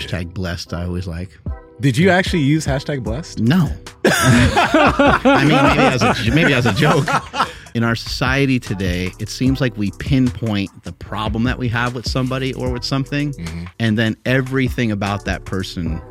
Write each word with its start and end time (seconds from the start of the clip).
hashtag 0.00 0.32
blessed. 0.34 0.72
I 0.72 0.84
always 0.84 1.06
like. 1.06 1.30
Did 1.80 1.96
you 1.96 2.10
actually 2.10 2.42
use 2.42 2.66
hashtag 2.66 3.02
blessed? 3.02 3.40
No. 3.40 3.70
I 4.04 5.44
mean, 5.46 5.62
maybe 5.62 5.94
as 5.94 6.02
a 6.02 6.34
maybe 6.34 6.54
as 6.54 6.66
a 6.66 6.74
joke. 6.74 7.06
In 7.72 7.84
our 7.84 7.94
society 7.94 8.58
today, 8.58 9.12
it 9.20 9.28
seems 9.28 9.60
like 9.60 9.76
we 9.76 9.92
pinpoint 9.92 10.82
the 10.82 10.92
problem 10.92 11.44
that 11.44 11.56
we 11.56 11.68
have 11.68 11.94
with 11.94 12.06
somebody 12.06 12.52
or 12.54 12.70
with 12.70 12.84
something, 12.84 13.32
and 13.78 13.96
then 13.96 14.16
everything 14.26 14.90
about 14.90 15.24
that 15.26 15.44
person 15.44 16.02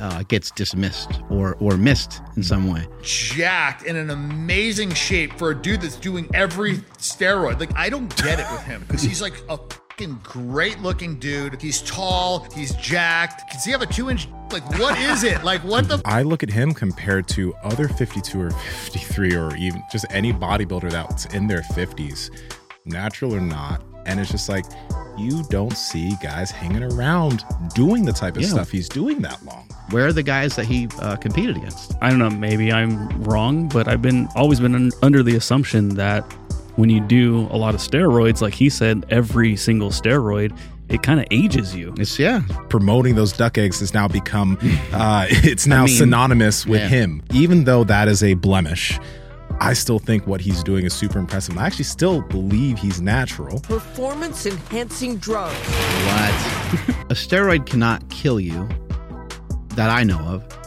uh, 0.00 0.24
gets 0.24 0.50
dismissed 0.50 1.20
or 1.30 1.54
or 1.60 1.76
missed 1.76 2.20
in 2.36 2.42
some 2.42 2.68
way. 2.68 2.86
jacked 3.02 3.84
in 3.84 3.96
an 3.96 4.10
amazing 4.10 4.92
shape 4.92 5.32
for 5.38 5.52
a 5.52 5.54
dude 5.54 5.80
that's 5.82 5.96
doing 5.96 6.28
every 6.34 6.78
steroid. 6.98 7.60
Like 7.60 7.74
I 7.76 7.88
don't 7.88 8.14
get 8.16 8.40
it 8.40 8.46
with 8.50 8.62
him 8.62 8.82
because 8.82 9.02
he's 9.02 9.22
like 9.22 9.40
a 9.48 9.56
fucking 9.96 10.18
great 10.24 10.80
looking 10.80 11.18
dude. 11.20 11.60
He's 11.60 11.80
tall, 11.82 12.46
he's 12.54 12.74
jacked. 12.76 13.52
Does 13.52 13.64
he 13.64 13.70
have 13.70 13.82
a 13.82 13.86
two 13.86 14.10
inch? 14.10 14.28
Like 14.52 14.68
what 14.78 14.98
is 14.98 15.22
it? 15.22 15.44
Like 15.44 15.62
what 15.62 15.88
the? 15.88 16.00
I 16.04 16.22
look 16.22 16.42
at 16.42 16.50
him 16.50 16.72
compared 16.74 17.28
to 17.28 17.54
other 17.62 17.86
52 17.88 18.40
or 18.40 18.50
53 18.50 19.36
or 19.36 19.54
even 19.56 19.82
just 19.92 20.06
any 20.10 20.32
bodybuilder 20.32 20.90
that's 20.90 21.26
in 21.26 21.46
their 21.46 21.62
50s, 21.62 22.30
natural 22.84 23.34
or 23.34 23.40
not. 23.40 23.82
And 24.06 24.20
it's 24.20 24.30
just 24.30 24.48
like, 24.48 24.64
you 25.16 25.44
don't 25.44 25.72
see 25.76 26.12
guys 26.22 26.50
hanging 26.50 26.82
around 26.82 27.42
doing 27.74 28.04
the 28.04 28.12
type 28.12 28.36
of 28.36 28.42
Yeah. 28.42 28.48
stuff 28.48 28.70
he's 28.70 28.88
doing 28.88 29.22
that 29.22 29.42
long. 29.44 29.66
Where 29.90 30.06
are 30.08 30.12
the 30.12 30.22
guys 30.22 30.56
that 30.56 30.66
he 30.66 30.88
uh, 30.98 31.16
competed 31.16 31.56
against? 31.56 31.94
I 32.02 32.10
don't 32.10 32.18
know, 32.18 32.28
maybe 32.30 32.70
I'm 32.72 33.08
wrong, 33.22 33.68
but 33.68 33.88
I've 33.88 34.02
been 34.02 34.28
always 34.34 34.60
been 34.60 34.74
un- 34.74 34.92
under 35.02 35.22
the 35.22 35.36
assumption 35.36 35.90
that 35.90 36.24
when 36.76 36.90
you 36.90 37.00
do 37.00 37.48
a 37.50 37.56
lot 37.56 37.74
of 37.74 37.80
steroids, 37.80 38.40
like 38.40 38.54
he 38.54 38.68
said, 38.68 39.06
every 39.10 39.56
single 39.56 39.90
steroid, 39.90 40.56
it 40.88 41.02
kind 41.02 41.20
of 41.20 41.26
ages 41.30 41.74
you. 41.74 41.94
It's 41.98 42.18
yeah, 42.18 42.42
Promoting 42.68 43.14
those 43.14 43.32
duck 43.32 43.58
eggs 43.58 43.80
has 43.80 43.94
now 43.94 44.08
become, 44.08 44.58
uh, 44.92 45.26
it's 45.28 45.66
now 45.66 45.86
mean, 45.86 45.96
synonymous 45.96 46.66
with 46.66 46.80
yeah. 46.80 46.88
him. 46.88 47.22
Even 47.32 47.64
though 47.64 47.84
that 47.84 48.08
is 48.08 48.22
a 48.22 48.34
blemish, 48.34 48.98
I 49.60 49.72
still 49.72 49.98
think 49.98 50.26
what 50.26 50.40
he's 50.40 50.62
doing 50.62 50.84
is 50.84 50.92
super 50.92 51.18
impressive. 51.18 51.56
I 51.56 51.66
actually 51.66 51.84
still 51.84 52.22
believe 52.22 52.78
he's 52.78 53.00
natural. 53.00 53.60
Performance 53.60 54.46
enhancing 54.46 55.16
drugs. 55.16 55.54
what? 55.56 56.34
a 57.10 57.14
steroid 57.14 57.66
cannot 57.66 58.08
kill 58.10 58.40
you 58.40 58.68
that 59.70 59.90
I 59.90 60.04
know 60.04 60.18
of 60.18 60.63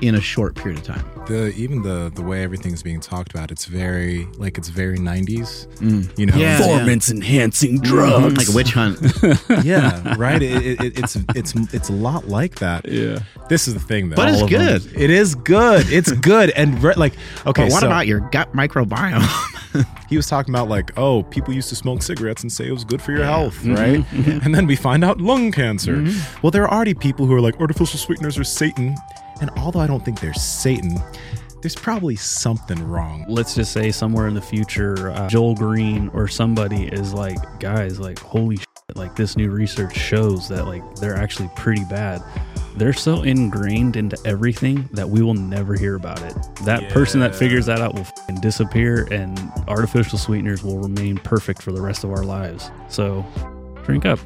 in 0.00 0.14
a 0.14 0.20
short 0.20 0.54
period 0.54 0.78
of 0.78 0.84
time. 0.84 1.04
the 1.26 1.52
even 1.56 1.82
the 1.82 2.10
the 2.14 2.22
way 2.22 2.42
everything's 2.42 2.82
being 2.82 3.00
talked 3.00 3.30
about 3.34 3.50
it's 3.50 3.66
very 3.66 4.26
like 4.38 4.56
it's 4.58 4.68
very 4.68 4.98
90s 4.98 5.66
mm. 5.76 6.18
you 6.18 6.26
know? 6.26 6.36
Yeah. 6.36 6.58
Performance 6.58 7.10
enhancing 7.10 7.74
mm-hmm. 7.76 7.84
drugs. 7.84 8.38
like 8.38 8.48
a 8.48 8.52
witch 8.52 8.72
hunt. 8.72 8.98
yeah 9.64 10.14
right? 10.16 10.42
It, 10.42 10.66
it, 10.66 10.80
it- 10.84 10.98
it's 11.00 11.16
it's 11.34 11.54
it's 11.74 11.88
a 11.88 11.92
lot 11.92 12.28
like 12.28 12.56
that. 12.56 12.86
Yeah. 12.86 13.20
this 13.48 13.68
is 13.68 13.74
the 13.74 13.80
thing 13.80 14.10
though. 14.10 14.16
But 14.16 14.28
it's 14.28 14.38
All 14.38 14.44
of 14.44 14.50
them- 14.50 14.78
good. 14.78 15.00
it 15.00 15.10
is 15.10 15.34
good. 15.34 15.88
It's 15.90 16.12
good. 16.12 16.50
And 16.50 16.82
re- 16.82 16.94
like 16.94 17.14
okay 17.46 17.64
but 17.64 17.72
what 17.72 17.80
so 17.80 17.86
about 17.86 18.06
your 18.06 18.20
gut 18.30 18.52
microbiome? 18.52 19.24
he 20.08 20.16
was 20.16 20.26
talking 20.26 20.52
about 20.54 20.68
like 20.68 20.96
oh 20.98 21.22
people 21.24 21.54
used 21.54 21.68
to 21.68 21.76
smoke 21.76 22.02
cigarettes 22.02 22.42
and 22.42 22.52
say 22.52 22.66
it 22.66 22.72
was 22.72 22.84
good 22.84 23.00
for 23.00 23.12
your 23.12 23.24
health 23.24 23.56
mm-hmm. 23.58 23.74
right? 23.74 24.44
And 24.44 24.54
then 24.54 24.66
we 24.66 24.76
find 24.76 25.04
out 25.04 25.20
lung 25.20 25.52
cancer. 25.52 25.96
Mm-hmm. 25.96 26.38
Well 26.42 26.50
there 26.50 26.64
are 26.64 26.70
already 26.70 26.94
people 26.94 27.26
who 27.26 27.34
are 27.34 27.40
like 27.40 27.60
artificial 27.60 27.98
sweeteners 27.98 28.38
are 28.38 28.44
satan 28.44 28.96
and 29.40 29.50
although 29.56 29.80
i 29.80 29.86
don't 29.86 30.04
think 30.04 30.20
they're 30.20 30.34
satan 30.34 30.96
there's 31.62 31.74
probably 31.74 32.16
something 32.16 32.82
wrong 32.82 33.24
Let's 33.28 33.54
just 33.54 33.72
say 33.72 33.90
somewhere 33.90 34.28
in 34.28 34.34
the 34.34 34.40
future, 34.40 35.10
uh, 35.10 35.28
Joel 35.28 35.54
Greene 35.54 36.08
or 36.14 36.26
somebody 36.26 36.86
is 36.86 37.12
like, 37.12 37.36
guys, 37.60 38.00
like, 38.00 38.18
holy 38.18 38.56
shit, 38.56 38.66
like 38.94 39.14
this 39.14 39.36
new 39.36 39.50
research 39.50 39.94
shows 39.94 40.48
that 40.48 40.66
like 40.66 40.82
they're 40.96 41.16
actually 41.16 41.50
pretty 41.56 41.84
bad. 41.84 42.22
They're 42.76 42.92
so 42.92 43.22
ingrained 43.22 43.96
into 43.96 44.16
everything 44.24 44.88
that 44.92 45.08
we 45.08 45.22
will 45.22 45.34
never 45.34 45.74
hear 45.74 45.96
about 45.96 46.22
it. 46.22 46.34
That 46.64 46.90
person 46.90 47.20
that 47.20 47.34
figures 47.34 47.66
that 47.66 47.80
out 47.80 47.94
will 47.94 48.06
disappear, 48.40 49.06
and 49.10 49.38
artificial 49.68 50.18
sweeteners 50.18 50.62
will 50.62 50.78
remain 50.78 51.18
perfect 51.18 51.62
for 51.62 51.72
the 51.72 51.80
rest 51.82 52.04
of 52.04 52.10
our 52.10 52.24
lives. 52.24 52.70
So, 52.88 53.24
drink 53.84 54.06
up. 54.06 54.18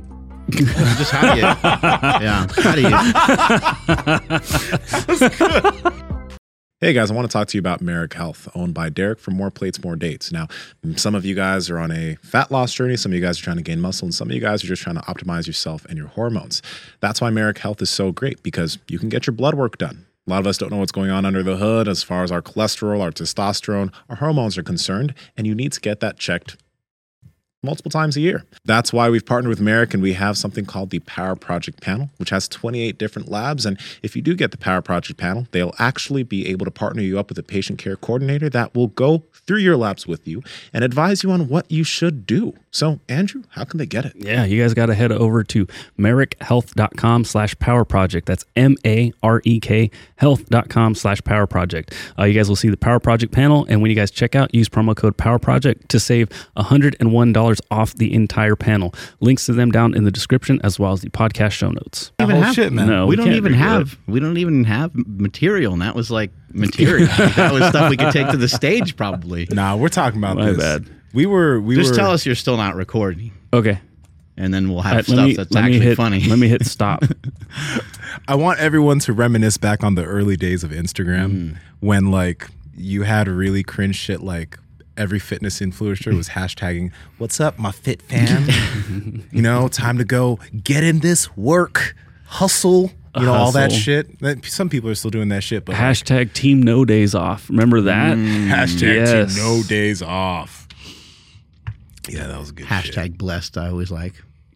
Just 0.50 1.10
how 1.10 1.34
do 1.34 1.40
you? 1.40 1.46
Yeah, 2.22 2.46
how 2.56 2.74
do 2.74 2.82
you? 5.90 6.00
Hey 6.80 6.92
guys, 6.92 7.10
I 7.10 7.14
want 7.14 7.30
to 7.30 7.32
talk 7.32 7.48
to 7.48 7.56
you 7.56 7.60
about 7.60 7.80
Marek 7.80 8.12
Health, 8.12 8.46
owned 8.54 8.74
by 8.74 8.90
Derek 8.90 9.18
for 9.18 9.30
More 9.30 9.50
Plates, 9.50 9.82
More 9.82 9.96
Dates. 9.96 10.30
Now, 10.30 10.48
some 10.96 11.14
of 11.14 11.24
you 11.24 11.34
guys 11.34 11.70
are 11.70 11.78
on 11.78 11.90
a 11.90 12.16
fat 12.16 12.50
loss 12.50 12.74
journey, 12.74 12.96
some 12.98 13.10
of 13.12 13.16
you 13.16 13.22
guys 13.22 13.40
are 13.40 13.42
trying 13.42 13.56
to 13.56 13.62
gain 13.62 13.80
muscle, 13.80 14.04
and 14.04 14.14
some 14.14 14.28
of 14.28 14.34
you 14.34 14.40
guys 14.40 14.62
are 14.62 14.66
just 14.66 14.82
trying 14.82 14.96
to 14.96 15.02
optimize 15.02 15.46
yourself 15.46 15.86
and 15.86 15.96
your 15.96 16.08
hormones. 16.08 16.60
That's 17.00 17.22
why 17.22 17.30
Marek 17.30 17.56
Health 17.58 17.80
is 17.80 17.88
so 17.88 18.12
great 18.12 18.42
because 18.42 18.76
you 18.88 18.98
can 18.98 19.08
get 19.08 19.26
your 19.26 19.32
blood 19.32 19.54
work 19.54 19.78
done. 19.78 20.04
A 20.26 20.30
lot 20.30 20.40
of 20.40 20.46
us 20.46 20.58
don't 20.58 20.70
know 20.70 20.78
what's 20.78 20.92
going 20.92 21.10
on 21.10 21.24
under 21.24 21.42
the 21.42 21.56
hood 21.56 21.88
as 21.88 22.02
far 22.02 22.22
as 22.22 22.30
our 22.30 22.42
cholesterol, 22.42 23.00
our 23.00 23.12
testosterone, 23.12 23.90
our 24.10 24.16
hormones 24.16 24.58
are 24.58 24.62
concerned, 24.62 25.14
and 25.38 25.46
you 25.46 25.54
need 25.54 25.72
to 25.72 25.80
get 25.80 26.00
that 26.00 26.18
checked 26.18 26.58
multiple 27.64 27.90
times 27.90 28.16
a 28.16 28.20
year. 28.20 28.44
That's 28.64 28.92
why 28.92 29.10
we've 29.10 29.24
partnered 29.24 29.48
with 29.48 29.60
Marek 29.60 29.94
and 29.94 30.02
we 30.02 30.12
have 30.12 30.36
something 30.36 30.64
called 30.64 30.90
the 30.90 31.00
Power 31.00 31.34
Project 31.34 31.80
Panel, 31.80 32.10
which 32.18 32.30
has 32.30 32.48
28 32.48 32.98
different 32.98 33.28
labs. 33.28 33.66
And 33.66 33.78
if 34.02 34.14
you 34.14 34.22
do 34.22 34.34
get 34.34 34.50
the 34.50 34.58
Power 34.58 34.82
Project 34.82 35.18
Panel, 35.18 35.46
they'll 35.50 35.74
actually 35.78 36.22
be 36.22 36.46
able 36.48 36.64
to 36.64 36.70
partner 36.70 37.02
you 37.02 37.18
up 37.18 37.28
with 37.28 37.38
a 37.38 37.42
patient 37.42 37.78
care 37.78 37.96
coordinator 37.96 38.48
that 38.50 38.74
will 38.74 38.88
go 38.88 39.24
through 39.46 39.58
your 39.58 39.76
labs 39.76 40.06
with 40.06 40.26
you 40.26 40.42
and 40.72 40.84
advise 40.84 41.22
you 41.22 41.30
on 41.30 41.48
what 41.48 41.70
you 41.70 41.84
should 41.84 42.26
do. 42.26 42.54
So, 42.74 42.98
Andrew, 43.08 43.44
how 43.50 43.62
can 43.62 43.78
they 43.78 43.86
get 43.86 44.04
it? 44.04 44.14
Yeah, 44.16 44.44
you 44.44 44.60
guys 44.60 44.74
got 44.74 44.86
to 44.86 44.94
head 44.94 45.12
over 45.12 45.44
to 45.44 45.68
marekhealth.com 45.96 47.24
slash 47.24 47.56
power 47.60 47.84
project. 47.84 48.26
That's 48.26 48.44
M 48.56 48.74
A 48.84 49.12
R 49.22 49.40
E 49.44 49.60
K 49.60 49.92
health.com 50.16 50.96
slash 50.96 51.22
power 51.22 51.46
project. 51.46 51.94
Uh, 52.18 52.24
you 52.24 52.34
guys 52.34 52.48
will 52.48 52.56
see 52.56 52.68
the 52.68 52.76
power 52.76 52.98
project 52.98 53.32
panel. 53.32 53.64
And 53.68 53.80
when 53.80 53.92
you 53.92 53.94
guys 53.94 54.10
check 54.10 54.34
out, 54.34 54.52
use 54.52 54.68
promo 54.68 54.96
code 54.96 55.16
power 55.16 55.38
project 55.38 55.88
to 55.90 56.00
save 56.00 56.28
$101 56.56 57.60
off 57.70 57.94
the 57.94 58.12
entire 58.12 58.56
panel. 58.56 58.92
Links 59.20 59.46
to 59.46 59.52
them 59.52 59.70
down 59.70 59.94
in 59.94 60.02
the 60.02 60.10
description 60.10 60.60
as 60.64 60.76
well 60.76 60.90
as 60.90 61.02
the 61.02 61.10
podcast 61.10 61.52
show 61.52 61.70
notes. 61.70 62.10
even 62.20 62.34
whole 62.34 62.44
have, 62.44 62.54
shit, 62.56 62.72
man. 62.72 62.88
No, 62.88 63.06
we, 63.06 63.10
we 63.10 63.16
don't 63.16 63.34
even 63.34 63.52
review 63.52 63.58
have. 63.58 63.98
We 64.08 64.18
don't 64.18 64.38
even 64.38 64.64
have 64.64 64.90
material, 64.94 65.74
and 65.74 65.82
that 65.82 65.94
was 65.94 66.10
like 66.10 66.32
material. 66.52 67.06
that 67.36 67.52
was 67.52 67.68
stuff 67.68 67.88
we 67.88 67.96
could 67.96 68.12
take 68.12 68.30
to 68.30 68.36
the 68.36 68.48
stage, 68.48 68.96
probably. 68.96 69.46
Nah, 69.48 69.76
we're 69.76 69.88
talking 69.88 70.18
about 70.18 70.38
My 70.38 70.46
this. 70.46 70.58
bad. 70.58 70.90
We 71.14 71.26
were, 71.26 71.60
we 71.60 71.76
Just 71.76 71.92
were. 71.92 71.96
tell 71.96 72.10
us 72.10 72.26
you're 72.26 72.34
still 72.34 72.56
not 72.56 72.74
recording, 72.74 73.32
Okay. 73.52 73.78
and 74.36 74.52
then 74.52 74.68
we'll 74.68 74.82
have 74.82 74.96
right, 74.96 75.04
stuff 75.04 75.16
let 75.16 75.26
me, 75.28 75.34
that's 75.36 75.56
actually 75.56 75.78
hit, 75.80 75.96
funny. 75.96 76.20
Let 76.24 76.38
me 76.38 76.48
hit 76.48 76.66
stop. 76.66 77.04
I 78.28 78.34
want 78.34 78.58
everyone 78.60 78.98
to 79.00 79.12
reminisce 79.12 79.56
back 79.56 79.82
on 79.84 79.94
the 79.94 80.04
early 80.04 80.36
days 80.36 80.64
of 80.64 80.70
Instagram 80.70 81.30
Mm. 81.30 81.56
when 81.80 82.10
like 82.10 82.48
you 82.76 83.02
had 83.02 83.28
really 83.28 83.62
cringe 83.62 83.96
shit 83.96 84.20
like 84.22 84.58
every 84.96 85.18
fitness 85.18 85.60
influencer 85.60 86.14
was 86.16 86.30
hashtagging 86.30 86.90
what's 87.18 87.40
up 87.40 87.58
my 87.58 87.70
fit 87.72 88.00
fam 88.02 88.48
you 89.32 89.42
know 89.42 89.66
time 89.68 89.98
to 89.98 90.04
go 90.04 90.38
get 90.62 90.82
in 90.84 91.00
this 91.00 91.36
work 91.36 91.94
hustle 92.26 92.92
you 93.16 93.22
know 93.22 93.32
all 93.32 93.50
that 93.52 93.70
Hustle. 93.70 93.78
shit 93.78 94.18
That- 94.20 94.44
some 94.44 94.68
people 94.68 94.88
are 94.90 94.94
still 94.94 95.10
doing 95.10 95.28
that 95.30 95.42
shit 95.42 95.64
but 95.64 95.72
like, 95.72 95.80
Hashtag 95.82 96.32
team 96.32 96.62
no 96.62 96.84
days 96.84 97.14
off. 97.14 97.48
Remember 97.50 97.80
that? 97.82 98.16
hashtag 98.16 98.94
yes. 99.06 99.34
to 99.34 99.40
no 99.40 99.62
days 99.64 100.00
off 100.02 100.63
yeah 102.08 102.26
that 102.26 102.38
was 102.38 102.52
good 102.52 102.66
shit. 102.66 102.94
Hashtag 102.94 103.16
blessed. 103.18 103.56
I 103.58 103.68
always 103.68 103.90
like. 103.90 104.14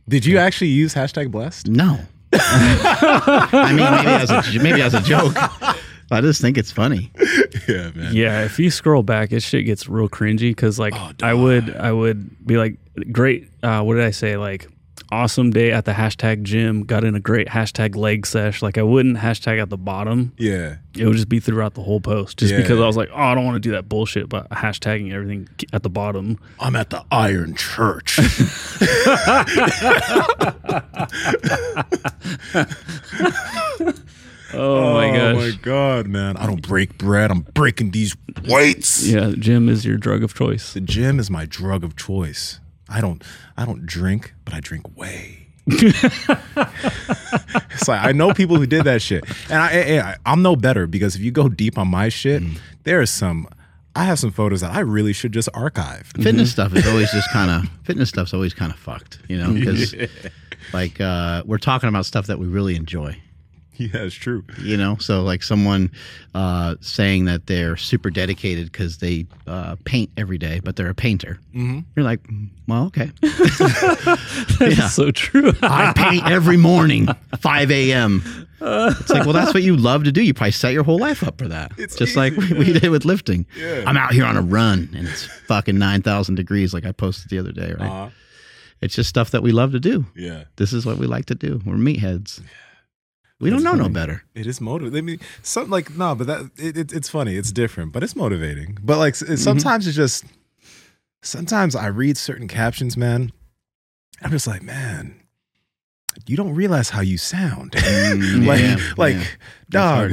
did 0.08 0.24
you 0.26 0.38
actually 0.38 0.68
use 0.68 0.94
hashtag 0.94 1.30
blessed 1.30 1.68
No. 1.68 1.98
I 2.32 3.72
mean, 3.74 3.90
maybe 3.90 4.08
as 4.22 4.30
a 4.30 4.62
maybe 4.62 4.82
as 4.82 4.94
a 4.94 5.00
joke. 5.00 5.34
I 6.10 6.20
just 6.22 6.40
think 6.40 6.56
it's 6.56 6.72
funny. 6.72 7.10
yeah 7.68 7.90
man 7.94 8.14
Yeah, 8.14 8.44
if 8.44 8.58
you 8.58 8.70
scroll 8.70 9.02
back, 9.02 9.30
it 9.32 9.42
shit 9.42 9.66
gets 9.66 9.88
real 9.88 10.08
cringy 10.08 10.50
because 10.50 10.78
like 10.78 10.94
Oh, 10.96 11.12
I 11.22 11.34
would 11.34 11.74
I 11.76 11.92
would 11.92 12.46
be 12.46 12.56
like 12.56 12.76
great. 13.12 13.48
Uh, 13.62 13.82
what 13.82 13.94
did 13.94 14.04
I 14.04 14.10
say? 14.10 14.36
Like 14.36 14.68
awesome 15.10 15.50
day 15.50 15.72
at 15.72 15.84
the 15.84 15.92
hashtag 15.92 16.42
gym. 16.42 16.84
Got 16.84 17.04
in 17.04 17.14
a 17.14 17.20
great 17.20 17.48
hashtag 17.48 17.96
leg 17.96 18.26
sesh. 18.26 18.62
Like 18.62 18.76
I 18.78 18.82
wouldn't 18.82 19.16
hashtag 19.18 19.60
at 19.60 19.70
the 19.70 19.76
bottom. 19.78 20.32
yeah 20.36 20.76
It 20.96 21.06
would 21.06 21.14
just 21.16 21.28
be 21.28 21.40
throughout 21.40 21.74
the 21.74 21.82
whole 21.82 22.00
post, 22.00 22.38
just 22.38 22.52
Yeah. 22.52 22.60
because 22.60 22.78
I 22.80 22.86
was 22.86 22.96
like, 22.96 23.08
oh, 23.12 23.16
I 23.20 23.34
don't 23.34 23.44
want 23.44 23.56
to 23.56 23.60
do 23.60 23.70
that 23.72 23.88
bullshit, 23.88 24.28
but 24.28 24.48
hashtagging 24.50 25.12
everything 25.12 25.48
at 25.72 25.82
the 25.82 25.90
bottom. 25.90 26.38
i'm 26.60 26.76
at 26.76 26.90
the 26.90 27.04
iron 27.10 27.54
church 27.54 28.18
Oh, 34.54 34.94
my 34.94 35.10
Oh 35.20 35.34
my 35.34 35.50
god, 35.60 36.06
man! 36.06 36.36
I 36.38 36.46
don't 36.46 36.62
break 36.62 36.96
bread. 36.96 37.30
I'm 37.30 37.40
breaking 37.40 37.90
these 37.90 38.16
weights. 38.46 39.06
Yeah, 39.06 39.26
the 39.28 39.36
gym 39.36 39.68
is 39.68 39.84
your 39.84 39.98
drug 39.98 40.22
of 40.24 40.32
choice. 40.34 40.72
The 40.72 40.80
gym 40.80 41.18
is 41.20 41.30
my 41.30 41.44
drug 41.44 41.84
of 41.84 41.96
choice. 41.96 42.58
I 42.88 43.02
don't. 43.02 43.22
I 43.58 43.64
don't 43.64 43.84
drink, 43.84 44.34
but 44.44 44.54
I 44.54 44.60
drink 44.60 44.96
way. 44.96 45.48
it's 45.66 45.98
like 47.88 48.04
I 48.04 48.12
know 48.12 48.32
people 48.32 48.56
who 48.56 48.66
did 48.66 48.84
that 48.84 49.02
shit, 49.02 49.24
and 49.50 49.58
I, 49.60 49.98
I, 49.98 50.16
I'm 50.24 50.42
no 50.42 50.54
better 50.54 50.86
because 50.86 51.16
if 51.16 51.20
you 51.20 51.32
go 51.32 51.48
deep 51.48 51.76
on 51.76 51.88
my 51.88 52.08
shit, 52.08 52.42
there 52.84 53.02
is 53.02 53.10
some. 53.10 53.48
I 53.96 54.04
have 54.04 54.20
some 54.20 54.30
photos 54.30 54.60
that 54.60 54.72
I 54.72 54.80
really 54.80 55.12
should 55.12 55.32
just 55.32 55.48
archive. 55.54 56.12
Fitness 56.20 56.52
stuff 56.52 56.72
is 56.76 56.86
always 56.86 57.10
just 57.10 57.28
kind 57.32 57.50
of 57.50 57.68
fitness 57.82 58.08
stuff's 58.10 58.32
always 58.32 58.54
kind 58.54 58.72
of 58.72 58.78
fucked, 58.78 59.18
you 59.28 59.36
know, 59.36 59.52
because 59.52 59.92
like 60.72 61.00
uh, 61.00 61.42
we're 61.44 61.58
talking 61.58 61.88
about 61.88 62.06
stuff 62.06 62.28
that 62.28 62.38
we 62.38 62.46
really 62.46 62.76
enjoy. 62.76 63.20
Yeah, 63.94 64.02
it's 64.02 64.14
true. 64.14 64.42
you 64.62 64.76
know 64.76 64.96
so 64.98 65.22
like 65.22 65.42
someone 65.42 65.90
uh, 66.34 66.74
saying 66.80 67.26
that 67.26 67.46
they're 67.46 67.76
super 67.76 68.10
dedicated 68.10 68.70
because 68.72 68.98
they 68.98 69.26
uh, 69.46 69.76
paint 69.84 70.10
every 70.16 70.38
day 70.38 70.60
but 70.62 70.76
they're 70.76 70.90
a 70.90 70.94
painter 70.94 71.38
Mhm. 71.54 71.84
you're 71.96 72.04
like 72.04 72.22
"Mm, 72.24 72.48
well 72.66 72.86
okay 72.86 73.10
That's 73.22 74.60
Yeah. 74.78 74.88
so 74.88 75.10
true. 75.10 75.52
i 75.62 75.92
paint 75.94 76.26
every 76.30 76.56
morning 76.56 77.08
5 77.38 77.70
a.m 77.70 78.22
it's 78.60 79.10
like 79.10 79.24
well 79.24 79.32
that's 79.32 79.54
what 79.54 79.62
you 79.62 79.76
love 79.76 80.04
to 80.04 80.12
do 80.12 80.22
you 80.22 80.34
probably 80.34 80.50
set 80.52 80.72
your 80.72 80.82
whole 80.84 80.98
life 80.98 81.22
up 81.22 81.38
for 81.38 81.48
that 81.48 81.72
It's 81.78 81.94
just 81.96 82.16
like 82.16 82.36
we, 82.36 82.52
we 82.54 82.72
did 82.72 82.90
with 82.90 83.04
lifting 83.04 83.46
Yeah. 83.56 83.84
i'm 83.86 83.96
out 83.96 84.12
here 84.12 84.24
on 84.24 84.36
a 84.36 84.42
run 84.42 84.88
and 84.96 85.06
it's 85.08 85.24
fucking 85.46 85.78
9000 85.78 86.34
degrees 86.34 86.74
like 86.74 86.84
i 86.84 86.92
posted 86.92 87.30
the 87.30 87.38
other 87.38 87.52
day 87.52 87.72
right 87.78 87.88
Uh-huh. 87.88 88.10
it's 88.80 88.94
just 88.94 89.08
stuff 89.08 89.30
that 89.30 89.42
we 89.42 89.52
love 89.52 89.72
to 89.72 89.80
do 89.80 90.06
Yeah. 90.16 90.44
this 90.56 90.72
is 90.72 90.84
what 90.84 90.98
we 90.98 91.06
like 91.06 91.26
to 91.26 91.34
do 91.36 91.60
we're 91.64 91.76
meatheads 91.76 92.40
we 93.40 93.50
don't 93.50 93.62
That's 93.62 93.76
know 93.76 93.84
no 93.84 93.88
better 93.88 94.24
It 94.34 94.46
is 94.46 94.60
motivating. 94.60 94.98
I 94.98 95.02
mean, 95.02 95.20
some 95.42 95.70
like 95.70 95.96
no, 95.96 96.14
but 96.14 96.26
that 96.26 96.50
it, 96.56 96.76
it, 96.76 96.92
it's 96.92 97.08
funny. 97.08 97.36
It's 97.36 97.52
different, 97.52 97.92
but 97.92 98.02
it's 98.02 98.16
motivating. 98.16 98.78
But 98.82 98.98
like 98.98 99.14
s- 99.14 99.22
mm-hmm. 99.22 99.36
sometimes 99.36 99.86
it's 99.86 99.96
just. 99.96 100.24
Sometimes 101.20 101.74
I 101.74 101.88
read 101.88 102.16
certain 102.16 102.46
captions, 102.46 102.96
man. 102.96 103.32
I'm 104.22 104.30
just 104.30 104.46
like, 104.46 104.62
man, 104.62 105.20
you 106.26 106.36
don't 106.36 106.54
realize 106.54 106.90
how 106.90 107.00
you 107.00 107.18
sound. 107.18 107.72
Mm, 107.72 108.46
like, 108.46 108.60
yeah, 108.60 108.76
like, 108.96 109.16
yeah. 109.16 109.24
dog. 109.68 110.12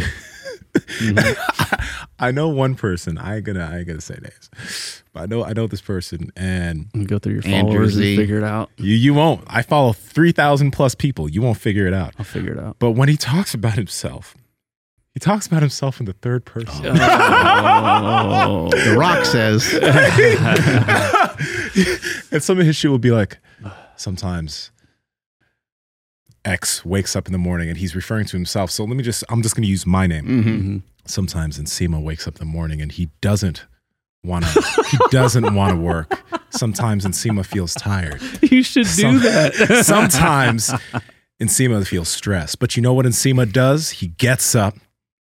Mhm. 0.75 2.05
I 2.19 2.31
know 2.31 2.49
one 2.49 2.75
person. 2.75 3.17
I 3.17 3.37
ain't 3.37 3.45
gonna. 3.45 3.69
I 3.71 3.79
ain't 3.79 3.87
gonna 3.87 4.01
say 4.01 4.17
names, 4.21 5.03
but 5.13 5.23
I 5.23 5.25
know. 5.25 5.43
I 5.43 5.53
know 5.53 5.67
this 5.67 5.81
person, 5.81 6.31
and 6.35 6.87
And 6.93 7.07
go 7.07 7.19
through 7.19 7.33
your 7.33 7.43
Andrew 7.45 7.73
followers 7.73 7.95
and 7.97 8.17
figure 8.17 8.37
it 8.37 8.43
out. 8.43 8.69
you 8.77 8.95
you 8.95 9.13
won't. 9.13 9.43
I 9.47 9.61
follow 9.61 9.93
three 9.93 10.31
thousand 10.31 10.71
plus 10.71 10.95
people. 10.95 11.29
You 11.29 11.41
won't 11.41 11.57
figure 11.57 11.87
it 11.87 11.93
out. 11.93 12.13
I'll 12.17 12.25
figure 12.25 12.53
it 12.53 12.59
out. 12.59 12.77
But 12.79 12.91
when 12.91 13.09
he 13.09 13.17
talks 13.17 13.53
about 13.53 13.73
himself, 13.73 14.35
he 15.13 15.19
talks 15.19 15.47
about 15.47 15.61
himself 15.61 15.99
in 15.99 16.05
the 16.05 16.13
third 16.13 16.45
person. 16.45 16.85
Oh. 16.87 18.69
the 18.71 18.95
rock 18.97 19.25
says 19.25 19.73
and 22.31 22.43
some 22.43 22.59
of 22.59 22.65
his 22.65 22.75
shit 22.75 22.91
will 22.91 22.99
be 22.99 23.11
like, 23.11 23.37
sometimes 23.95 24.71
X 26.45 26.85
wakes 26.85 27.15
up 27.15 27.25
in 27.27 27.31
the 27.33 27.37
morning 27.39 27.69
and 27.69 27.77
he's 27.77 27.95
referring 27.95 28.25
to 28.25 28.37
himself. 28.37 28.71
So 28.71 28.83
let 28.85 28.95
me 28.95 29.03
just, 29.03 29.23
I'm 29.29 29.41
just 29.41 29.55
going 29.55 29.63
to 29.63 29.69
use 29.69 29.85
my 29.85 30.07
name. 30.07 30.25
Mhm. 30.25 30.43
Mhm. 30.63 30.81
Sometimes 31.05 31.59
Nsima 31.59 32.01
wakes 32.01 32.27
up 32.27 32.35
in 32.35 32.39
the 32.39 32.45
morning 32.51 32.81
and 32.81 32.91
he 32.91 33.09
doesn't 33.21 33.65
want 34.23 34.45
to, 34.45 34.61
he 34.89 34.97
doesn't 35.11 35.53
want 35.53 35.71
to 35.75 35.79
work. 35.79 36.23
Sometimes 36.51 37.05
Nsima 37.05 37.45
feels 37.45 37.73
tired. 37.73 38.21
You 38.41 38.63
should 38.63 38.85
do 38.85 38.89
Some- 39.01 39.19
that. 39.19 39.53
Sometimes 39.85 40.71
Nsima 41.41 41.85
feels 41.85 42.09
stressed. 42.09 42.59
But 42.59 42.75
you 42.75 42.81
know 42.81 42.93
what 42.93 43.05
Nsima 43.05 43.51
does? 43.51 43.89
He 43.89 44.07
gets 44.07 44.55
up, 44.55 44.75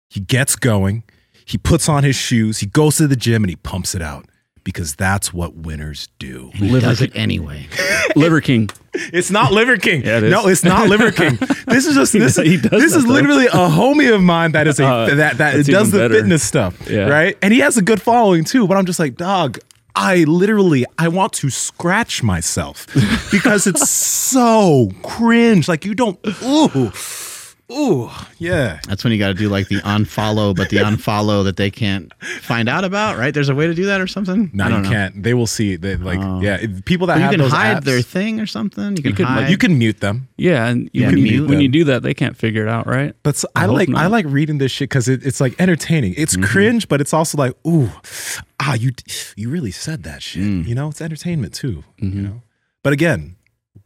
he 0.09 0.19
gets 0.19 0.55
going, 0.55 1.03
he 1.45 1.57
puts 1.57 1.87
on 1.87 2.03
his 2.03 2.15
shoes, 2.15 2.59
he 2.59 2.65
goes 2.67 2.97
to 2.97 3.07
the 3.07 3.15
gym 3.15 3.43
and 3.43 3.49
he 3.49 3.55
pumps 3.57 3.93
it 3.95 4.01
out 4.01 4.25
because 4.63 4.95
that's 4.95 5.33
what 5.33 5.55
winners 5.55 6.09
do. 6.19 6.51
he 6.53 6.69
Liver 6.69 6.85
does 6.87 7.01
it 7.01 7.11
anyway. 7.15 7.67
Liver 8.15 8.41
King. 8.41 8.69
It's 8.93 9.31
not 9.31 9.51
Liver 9.51 9.77
King. 9.77 10.03
Yeah, 10.03 10.17
it 10.17 10.23
is. 10.25 10.31
No, 10.31 10.47
it's 10.47 10.63
not 10.63 10.87
Liver 10.89 11.11
King. 11.11 11.37
This 11.67 11.85
is 11.85 11.95
just 11.95 12.13
this. 12.13 12.35
He 12.35 12.57
does 12.57 12.69
this 12.81 12.91
that, 12.93 12.97
is 12.99 13.05
though. 13.05 13.11
literally 13.11 13.47
a 13.47 13.51
homie 13.51 14.13
of 14.13 14.21
mine 14.21 14.51
that 14.51 14.67
is 14.67 14.79
a 14.79 14.85
Uh, 14.85 15.15
that 15.15 15.37
that 15.37 15.65
does 15.65 15.91
the 15.91 15.99
better. 15.99 16.13
fitness 16.15 16.43
stuff, 16.43 16.89
Yeah. 16.89 17.07
right? 17.07 17.37
And 17.41 17.53
he 17.53 17.59
has 17.61 17.77
a 17.77 17.81
good 17.81 18.01
following 18.01 18.43
too. 18.43 18.67
But 18.67 18.77
I'm 18.77 18.85
just 18.85 18.99
like, 18.99 19.15
dog. 19.15 19.59
I 19.93 20.23
literally 20.23 20.85
I 20.97 21.09
want 21.09 21.33
to 21.33 21.49
scratch 21.49 22.23
myself 22.23 22.87
because 23.29 23.67
it's 23.67 23.89
so 24.31 24.89
cringe. 25.03 25.67
Like 25.67 25.83
you 25.83 25.93
don't. 25.93 26.17
Ooh, 26.43 26.91
ooh, 27.71 28.11
yeah. 28.37 28.79
That's 28.87 29.03
when 29.03 29.13
you 29.13 29.19
got 29.19 29.29
to 29.29 29.33
do 29.33 29.49
like 29.49 29.67
the 29.67 29.77
unfollow, 29.77 30.55
but 30.55 30.69
the 30.69 30.77
unfollow 30.77 31.43
that 31.45 31.57
they 31.57 31.71
can't 31.71 32.13
find 32.41 32.67
out 32.67 32.83
about, 32.83 33.17
right? 33.17 33.33
There's 33.33 33.49
a 33.49 33.55
way 33.55 33.67
to 33.67 33.73
do 33.73 33.85
that 33.85 34.01
or 34.01 34.07
something. 34.07 34.51
No, 34.53 34.65
I 34.65 34.67
you 34.67 34.73
don't 34.73 34.83
know. 34.83 34.89
can't. 34.89 35.23
They 35.23 35.33
will 35.33 35.47
see. 35.47 35.75
They 35.75 35.95
like, 35.95 36.19
Oh. 36.21 36.41
yeah. 36.41 36.57
if 36.61 36.85
people 36.85 37.07
that 37.07 37.15
But 37.15 37.23
you 37.23 37.29
can 37.29 37.39
those 37.39 37.51
hide 37.51 37.77
apps, 37.77 37.83
their 37.85 38.01
thing 38.01 38.39
or 38.39 38.45
something. 38.45 38.97
You 38.97 39.03
can, 39.03 39.15
can, 39.15 39.25
like, 39.25 39.33
hide. 39.43 39.49
you 39.49 39.57
can 39.57 39.77
mute 39.77 39.99
them. 39.99 40.27
Yeah, 40.37 40.67
and 40.67 40.89
you, 40.93 41.01
Yeah, 41.01 41.07
when, 41.07 41.15
mute 41.15 41.33
you, 41.33 41.45
when 41.47 41.61
you 41.61 41.69
do 41.69 41.83
that, 41.85 42.03
they 42.03 42.13
can't 42.13 42.35
figure 42.37 42.63
it 42.63 42.69
out, 42.69 42.87
right? 42.87 43.15
But 43.23 43.35
s- 43.35 43.45
I 43.55 43.63
I, 43.63 43.65
hope 43.67 43.75
like 43.75 43.89
I 43.95 44.07
like 44.07 44.25
reading 44.27 44.57
this 44.57 44.71
shit 44.71 44.89
because 44.89 45.07
it, 45.07 45.25
it's 45.25 45.39
like 45.39 45.55
entertaining. 45.59 46.13
It's 46.17 46.35
mm-hmm. 46.35 46.45
cringe, 46.45 46.87
but 46.87 46.99
it's 47.01 47.13
also 47.13 47.37
like, 47.37 47.53
ooh, 47.65 47.89
ah, 48.59 48.73
you 48.73 48.91
you 49.35 49.49
really 49.49 49.71
said 49.71 50.03
that 50.03 50.21
shit. 50.21 50.43
Mm. 50.43 50.67
You 50.67 50.75
know, 50.75 50.89
it's 50.89 51.01
entertainment 51.01 51.53
too. 51.53 51.83
You 51.97 52.09
mm-hmm. 52.09 52.23
know, 52.23 52.41
but 52.83 52.93
again, 52.93 53.35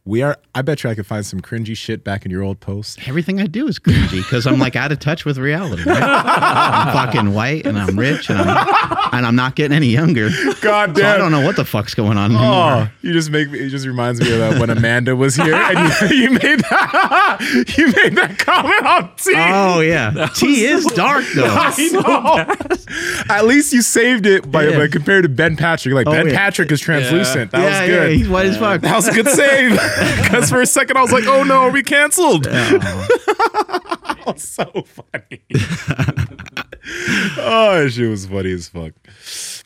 we 0.06 0.22
are. 0.22 0.36
I 0.54 0.62
bet 0.62 0.82
you 0.84 0.88
I 0.88 0.94
could 0.94 1.06
find 1.06 1.26
some 1.26 1.40
cringy 1.42 1.76
shit 1.76 2.02
back 2.04 2.24
in 2.24 2.30
your 2.30 2.42
old 2.42 2.60
posts. 2.60 2.96
Everything 3.06 3.40
I 3.40 3.46
do 3.46 3.66
is 3.68 3.78
cringy 3.78 4.22
because 4.22 4.46
I'm 4.46 4.58
like 4.58 4.74
out 4.76 4.90
of 4.92 4.98
touch 5.00 5.24
with 5.26 5.36
reality. 5.36 5.82
Right? 5.84 6.02
I'm 6.02 6.92
fucking 7.12 7.34
white 7.34 7.66
and 7.66 7.76
I'm 7.78 7.98
rich 7.98 8.30
and 8.30 8.38
I'm, 8.40 9.08
and 9.12 9.26
I'm 9.26 9.36
not 9.36 9.56
getting 9.56 9.76
any 9.76 9.88
younger. 9.88 10.30
God 10.62 10.94
damn 10.94 11.02
So 11.04 11.08
I 11.14 11.16
don't 11.18 11.32
know 11.32 11.44
what 11.44 11.56
the 11.56 11.64
fuck's 11.64 11.94
going 11.94 12.16
on 12.16 12.30
anymore. 12.30 12.44
Oh, 12.48 12.88
you 13.02 13.12
just 13.12 13.30
make 13.30 13.50
me. 13.50 13.58
It 13.58 13.68
just 13.70 13.84
reminds 13.86 14.20
me 14.20 14.32
of 14.32 14.38
that 14.38 14.60
when 14.60 14.70
Amanda 14.70 15.14
was 15.16 15.34
here 15.36 15.54
and 15.54 16.10
you, 16.10 16.16
you 16.22 16.30
made 16.30 16.60
that. 16.60 17.64
You 17.76 17.86
made 17.88 18.16
that 18.16 18.38
comment 18.38 18.86
on 18.86 19.10
T. 19.16 19.32
Oh 19.36 19.80
yeah, 19.80 20.28
tea 20.34 20.64
is 20.64 20.84
dark 20.86 21.24
though. 21.34 21.44
I 21.48 21.74
know. 21.92 23.34
At 23.34 23.44
least 23.46 23.72
you 23.72 23.82
saved 23.82 24.24
it 24.26 24.50
by, 24.50 24.68
Yeah. 24.68 24.78
by 24.78 24.88
compared 24.88 25.24
to 25.24 25.28
Ben 25.28 25.56
Patrick. 25.56 25.94
Like 25.94 26.06
Oh, 26.06 26.12
Ben 26.12 26.28
yeah. 26.28 26.36
Patrick 26.36 26.70
is 26.72 26.80
translucent. 26.80 27.50
That 27.50 27.60
yeah, 27.62 27.80
was 27.80 27.88
good. 27.90 28.10
yeah, 28.12 28.16
he's 28.16 28.28
white 28.28 28.46
as 28.46 28.56
fuck. 28.56 28.80
That 28.82 28.96
was 28.96 29.08
a 29.08 29.12
good 29.12 29.28
save. 29.28 29.72
Because 30.26 30.50
for 30.50 30.60
a 30.60 30.66
second 30.66 30.96
I 30.96 31.02
was 31.02 31.12
like, 31.12 31.26
oh 31.26 31.42
no, 31.44 31.62
are 31.62 31.70
we 31.70 31.82
canceled? 31.82 32.44
that 32.44 34.18
was 34.26 34.42
so 34.42 34.64
funny. 34.84 35.42
oh, 37.38 37.88
she 37.88 38.04
was 38.06 38.26
funny 38.26 38.52
as 38.52 38.68
fuck. 38.68 38.92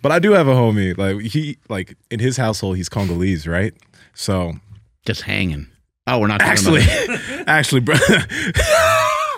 But 0.03 0.13
I 0.13 0.19
do 0.19 0.33
have 0.33 0.49
a 0.49 0.55
homie. 0.55 0.97
Like 0.97 1.21
he 1.21 1.59
like 1.69 1.97
in 2.11 2.21
his 2.21 2.37
household, 2.37 2.77
he's 2.77 2.89
Congolese, 2.89 3.47
right? 3.47 3.75
So 4.15 4.55
Just 5.05 5.23
hanging. 5.23 5.67
Oh, 6.07 6.19
we're 6.19 6.27
not 6.27 6.41
talking 6.41 6.53
actually 6.53 6.83
about 6.83 7.49
actually 7.49 7.81
bro 7.81 7.97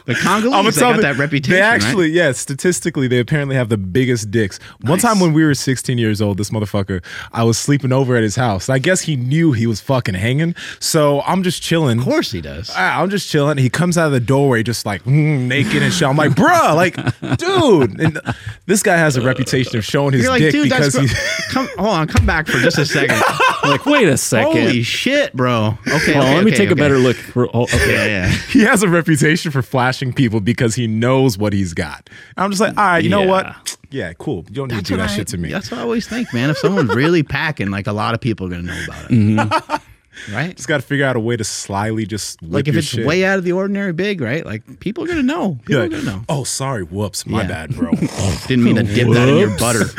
the 0.07 0.15
Congolese. 0.15 0.75
They 0.75 0.81
got 0.81 1.01
that 1.01 1.17
reputation. 1.17 1.55
They 1.55 1.61
right? 1.61 1.75
actually, 1.75 2.11
yeah, 2.11 2.33
statistically, 2.33 3.09
they 3.09 3.19
apparently 3.19 3.57
have 3.57 3.69
the 3.69 3.77
biggest 3.77 4.31
dicks. 4.31 4.59
One 4.83 4.99
time 4.99 5.21
when 5.21 5.33
we 5.33 5.45
were 5.45 5.55
16 5.55 5.99
years 5.99 6.21
old, 6.21 6.39
this 6.39 6.51
motherfucker, 6.51 7.05
I 7.33 7.45
was 7.45 7.59
sleeping 7.59 7.93
over 7.93 8.17
at 8.17 8.23
his 8.23 8.37
house. 8.37 8.69
I 8.69 8.79
guess 8.79 9.03
he 9.03 9.17
knew 9.17 9.53
he 9.53 9.67
was 9.67 9.81
fucking 9.81 10.15
hanging. 10.15 10.55
So 10.81 11.23
I'm 11.23 11.43
just 11.43 11.63
chilling. 11.63 11.99
Of 11.99 12.05
course 12.05 12.31
he 12.31 12.41
does. 12.41 12.71
I- 12.71 13.01
I'm 13.01 13.11
just 13.11 13.29
chilling. 13.29 13.59
He 13.59 13.71
comes 13.71 13.97
out 13.99 14.07
of 14.07 14.13
the 14.13 14.21
doorway 14.21 14.63
just 14.63 14.87
like 14.87 15.03
mm, 15.05 15.47
naked 15.47 15.83
and 15.83 15.93
shit. 15.93 16.07
I'm 16.07 16.17
like, 16.17 16.33
bruh, 16.33 16.75
like, 16.75 16.97
dude. 17.39 18.01
And 18.01 18.21
this 18.67 18.83
guy 18.83 18.97
has 18.97 19.17
a 19.17 19.23
reputation 19.23 19.77
of 19.79 19.85
showing 19.85 20.13
his 20.13 20.23
You're 20.23 20.31
like, 20.33 20.41
dick 20.41 20.53
dude, 20.53 20.71
that's 20.71 20.95
because 20.95 21.11
he. 21.11 21.53
come. 21.53 21.69
Hold 21.77 21.89
on, 21.89 22.09
come 22.09 22.27
back 22.27 22.47
for 22.47 22.59
just 22.59 22.79
a 22.79 22.87
second. 22.87 23.21
Like, 23.63 23.87
wait 23.87 24.09
a 24.09 24.17
second. 24.17 24.53
Holy 24.53 24.83
shit, 24.83 25.33
bro. 25.35 25.79
Okay, 25.87 26.15
on, 26.15 26.23
okay, 26.23 26.35
let 26.35 26.45
me 26.45 26.51
okay, 26.51 26.59
take 26.59 26.71
a 26.73 26.75
better 26.75 26.99
look. 26.99 27.15
For, 27.17 27.47
oh, 27.55 27.63
okay. 27.63 27.93
Yeah, 27.93 28.07
yeah. 28.07 28.29
He 28.49 28.63
has 28.63 28.83
a 28.83 28.89
reputation 28.89 29.53
for 29.53 29.63
flashing 29.93 30.13
people 30.13 30.41
because 30.41 30.75
he 30.75 30.87
knows 30.87 31.37
what 31.37 31.53
he's 31.53 31.75
got. 31.75 32.09
I'm 32.39 32.51
just 32.51 32.61
like, 32.63 32.77
all 32.79 32.85
right, 32.85 33.05
you 33.05 33.11
know 33.11 33.27
what? 33.27 33.77
Yeah, 33.91 34.13
cool. 34.15 34.45
You 34.49 34.55
don't 34.55 34.71
need 34.73 34.79
to 34.79 34.83
do 34.93 34.97
that 34.97 35.11
I- 35.11 35.15
shit 35.15 35.29
to 35.29 35.37
me. 35.39 35.51
That's 35.51 35.71
what 35.71 35.81
I 35.81 35.83
always 35.83 36.09
think, 36.09 36.33
man. 36.33 36.49
If 36.51 36.57
someone's 36.59 36.95
really 36.95 37.23
packing, 37.23 37.71
like 37.71 37.87
a 37.87 37.93
lot 37.93 38.15
of 38.15 38.21
people 38.23 38.47
are 38.47 38.51
gonna 38.51 38.63
know 38.63 38.85
about 38.87 39.05
it, 39.05 39.11
Mm-hmm. 39.11 40.35
right? 40.35 40.57
Just 40.57 40.67
got 40.69 40.79
to 40.79 40.83
figure 40.83 41.05
out 41.05 41.15
a 41.17 41.21
way 41.21 41.37
to 41.37 41.45
slyly 41.45 42.07
just 42.07 42.43
Like 42.43 42.69
if 42.69 42.77
it's 42.77 42.87
shit. 42.87 43.05
way 43.07 43.25
out 43.27 43.37
of 43.39 43.45
the 43.45 43.53
ordinary 43.53 43.93
big, 43.93 44.23
right? 44.23 44.47
Like 44.47 44.81
people 44.81 45.05
are 45.05 45.09
gonna 45.09 45.23
know. 45.23 45.59
People 45.67 45.75
You're 45.75 45.89
gonna 45.91 46.03
know. 46.05 46.25
Oh, 46.31 46.45
sorry. 46.45 46.85
Whoops. 46.85 47.27
My 47.27 47.43
Yeah. 47.43 47.49
bad, 47.49 47.75
bro. 47.77 47.91
Didn't 48.47 48.65
mean 48.65 48.77
to 48.77 48.83
dip 48.85 49.09
that 49.13 49.29
in 49.29 49.37
your 49.37 49.59
butter. 49.59 49.85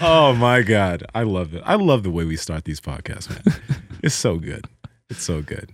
oh 0.00 0.34
my 0.34 0.62
god, 0.62 1.04
I 1.14 1.22
love 1.22 1.54
it. 1.54 1.62
I 1.64 1.74
love 1.76 2.02
the 2.02 2.10
way 2.10 2.24
we 2.24 2.36
start 2.36 2.64
these 2.64 2.80
podcasts, 2.80 3.30
man. 3.30 3.40
It's 4.04 4.14
so 4.14 4.36
good. 4.36 4.66
It's 5.08 5.22
so 5.22 5.40
good. 5.42 5.70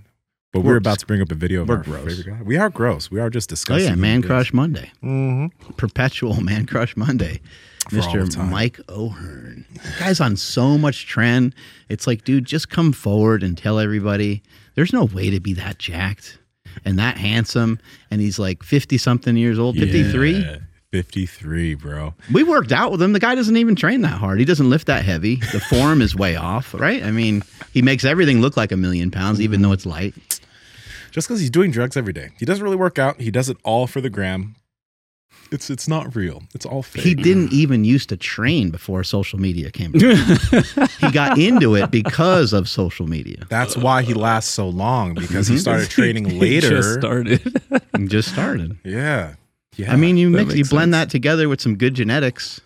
But 0.52 0.60
we're, 0.60 0.72
We're 0.72 0.76
about 0.78 0.98
to 1.00 1.06
bring 1.06 1.20
up 1.20 1.30
a 1.30 1.34
video 1.36 1.62
of 1.62 1.68
we're 1.68 1.76
our 1.78 1.82
gross. 1.82 2.04
favorite 2.16 2.26
guy. 2.38 2.42
We 2.42 2.56
are 2.56 2.70
gross. 2.70 3.10
We 3.10 3.20
are 3.20 3.30
just 3.30 3.48
discussing. 3.48 3.86
Oh 3.86 3.90
yeah, 3.90 3.94
Man 3.94 4.22
Crush 4.22 4.52
Monday, 4.52 4.90
beings. 5.00 5.52
perpetual 5.76 6.40
Man 6.40 6.66
Crush 6.66 6.96
Monday. 6.96 7.40
For 7.88 7.96
Mr. 7.96 8.48
Mike 8.50 8.78
O'Hearn. 8.88 9.64
That 9.82 9.98
guy's 9.98 10.20
on 10.20 10.36
so 10.36 10.76
much 10.78 11.06
tren. 11.12 11.52
It's 11.88 12.06
like, 12.06 12.24
dude, 12.24 12.44
just 12.44 12.68
come 12.68 12.92
forward 12.92 13.42
and 13.42 13.56
tell 13.58 13.78
everybody 13.80 14.42
there's 14.74 14.92
no 14.92 15.04
way 15.06 15.30
to 15.30 15.40
be 15.40 15.54
that 15.54 15.78
jacked 15.78 16.38
and 16.84 16.98
that 16.98 17.16
handsome. 17.16 17.78
And 18.10 18.20
he's 18.20 18.38
like 18.38 18.62
50 18.62 18.96
something 18.98 19.36
years 19.36 19.58
old, 19.58 19.76
53. 19.76 20.32
Yeah, 20.32 20.56
53, 20.92 21.74
bro. 21.74 22.14
We 22.32 22.42
worked 22.42 22.72
out 22.72 22.90
with 22.90 23.00
him. 23.00 23.12
The 23.12 23.20
guy 23.20 23.36
doesn't 23.36 23.56
even 23.56 23.76
train 23.76 24.00
that 24.00 24.18
hard. 24.18 24.40
He 24.40 24.44
doesn't 24.44 24.68
lift 24.68 24.88
that 24.88 25.04
heavy. 25.04 25.36
The 25.36 25.60
form 25.70 26.02
is 26.02 26.16
way 26.16 26.34
off, 26.34 26.74
right? 26.74 27.02
I 27.04 27.12
mean, 27.12 27.42
he 27.72 27.80
makes 27.80 28.04
everything 28.04 28.40
look 28.40 28.56
like 28.56 28.72
a 28.72 28.76
million 28.76 29.10
pounds, 29.10 29.40
even 29.40 29.62
though 29.62 29.72
it's 29.72 29.86
light. 29.86 30.14
Just 31.12 31.28
because 31.28 31.40
he's 31.40 31.50
doing 31.50 31.70
drugs 31.70 31.96
every 31.96 32.12
day. 32.12 32.30
He 32.38 32.44
doesn't 32.44 32.62
really 32.62 32.76
work 32.76 32.98
out. 32.98 33.20
He 33.20 33.30
does 33.30 33.48
it 33.48 33.56
all 33.62 33.86
for 33.86 34.00
the 34.00 34.10
gram. 34.10 34.56
It's 35.52 35.68
it's 35.68 35.88
not 35.88 36.14
real. 36.14 36.44
It's 36.54 36.64
all 36.64 36.82
fake. 36.82 37.02
He 37.02 37.14
didn't 37.14 37.52
even 37.52 37.84
used 37.84 38.08
to 38.10 38.16
train 38.16 38.70
before 38.70 39.02
social 39.02 39.40
media 39.40 39.70
came. 39.72 39.92
he 39.94 41.10
got 41.10 41.38
into 41.38 41.74
it 41.74 41.90
because 41.90 42.52
of 42.52 42.68
social 42.68 43.08
media. 43.08 43.46
That's 43.48 43.76
why 43.76 44.02
he 44.02 44.14
lasts 44.14 44.52
so 44.52 44.68
long 44.68 45.14
because 45.14 45.48
he 45.48 45.54
mm-hmm. 45.54 45.60
started 45.60 45.90
training 45.90 46.38
later. 46.40 46.68
Just 46.68 46.94
started. 46.94 47.60
He 47.96 48.06
just 48.06 48.28
started. 48.28 48.78
yeah. 48.84 49.34
Yeah. 49.80 49.92
I 49.92 49.96
mean, 49.96 50.16
you 50.16 50.30
mix, 50.30 50.54
you 50.54 50.64
blend 50.64 50.92
sense. 50.92 51.06
that 51.06 51.10
together 51.10 51.48
with 51.48 51.60
some 51.60 51.76
good 51.76 51.94
genetics. 51.94 52.60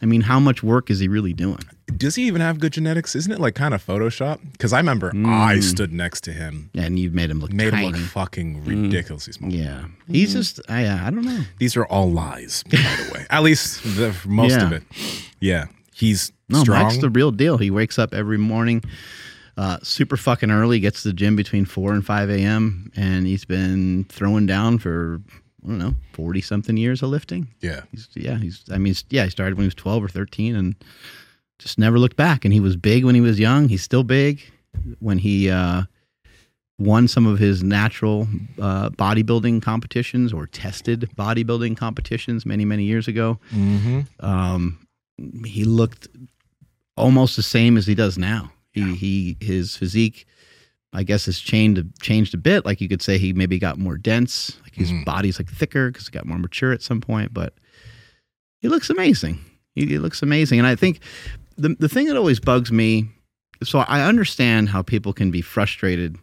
I 0.00 0.06
mean, 0.06 0.20
how 0.20 0.38
much 0.38 0.62
work 0.62 0.90
is 0.90 1.00
he 1.00 1.08
really 1.08 1.32
doing? 1.32 1.58
does 1.96 2.14
he 2.14 2.24
even 2.28 2.40
have 2.40 2.60
good 2.60 2.72
genetics? 2.72 3.16
Isn't 3.16 3.32
it 3.32 3.40
like 3.40 3.54
kind 3.56 3.74
of 3.74 3.84
Photoshop? 3.84 4.38
Because 4.52 4.72
I 4.72 4.76
remember 4.78 5.10
I 5.26 5.58
stood 5.58 5.92
next 5.92 6.20
to 6.24 6.32
him, 6.32 6.70
And 6.74 6.98
you've 6.98 7.14
made 7.14 7.30
him 7.30 7.40
look 7.40 7.52
made 7.52 7.70
tiny. 7.72 7.86
him 7.86 7.92
look 7.94 8.00
fucking 8.02 8.64
ridiculously 8.64 9.32
small. 9.32 9.50
yeah, 9.50 9.86
he's 10.06 10.32
just. 10.34 10.60
I, 10.68 10.84
uh, 10.84 11.06
I 11.06 11.10
don't 11.10 11.24
know. 11.24 11.40
These 11.58 11.76
are 11.76 11.84
all 11.86 12.10
lies, 12.12 12.62
by 12.70 12.76
the 12.78 13.10
way. 13.14 13.26
At 13.30 13.42
least 13.42 13.82
the, 13.82 14.14
most 14.26 14.58
of 14.60 14.72
it. 14.72 14.84
Yeah. 15.40 15.64
He's 15.92 16.30
No, 16.48 16.60
strong. 16.60 16.84
Mike's 16.84 16.98
the 16.98 17.10
real 17.10 17.32
deal. 17.32 17.56
He 17.58 17.70
wakes 17.72 17.98
up 17.98 18.14
every 18.14 18.38
morning, 18.38 18.84
uh, 19.56 19.78
super 19.82 20.16
fucking 20.16 20.50
early, 20.52 20.78
gets 20.78 21.02
to 21.02 21.08
the 21.08 21.14
gym 21.14 21.34
between 21.34 21.64
four 21.64 21.92
and 21.92 22.06
five 22.06 22.30
a.m. 22.30 22.92
and 22.94 23.26
he's 23.26 23.44
been 23.44 24.04
throwing 24.08 24.46
down 24.46 24.78
for 24.78 25.20
I 25.64 25.68
don't 25.68 25.78
know 25.78 25.94
forty 26.12 26.40
something 26.40 26.76
years 26.76 27.02
of 27.02 27.10
lifting. 27.10 27.48
yeah. 27.60 27.82
He's 27.90 28.08
yeah, 28.14 28.38
he's 28.38 28.64
I 28.70 28.78
mean, 28.78 28.86
he's- 28.92 29.04
yeah, 29.10 29.24
he 29.24 29.30
started 29.30 29.56
when 29.56 29.64
he 29.64 29.68
was 29.68 29.74
twelve 29.74 30.02
or 30.04 30.08
thirteen 30.08 30.54
and 30.56 30.74
just 31.58 31.78
never 31.78 31.98
looked 31.98 32.16
back. 32.16 32.44
And 32.44 32.54
he 32.54 32.60
was 32.60 32.76
big 32.76 33.04
when 33.04 33.14
he 33.14 33.20
was 33.20 33.38
young. 33.40 33.68
He's 33.68 33.82
still 33.82 34.04
big. 34.04 34.40
When 35.00 35.18
he 35.18 35.50
uh, 35.50 35.82
won 36.78 37.08
some 37.08 37.26
of 37.26 37.38
his 37.40 37.64
natural 37.64 38.28
uh, 38.60 38.90
bodybuilding 38.90 39.60
competitions 39.62 40.32
or 40.32 40.46
tested 40.46 41.10
bodybuilding 41.16 41.76
competitions 41.76 42.46
many 42.46 42.64
many 42.64 42.84
years 42.84 43.08
ago, 43.08 43.40
Mm-hmm. 43.52 44.00
um, 44.24 44.78
he 45.44 45.64
looked 45.64 46.06
almost 46.96 47.34
the 47.34 47.42
same 47.42 47.76
as 47.76 47.86
he 47.88 47.94
does 47.96 48.16
now. 48.16 48.52
He 48.70 48.94
he 48.94 49.36
his 49.40 49.76
physique. 49.76 50.26
I 50.92 51.02
guess 51.02 51.26
has 51.26 51.38
changed 51.38 51.84
changed 52.00 52.34
a 52.34 52.38
bit. 52.38 52.64
Like 52.64 52.80
you 52.80 52.88
could 52.88 53.02
say, 53.02 53.18
he 53.18 53.32
maybe 53.32 53.58
got 53.58 53.78
more 53.78 53.98
dense. 53.98 54.56
Like 54.62 54.74
his 54.74 54.90
Mhm. 54.90 55.04
body's 55.04 55.38
like 55.38 55.50
thicker 55.50 55.90
because 55.90 56.06
he 56.08 56.12
got 56.12 56.26
more 56.26 56.38
mature 56.38 56.72
at 56.72 56.82
some 56.82 57.00
point. 57.00 57.34
But 57.34 57.54
he 58.60 58.68
looks 58.68 58.88
amazing. 58.90 59.38
He, 59.74 59.86
he 59.86 59.98
looks 59.98 60.22
amazing, 60.22 60.58
and 60.58 60.66
I 60.66 60.74
think 60.76 61.00
the 61.56 61.76
the 61.78 61.88
thing 61.88 62.06
that 62.06 62.16
always 62.16 62.40
bugs 62.40 62.72
me. 62.72 63.08
So 63.64 63.80
I 63.80 64.02
understand 64.02 64.68
how 64.68 64.82
people 64.82 65.12
can 65.12 65.30
be 65.32 65.40
frustrated 65.42 66.16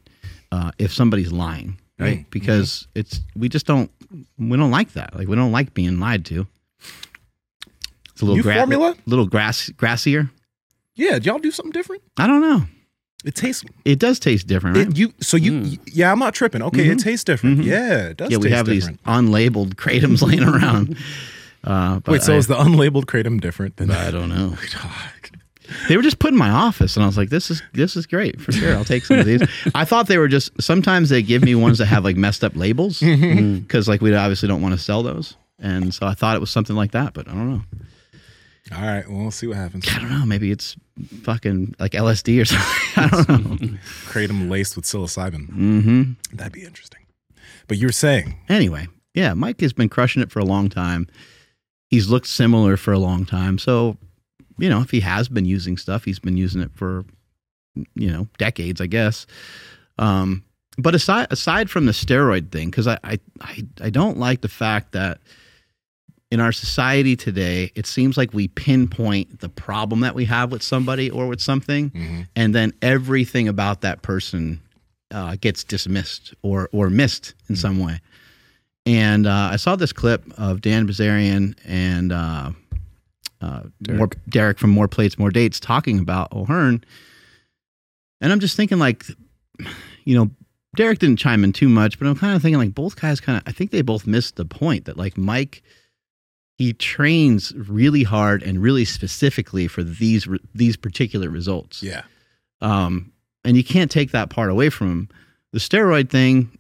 uh, 0.54 0.72
if 0.80 0.94
somebody's 0.94 1.32
lying, 1.34 1.78
right? 2.00 2.20
Mm, 2.20 2.30
Because 2.32 2.88
it's 2.96 3.20
we 3.36 3.50
just 3.50 3.66
don't 3.66 3.92
we 4.40 4.56
don't 4.58 4.72
like 4.72 4.94
that. 4.94 5.16
Like 5.16 5.28
we 5.28 5.36
don't 5.36 5.52
like 5.52 5.74
being 5.74 6.00
lied 6.00 6.26
to. 6.26 6.48
It's 8.12 8.22
a 8.22 8.26
little 8.26 8.38
New 8.38 8.44
formula? 8.44 8.96
little 9.06 9.28
grass 9.28 9.70
grassier. 9.76 10.30
Yeah. 10.96 11.14
Did 11.14 11.26
y'all 11.26 11.40
do 11.40 11.52
something 11.52 11.74
different? 11.74 12.02
I 12.18 12.26
don't 12.28 12.42
know. 12.42 12.66
It 13.26 13.36
tastes. 13.36 13.66
It 13.84 14.00
does 14.00 14.20
taste 14.20 14.48
different, 14.48 14.78
right? 14.78 14.88
It, 14.88 14.98
you 14.98 15.14
so 15.20 15.36
you 15.36 15.78
yeah 15.88 16.12
I'm 16.12 16.20
not 16.20 16.34
tripping 16.36 16.62
okay 16.62 16.88
it 16.90 17.00
tastes 17.00 17.24
different 17.24 17.60
Mhm. 17.60 17.66
yeah 17.66 18.10
it 18.10 18.18
does 18.18 18.30
yeah, 18.32 18.38
we 18.38 18.52
have 18.52 18.68
different. 18.68 19.00
these 19.04 19.06
unlabeled 19.06 19.74
kratoms 19.84 20.22
laying 20.22 20.44
around. 20.44 20.98
Uh, 21.68 22.00
but 22.02 22.12
wait 22.12 22.22
so 22.22 22.36
I, 22.36 22.38
is 22.38 22.46
the 22.46 22.54
unlabeled 22.54 23.06
kratom 23.06 23.42
different 23.42 23.78
than 23.78 23.90
I 23.90 24.12
don't 24.12 24.30
know. 24.30 24.54
They 25.90 25.98
were 25.98 26.04
just 26.04 26.20
put 26.20 26.32
in 26.32 26.38
my 26.38 26.52
office, 26.52 26.96
and 26.96 27.04
I 27.04 27.08
was 27.08 27.18
like, 27.18 27.30
"This 27.32 27.50
is 27.50 27.64
this 27.74 27.96
is 27.96 28.06
great 28.06 28.40
for 28.40 28.52
sure. 28.52 28.76
I'll 28.76 28.86
take 28.86 29.04
some 29.04 29.18
of 29.18 29.26
these." 29.26 29.42
I 29.74 29.84
thought 29.84 30.06
they 30.06 30.20
were 30.20 30.28
just. 30.28 30.52
Sometimes 30.62 31.10
they 31.10 31.24
give 31.24 31.42
me 31.42 31.56
ones 31.56 31.80
that 31.80 31.88
have 31.88 32.04
like 32.04 32.16
messed 32.18 32.44
up 32.44 32.56
labels 32.56 33.00
Mm-hmm. 33.00 33.56
because 33.62 33.88
like 33.88 34.00
we 34.00 34.14
obviously 34.14 34.48
don't 34.48 34.62
want 34.62 34.76
to 34.76 34.80
sell 34.80 35.02
those, 35.02 35.36
and 35.58 35.92
so 35.92 36.06
I 36.06 36.14
thought 36.14 36.36
it 36.36 36.40
was 36.40 36.52
something 36.52 36.76
like 36.76 36.92
that, 36.92 37.16
but 37.16 37.28
I 37.28 37.32
don't 37.32 37.50
know. 37.52 37.62
All 38.74 38.82
right 38.82 39.08
well 39.08 39.22
we'll 39.22 39.32
see 39.32 39.48
what 39.48 39.58
happens 39.58 39.88
I 39.88 40.00
don't 40.00 40.10
know. 40.10 40.26
Maybe 40.26 40.50
it's 40.52 40.76
fucking 41.22 41.76
like 41.80 41.92
LSD 41.92 42.42
or 42.42 42.46
something. 42.46 42.68
I 42.98 43.08
don't 43.10 43.62
know. 43.62 43.78
kratom 44.08 44.50
laced 44.50 44.76
with 44.76 44.86
psilocybin 44.86 45.50
hmm 45.50 46.04
that'd 46.34 46.54
be 46.54 46.64
interesting 46.64 47.02
but 47.68 47.78
you 47.78 47.88
were 47.88 47.92
saying 47.92 48.36
Anyway, 48.50 48.88
yeah, 49.14 49.34
Mike 49.34 49.60
has 49.62 49.74
been 49.74 49.90
crushing 49.90 50.22
it 50.22 50.32
for 50.32 50.40
a 50.40 50.46
long 50.46 50.70
time. 50.70 51.08
He's 51.90 52.10
looked 52.10 52.28
similar 52.28 52.78
for 52.78 52.92
a 52.92 53.00
long 53.00 53.26
time. 53.26 53.58
So, 53.58 53.98
you 54.58 54.70
know, 54.70 54.82
if 54.82 54.92
he 54.92 55.00
has 55.00 55.30
been 55.30 55.46
using 55.46 55.78
stuff, 55.78 56.04
he's 56.06 56.20
been 56.20 56.38
using 56.38 56.62
it 56.62 56.72
for, 56.76 57.06
you 57.96 58.12
know, 58.12 58.28
decades, 58.38 58.82
I 58.82 58.88
guess. 58.88 59.26
Um, 59.98 60.44
but 60.78 60.94
aside 60.94 61.28
aside 61.32 61.70
from 61.70 61.86
the 61.86 61.92
steroid 61.94 62.52
thing, 62.52 62.70
because 62.70 62.88
I, 62.88 63.00
I 63.04 63.20
I 63.42 63.64
I 63.82 63.90
don't 63.90 64.18
like 64.18 64.42
the 64.42 64.50
fact 64.50 64.92
that 64.92 65.20
in 66.36 66.42
our 66.42 66.52
society 66.52 67.16
today, 67.16 67.72
it 67.76 67.86
seems 67.86 68.18
like 68.18 68.34
we 68.34 68.50
pinpoint 68.50 69.40
the 69.40 69.48
problem 69.48 70.02
that 70.02 70.14
we 70.14 70.26
have 70.26 70.52
with 70.52 70.62
somebody 70.62 71.10
or 71.10 71.28
with 71.28 71.40
something, 71.40 71.92
Mhm. 71.92 72.28
and 72.36 72.54
then 72.54 72.74
everything 72.82 73.48
about 73.48 73.80
that 73.82 74.02
person 74.02 74.60
uh, 75.12 75.38
gets 75.40 75.64
dismissed 75.64 76.34
or 76.42 76.68
or 76.74 76.90
missed 76.90 77.36
in 77.48 77.56
some 77.56 77.80
way. 77.80 78.02
And 78.86 79.26
uh, 79.26 79.50
I 79.54 79.56
saw 79.56 79.78
this 79.78 79.94
clip 79.94 80.22
of 80.38 80.60
Dan 80.60 80.86
Bilzerian 80.88 81.56
and 81.64 82.12
uh, 82.12 82.52
uh, 83.40 83.62
Derek. 83.82 83.98
More, 84.00 84.10
Derek 84.28 84.60
from 84.60 84.72
More 84.72 84.88
Plates, 84.90 85.18
More 85.18 85.32
Dates 85.32 85.60
talking 85.60 86.00
about 86.00 86.34
O'Hearn. 86.34 86.84
And 88.20 88.32
I'm 88.34 88.40
just 88.42 88.58
thinking, 88.58 88.78
like, 88.80 89.06
you 90.04 90.16
know, 90.18 90.30
Derek 90.76 91.00
didn't 91.00 91.20
chime 91.20 91.44
in 91.46 91.54
too 91.54 91.70
much, 91.70 91.98
but 91.98 92.08
I'm 92.08 92.16
kind 92.18 92.36
of 92.36 92.42
thinking, 92.42 92.60
like, 92.60 92.76
both 92.76 93.00
guys 93.00 93.20
kind 93.22 93.38
of, 93.38 93.44
I 93.46 93.52
think 93.54 93.72
they 93.72 93.82
both 93.84 94.06
missed 94.08 94.36
the 94.36 94.46
point 94.46 94.86
that, 94.86 94.98
like, 94.98 95.18
Mike, 95.18 95.64
he 96.58 96.74
trains 96.74 97.54
really 97.56 98.04
hard 98.04 98.42
and 98.42 98.62
really 98.62 98.86
specifically 98.86 99.68
for 99.68 99.84
these 99.84 100.28
these 100.54 100.78
particular 100.78 101.30
results. 101.30 101.84
yeah 101.84 102.04
Um, 102.62 103.12
and 103.44 103.56
you 103.56 103.64
can't 103.64 103.92
take 103.92 104.12
that 104.12 104.30
part 104.30 104.50
away 104.50 104.70
from 104.70 104.92
him. 104.92 105.10
The 105.54 105.60
steroid 105.60 106.10
thing, 106.10 106.58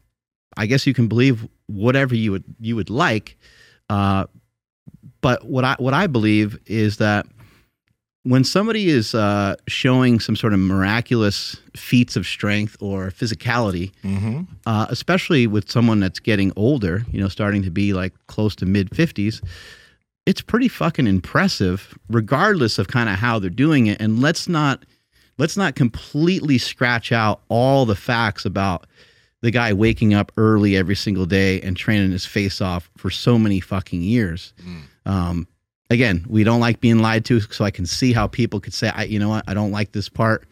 I 0.57 0.65
guess 0.67 0.85
you 0.85 0.93
can 0.93 1.07
believe 1.07 1.47
whatever 1.67 2.15
you 2.15 2.31
would 2.31 2.43
you 2.59 2.75
would 2.75 2.89
like. 2.89 3.37
Uh, 3.89 4.25
but 5.21 5.45
what 5.45 5.65
I 5.65 5.75
what 5.79 5.93
I 5.93 6.07
believe 6.07 6.59
is 6.65 6.97
that 6.97 7.25
when 8.23 8.43
somebody 8.43 8.89
is 8.89 9.13
uh, 9.13 9.55
showing 9.67 10.19
some 10.19 10.35
sort 10.35 10.51
of 10.51 10.59
miraculous 10.59 11.57
feats 11.75 12.15
of 12.15 12.25
strength 12.25 12.75
or 12.79 13.11
physicality, 13.11 13.91
mm-hmm. 14.03 14.41
uh, 14.65 14.87
especially 14.89 15.45
with 15.45 15.69
someone 15.69 15.99
that's 15.99 16.19
getting 16.19 16.51
older, 16.55 17.03
you 17.11 17.21
know, 17.21 17.27
starting 17.27 17.61
to 17.61 17.69
be 17.69 17.93
like 17.93 18.13
close 18.25 18.55
to 18.55 18.65
mid 18.65 18.89
50s, 18.89 19.43
it's 20.25 20.41
pretty 20.41 20.67
fucking 20.67 21.07
impressive, 21.07 21.97
regardless 22.09 22.79
of 22.79 22.87
kind 22.87 23.09
of 23.09 23.15
how 23.15 23.39
they're 23.39 23.49
doing 23.49 23.87
it. 23.87 24.01
And 24.01 24.19
let's 24.21 24.47
not 24.47 24.85
let's 25.37 25.57
not 25.57 25.75
completely 25.75 26.57
scratch 26.57 27.11
out 27.11 27.41
all 27.49 27.85
the 27.85 27.95
facts 27.95 28.45
about 28.45 28.87
the 29.41 29.51
guy 29.51 29.73
waking 29.73 30.13
up 30.13 30.31
early 30.37 30.75
every 30.75 30.95
single 30.95 31.25
day 31.25 31.61
and 31.61 31.77
training 31.77 32.11
his 32.11 32.25
face 32.25 32.61
off 32.61 32.89
for 32.97 33.09
so 33.09 33.37
many 33.37 33.59
fucking 33.59 34.01
years. 34.01 34.53
Um, 35.05 35.47
again, 35.89 36.25
we 36.27 36.43
don't 36.43 36.59
like 36.59 36.79
being 36.79 36.99
lied 36.99 37.25
to, 37.25 37.41
so 37.41 37.63
I 37.63 37.69
can 37.69 37.85
see 37.85 38.11
how 38.11 38.27
people 38.27 38.59
could 38.59 38.73
say, 38.73 38.89
I, 38.89 39.03
you 39.03 39.19
know 39.19 39.29
what, 39.29 39.43
I 39.47 39.53
don't 39.53 39.71
like 39.71 39.91
this 39.91 40.09
part 40.09 40.47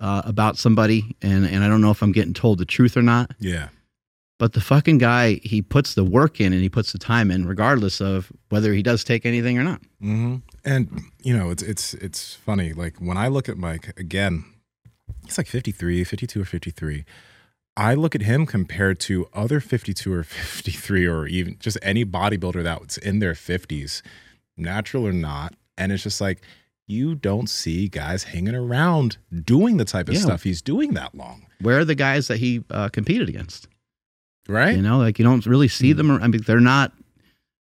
uh, 0.00 0.22
about 0.24 0.58
somebody, 0.58 1.14
and 1.22 1.46
and 1.46 1.62
I 1.62 1.68
don't 1.68 1.80
know 1.80 1.92
if 1.92 2.02
I'm 2.02 2.10
getting 2.12 2.34
told 2.34 2.58
the 2.58 2.64
truth 2.64 2.96
or 2.96 3.02
not. 3.02 3.32
yeah 3.38 3.68
But 4.38 4.54
the 4.54 4.60
fucking 4.60 4.98
guy, 4.98 5.34
he 5.44 5.62
puts 5.62 5.94
the 5.94 6.02
work 6.04 6.40
in 6.40 6.52
and 6.52 6.62
he 6.62 6.68
puts 6.68 6.92
the 6.92 6.98
time 6.98 7.30
in, 7.30 7.46
regardless 7.46 8.00
of 8.00 8.32
whether 8.48 8.72
he 8.72 8.82
does 8.82 9.04
take 9.04 9.24
anything 9.24 9.56
or 9.58 9.62
not. 9.62 9.80
hmm 10.00 10.36
And 10.64 11.02
you 11.22 11.36
know, 11.36 11.50
it's 11.50 11.62
it's 11.62 11.94
it's 11.94 12.34
funny. 12.34 12.72
Like 12.72 12.96
when 12.98 13.16
I 13.16 13.28
look 13.28 13.48
at 13.48 13.56
Mike 13.56 13.92
again, 13.98 14.44
he's 15.24 15.38
like 15.38 15.46
53, 15.46 16.02
52 16.04 16.40
or 16.40 16.44
53. 16.44 17.04
I 17.76 17.94
look 17.94 18.14
at 18.14 18.22
him 18.22 18.44
compared 18.44 18.98
to 19.00 19.28
other 19.32 19.60
52 19.60 20.12
or 20.12 20.22
53 20.24 21.06
or 21.06 21.26
even 21.26 21.56
just 21.60 21.78
any 21.80 22.04
bodybuilder 22.04 22.62
that's 22.64 22.98
in 22.98 23.20
their 23.20 23.34
50s, 23.34 24.02
natural 24.56 25.06
or 25.06 25.12
not. 25.12 25.54
And 25.78 25.92
it's 25.92 26.02
just 26.02 26.20
like 26.20 26.42
you 26.88 27.14
don't 27.14 27.48
see 27.48 27.88
guys 27.88 28.24
hanging 28.24 28.54
around 28.56 29.16
doing 29.44 29.76
the 29.76 29.84
type 29.84 30.08
of 30.08 30.14
Yeah. 30.14 30.20
stuff 30.20 30.42
he's 30.42 30.60
doing 30.60 30.94
that 30.94 31.14
long. 31.14 31.46
Where 31.60 31.78
are 31.78 31.84
the 31.84 31.94
guys 31.94 32.26
that 32.28 32.38
he 32.38 32.64
uh, 32.70 32.88
competed 32.88 33.28
against? 33.28 33.68
Right? 34.48 34.76
You 34.76 34.82
know, 34.82 34.98
like 34.98 35.18
you 35.18 35.24
don't 35.24 35.44
really 35.46 35.68
see 35.68 35.92
them. 35.92 36.10
I 36.10 36.26
mean, 36.26 36.42
they're 36.46 36.60
not 36.60 36.92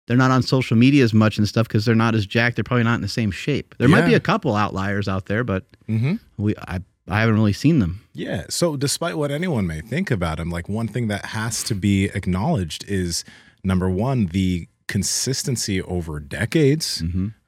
they're 0.08 0.17
not 0.17 0.32
on 0.32 0.44
social 0.44 0.77
media 0.77 1.03
as 1.03 1.13
much 1.13 1.38
and 1.38 1.48
stuff 1.48 1.67
because 1.67 1.86
they're 1.86 1.96
not 1.96 2.15
as 2.15 2.25
jacked. 2.25 2.58
They're 2.58 2.63
probably 2.63 2.84
not 2.84 2.96
in 2.96 3.01
the 3.01 3.08
same 3.08 3.32
shape. 3.32 3.75
There 3.77 3.88
might 3.88 4.05
be 4.05 4.13
a 4.13 4.20
couple 4.20 4.55
outliers 4.55 5.08
out 5.08 5.25
there, 5.25 5.44
but 5.44 5.65
mm-hmm. 5.88 6.15
we 6.38 6.55
I 6.67 6.82
I 7.08 7.20
haven't 7.20 7.36
really 7.36 7.53
seen 7.53 7.79
them. 7.79 8.01
Yeah. 8.13 8.46
So, 8.50 8.77
despite 8.77 9.17
what 9.17 9.32
anyone 9.32 9.67
may 9.67 9.82
think 9.82 10.10
about 10.10 10.39
him, 10.39 10.50
like 10.50 10.67
one 10.67 10.88
thing 10.88 11.08
that 11.08 11.25
has 11.27 11.63
to 11.63 11.75
be 11.75 12.05
acknowledged 12.05 12.84
is 12.88 13.24
number 13.63 13.89
one, 13.89 14.27
the 14.27 14.67
consistency 14.88 15.82
over 15.82 16.20
decades, 16.20 17.01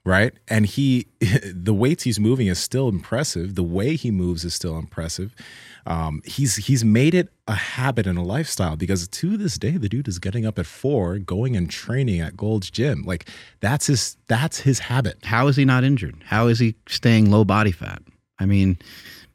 right? 0.04 0.34
And 0.48 0.66
he, 0.66 1.08
the 1.20 1.74
weights 1.74 2.04
he's 2.04 2.20
moving 2.20 2.48
is 2.48 2.60
still 2.60 2.88
impressive. 2.88 3.56
The 3.56 3.64
way 3.64 3.96
he 3.96 4.12
moves 4.12 4.46
is 4.46 4.54
still 4.54 4.78
impressive. 4.78 5.36
Um, 5.88 6.22
he's 6.25 6.58
he's 6.58 6.84
made 6.84 7.15
it 7.15 7.29
a 7.48 7.56
habit 7.56 8.06
and 8.08 8.17
a 8.20 8.22
lifestyle 8.22 8.75
because 8.75 9.08
to 9.08 9.38
this 9.38 9.58
day 9.58 9.77
the 9.77 9.88
dude 9.88 10.08
is 10.10 10.20
getting 10.20 10.46
up 10.46 10.60
at 10.60 10.65
four, 10.65 11.17
going 11.17 11.56
and 11.56 11.70
training 11.70 12.20
at 12.20 12.36
Gold's 12.36 12.70
Gym. 12.70 13.03
Like 13.06 13.29
that's 13.62 13.88
his 13.88 14.17
that's 14.27 14.60
his 14.60 14.79
habit. 14.79 15.17
How 15.24 15.48
is 15.48 15.56
he 15.56 15.63
not 15.63 15.86
injured? 15.86 16.22
How 16.25 16.48
is 16.48 16.60
he 16.60 16.75
staying 16.89 17.32
low 17.32 17.46
body 17.46 17.72
fat? 17.72 18.01
I 18.38 18.46
mean, 18.46 18.77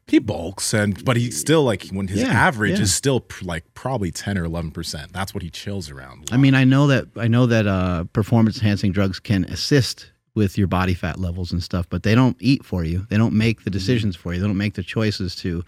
He 0.05 0.19
bulks 0.19 0.73
and 0.75 1.03
but 1.03 1.17
he's 1.17 1.39
still 1.39 1.63
like 1.63 1.87
when 1.87 2.07
his 2.07 2.21
Yeah, 2.21 2.27
average 2.27 2.77
yeah. 2.77 2.83
is 2.83 2.93
still 2.93 3.19
pr- 3.21 3.45
like 3.45 3.63
probably 3.73 4.11
ten 4.11 4.37
or 4.37 4.43
eleven 4.45 4.69
percent. 4.69 5.11
That's 5.11 5.33
what 5.33 5.41
he 5.41 5.49
chills 5.49 5.89
around. 5.89 6.29
I 6.31 6.37
mean, 6.37 6.53
I 6.53 6.65
know 6.65 6.85
that 6.87 7.07
I 7.17 7.27
know 7.27 7.47
that 7.47 7.65
uh, 7.65 8.03
performance 8.13 8.57
enhancing 8.59 8.91
drugs 8.91 9.19
can 9.19 9.45
assist 9.45 10.11
with 10.35 10.55
your 10.57 10.67
body 10.67 10.93
fat 10.93 11.19
levels 11.19 11.51
and 11.51 11.63
stuff, 11.63 11.87
but 11.89 12.03
they 12.03 12.13
don't 12.15 12.37
eat 12.39 12.63
for 12.63 12.83
you. 12.83 13.05
They 13.09 13.17
don't 13.17 13.33
make 13.33 13.63
the 13.63 13.69
decisions 13.71 14.15
for 14.15 14.33
you. 14.33 14.39
They 14.39 14.47
don't 14.47 14.57
make 14.57 14.73
the 14.75 14.83
choices 14.83 15.35
to 15.37 15.63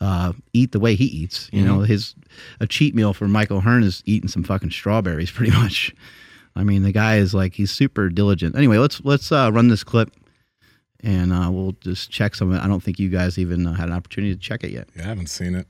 uh, 0.00 0.32
eat 0.52 0.72
the 0.72 0.80
way 0.80 0.94
he 0.94 1.04
eats. 1.04 1.48
You 1.52 1.64
know, 1.64 1.80
his 1.80 2.14
a 2.60 2.66
cheat 2.66 2.94
meal 2.94 3.12
for 3.14 3.28
Mike 3.28 3.50
O'Hearn 3.50 3.82
is 3.82 4.02
eating 4.06 4.28
some 4.28 4.44
fucking 4.44 4.70
strawberries, 4.70 5.30
pretty 5.32 5.52
much. 5.52 5.94
I 6.54 6.64
mean, 6.64 6.82
the 6.82 6.92
guy 6.92 7.16
is 7.16 7.34
like 7.34 7.54
he's 7.54 7.70
super 7.70 8.08
diligent. 8.08 8.56
Anyway, 8.56 8.78
let's 8.78 9.00
let's 9.04 9.30
uh, 9.30 9.50
run 9.52 9.68
this 9.68 9.84
clip, 9.84 10.10
and 11.00 11.32
uh, 11.32 11.50
we'll 11.50 11.76
just 11.80 12.10
check 12.10 12.34
some 12.34 12.50
of 12.50 12.58
it. 12.58 12.64
I 12.64 12.68
don't 12.68 12.82
think 12.82 12.98
you 12.98 13.08
guys 13.08 13.38
even 13.38 13.66
uh, 13.66 13.74
had 13.74 13.88
an 13.88 13.94
opportunity 13.94 14.34
to 14.34 14.40
check 14.40 14.64
it 14.64 14.70
yet. 14.70 14.88
yeah, 14.96 15.04
I 15.04 15.06
haven't 15.06 15.28
seen 15.28 15.54
it. 15.54 15.66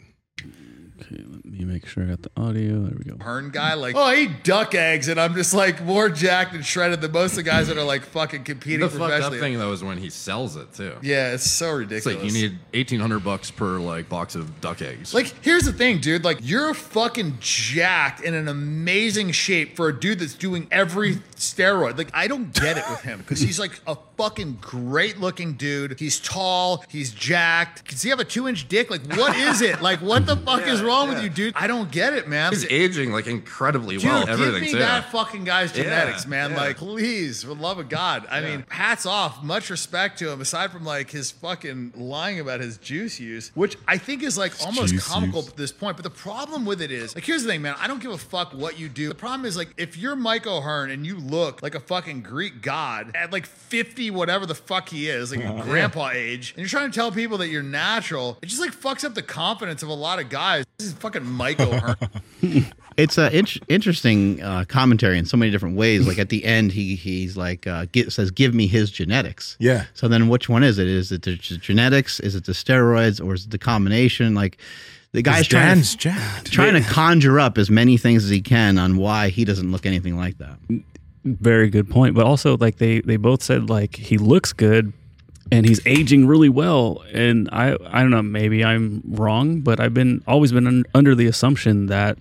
Okay, 0.99 1.23
let 1.29 1.45
me 1.45 1.65
make 1.67 1.87
sure 1.87 2.05
I 2.05 2.07
got 2.07 2.23
the 2.23 2.31
audio. 2.39 2.81
There 2.85 2.97
we 2.97 3.05
go. 3.05 3.23
Hearn 3.23 3.51
guy, 3.51 3.75
like, 3.75 3.95
oh, 3.97 4.01
I 4.03 4.15
eat 4.17 4.45
duck 4.45 4.75
eggs, 4.75 5.09
and 5.09 5.21
I'm 5.21 5.35
just 5.35 5.53
like 5.53 5.83
more 5.85 6.09
jacked 6.09 6.55
and 6.55 6.65
shredded 6.65 7.03
than 7.03 7.13
most 7.13 7.33
of 7.33 7.37
the 7.37 7.43
guys 7.43 7.69
that 7.69 7.77
are 7.77 7.85
like 7.85 8.03
fucking 8.03 8.45
competing 8.45 8.81
The 8.81 8.89
fucked 8.89 9.01
up 9.03 9.09
professionally. 9.11 9.39
thing 9.41 9.59
though 9.59 9.73
is 9.73 9.85
when 9.85 9.99
he 9.99 10.09
sells 10.09 10.57
it 10.57 10.73
too. 10.73 10.95
Yeah, 11.03 11.33
it's 11.33 11.45
so 11.51 11.67
It's 11.79 11.91
ridiculous. 12.07 12.23
like 12.23 12.25
you 12.25 12.49
need 12.49 12.59
eighteen 12.73 13.01
hundred 13.01 13.25
bucks 13.25 13.51
per 13.51 13.79
like 13.79 14.09
box 14.09 14.35
of 14.37 14.61
duck 14.63 14.81
eggs. 14.81 15.13
Like, 15.13 15.35
here's 15.43 15.65
the 15.65 15.73
thing, 15.75 15.99
dude. 16.01 16.25
Like, 16.25 16.39
you're 16.43 16.73
fucking 16.73 17.39
jacked 17.41 18.23
in 18.23 18.33
an 18.35 18.49
amazing 18.49 19.33
shape 19.33 19.77
for 19.77 19.89
a 19.89 19.99
dude 20.01 20.19
that's 20.21 20.35
doing 20.35 20.67
every 20.71 21.19
steroid. 21.37 21.97
Like, 21.99 22.11
I 22.15 22.27
don't 22.29 22.53
get 22.55 22.77
it 22.79 22.85
with 22.89 23.01
him 23.03 23.19
because 23.19 23.41
he's 23.41 23.59
like 23.59 23.81
a 23.87 23.97
fucking 24.17 24.59
great 24.61 25.19
looking 25.21 25.55
dude. 25.55 25.99
He's 25.99 26.19
tall, 26.21 26.85
he's 26.89 27.13
jacked. 27.13 27.89
Does 27.91 28.03
he 28.03 28.11
have 28.11 28.21
a 28.21 28.25
two 28.25 28.49
inch 28.49 28.69
dick? 28.69 28.91
Like, 28.91 29.07
what 29.17 29.37
is 29.37 29.61
it? 29.63 29.81
Like, 29.83 30.01
what 30.01 30.27
the 30.27 30.37
fuck 30.37 30.67
is 30.67 30.81
wrong 30.83 31.09
with 31.09 31.23
you, 31.23 31.29
dude? 31.29 31.55
I 31.57 31.67
don't 31.67 31.91
get 31.91 32.15
it, 32.15 32.29
man. 32.29 32.53
he's 32.53 32.65
aging 32.71 33.13
like 33.13 33.27
incredibly 33.27 33.97
Dude, 33.97 34.05
well. 34.07 34.27
give 34.27 34.61
me 34.61 34.73
too. 34.73 34.79
that 34.79 35.11
fucking 35.13 35.45
guy's 35.45 35.73
genetics, 35.73 36.25
Yeah, 36.25 36.31
man. 36.31 36.51
yeah. 36.51 36.57
Like, 36.57 36.77
please, 36.77 37.43
for 37.43 37.49
the 37.49 37.55
love 37.55 37.79
of 37.79 37.89
God. 37.89 38.27
I 38.31 38.41
mean, 38.41 38.65
hats 38.69 39.07
off. 39.07 39.43
Much 39.43 39.71
respect 39.71 40.19
to 40.21 40.31
him. 40.31 40.41
Aside 40.41 40.71
from 40.73 40.85
like 40.85 41.11
his 41.11 41.31
fucking 41.31 41.93
lying 41.97 42.41
about 42.41 42.61
his 42.61 42.79
juice 42.79 43.21
use, 43.21 43.51
which 43.55 43.77
I 43.87 43.99
think 43.99 44.23
is 44.23 44.37
like 44.39 44.53
almost 44.65 44.93
juice 44.95 45.07
comical 45.07 45.41
use. 45.43 45.51
at 45.51 45.57
this 45.57 45.73
point. 45.73 45.97
But 45.97 46.05
the 46.05 46.11
problem 46.11 46.65
with 46.65 46.81
it 46.83 46.91
is, 46.91 47.15
like, 47.15 47.25
here's 47.25 47.43
the 47.43 47.49
thing, 47.49 47.63
man. 47.63 47.75
I 47.79 47.87
don't 47.87 48.01
give 48.03 48.11
a 48.11 48.19
fuck 48.19 48.53
what 48.53 48.79
you 48.79 48.89
do. 48.89 49.09
The 49.09 49.15
problem 49.15 49.45
is, 49.47 49.57
like, 49.57 49.69
if 49.77 49.97
you're 49.97 50.17
Mike 50.17 50.47
O'Hearn 50.47 50.91
and 50.91 51.07
you 51.07 51.19
look 51.31 51.63
like 51.63 51.75
a 51.75 51.81
fucking 51.81 52.23
Greek 52.23 52.63
god 52.63 53.11
at 53.15 53.33
like 53.33 53.47
50, 53.47 54.11
whatever 54.11 54.47
the 54.47 54.55
fuck 54.55 54.89
he 54.89 55.09
is, 55.09 55.31
like 55.35 55.45
Uh-huh. 55.45 55.63
grandpa 55.63 56.11
age, 56.11 56.51
and 56.53 56.59
you're 56.61 56.69
trying 56.69 56.91
to 56.91 56.95
tell 56.95 57.11
people 57.13 57.39
that 57.39 57.49
you're 57.49 57.63
natural, 57.63 58.39
it 58.43 58.47
just 58.47 58.61
like 58.61 58.73
fucks 58.75 59.05
up 59.05 59.15
the 59.15 59.23
confidence 59.23 59.83
of 59.83 59.89
a 59.89 59.95
lot 59.95 60.19
of 60.19 60.29
guys. 60.29 60.65
This 60.79 60.89
is 60.89 60.95
fucking 60.95 61.25
Mike 61.25 61.61
O'Hearn. 61.61 61.97
It's 62.97 63.19
an 63.19 63.31
int- 63.35 63.59
interesting 63.69 64.43
uh, 64.43 64.65
commentary 64.67 65.19
in 65.19 65.27
so 65.27 65.37
many 65.37 65.51
different 65.51 65.77
ways. 65.77 66.07
Like 66.09 66.19
at 66.19 66.31
the 66.31 66.47
end, 66.47 66.73
he 66.73 66.95
he's 66.97 67.37
like 67.37 67.67
uh, 67.67 67.85
get, 67.93 68.11
says, 68.11 68.31
"Give 68.31 68.55
me 68.55 68.67
his 68.67 68.91
genetics." 68.91 69.55
Yeah. 69.61 69.85
So 69.93 70.09
then, 70.09 70.29
which 70.29 70.49
one 70.49 70.63
is 70.63 70.79
it? 70.79 70.87
Is 70.89 71.13
it 71.13 71.21
the 71.21 71.37
g- 71.37 71.59
genetics? 71.59 72.21
Is 72.21 72.35
it 72.35 72.47
the 72.47 72.53
steroids? 72.53 73.23
Or 73.23 73.35
is 73.35 73.45
it 73.45 73.51
the 73.51 73.59
combination? 73.59 74.35
Like 74.35 74.57
the 75.13 75.21
guy's 75.21 75.47
trying 75.47 75.83
to, 75.83 75.97
jacked. 75.99 76.51
trying 76.51 76.73
to 76.73 76.89
conjure 76.89 77.39
up 77.39 77.59
as 77.59 77.69
many 77.69 77.99
things 77.99 78.25
as 78.25 78.31
he 78.31 78.41
can 78.41 78.79
on 78.79 78.97
why 78.97 79.29
he 79.29 79.45
doesn't 79.45 79.71
look 79.71 79.85
anything 79.85 80.17
like 80.17 80.39
that. 80.39 80.57
Very 81.27 81.69
good 81.69 81.91
point. 81.91 82.15
But 82.15 82.25
also, 82.25 82.57
like 82.57 82.77
they 82.77 83.01
they 83.01 83.17
both 83.17 83.43
said, 83.43 83.69
like 83.69 83.97
he 83.97 84.17
looks 84.17 84.53
good 84.53 84.93
and 85.51 85.67
he's 85.67 85.85
aging 85.87 86.27
really 86.27 86.49
well. 86.49 87.05
And 87.13 87.49
I 87.53 87.77
I 87.87 88.01
don't 88.01 88.11
know, 88.11 88.23
maybe 88.23 88.65
I'm 88.65 89.03
wrong, 89.05 89.61
but 89.61 89.81
I've 89.81 89.95
been 89.95 90.23
always 90.27 90.53
been 90.53 90.67
un- 90.67 90.85
under 90.95 91.15
the 91.15 91.27
assumption 91.27 91.87
that 91.87 92.17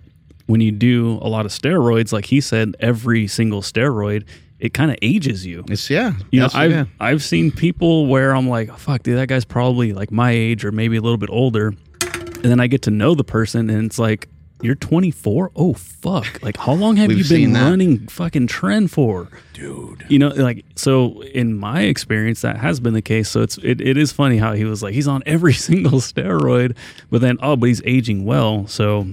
when 0.47 0.61
you 0.61 0.71
do 0.71 1.19
a 1.21 1.29
lot 1.29 1.45
of 1.45 1.51
steroids, 1.51 2.11
like 2.11 2.25
he 2.25 2.41
said, 2.41 2.75
every 2.79 3.27
single 3.27 3.61
steroid 3.61 4.25
it 4.59 4.73
kind 4.73 4.89
of 4.89 4.97
ages 5.01 5.45
you. 5.45 5.63
It's 5.67 5.89
yeah. 5.89 6.13
You 6.31 6.41
know, 6.41 6.49
I've 6.53 6.71
yeah. 6.71 6.85
I've 6.99 7.23
seen 7.23 7.51
people 7.51 8.07
where 8.07 8.35
I'm 8.35 8.47
like, 8.47 8.69
oh, 8.69 8.75
fuck, 8.75 9.03
dude, 9.03 9.17
that 9.17 9.27
guy's 9.27 9.45
probably 9.45 9.93
like 9.93 10.11
my 10.11 10.31
age 10.31 10.63
or 10.63 10.71
maybe 10.71 10.97
a 10.97 11.01
little 11.01 11.17
bit 11.17 11.29
older, 11.29 11.73
and 12.07 12.45
then 12.45 12.59
I 12.59 12.67
get 12.67 12.81
to 12.83 12.91
know 12.91 13.15
the 13.15 13.23
person, 13.23 13.69
and 13.69 13.85
it's 13.85 13.99
like, 13.99 14.29
you're 14.61 14.75
24. 14.75 15.51
Oh 15.55 15.73
fuck! 15.73 16.41
Like, 16.41 16.57
how 16.57 16.73
long 16.73 16.95
have 16.95 17.09
We've 17.09 17.29
you 17.29 17.47
been 17.47 17.53
running 17.53 18.07
fucking 18.07 18.47
tren 18.47 18.89
for, 18.89 19.27
dude? 19.53 20.05
You 20.07 20.19
know, 20.19 20.29
like, 20.29 20.65
so 20.75 21.21
in 21.21 21.57
my 21.57 21.81
experience, 21.81 22.41
that 22.41 22.57
has 22.57 22.79
been 22.79 22.93
the 22.93 23.01
case. 23.01 23.29
So 23.29 23.41
it's 23.41 23.57
it, 23.59 23.81
it 23.81 23.97
is 23.97 24.11
funny 24.11 24.37
how 24.37 24.53
he 24.53 24.63
was 24.63 24.81
like, 24.81 24.93
he's 24.93 25.07
on 25.07 25.23
every 25.25 25.53
single 25.69 25.99
steroid, 25.99 26.75
but 27.09 27.21
then 27.21 27.37
oh, 27.41 27.55
but 27.55 27.67
he's 27.67 27.81
aging 27.85 28.25
well. 28.25 28.65
So 28.67 29.07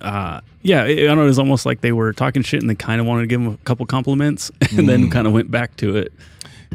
uh, 0.00 0.40
yeah, 0.62 0.84
it, 0.84 1.04
I 1.04 1.06
don't 1.06 1.18
know. 1.18 1.24
It 1.24 1.28
was 1.28 1.38
almost 1.38 1.66
like 1.66 1.80
they 1.80 1.92
were 1.92 2.12
talking 2.12 2.42
shit 2.42 2.60
and 2.60 2.70
they 2.70 2.74
kind 2.74 3.00
of 3.00 3.06
wanted 3.06 3.22
to 3.22 3.26
give 3.26 3.40
him 3.40 3.48
a 3.48 3.56
couple 3.58 3.84
compliments 3.86 4.50
and 4.76 4.88
then 4.88 5.10
kind 5.10 5.26
of 5.26 5.32
went 5.32 5.50
back 5.50 5.76
to 5.76 5.96
it. 5.96 6.12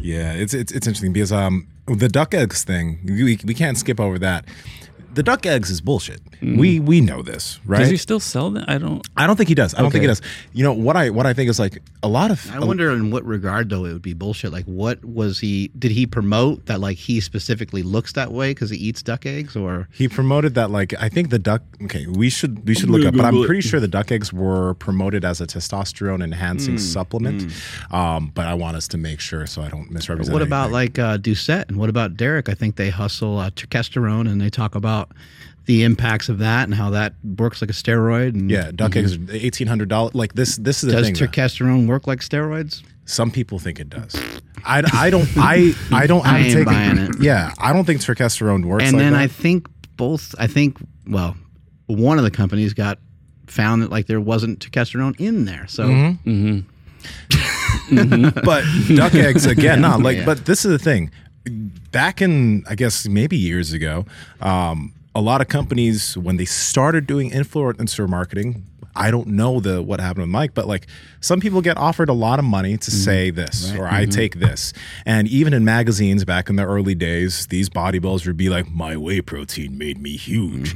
Yeah, 0.02 0.34
it's 0.34 0.54
it's 0.54 0.72
it's 0.72 0.88
interesting 0.88 1.12
because 1.12 1.32
um 1.32 1.68
the 1.88 2.08
duck 2.08 2.34
eggs 2.34 2.64
thing 2.64 3.00
we 3.04 3.40
we 3.44 3.54
can't 3.54 3.78
skip 3.78 4.00
over 4.00 4.20
that. 4.20 4.46
The 5.14 5.24
duck 5.24 5.46
eggs 5.46 5.70
is 5.70 5.82
bullshit. 5.82 6.22
We 6.42 6.80
we 6.80 7.02
know 7.02 7.22
this, 7.22 7.60
right? 7.66 7.80
Does 7.80 7.90
he 7.90 7.98
still 7.98 8.20
sell 8.20 8.50
them? 8.50 8.64
I 8.68 8.78
don't. 8.78 9.06
I 9.18 9.28
don't 9.28 9.36
think 9.36 9.50
he 9.50 9.56
does. 9.56 9.74
I 9.76 9.82
don't 9.82 9.92
think 9.92 10.02
he 10.04 10.08
does. 10.08 10.22
You 10.54 10.64
know 10.64 10.74
what 10.74 10.96
I 10.96 11.10
what 11.10 11.26
I 11.26 11.34
think 11.34 11.50
is 11.50 11.60
like 11.60 11.82
a 12.04 12.08
lot 12.08 12.32
of 12.32 12.50
I 12.52 12.60
wonder 12.60 12.92
in 12.92 13.12
what 13.12 13.26
regard 13.26 13.70
though 13.70 13.86
it 13.86 13.94
would 13.94 14.02
be 14.02 14.14
bullshit. 14.14 14.52
Like, 14.52 14.66
what 14.66 15.04
was 15.04 15.40
he? 15.40 15.70
Did 15.78 15.92
he 15.92 16.06
promote 16.06 16.66
that? 16.68 16.80
Like, 16.80 16.98
he 16.98 17.20
specifically 17.20 17.84
looks 17.84 18.14
that 18.14 18.32
way 18.32 18.52
because 18.52 18.70
he 18.70 18.78
eats 18.78 19.02
duck 19.04 19.26
eggs, 19.26 19.56
or 19.56 19.88
He 19.92 20.08
promoted 20.08 20.56
that 20.56 20.72
like 20.72 20.94
I 21.00 21.10
think 21.10 21.30
the 21.30 21.40
duck. 21.40 21.62
Okay, 21.84 22.06
we 22.08 22.30
should 22.30 22.68
we 22.68 22.76
should 22.76 22.90
look 22.90 23.06
up, 23.06 23.16
but 23.16 23.26
I'm 23.26 23.44
pretty 23.46 23.62
sure 23.62 23.80
the 23.80 23.88
duck 23.88 24.12
eggs 24.12 24.32
were 24.32 24.76
promoted 24.76 25.26
as 25.26 25.42
a 25.42 25.48
testosterone 25.48 26.24
enhancing 26.24 26.78
supplement. 26.78 27.52
Um, 27.92 28.32
but 28.34 28.46
I 28.48 28.54
want 28.54 28.78
us 28.78 28.88
to 28.90 28.98
make 28.98 29.20
sure 29.20 29.46
so 29.48 29.62
I 29.62 29.70
don't 29.70 29.92
misrepresent. 29.92 30.34
what 30.34 30.42
about 30.42 30.72
anything. 30.74 30.74
like 30.74 31.00
uh, 31.00 31.18
Doucette 31.18 31.68
and 31.70 31.78
what 31.78 31.90
about 31.90 32.16
Derek? 32.18 32.50
I 32.50 32.54
think 32.54 32.76
they 32.76 32.90
hustle 32.90 33.40
uh, 33.40 33.50
testosterone 33.52 34.30
and 34.30 34.40
they 34.42 34.50
talk 34.50 34.76
about 34.76 34.99
the 35.66 35.84
impacts 35.84 36.30
of 36.30 36.40
that 36.40 36.64
and 36.64 36.74
how 36.74 36.90
that 36.90 37.14
works 37.38 37.62
like 37.62 37.70
a 37.70 37.74
steroid. 37.74 38.30
And 38.30 38.50
yeah, 38.50 38.72
duck 38.74 38.96
eggs 38.96 39.16
are 39.16 39.20
mhm. 39.20 39.44
eighteen 39.44 39.68
hundred 39.68 39.88
dollars. 39.90 40.16
Like 40.16 40.34
this 40.34 40.56
this 40.58 40.84
is 40.84 40.88
the 40.90 40.96
does 40.98 41.06
thing. 41.06 41.14
though. 41.14 41.28
testosterone 41.28 41.88
work 41.88 42.08
like 42.08 42.20
steroids? 42.22 42.84
Some 43.06 43.32
people 43.32 43.60
think 43.60 43.80
it 43.80 43.90
does. 43.90 44.16
I, 44.66 44.84
I 44.94 45.10
don't 45.10 45.28
I 45.38 45.74
I 45.92 46.08
don't 46.08 46.26
I 46.26 46.40
have 46.40 46.46
ain't 46.46 46.54
taken, 46.54 46.66
buying 46.66 46.98
it. 46.98 47.16
Yeah, 47.22 47.52
I 47.60 47.74
don't 47.74 47.86
think 47.86 48.02
testosterone 48.02 48.66
works. 48.66 48.84
and 48.84 48.94
like 48.94 49.00
then 49.04 49.14
that. 49.14 49.22
I 49.22 49.28
think 49.28 49.68
both. 49.96 50.34
I 50.40 50.48
think 50.48 50.78
well, 51.08 51.36
one 51.88 52.18
of 52.18 52.24
the 52.24 52.32
companies 52.32 52.74
got 52.74 52.98
found 53.48 53.82
that 53.84 53.92
like 53.92 54.08
there 54.08 54.22
wasn't 54.22 54.60
testosterone 54.60 55.20
in 55.20 55.46
there. 55.46 55.68
So 55.68 55.86
Mm-hmm. 55.88 56.30
mm-hmm. 56.30 56.70
mm-hmm. 57.96 58.40
but 58.44 58.64
duck 58.96 59.14
eggs 59.16 59.46
again, 59.46 59.82
not 59.82 60.02
like. 60.02 60.18
Yeah. 60.18 60.26
But 60.26 60.46
this 60.46 60.66
is 60.66 60.72
the 60.72 60.80
thing. 60.80 61.12
Back 61.92 62.22
in, 62.22 62.64
I 62.70 62.76
guess 62.76 63.08
maybe 63.08 63.38
years 63.38 63.74
ago, 63.74 64.06
um, 64.42 64.94
a 65.16 65.22
lot 65.22 65.42
of 65.42 65.48
companies 65.48 66.18
when 66.18 66.38
they 66.38 66.46
started 66.46 67.08
doing 67.08 67.32
influencer 67.32 68.08
marketing. 68.08 68.66
I 68.96 69.12
don't 69.12 69.28
know 69.28 69.60
the 69.60 69.82
what 69.82 70.00
happened 70.02 70.24
with 70.24 70.30
Mike, 70.32 70.54
but 70.54 70.68
like 70.68 70.88
some 71.22 71.40
people 71.40 71.62
get 71.62 71.78
offered 71.78 72.10
a 72.10 72.14
lot 72.14 72.40
of 72.40 72.44
money 72.44 72.76
to 72.76 72.92
say 72.92 73.30
this 73.30 73.72
or 73.80 73.88
I 73.88 74.06
take 74.06 74.40
this, 74.40 74.74
and 75.06 75.28
even 75.28 75.54
in 75.54 75.64
magazines 75.64 76.26
back 76.26 76.50
in 76.50 76.56
the 76.58 76.64
early 76.66 76.96
days, 76.96 77.48
these 77.48 77.70
bodybuilders 77.70 78.26
would 78.28 78.36
be 78.36 78.50
like, 78.50 78.70
"My 78.70 78.98
whey 78.98 79.22
protein 79.22 79.78
made 79.78 80.02
me 80.02 80.18
huge," 80.18 80.76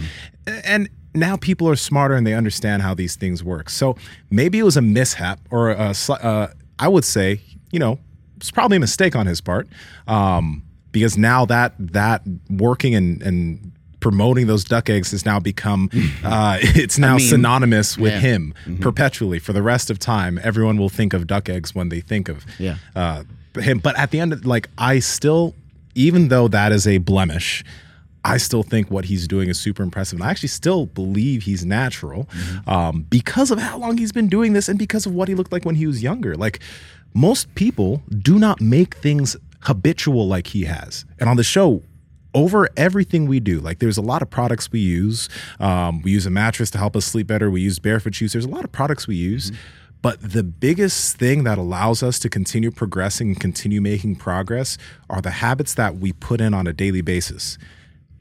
and 0.64 0.90
now 1.14 1.36
people 1.38 1.68
are 1.68 1.76
smarter 1.76 2.16
and 2.16 2.26
they 2.26 2.34
understand 2.34 2.82
how 2.82 2.94
these 2.94 3.16
things 3.16 3.44
work. 3.44 3.70
So 3.70 3.98
maybe 4.32 4.60
it 4.60 4.64
was 4.64 4.78
a 4.78 4.82
mishap 4.82 5.40
or 5.52 5.72
a, 5.72 5.94
uh, 6.10 6.48
I 6.80 6.88
would 6.88 7.06
say, 7.06 7.42
you 7.72 7.80
know, 7.80 8.00
it's 8.44 8.52
probably 8.52 8.78
a 8.78 8.80
mistake 8.80 9.16
on 9.16 9.26
his 9.26 9.40
part 9.42 9.68
um, 10.08 10.64
because 10.92 11.18
now 11.18 11.46
that 11.46 11.74
that 11.80 12.22
working 12.50 12.94
and 12.94 13.22
and 13.24 13.72
promoting 14.00 14.48
those 14.48 14.66
duck 14.66 14.90
eggs 14.90 15.12
has 15.12 15.26
now 15.26 15.40
become 15.40 15.90
uh, 16.26 16.58
it's 16.62 17.00
now 17.00 17.12
meme. 17.14 17.20
synonymous 17.22 17.98
with 17.98 18.12
Yeah. 18.12 18.20
him 18.20 18.54
perpetually 18.82 19.40
for 19.40 19.54
the 19.54 19.62
rest 19.62 19.90
of 19.90 19.98
time. 19.98 20.40
Everyone 20.44 20.78
will 20.78 20.90
think 20.90 21.14
of 21.14 21.26
duck 21.26 21.48
eggs 21.48 21.74
when 21.74 21.88
they 21.90 22.02
think 22.02 22.28
of 22.28 22.46
Yeah. 22.60 22.76
uh, 22.98 23.24
him. 23.58 23.80
But 23.80 23.98
at 23.98 24.12
the 24.12 24.20
end, 24.20 24.34
of, 24.34 24.46
like 24.46 24.70
I 24.78 25.00
still, 25.00 25.56
even 25.96 26.28
though 26.28 26.48
that 26.50 26.72
is 26.74 26.86
a 26.86 26.98
blemish. 26.98 27.64
I 28.26 28.38
still 28.38 28.64
think 28.64 28.90
what 28.90 29.04
he's 29.06 29.28
doing 29.28 29.50
is 29.50 29.60
super 29.60 29.84
impressive. 29.84 30.18
And 30.18 30.26
I 30.26 30.32
actually 30.32 30.48
still 30.48 30.86
believe 30.86 31.44
he's 31.44 31.66
natural 31.66 32.30
um, 32.68 33.06
because 33.10 33.52
of 33.52 33.60
how 33.60 33.78
long 33.78 33.98
he's 33.98 34.14
been 34.14 34.30
doing 34.30 34.54
this 34.54 34.70
and 34.70 34.80
because 34.80 35.06
of 35.06 35.14
what 35.14 35.28
he 35.28 35.36
looked 35.36 35.52
like 35.52 35.66
when 35.66 35.76
he 35.76 35.86
was 35.88 36.02
younger. 36.02 36.34
Like 36.36 36.62
most 37.14 37.54
people 37.56 38.02
do 38.20 38.40
not 38.40 38.62
make 38.62 38.96
things 38.96 39.36
habitual 39.62 40.28
like 40.28 40.48
he 40.48 40.66
has. 40.66 41.06
And 41.20 41.30
on 41.30 41.38
the 41.38 41.44
show, 41.44 41.84
over 42.34 42.68
everything 42.76 43.28
we 43.28 43.40
do. 43.40 43.60
Like 43.60 43.80
there's 43.80 43.98
a 43.98 44.02
lot 44.02 44.22
of 44.22 44.30
products 44.30 44.72
we 44.72 44.80
use. 44.80 45.30
Um, 45.60 46.02
we 46.02 46.12
use 46.12 46.26
a 46.26 46.30
mattress 46.30 46.72
to 46.72 46.78
help 46.78 46.96
us 46.96 47.06
sleep 47.06 47.28
better. 47.28 47.50
We 47.50 47.62
use 47.62 47.80
barefoot 47.80 48.16
shoes. 48.16 48.34
There's 48.34 48.46
a 48.46 48.50
lot 48.50 48.64
of 48.64 48.72
products 48.72 49.08
we 49.08 49.16
use. 49.16 49.52
But 50.02 50.20
the 50.22 50.44
biggest 50.44 51.16
thing 51.18 51.46
that 51.46 51.58
allows 51.58 52.04
us 52.04 52.20
to 52.20 52.30
continue 52.30 52.72
progressing 52.72 53.30
and 53.30 53.40
continue 53.40 53.80
making 53.80 54.18
progress 54.18 54.78
are 55.10 55.22
the 55.22 55.32
habits 55.32 55.76
that 55.76 55.98
we 55.98 56.12
put 56.12 56.42
in 56.42 56.54
on 56.54 56.68
a 56.68 56.74
daily 56.74 57.02
basis. 57.02 57.58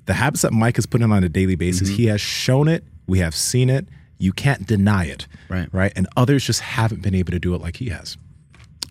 The 0.06 0.14
habits 0.14 0.42
that 0.42 0.52
Mike 0.52 0.76
has 0.76 0.86
put 0.86 1.02
in 1.02 1.10
on 1.10 1.24
a 1.24 1.28
daily 1.28 1.56
basis, 1.56 1.88
he 1.88 2.06
has 2.06 2.20
shown 2.20 2.68
it, 2.68 2.84
we 3.08 3.18
have 3.18 3.34
seen 3.34 3.68
it, 3.68 3.88
you 4.18 4.32
can't 4.32 4.64
deny 4.64 5.06
it. 5.06 5.26
Right. 5.48 5.68
Right. 5.72 5.92
And 5.96 6.06
others 6.16 6.44
just 6.44 6.60
haven't 6.60 7.02
been 7.02 7.16
able 7.16 7.32
to 7.32 7.40
do 7.40 7.52
it 7.54 7.60
like 7.60 7.76
he 7.76 7.88
has. 7.88 8.16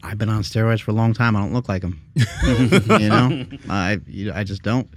I've 0.03 0.17
been 0.17 0.29
on 0.29 0.41
steroids 0.41 0.81
for 0.81 0.91
a 0.91 0.93
long 0.93 1.13
time. 1.13 1.35
I 1.35 1.41
don't 1.41 1.53
look 1.53 1.69
like 1.69 1.81
them. 1.81 2.01
you 2.15 3.09
know, 3.09 3.45
I 3.69 3.99
you, 4.07 4.31
I 4.33 4.43
just 4.43 4.63
don't. 4.63 4.89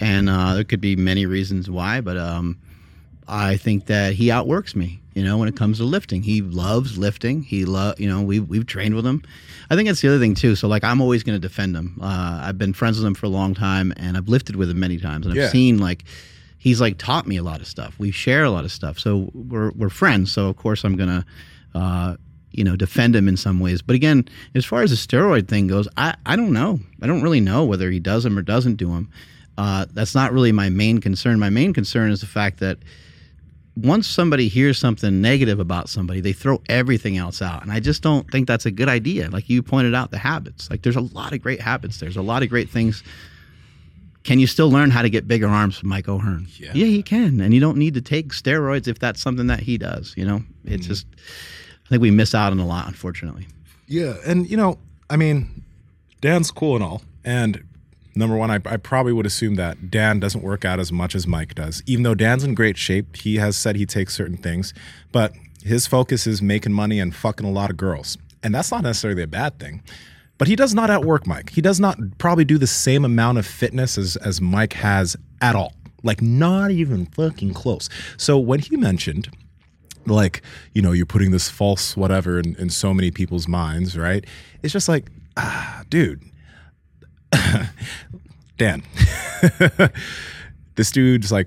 And 0.00 0.28
uh, 0.28 0.54
there 0.54 0.64
could 0.64 0.80
be 0.80 0.96
many 0.96 1.26
reasons 1.26 1.70
why, 1.70 2.00
but 2.00 2.16
um, 2.16 2.58
I 3.26 3.56
think 3.56 3.86
that 3.86 4.14
he 4.14 4.30
outworks 4.30 4.74
me. 4.76 5.00
You 5.14 5.22
know, 5.22 5.38
when 5.38 5.48
it 5.48 5.56
comes 5.56 5.78
to 5.78 5.84
lifting, 5.84 6.22
he 6.22 6.42
loves 6.42 6.98
lifting. 6.98 7.42
He 7.42 7.64
love. 7.64 7.98
You 8.00 8.08
know, 8.08 8.22
we 8.22 8.36
have 8.36 8.48
we've 8.48 8.66
trained 8.66 8.94
with 8.96 9.06
him. 9.06 9.22
I 9.70 9.76
think 9.76 9.88
that's 9.88 10.00
the 10.00 10.08
other 10.08 10.18
thing 10.18 10.34
too. 10.34 10.56
So 10.56 10.66
like, 10.66 10.82
I'm 10.82 11.00
always 11.00 11.22
going 11.22 11.36
to 11.36 11.40
defend 11.40 11.76
him. 11.76 11.98
Uh, 12.02 12.42
I've 12.42 12.58
been 12.58 12.72
friends 12.72 12.98
with 12.98 13.06
him 13.06 13.14
for 13.14 13.26
a 13.26 13.30
long 13.30 13.54
time, 13.54 13.92
and 13.96 14.16
I've 14.16 14.28
lifted 14.28 14.56
with 14.56 14.70
him 14.70 14.80
many 14.80 14.98
times, 14.98 15.26
and 15.26 15.38
I've 15.38 15.50
seen 15.50 15.78
like. 15.78 16.04
He's 16.56 16.80
like 16.80 16.96
taught 16.96 17.26
me 17.26 17.36
a 17.36 17.42
lot 17.42 17.60
of 17.60 17.66
stuff. 17.66 17.94
We 17.98 18.10
share 18.10 18.42
a 18.42 18.48
lot 18.48 18.64
of 18.64 18.72
stuff, 18.72 18.98
so 18.98 19.30
we're 19.34 19.70
we're 19.72 19.90
friends. 19.90 20.32
So 20.32 20.48
of 20.48 20.56
course 20.56 20.82
I'm 20.82 20.96
gonna 20.96 21.26
uh, 21.74 22.16
you 22.56 22.64
know, 22.64 22.76
defend 22.76 23.16
him 23.16 23.28
in 23.28 23.36
some 23.36 23.60
ways. 23.60 23.82
But 23.82 23.96
again, 23.96 24.28
as 24.54 24.64
far 24.64 24.82
as 24.82 24.90
the 24.90 24.96
steroid 24.96 25.48
thing 25.48 25.66
goes, 25.66 25.88
I, 25.96 26.14
I 26.24 26.36
don't 26.36 26.52
know. 26.52 26.80
I 27.02 27.06
don't 27.06 27.22
really 27.22 27.40
know 27.40 27.64
whether 27.64 27.90
he 27.90 28.00
does 28.00 28.24
them 28.24 28.38
or 28.38 28.42
doesn't 28.42 28.76
do 28.76 28.88
them. 28.88 29.10
Uh, 29.58 29.86
that's 29.92 30.14
not 30.14 30.32
really 30.32 30.52
my 30.52 30.68
main 30.68 31.00
concern. 31.00 31.38
My 31.38 31.50
main 31.50 31.72
concern 31.72 32.10
is 32.10 32.20
the 32.20 32.26
fact 32.26 32.60
that 32.60 32.78
once 33.76 34.06
somebody 34.06 34.48
hears 34.48 34.78
something 34.78 35.20
negative 35.20 35.58
about 35.58 35.88
somebody, 35.88 36.20
they 36.20 36.32
throw 36.32 36.62
everything 36.68 37.16
else 37.16 37.42
out. 37.42 37.62
And 37.62 37.72
I 37.72 37.80
just 37.80 38.02
don't 38.02 38.30
think 38.30 38.46
that's 38.46 38.66
a 38.66 38.70
good 38.70 38.88
idea. 38.88 39.30
Like 39.30 39.48
you 39.48 39.62
pointed 39.62 39.94
out, 39.94 40.10
the 40.10 40.18
habits. 40.18 40.70
Like 40.70 40.82
there's 40.82 40.96
a 40.96 41.00
lot 41.00 41.32
of 41.32 41.42
great 41.42 41.60
habits. 41.60 41.98
There's 41.98 42.16
a 42.16 42.22
lot 42.22 42.42
of 42.42 42.48
great 42.48 42.70
things. 42.70 43.02
Can 44.22 44.38
you 44.38 44.46
still 44.46 44.70
learn 44.70 44.90
how 44.90 45.02
to 45.02 45.10
get 45.10 45.28
bigger 45.28 45.48
arms 45.48 45.76
from 45.76 45.88
Mike 45.88 46.08
O'Hearn? 46.08 46.46
Yeah. 46.56 46.70
yeah, 46.72 46.86
you 46.86 47.02
can. 47.02 47.40
And 47.40 47.52
you 47.52 47.60
don't 47.60 47.76
need 47.76 47.94
to 47.94 48.00
take 48.00 48.28
steroids 48.28 48.88
if 48.88 48.98
that's 48.98 49.20
something 49.20 49.48
that 49.48 49.60
he 49.60 49.76
does. 49.76 50.14
You 50.16 50.24
know, 50.24 50.42
it's 50.64 50.86
just, 50.86 51.06
I 51.86 51.88
think 51.88 52.02
we 52.02 52.10
miss 52.10 52.34
out 52.34 52.52
on 52.52 52.58
a 52.58 52.66
lot, 52.66 52.86
unfortunately. 52.86 53.46
Yeah, 53.86 54.14
and 54.26 54.48
you 54.48 54.56
know, 54.56 54.78
I 55.10 55.16
mean, 55.16 55.62
Dan's 56.20 56.50
cool 56.50 56.76
and 56.76 56.84
all, 56.84 57.02
and 57.24 57.62
number 58.14 58.36
one, 58.36 58.50
I, 58.50 58.60
I 58.64 58.76
probably 58.76 59.12
would 59.12 59.26
assume 59.26 59.56
that 59.56 59.90
Dan 59.90 60.20
doesn't 60.20 60.42
work 60.42 60.64
out 60.64 60.80
as 60.80 60.90
much 60.90 61.14
as 61.14 61.26
Mike 61.26 61.54
does. 61.54 61.82
Even 61.86 62.02
though 62.02 62.14
Dan's 62.14 62.44
in 62.44 62.54
great 62.54 62.78
shape, 62.78 63.16
he 63.16 63.36
has 63.36 63.56
said 63.56 63.76
he 63.76 63.86
takes 63.86 64.14
certain 64.14 64.36
things, 64.36 64.72
but 65.12 65.34
his 65.62 65.86
focus 65.86 66.26
is 66.26 66.40
making 66.40 66.72
money 66.72 67.00
and 67.00 67.14
fucking 67.14 67.46
a 67.46 67.50
lot 67.50 67.70
of 67.70 67.76
girls, 67.76 68.16
and 68.42 68.54
that's 68.54 68.70
not 68.70 68.82
necessarily 68.82 69.22
a 69.22 69.26
bad 69.26 69.58
thing. 69.58 69.82
But 70.36 70.48
he 70.48 70.56
does 70.56 70.74
not 70.74 70.90
outwork 70.90 71.26
Mike. 71.26 71.50
He 71.50 71.60
does 71.60 71.78
not 71.78 71.96
probably 72.18 72.44
do 72.44 72.58
the 72.58 72.66
same 72.66 73.04
amount 73.04 73.38
of 73.38 73.46
fitness 73.46 73.96
as 73.96 74.16
as 74.16 74.40
Mike 74.40 74.72
has 74.72 75.16
at 75.40 75.54
all. 75.54 75.74
Like 76.02 76.20
not 76.20 76.70
even 76.70 77.06
fucking 77.06 77.54
close. 77.54 77.88
So 78.16 78.38
when 78.38 78.60
he 78.60 78.76
mentioned 78.76 79.28
like 80.06 80.42
you 80.72 80.82
know 80.82 80.92
you're 80.92 81.06
putting 81.06 81.30
this 81.30 81.48
false 81.48 81.96
whatever 81.96 82.38
in, 82.38 82.54
in 82.56 82.70
so 82.70 82.92
many 82.94 83.10
people's 83.10 83.48
minds 83.48 83.96
right? 83.96 84.24
It's 84.62 84.72
just 84.72 84.88
like 84.88 85.10
ah 85.36 85.82
dude. 85.88 86.22
Dan. 88.56 88.82
This 90.76 90.90
dude's 90.90 91.30
like 91.30 91.46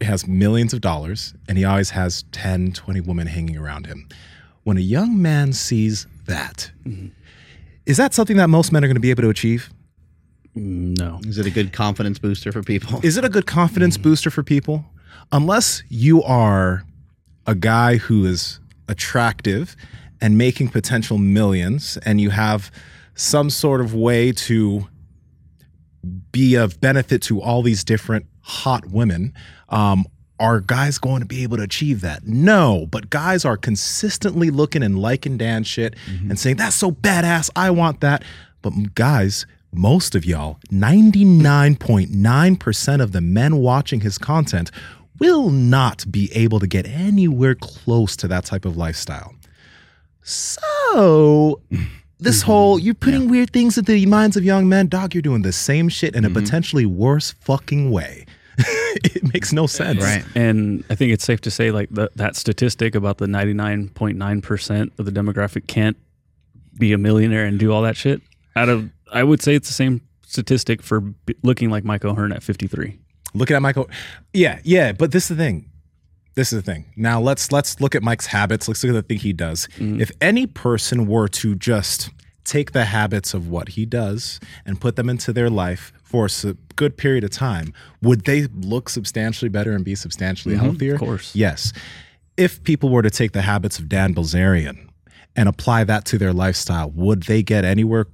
has 0.00 0.26
millions 0.26 0.72
of 0.72 0.80
dollars 0.80 1.34
and 1.46 1.58
he 1.58 1.64
always 1.64 1.90
has 1.90 2.24
10 2.32 2.72
20 2.72 3.00
women 3.02 3.26
hanging 3.26 3.56
around 3.56 3.86
him. 3.86 4.08
When 4.64 4.76
a 4.78 4.80
young 4.80 5.20
man 5.20 5.52
sees 5.52 6.06
that 6.24 6.70
is 7.84 7.96
that 7.96 8.14
something 8.14 8.36
that 8.36 8.48
most 8.48 8.72
men 8.72 8.84
are 8.84 8.86
going 8.86 8.96
to 8.96 9.00
be 9.00 9.10
able 9.10 9.22
to 9.22 9.28
achieve? 9.28 9.70
No. 10.54 11.20
Is 11.26 11.38
it 11.38 11.46
a 11.46 11.50
good 11.50 11.72
confidence 11.72 12.18
booster 12.18 12.52
for 12.52 12.62
people? 12.62 13.00
Is 13.02 13.16
it 13.16 13.24
a 13.24 13.28
good 13.28 13.46
confidence 13.46 13.96
booster 13.96 14.30
for 14.30 14.42
people? 14.42 14.84
Unless 15.32 15.82
you 15.88 16.22
are 16.22 16.84
a 17.46 17.54
guy 17.54 17.96
who 17.96 18.24
is 18.24 18.60
attractive 18.88 19.76
and 20.20 20.38
making 20.38 20.68
potential 20.68 21.18
millions 21.18 21.98
and 22.04 22.20
you 22.20 22.30
have 22.30 22.70
some 23.14 23.50
sort 23.50 23.80
of 23.80 23.94
way 23.94 24.32
to 24.32 24.86
be 26.32 26.54
of 26.54 26.80
benefit 26.80 27.22
to 27.22 27.40
all 27.40 27.62
these 27.62 27.84
different 27.84 28.26
hot 28.40 28.86
women, 28.86 29.32
um, 29.68 30.04
are 30.40 30.60
guys 30.60 30.98
going 30.98 31.20
to 31.20 31.26
be 31.26 31.44
able 31.44 31.56
to 31.56 31.62
achieve 31.62 32.00
that? 32.00 32.26
No, 32.26 32.88
but 32.90 33.10
guys 33.10 33.44
are 33.44 33.56
consistently 33.56 34.50
looking 34.50 34.82
and 34.82 34.98
liking 34.98 35.36
Dan 35.36 35.62
shit 35.62 35.94
and 36.28 36.36
saying, 36.38 36.56
that's 36.56 36.74
so 36.74 36.90
badass. 36.90 37.48
I 37.54 37.70
want 37.70 38.00
that. 38.00 38.24
But 38.60 38.96
guys, 38.96 39.46
most 39.72 40.16
of 40.16 40.24
y'all, 40.24 40.58
99.9% 40.70 43.00
of 43.00 43.12
the 43.12 43.20
men 43.20 43.56
watching 43.58 44.00
his 44.00 44.18
content 44.18 44.72
will 45.22 45.50
not 45.50 46.04
be 46.10 46.32
able 46.34 46.58
to 46.58 46.66
get 46.66 46.84
anywhere 46.84 47.54
close 47.54 48.16
to 48.16 48.26
that 48.26 48.44
type 48.44 48.64
of 48.64 48.76
lifestyle. 48.76 49.36
So, 50.22 51.60
this 52.18 52.42
whole 52.42 52.76
you're 52.76 52.94
putting 52.94 53.28
weird 53.28 53.52
things 53.52 53.78
into 53.78 53.92
the 53.92 54.04
minds 54.06 54.36
of 54.36 54.44
young 54.44 54.68
men, 54.68 54.88
dog, 54.88 55.14
you're 55.14 55.22
doing 55.22 55.42
the 55.42 55.52
same 55.52 55.88
shit 55.88 56.16
in 56.16 56.24
a 56.24 56.28
mm-hmm. 56.28 56.40
potentially 56.40 56.86
worse 56.86 57.30
fucking 57.40 57.92
way. 57.92 58.26
it 58.58 59.32
makes 59.32 59.52
no 59.52 59.68
sense. 59.68 60.02
Right. 60.02 60.24
And 60.34 60.82
I 60.90 60.96
think 60.96 61.12
it's 61.12 61.24
safe 61.24 61.40
to 61.42 61.52
say, 61.52 61.70
like 61.70 61.88
the, 61.90 62.10
that 62.16 62.34
statistic 62.34 62.96
about 62.96 63.18
the 63.18 63.26
99.9% 63.26 64.98
of 64.98 65.04
the 65.04 65.12
demographic 65.12 65.68
can't 65.68 65.96
be 66.76 66.92
a 66.92 66.98
millionaire 66.98 67.44
and 67.44 67.60
do 67.60 67.72
all 67.72 67.82
that 67.82 67.96
shit. 67.96 68.20
Out 68.56 68.68
of, 68.68 68.90
I 69.12 69.22
would 69.22 69.40
say 69.40 69.54
it's 69.54 69.68
the 69.68 69.74
same 69.74 70.00
statistic 70.26 70.82
for 70.82 71.00
b- 71.00 71.36
looking 71.44 71.70
like 71.70 71.84
Mike 71.84 72.04
O'Hearn 72.04 72.32
at 72.32 72.42
53. 72.42 72.98
Looking 73.34 73.56
at 73.56 73.62
Michael, 73.62 73.88
yeah, 74.32 74.60
yeah, 74.62 74.92
but 74.92 75.12
this 75.12 75.24
is 75.30 75.36
the 75.36 75.42
thing. 75.42 75.68
This 76.34 76.52
is 76.52 76.62
the 76.62 76.72
thing. 76.72 76.86
Now 76.96 77.20
let's 77.20 77.52
let's 77.52 77.80
look 77.80 77.94
at 77.94 78.02
Mike's 78.02 78.26
habits. 78.26 78.68
Let's 78.68 78.82
look 78.82 78.96
at 78.96 79.08
the 79.08 79.14
thing 79.14 79.22
he 79.22 79.32
does. 79.32 79.68
Mm-hmm. 79.76 80.00
If 80.00 80.10
any 80.20 80.46
person 80.46 81.06
were 81.06 81.28
to 81.28 81.54
just 81.54 82.10
take 82.44 82.72
the 82.72 82.86
habits 82.86 83.34
of 83.34 83.48
what 83.48 83.70
he 83.70 83.86
does 83.86 84.40
and 84.66 84.80
put 84.80 84.96
them 84.96 85.08
into 85.08 85.32
their 85.32 85.48
life 85.50 85.92
for 86.02 86.26
a 86.26 86.56
good 86.76 86.96
period 86.96 87.24
of 87.24 87.30
time, 87.30 87.72
would 88.00 88.24
they 88.24 88.46
look 88.46 88.88
substantially 88.88 89.48
better 89.48 89.72
and 89.72 89.84
be 89.84 89.94
substantially 89.94 90.54
mm-hmm, 90.54 90.64
healthier? 90.64 90.94
Of 90.94 91.00
course. 91.00 91.34
Yes. 91.34 91.72
If 92.36 92.64
people 92.64 92.88
were 92.88 93.02
to 93.02 93.10
take 93.10 93.32
the 93.32 93.42
habits 93.42 93.78
of 93.78 93.88
Dan 93.88 94.14
Bilzerian 94.14 94.88
and 95.34 95.48
apply 95.48 95.82
that 95.84 96.04
to 96.04 96.18
their 96.18 96.32
lifestyle, 96.32 96.90
would 96.90 97.22
they 97.22 97.42
get 97.42 97.64
anywhere? 97.64 98.06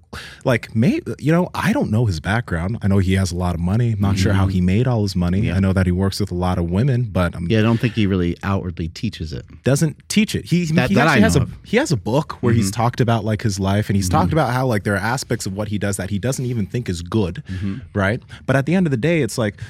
Like, 0.44 0.74
may 0.76 1.00
you 1.18 1.32
know, 1.32 1.50
I 1.52 1.72
don't 1.72 1.90
know 1.90 2.06
his 2.06 2.20
background. 2.20 2.78
I 2.80 2.86
know 2.88 2.98
he 2.98 3.14
has 3.14 3.32
a 3.32 3.36
lot 3.36 3.54
of 3.56 3.60
money. 3.60 3.92
I'm 3.92 4.00
not 4.00 4.16
sure 4.18 4.32
how 4.32 4.46
he 4.46 4.60
made 4.60 4.86
all 4.86 5.02
his 5.02 5.16
money. 5.16 5.50
I 5.50 5.58
know 5.58 5.72
that 5.72 5.84
he 5.86 5.90
works 5.92 6.20
with 6.20 6.30
a 6.30 6.36
lot 6.36 6.58
of 6.58 6.70
women, 6.70 7.04
but 7.10 7.34
um, 7.34 7.48
Yeah, 7.50 7.58
I 7.58 7.62
don't 7.62 7.78
think 7.80 7.94
he 7.94 8.06
really 8.06 8.36
outwardly 8.44 8.86
teaches 8.88 9.32
it. 9.32 9.44
doesn't 9.64 9.96
teach 10.08 10.36
it. 10.36 10.44
He, 10.44 10.66
That- 10.66 10.90
he 10.90 10.94
that 10.94 11.08
actually 11.08 11.22
has 11.22 11.34
know 11.36 11.42
a. 11.42 11.46
Mm-hmm. 11.46 11.64
he 11.64 11.76
has 11.78 11.90
a 11.90 11.96
book 11.96 12.34
where 12.40 12.54
he's 12.54 12.70
talked 12.70 13.00
about 13.00 13.24
like 13.24 13.42
his 13.42 13.58
life 13.58 13.88
and 13.88 13.96
he's 13.96 14.08
talked 14.08 14.32
about 14.32 14.52
how 14.52 14.66
like 14.66 14.84
there 14.84 14.94
are 14.94 14.96
aspects 14.96 15.44
of 15.44 15.52
what 15.54 15.68
he 15.68 15.76
does 15.78 15.96
that 15.96 16.10
he 16.10 16.18
doesn't 16.20 16.44
even 16.46 16.66
think 16.66 16.88
is 16.88 17.02
good, 17.02 17.42
Mm-hmm. 17.48 17.78
right? 17.94 18.22
But 18.46 18.54
at 18.54 18.64
the 18.66 18.74
end 18.76 18.86
of 18.86 18.92
the 18.92 18.96
day, 18.96 19.22
it's 19.22 19.36
like 19.36 19.60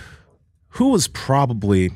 who 0.73 0.95
is 0.95 1.09
probably 1.09 1.93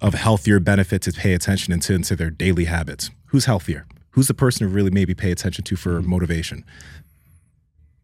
of 0.00 0.14
healthier 0.14 0.60
benefit 0.60 1.02
to 1.02 1.12
pay 1.12 1.34
attention 1.34 1.72
into 1.72 1.94
into 1.94 2.14
their 2.14 2.30
daily 2.30 2.66
habits? 2.66 3.10
Who's 3.26 3.46
healthier? 3.46 3.86
Who's 4.14 4.26
the 4.28 4.34
person 4.34 4.66
to 4.66 4.72
really 4.72 4.90
maybe 4.90 5.14
pay 5.14 5.30
attention 5.30 5.64
to 5.64 5.76
for 5.76 6.00
Mm-hmm. 6.00 6.08
motivation? 6.10 6.64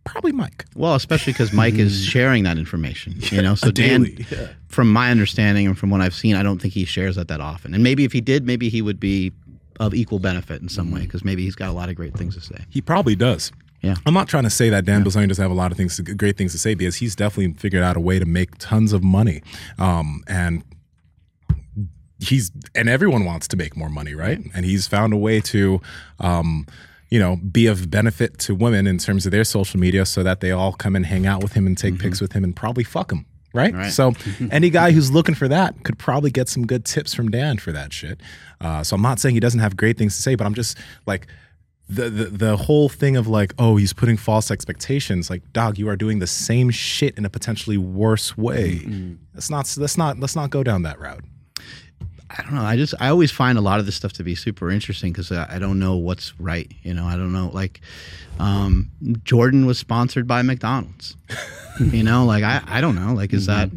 Probably 0.04 0.32
Mike. 0.32 0.64
Well, 0.74 0.94
especially 0.94 1.32
because 1.34 1.52
Mike 1.52 1.74
is 1.74 2.04
sharing 2.14 2.44
that 2.44 2.58
information. 2.58 3.16
You 3.30 3.42
know, 3.42 3.54
so 3.54 3.70
Dan, 3.82 4.06
yeah. 4.30 4.48
from 4.68 4.90
my 4.92 5.10
understanding 5.10 5.66
and 5.66 5.78
from 5.78 5.90
what 5.90 6.00
I've 6.00 6.14
seen, 6.14 6.36
I 6.36 6.42
don't 6.42 6.60
think 6.60 6.74
he 6.74 6.84
shares 6.84 7.16
that 7.16 7.28
that 7.28 7.40
often. 7.40 7.74
And 7.74 7.82
maybe 7.82 8.04
if 8.04 8.12
he 8.12 8.20
did, 8.20 8.44
maybe 8.46 8.68
he 8.70 8.82
would 8.82 8.98
be 8.98 9.32
of 9.78 9.94
equal 9.94 10.18
benefit 10.18 10.60
in 10.62 10.68
some 10.68 10.90
way 10.90 11.02
because 11.02 11.24
maybe 11.24 11.42
he's 11.44 11.54
got 11.54 11.68
a 11.68 11.72
lot 11.72 11.88
of 11.88 11.94
great 11.96 12.14
things 12.14 12.34
to 12.34 12.40
say. 12.40 12.64
He 12.70 12.80
probably 12.80 13.14
does. 13.14 13.52
Yeah. 13.82 13.94
I'm 14.04 14.12
not 14.12 14.28
trying 14.28 14.42
to 14.44 14.50
say 14.50 14.68
that 14.70 14.84
Dan 14.84 15.02
Bilzerian 15.04 15.28
doesn't 15.28 15.42
have 15.42 15.50
a 15.50 15.54
lot 15.54 15.70
of 15.70 15.76
things, 15.78 15.98
great 16.00 16.36
things 16.36 16.52
to 16.52 16.58
say, 16.58 16.74
because 16.74 16.96
he's 16.96 17.14
definitely 17.16 17.54
figured 17.54 17.82
out 17.82 17.96
a 17.96 18.00
way 18.00 18.18
to 18.18 18.26
make 18.26 18.58
tons 18.58 18.92
of 18.92 19.02
money, 19.02 19.42
um, 19.78 20.22
and 20.26 20.62
he's 22.20 22.50
and 22.74 22.88
everyone 22.88 23.24
wants 23.24 23.48
to 23.48 23.56
make 23.56 23.76
more 23.76 23.88
money, 23.88 24.14
right? 24.14 24.40
And 24.54 24.64
he's 24.64 24.86
found 24.86 25.12
a 25.12 25.16
way 25.16 25.40
to, 25.40 25.80
um, 26.18 26.66
you 27.08 27.18
know, 27.18 27.36
be 27.36 27.66
of 27.66 27.90
benefit 27.90 28.38
to 28.40 28.54
women 28.54 28.86
in 28.86 28.98
terms 28.98 29.26
of 29.26 29.32
their 29.32 29.44
social 29.44 29.80
media, 29.80 30.06
so 30.06 30.22
that 30.22 30.40
they 30.40 30.50
all 30.50 30.72
come 30.72 30.94
and 30.94 31.06
hang 31.06 31.26
out 31.26 31.42
with 31.42 31.54
him 31.54 31.66
and 31.66 31.76
take 31.76 31.98
pics 31.98 32.20
with 32.20 32.32
him 32.32 32.44
and 32.44 32.54
probably 32.54 32.84
fuck 32.84 33.10
him. 33.10 33.26
Right? 33.52 33.74
Right. 33.74 33.90
So, 33.90 34.12
any 34.52 34.70
guy 34.70 34.92
who's 34.92 35.10
looking 35.10 35.34
for 35.34 35.48
that 35.48 35.82
could 35.82 35.98
probably 35.98 36.30
get 36.30 36.48
some 36.48 36.66
good 36.66 36.84
tips 36.84 37.14
from 37.14 37.30
Dan 37.30 37.58
for 37.58 37.72
that 37.72 37.92
shit. 37.92 38.20
Uh, 38.60 38.84
so, 38.84 38.94
I'm 38.94 39.02
not 39.02 39.18
saying 39.18 39.34
he 39.34 39.40
doesn't 39.40 39.58
have 39.58 39.76
great 39.76 39.98
things 39.98 40.14
to 40.16 40.22
say, 40.22 40.36
but 40.36 40.46
I'm 40.46 40.54
just 40.54 40.78
like, 41.06 41.26
the, 41.88 42.08
the 42.08 42.24
the 42.26 42.56
whole 42.56 42.88
thing 42.88 43.16
of 43.16 43.26
like, 43.26 43.52
oh, 43.58 43.74
he's 43.76 43.92
putting 43.92 44.16
false 44.16 44.52
expectations. 44.52 45.28
Like, 45.28 45.52
dog, 45.52 45.76
you 45.76 45.88
are 45.88 45.96
doing 45.96 46.20
the 46.20 46.26
same 46.28 46.70
shit 46.70 47.18
in 47.18 47.24
a 47.24 47.30
potentially 47.30 47.76
worse 47.76 48.38
way. 48.38 49.16
Let's 49.34 49.50
not 49.50 49.74
let's 49.76 49.98
not 49.98 50.20
let's 50.20 50.36
not 50.36 50.50
go 50.50 50.62
down 50.62 50.82
that 50.82 51.00
route. 51.00 51.24
I 52.30 52.42
don't 52.42 52.54
know. 52.54 52.62
I 52.62 52.76
just 52.76 52.94
I 53.00 53.08
always 53.08 53.32
find 53.32 53.58
a 53.58 53.60
lot 53.60 53.80
of 53.80 53.86
this 53.86 53.96
stuff 53.96 54.12
to 54.14 54.22
be 54.22 54.36
super 54.36 54.70
interesting 54.70 55.12
because 55.12 55.32
I, 55.32 55.56
I 55.56 55.58
don't 55.58 55.80
know 55.80 55.96
what's 55.96 56.38
right. 56.38 56.70
You 56.82 56.94
know, 56.94 57.04
I 57.04 57.16
don't 57.16 57.32
know. 57.32 57.50
Like, 57.52 57.80
um, 58.38 58.90
Jordan 59.24 59.66
was 59.66 59.78
sponsored 59.78 60.28
by 60.28 60.42
McDonald's. 60.42 61.16
you 61.80 62.04
know, 62.04 62.24
like 62.24 62.44
I 62.44 62.62
I 62.66 62.80
don't 62.80 62.94
know. 62.94 63.14
Like, 63.14 63.32
is 63.32 63.46
that? 63.46 63.70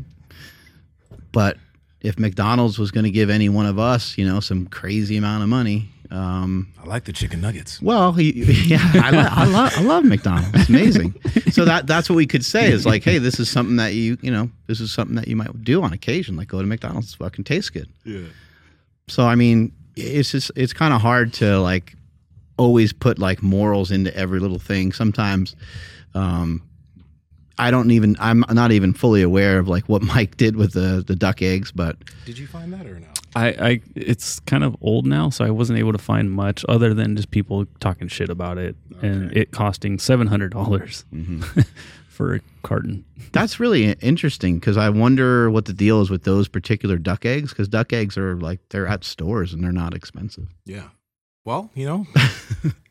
But 1.32 1.58
if 2.02 2.20
McDonald's 2.20 2.78
was 2.78 2.92
going 2.92 3.06
to 3.06 3.12
give 3.12 3.30
any 3.30 3.50
one 3.50 3.66
of 3.66 3.80
us, 3.80 4.18
you 4.18 4.28
know, 4.28 4.40
some 4.40 4.68
crazy 4.68 5.18
amount 5.18 5.42
of 5.42 5.50
money, 5.50 5.90
um, 6.14 6.72
I 6.82 6.86
like 6.86 7.06
the 7.06 7.12
chicken 7.14 7.42
nuggets. 7.42 7.82
well, 7.82 8.14
he, 8.14 8.32
yeah, 8.68 8.80
I, 8.94 9.10
lo- 9.10 9.28
I 9.30 9.46
love 9.46 9.74
I 9.78 9.82
love 9.82 10.06
McDonald's. 10.06 10.50
It's 10.54 10.70
amazing. 10.70 11.16
so 11.52 11.66
that 11.66 11.88
that's 11.88 12.08
what 12.10 12.16
we 12.16 12.28
could 12.28 12.46
say 12.46 12.72
is 12.72 12.86
like, 12.86 13.04
hey, 13.04 13.18
this 13.18 13.40
is 13.40 13.50
something 13.50 13.78
that 13.78 13.94
you 13.96 14.18
you 14.22 14.32
know, 14.32 14.50
this 14.68 14.80
is 14.80 14.94
something 14.94 15.16
that 15.16 15.28
you 15.28 15.36
might 15.36 15.64
do 15.64 15.82
on 15.82 15.92
occasion, 15.92 16.36
like 16.36 16.48
go 16.50 16.60
to 16.62 16.68
McDonald's, 16.68 17.08
It's 17.08 17.16
fucking 17.16 17.46
tastes 17.46 17.70
good. 17.72 17.90
Yeah. 18.06 18.22
So 19.08 19.26
I 19.26 19.36
mean, 19.36 19.72
it's 19.96 20.32
just 20.32 20.52
it's 20.56 20.72
kind 20.74 20.94
of 20.94 21.02
hard 21.02 21.34
to 21.34 21.60
like 21.60 21.96
always 22.58 22.94
put 22.94 23.18
like 23.18 23.42
morals 23.42 23.90
into 23.90 24.16
every 24.16 24.40
little 24.40 24.60
thing. 24.60 24.92
Sometimes 24.94 25.56
um 26.14 26.62
I 27.58 27.72
don't 27.72 27.90
even 27.92 28.16
I'm 28.20 28.44
not 28.52 28.72
even 28.72 28.94
fully 28.94 29.24
aware 29.24 29.58
of 29.58 29.68
like 29.68 29.90
what 29.90 30.02
Mike 30.14 30.38
did 30.38 30.56
with 30.56 30.74
the 30.74 31.04
the 31.06 31.16
duck 31.16 31.42
eggs, 31.42 31.72
but 31.72 31.98
Did 32.26 32.38
you 32.38 32.46
find 32.46 32.72
that 32.74 32.86
or 32.86 33.00
no? 33.00 33.08
I, 33.36 33.48
I 33.48 33.82
it's 33.96 34.40
kind 34.42 34.64
of 34.64 34.76
old 34.82 35.06
now, 35.06 35.30
so 35.30 35.46
I 35.46 35.50
wasn't 35.50 35.80
able 35.80 35.92
to 35.92 35.98
find 35.98 36.32
much 36.32 36.64
other 36.70 36.94
than 36.94 37.16
just 37.16 37.32
people 37.32 37.66
talking 37.80 38.08
shit 38.08 38.30
about 38.30 38.58
it 38.58 38.76
and 39.02 39.36
it 39.36 39.52
costing 39.52 40.00
seven 40.00 40.28
hundred 40.28 40.52
dollars 40.52 41.06
mm-hmm. 41.14 41.62
for 42.08 42.36
a 42.36 42.40
carton. 42.62 43.04
that's 43.32 43.60
really 43.60 43.92
interesting 43.94 44.60
because 44.60 44.78
I 44.78 44.90
wonder 44.90 45.50
what 45.50 45.66
the 45.66 45.74
deal 45.74 46.02
is 46.02 46.10
with 46.10 46.24
those 46.24 46.48
particular 46.48 46.98
duck 46.98 47.26
eggs 47.26 47.50
because 47.50 47.68
duck 47.68 47.92
eggs 47.92 48.18
are 48.18 48.36
like 48.36 48.60
they're 48.70 48.88
at 48.88 49.04
stores 49.04 49.54
and 49.54 49.64
they're 49.64 49.72
not 49.72 49.94
expensive. 49.94 50.48
Yeah. 50.66 50.90
Well, 51.46 51.72
you 51.74 51.86
know, 51.86 52.08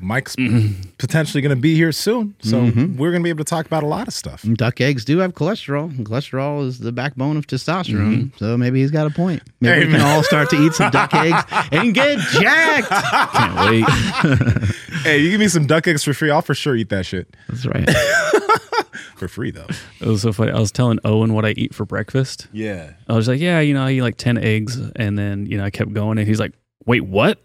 Mike's 0.00 0.36
mm-hmm. 0.36 0.88
potentially 0.98 1.40
going 1.42 1.54
to 1.54 1.60
be 1.60 1.74
here 1.74 1.92
soon, 1.92 2.34
so 2.40 2.62
mm-hmm. 2.62 2.96
we're 2.96 3.10
going 3.10 3.22
to 3.22 3.24
be 3.24 3.30
able 3.30 3.44
to 3.44 3.48
talk 3.48 3.66
about 3.66 3.82
a 3.82 3.86
lot 3.86 4.08
of 4.08 4.14
stuff. 4.14 4.44
Duck 4.54 4.80
eggs 4.80 5.04
do 5.04 5.18
have 5.18 5.34
cholesterol. 5.34 5.90
and 5.96 6.06
cholesterol 6.06 6.66
is 6.66 6.78
the 6.78 6.92
backbone 6.92 7.36
of 7.36 7.46
testosterone. 7.46 8.16
Mm-hmm. 8.16 8.38
So 8.38 8.56
maybe 8.56 8.80
he's 8.80 8.90
got 8.90 9.06
a 9.06 9.10
point. 9.10 9.42
Maybe 9.60 9.86
we 9.86 9.92
can 9.92 10.00
all 10.00 10.22
start 10.22 10.50
to 10.50 10.56
eat 10.56 10.72
some 10.72 10.90
duck 10.90 11.12
eggs 11.14 11.42
and 11.72 11.94
get 11.94 12.18
jacked. 12.18 12.88
Can't 12.88 13.70
wait. 13.70 14.76
Hey, 15.02 15.16
you 15.16 15.30
give 15.30 15.40
me 15.40 15.48
some 15.48 15.66
duck 15.66 15.88
eggs 15.88 16.04
for 16.04 16.12
free, 16.12 16.30
I'll 16.30 16.42
for 16.42 16.54
sure 16.54 16.76
eat 16.76 16.90
that 16.90 17.06
shit 17.06 17.34
That's 17.48 17.64
right. 17.64 17.88
for 19.16 19.28
free 19.28 19.50
though. 19.50 19.66
it 19.98 20.06
was 20.06 20.20
so 20.20 20.30
funny. 20.30 20.52
I 20.52 20.60
was 20.60 20.70
telling 20.70 20.98
Owen 21.06 21.32
what 21.32 21.46
I 21.46 21.50
eat 21.52 21.74
for 21.74 21.86
breakfast. 21.86 22.48
Yeah. 22.52 22.92
I 23.08 23.14
was 23.14 23.26
like, 23.26 23.40
yeah, 23.40 23.60
you 23.60 23.72
know, 23.72 23.82
I 23.82 23.92
eat 23.92 24.02
like 24.02 24.18
10 24.18 24.36
eggs. 24.36 24.76
And 24.96 25.18
then, 25.18 25.46
you 25.46 25.56
know, 25.56 25.64
I 25.64 25.70
kept 25.70 25.94
going 25.94 26.18
and 26.18 26.28
he's 26.28 26.38
like, 26.38 26.52
wait, 26.84 27.00
what? 27.00 27.42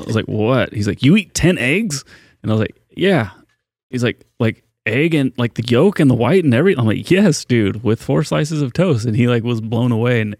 I 0.00 0.06
was 0.06 0.16
like, 0.16 0.26
what? 0.26 0.72
He's 0.72 0.88
like, 0.88 1.02
you 1.02 1.16
eat 1.16 1.34
10 1.34 1.58
eggs? 1.58 2.04
And 2.42 2.50
I 2.50 2.54
was 2.54 2.60
like, 2.60 2.76
yeah. 2.90 3.30
He's 3.90 4.04
like, 4.04 4.24
like 4.38 4.64
egg 4.86 5.14
and 5.14 5.32
like 5.36 5.54
the 5.54 5.64
yolk 5.64 6.00
and 6.00 6.10
the 6.10 6.14
white 6.14 6.44
and 6.44 6.54
everything. 6.54 6.80
I'm 6.80 6.86
like, 6.86 7.10
yes, 7.10 7.44
dude, 7.44 7.82
with 7.82 8.02
four 8.02 8.24
slices 8.24 8.62
of 8.62 8.72
toast. 8.72 9.04
And 9.04 9.16
he 9.16 9.28
like 9.28 9.42
was 9.42 9.60
blown 9.60 9.92
away. 9.92 10.20
And, 10.20 10.36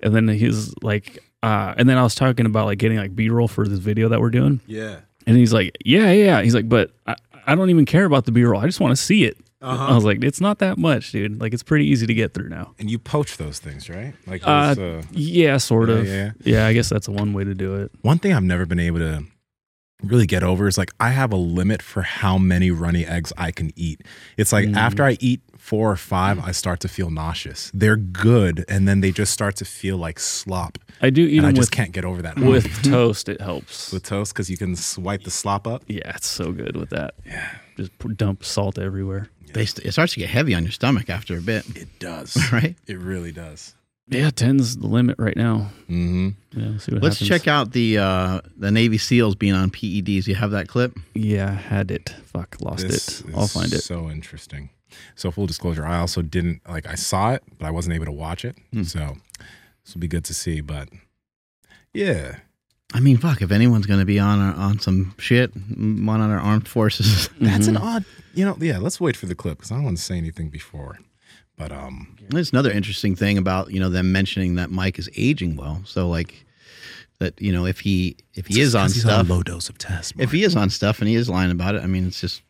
and 0.00 0.14
then 0.14 0.28
he 0.28 0.46
was 0.46 0.74
like, 0.82 1.22
uh, 1.42 1.74
and 1.76 1.88
then 1.88 1.98
I 1.98 2.02
was 2.02 2.14
talking 2.14 2.46
about 2.46 2.66
like 2.66 2.78
getting 2.78 2.98
like 2.98 3.14
B 3.14 3.28
roll 3.28 3.48
for 3.48 3.68
this 3.68 3.78
video 3.78 4.08
that 4.08 4.20
we're 4.20 4.30
doing. 4.30 4.60
Yeah. 4.66 5.00
And 5.26 5.36
he's 5.36 5.52
like, 5.52 5.76
yeah, 5.84 6.10
yeah. 6.12 6.42
He's 6.42 6.54
like, 6.54 6.68
but 6.68 6.90
I, 7.06 7.16
I 7.46 7.54
don't 7.54 7.70
even 7.70 7.84
care 7.84 8.04
about 8.04 8.24
the 8.24 8.32
B 8.32 8.42
roll. 8.44 8.60
I 8.60 8.66
just 8.66 8.80
want 8.80 8.92
to 8.92 9.02
see 9.02 9.24
it. 9.24 9.36
I 9.64 9.94
was 9.94 10.04
like, 10.04 10.22
it's 10.22 10.40
not 10.40 10.58
that 10.60 10.78
much, 10.78 11.12
dude. 11.12 11.40
Like, 11.40 11.52
it's 11.54 11.62
pretty 11.62 11.86
easy 11.86 12.06
to 12.06 12.14
get 12.14 12.34
through 12.34 12.48
now. 12.48 12.74
And 12.78 12.90
you 12.90 12.98
poach 12.98 13.36
those 13.36 13.58
things, 13.58 13.88
right? 13.88 14.14
Like 14.26 14.46
Uh, 14.46 14.74
uh, 14.78 15.02
yeah, 15.12 15.56
sort 15.56 15.88
Yeah, 15.88 15.94
of. 15.96 16.06
yeah. 16.06 16.30
Yeah, 16.44 16.66
I 16.66 16.72
guess 16.72 16.88
that's 16.88 17.08
one 17.08 17.32
way 17.32 17.44
to 17.44 17.54
do 17.54 17.74
it. 17.76 17.90
one 18.02 18.18
thing 18.18 18.32
I've 18.32 18.42
never 18.44 18.66
been 18.66 18.80
able 18.80 18.98
to 19.00 19.24
really 20.02 20.26
get 20.26 20.42
over 20.42 20.68
is 20.68 20.76
like 20.76 20.90
I 21.00 21.10
have 21.10 21.32
a 21.32 21.36
limit 21.36 21.80
for 21.80 22.02
how 22.02 22.36
many 22.36 22.70
runny 22.70 23.06
eggs 23.06 23.32
I 23.38 23.50
can 23.52 23.70
eat. 23.74 24.02
It's 24.36 24.52
like 24.52 24.68
after 24.74 25.02
I 25.04 25.16
eat 25.20 25.40
four 25.56 25.90
or 25.90 25.96
five, 25.96 26.38
I 26.40 26.52
start 26.52 26.80
to 26.80 26.88
feel 26.88 27.08
nauseous. 27.10 27.70
They're 27.72 27.96
good, 27.96 28.66
and 28.68 28.86
then 28.86 29.00
they 29.00 29.12
just 29.12 29.32
start 29.32 29.56
to 29.56 29.64
feel 29.64 29.96
like 29.96 30.18
slop. 30.18 30.76
I 31.00 31.08
do 31.08 31.22
eat 31.22 31.38
and 31.38 31.46
I 31.46 31.52
just 31.52 31.70
with, 31.70 31.70
can't 31.70 31.92
get 31.92 32.04
over 32.04 32.20
that. 32.20 32.38
with 32.38 32.66
toast. 32.82 33.30
It 33.30 33.40
helps. 33.40 33.92
with 33.94 34.02
toast 34.02 34.34
because 34.34 34.50
you 34.50 34.58
can 34.58 34.76
swipe 34.76 35.22
the 35.24 35.30
slop 35.30 35.66
up. 35.66 35.84
yeah, 35.88 36.14
it's 36.16 36.26
so 36.26 36.52
good 36.52 36.76
with 36.76 36.90
that. 36.90 37.14
Yeah, 37.24 37.50
just 37.78 37.92
dump 38.16 38.44
salt 38.44 38.78
everywhere. 38.78 39.30
They 39.54 39.66
st- 39.66 39.86
it 39.86 39.92
starts 39.92 40.12
to 40.14 40.20
get 40.20 40.28
heavy 40.28 40.54
on 40.54 40.62
your 40.62 40.72
stomach 40.72 41.08
after 41.10 41.36
a 41.36 41.40
bit, 41.40 41.64
It 41.76 41.88
does, 41.98 42.36
right? 42.52 42.76
It 42.86 42.98
really 42.98 43.32
does. 43.32 43.74
Yeah, 44.06 44.28
ten's 44.28 44.76
the 44.76 44.86
limit 44.86 45.16
right 45.18 45.36
now. 45.36 45.70
Mm-hmm. 45.88 46.28
Yeah, 46.52 46.68
we'll 46.68 46.78
see 46.78 46.92
what 46.92 47.02
Let's 47.02 47.16
happens. 47.20 47.28
check 47.30 47.48
out 47.48 47.72
the 47.72 47.96
uh, 47.98 48.40
the 48.58 48.70
Navy 48.70 48.98
SEALs 48.98 49.34
being 49.34 49.54
on 49.54 49.70
PEDs. 49.70 50.26
You 50.26 50.34
have 50.34 50.50
that 50.50 50.68
clip? 50.68 50.92
Yeah, 51.14 51.48
I 51.50 51.54
had 51.54 51.90
it. 51.90 52.10
Fuck, 52.26 52.58
lost 52.60 52.86
This 52.86 53.22
it. 53.22 53.34
I'll 53.34 53.44
is 53.44 53.52
find 53.54 53.72
it. 53.72 53.80
So 53.80 54.10
interesting. 54.10 54.68
So 55.14 55.30
full 55.30 55.46
disclosure, 55.46 55.86
I 55.86 55.98
also 55.98 56.20
didn't 56.20 56.60
like 56.68 56.86
I 56.86 56.96
saw 56.96 57.32
it, 57.32 57.42
but 57.58 57.66
I 57.66 57.70
wasn't 57.70 57.94
able 57.94 58.04
to 58.04 58.12
watch 58.12 58.44
it. 58.44 58.58
Hmm. 58.74 58.82
So 58.82 59.16
this 59.84 59.94
will 59.94 60.00
be 60.02 60.08
good 60.08 60.24
to 60.26 60.34
see. 60.34 60.60
But 60.60 60.90
yeah, 61.94 62.36
I 62.94 63.00
mean, 63.00 63.16
fuck. 63.18 63.42
If 63.42 63.50
anyone's 63.50 63.86
going 63.86 63.98
to 64.00 64.06
be 64.06 64.18
on 64.20 64.38
our, 64.38 64.54
on 64.54 64.78
some 64.78 65.14
shit, 65.18 65.52
one 65.54 66.20
on 66.20 66.30
our 66.30 66.38
armed 66.38 66.68
forces. 66.68 67.28
that's 67.40 67.66
Mm-hmm. 67.66 67.76
an 67.76 67.82
odd. 67.82 68.04
You 68.34 68.44
know, 68.44 68.56
yeah. 68.60 68.78
Let's 68.78 69.00
wait 69.00 69.16
for 69.16 69.26
the 69.26 69.34
clip 69.34 69.58
because 69.58 69.72
I 69.72 69.74
don't 69.74 69.84
want 69.84 69.96
to 69.98 70.02
say 70.02 70.16
anything 70.16 70.48
before. 70.48 70.98
But 71.58 71.70
um, 71.72 72.16
There's 72.30 72.52
another 72.52 72.70
interesting 72.70 73.14
thing 73.16 73.36
about 73.38 73.70
you 73.70 73.78
know 73.80 73.88
them 73.88 74.10
mentioning 74.12 74.54
that 74.56 74.70
Mike 74.70 74.98
is 74.98 75.08
aging 75.16 75.56
well. 75.56 75.82
So 75.84 76.08
like 76.08 76.44
that 77.20 77.40
you 77.40 77.52
know 77.52 77.64
if 77.66 77.78
he 77.80 78.16
if 78.34 78.46
he 78.48 78.60
is 78.60 78.74
on 78.74 78.88
stuff, 78.90 79.28
low 79.28 79.42
dose 79.42 79.68
of 79.68 79.78
test. 79.78 80.14
if 80.18 80.32
he 80.32 80.42
is 80.42 80.56
on 80.56 80.68
stuff 80.70 80.98
and 81.00 81.08
he 81.08 81.14
is 81.14 81.28
lying 81.28 81.52
about 81.52 81.76
it, 81.76 81.82
I 81.84 81.86
mean 81.86 82.08
it's 82.08 82.20
just 82.20 82.42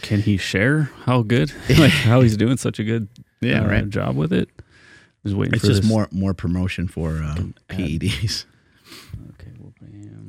Can 0.00 0.20
he 0.22 0.38
share 0.38 0.90
how 1.04 1.20
good, 1.22 1.52
like 1.78 1.90
how 1.92 2.22
he's 2.22 2.38
doing 2.38 2.56
such 2.56 2.78
a 2.78 2.84
good 2.84 3.06
Yeah, 3.42 3.64
uh, 3.64 3.68
right. 3.68 3.88
job 3.90 4.16
with 4.16 4.32
it? 4.32 4.48
Just 5.24 5.36
waiting 5.36 5.52
it's 5.52 5.60
for 5.60 5.66
just 5.68 5.82
this. 5.82 5.90
more 5.90 6.08
more 6.10 6.32
promotion 6.32 6.88
for 6.88 7.22
uh, 7.22 7.36
PEDs. 7.68 8.46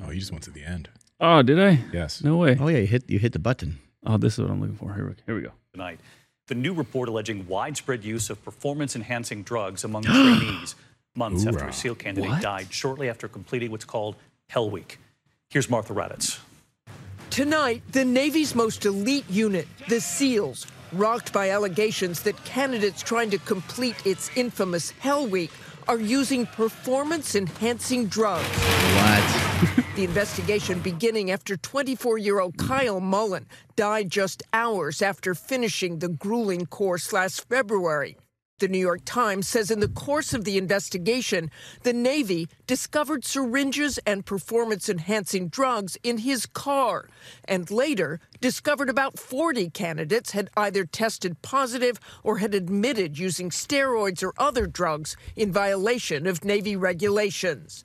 Okay, 0.03 0.09
well, 0.09 0.09
bam. 0.09 0.09
oh, 0.09 0.13
you 0.13 0.19
just 0.19 0.31
went 0.31 0.43
to 0.43 0.51
the 0.51 0.63
end. 0.63 0.89
Oh, 1.19 1.41
did 1.41 1.59
I? 1.59 1.79
Yes. 1.93 2.23
No 2.23 2.37
way. 2.37 2.57
Oh 2.59 2.67
yeah, 2.67 2.79
you 2.79 2.87
hit 2.87 3.09
you 3.09 3.19
hit 3.19 3.31
the 3.33 3.39
button. 3.39 3.79
Oh, 4.05 4.17
this 4.17 4.33
is 4.33 4.39
what 4.39 4.51
I'm 4.51 4.59
looking 4.59 4.75
for. 4.75 4.93
Here 4.93 5.07
we, 5.07 5.13
here 5.25 5.35
we 5.35 5.41
go. 5.41 5.51
tonight. 5.73 5.99
The 6.47 6.55
new 6.55 6.73
report 6.73 7.07
alleging 7.07 7.47
widespread 7.47 8.03
use 8.03 8.29
of 8.29 8.43
performance 8.43 8.95
enhancing 8.97 9.43
drugs 9.43 9.85
among 9.85 10.03
trainees 10.03 10.75
months 11.15 11.45
after 11.45 11.65
a 11.65 11.71
SEAL 11.73 11.95
candidate 11.95 12.41
died 12.41 12.67
shortly 12.73 13.07
after 13.09 13.29
completing 13.29 13.71
what's 13.71 13.85
called 13.85 14.15
Hell 14.49 14.69
Week. 14.69 14.99
Here's 15.49 15.69
Martha 15.69 15.93
Raddatz. 15.93 16.39
Tonight, 17.29 17.81
the 17.91 18.03
Navy's 18.03 18.53
most 18.55 18.85
elite 18.85 19.25
unit, 19.29 19.67
the 19.87 20.01
SEALs, 20.01 20.67
rocked 20.91 21.31
by 21.31 21.49
allegations 21.51 22.21
that 22.23 22.43
candidates 22.43 23.01
trying 23.01 23.29
to 23.29 23.37
complete 23.39 24.05
its 24.05 24.29
infamous 24.35 24.91
Hell 24.91 25.25
Week 25.25 25.51
are 25.87 25.99
using 25.99 26.45
performance 26.45 27.35
enhancing 27.35 28.07
drugs. 28.07 28.47
What? 28.49 29.42
The 29.95 30.03
investigation 30.03 30.79
beginning 30.79 31.31
after 31.31 31.55
24 31.55 32.17
year 32.17 32.39
old 32.39 32.57
Kyle 32.57 32.99
Mullen 32.99 33.47
died 33.75 34.09
just 34.09 34.43
hours 34.51 35.01
after 35.01 35.33
finishing 35.33 35.99
the 35.99 36.09
grueling 36.09 36.65
course 36.65 37.13
last 37.13 37.47
February. 37.47 38.17
The 38.59 38.67
New 38.67 38.79
York 38.79 39.01
Times 39.05 39.47
says 39.47 39.71
in 39.71 39.79
the 39.79 39.87
course 39.87 40.33
of 40.33 40.43
the 40.43 40.57
investigation, 40.57 41.49
the 41.83 41.93
Navy 41.93 42.47
discovered 42.67 43.25
syringes 43.25 43.99
and 44.05 44.25
performance 44.25 44.89
enhancing 44.89 45.47
drugs 45.47 45.97
in 46.03 46.19
his 46.19 46.45
car, 46.45 47.07
and 47.45 47.69
later 47.71 48.19
discovered 48.41 48.89
about 48.89 49.17
40 49.17 49.69
candidates 49.69 50.31
had 50.31 50.49
either 50.55 50.85
tested 50.85 51.41
positive 51.41 51.99
or 52.23 52.37
had 52.37 52.53
admitted 52.53 53.17
using 53.17 53.49
steroids 53.49 54.23
or 54.23 54.33
other 54.37 54.67
drugs 54.67 55.15
in 55.35 55.51
violation 55.51 56.27
of 56.27 56.43
Navy 56.43 56.75
regulations. 56.75 57.83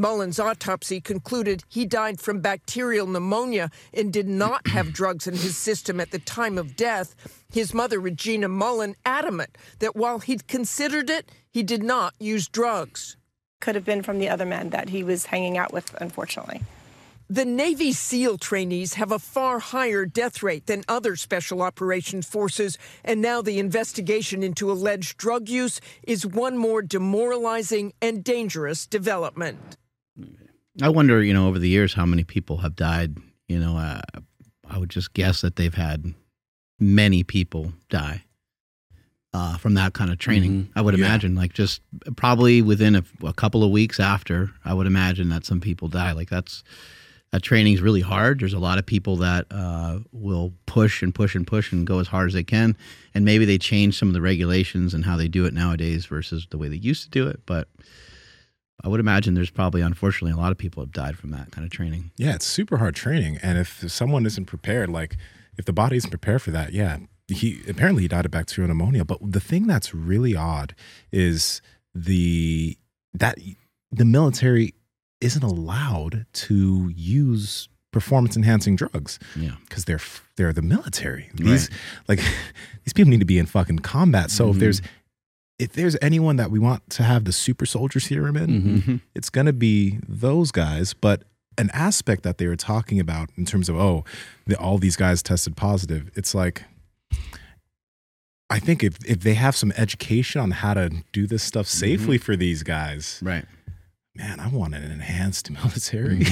Mullen's 0.00 0.40
autopsy 0.40 0.98
concluded 0.98 1.62
he 1.68 1.84
died 1.84 2.22
from 2.22 2.40
bacterial 2.40 3.06
pneumonia 3.06 3.70
and 3.92 4.10
did 4.10 4.26
not 4.26 4.66
have 4.68 4.92
drugs 4.94 5.26
in 5.26 5.34
his 5.34 5.58
system 5.58 6.00
at 6.00 6.10
the 6.10 6.18
time 6.18 6.56
of 6.56 6.74
death. 6.74 7.14
His 7.52 7.74
mother, 7.74 8.00
Regina 8.00 8.48
Mullen, 8.48 8.96
adamant 9.04 9.58
that 9.78 9.94
while 9.94 10.20
he'd 10.20 10.48
considered 10.48 11.10
it, 11.10 11.30
he 11.50 11.62
did 11.62 11.82
not 11.82 12.14
use 12.18 12.48
drugs. 12.48 13.18
could 13.60 13.74
have 13.74 13.84
been 13.84 14.02
from 14.02 14.18
the 14.18 14.30
other 14.30 14.46
men 14.46 14.70
that 14.70 14.88
he 14.88 15.04
was 15.04 15.26
hanging 15.26 15.58
out 15.58 15.70
with, 15.70 15.94
unfortunately. 16.00 16.62
The 17.28 17.44
Navy 17.44 17.92
SEAL 17.92 18.38
trainees 18.38 18.94
have 18.94 19.12
a 19.12 19.18
far 19.18 19.58
higher 19.58 20.06
death 20.06 20.42
rate 20.42 20.66
than 20.66 20.82
other 20.88 21.14
special 21.14 21.60
operations 21.60 22.26
forces, 22.26 22.78
and 23.04 23.20
now 23.20 23.42
the 23.42 23.58
investigation 23.58 24.42
into 24.42 24.72
alleged 24.72 25.18
drug 25.18 25.48
use 25.48 25.78
is 26.02 26.26
one 26.26 26.56
more 26.56 26.80
demoralizing 26.80 27.92
and 28.00 28.24
dangerous 28.24 28.86
development. 28.86 29.76
I 30.82 30.88
wonder, 30.88 31.22
you 31.22 31.34
know, 31.34 31.48
over 31.48 31.58
the 31.58 31.68
years 31.68 31.94
how 31.94 32.06
many 32.06 32.24
people 32.24 32.58
have 32.58 32.76
died, 32.76 33.16
you 33.48 33.58
know, 33.58 33.76
uh, 33.76 34.00
I 34.68 34.78
would 34.78 34.90
just 34.90 35.12
guess 35.14 35.40
that 35.40 35.56
they've 35.56 35.74
had 35.74 36.14
many 36.78 37.22
people 37.24 37.72
die 37.88 38.24
uh, 39.34 39.56
from 39.58 39.74
that 39.74 39.92
kind 39.92 40.10
of 40.10 40.18
training. 40.18 40.70
I 40.74 40.80
would 40.80 40.96
Yeah. 40.96 41.06
imagine, 41.06 41.34
like 41.34 41.52
just 41.52 41.82
probably 42.16 42.62
within 42.62 42.96
a, 42.96 43.04
a 43.24 43.32
couple 43.32 43.62
of 43.64 43.70
weeks 43.70 44.00
after, 44.00 44.50
I 44.64 44.72
would 44.74 44.86
imagine 44.86 45.28
that 45.30 45.44
some 45.44 45.60
people 45.60 45.88
die. 45.88 46.12
Like 46.12 46.30
that's 46.30 46.62
that 47.32 47.42
training 47.42 47.74
is 47.74 47.80
really 47.80 48.00
hard. 48.00 48.40
There's 48.40 48.54
a 48.54 48.58
lot 48.58 48.78
of 48.78 48.86
people 48.86 49.16
that 49.18 49.46
uh, 49.52 50.00
will 50.10 50.52
push 50.66 51.00
and 51.02 51.14
push 51.14 51.36
and 51.36 51.46
push 51.46 51.70
and 51.72 51.86
go 51.86 52.00
as 52.00 52.08
hard 52.08 52.28
as 52.28 52.34
they 52.34 52.42
can, 52.42 52.76
and 53.14 53.24
maybe 53.24 53.44
they 53.44 53.58
change 53.58 53.96
some 53.98 54.08
of 54.08 54.14
the 54.14 54.20
regulations 54.20 54.94
and 54.94 55.04
how 55.04 55.16
they 55.16 55.28
do 55.28 55.44
it 55.44 55.54
nowadays 55.54 56.06
versus 56.06 56.46
the 56.50 56.58
way 56.58 56.68
they 56.68 56.76
used 56.76 57.04
to 57.04 57.10
do 57.10 57.28
it. 57.28 57.40
But 57.46 57.68
I 58.82 58.88
would 58.88 59.00
imagine 59.00 59.34
there's 59.34 59.50
probably, 59.50 59.80
unfortunately, 59.82 60.32
a 60.32 60.40
lot 60.40 60.52
of 60.52 60.58
people 60.58 60.82
have 60.82 60.92
died 60.92 61.18
from 61.18 61.30
that 61.30 61.50
kind 61.50 61.64
of 61.64 61.70
training. 61.70 62.10
Yeah, 62.16 62.34
it's 62.34 62.46
super 62.46 62.78
hard 62.78 62.94
training, 62.94 63.38
and 63.42 63.58
if 63.58 63.90
someone 63.90 64.26
isn't 64.26 64.46
prepared, 64.46 64.88
like 64.88 65.16
if 65.56 65.64
the 65.64 65.72
body 65.72 65.96
isn't 65.96 66.10
prepared 66.10 66.42
for 66.42 66.50
that, 66.50 66.72
yeah, 66.72 66.98
he 67.28 67.60
apparently 67.68 68.02
he 68.02 68.08
died 68.08 68.24
of 68.24 68.30
bacterial 68.30 68.68
pneumonia. 68.68 69.04
But 69.04 69.18
the 69.22 69.40
thing 69.40 69.66
that's 69.66 69.94
really 69.94 70.34
odd 70.34 70.74
is 71.12 71.60
the 71.94 72.78
that 73.14 73.38
the 73.90 74.04
military 74.04 74.74
isn't 75.20 75.42
allowed 75.42 76.26
to 76.32 76.92
use 76.94 77.68
performance 77.92 78.36
enhancing 78.36 78.76
drugs 78.76 79.18
Yeah. 79.36 79.56
because 79.68 79.84
they're 79.84 80.00
they're 80.36 80.52
the 80.52 80.62
military. 80.62 81.30
These 81.34 81.70
like 82.08 82.18
these 82.84 82.92
people 82.92 83.10
need 83.10 83.20
to 83.20 83.26
be 83.26 83.38
in 83.38 83.46
fucking 83.46 83.80
combat. 83.80 84.30
So 84.30 84.44
if 84.44 84.50
mm-hmm. 84.52 84.60
there's 84.60 84.82
if 85.60 85.74
there's 85.74 85.96
anyone 86.00 86.36
that 86.36 86.50
we 86.50 86.58
want 86.58 86.88
to 86.90 87.02
have 87.02 87.24
the 87.24 87.32
super 87.32 87.66
soldier 87.66 88.00
serum 88.00 88.36
in, 88.36 88.46
mm-hmm. 88.46 88.76
Mm-hmm. 88.76 88.96
it's 89.14 89.28
going 89.28 89.46
to 89.46 89.52
be 89.52 89.98
those 90.08 90.50
guys. 90.50 90.94
But 90.94 91.24
an 91.58 91.70
aspect 91.74 92.22
that 92.22 92.38
they 92.38 92.46
were 92.46 92.56
talking 92.56 92.98
about 92.98 93.28
in 93.36 93.44
terms 93.44 93.68
of 93.68 93.76
oh, 93.76 94.04
the, 94.46 94.58
all 94.58 94.78
these 94.78 94.96
guys 94.96 95.22
tested 95.22 95.56
positive. 95.56 96.10
It's 96.14 96.34
like 96.34 96.64
I 98.48 98.58
think 98.58 98.82
if 98.82 98.96
if 99.04 99.20
they 99.20 99.34
have 99.34 99.54
some 99.54 99.72
education 99.76 100.40
on 100.40 100.50
how 100.52 100.74
to 100.74 100.90
do 101.12 101.26
this 101.26 101.42
stuff 101.42 101.66
mm-hmm. 101.66 101.78
safely 101.78 102.18
for 102.18 102.36
these 102.36 102.62
guys, 102.62 103.20
Right. 103.22 103.44
man, 104.14 104.40
I 104.40 104.48
want 104.48 104.74
an 104.74 104.90
enhanced 104.90 105.50
military. 105.62 106.24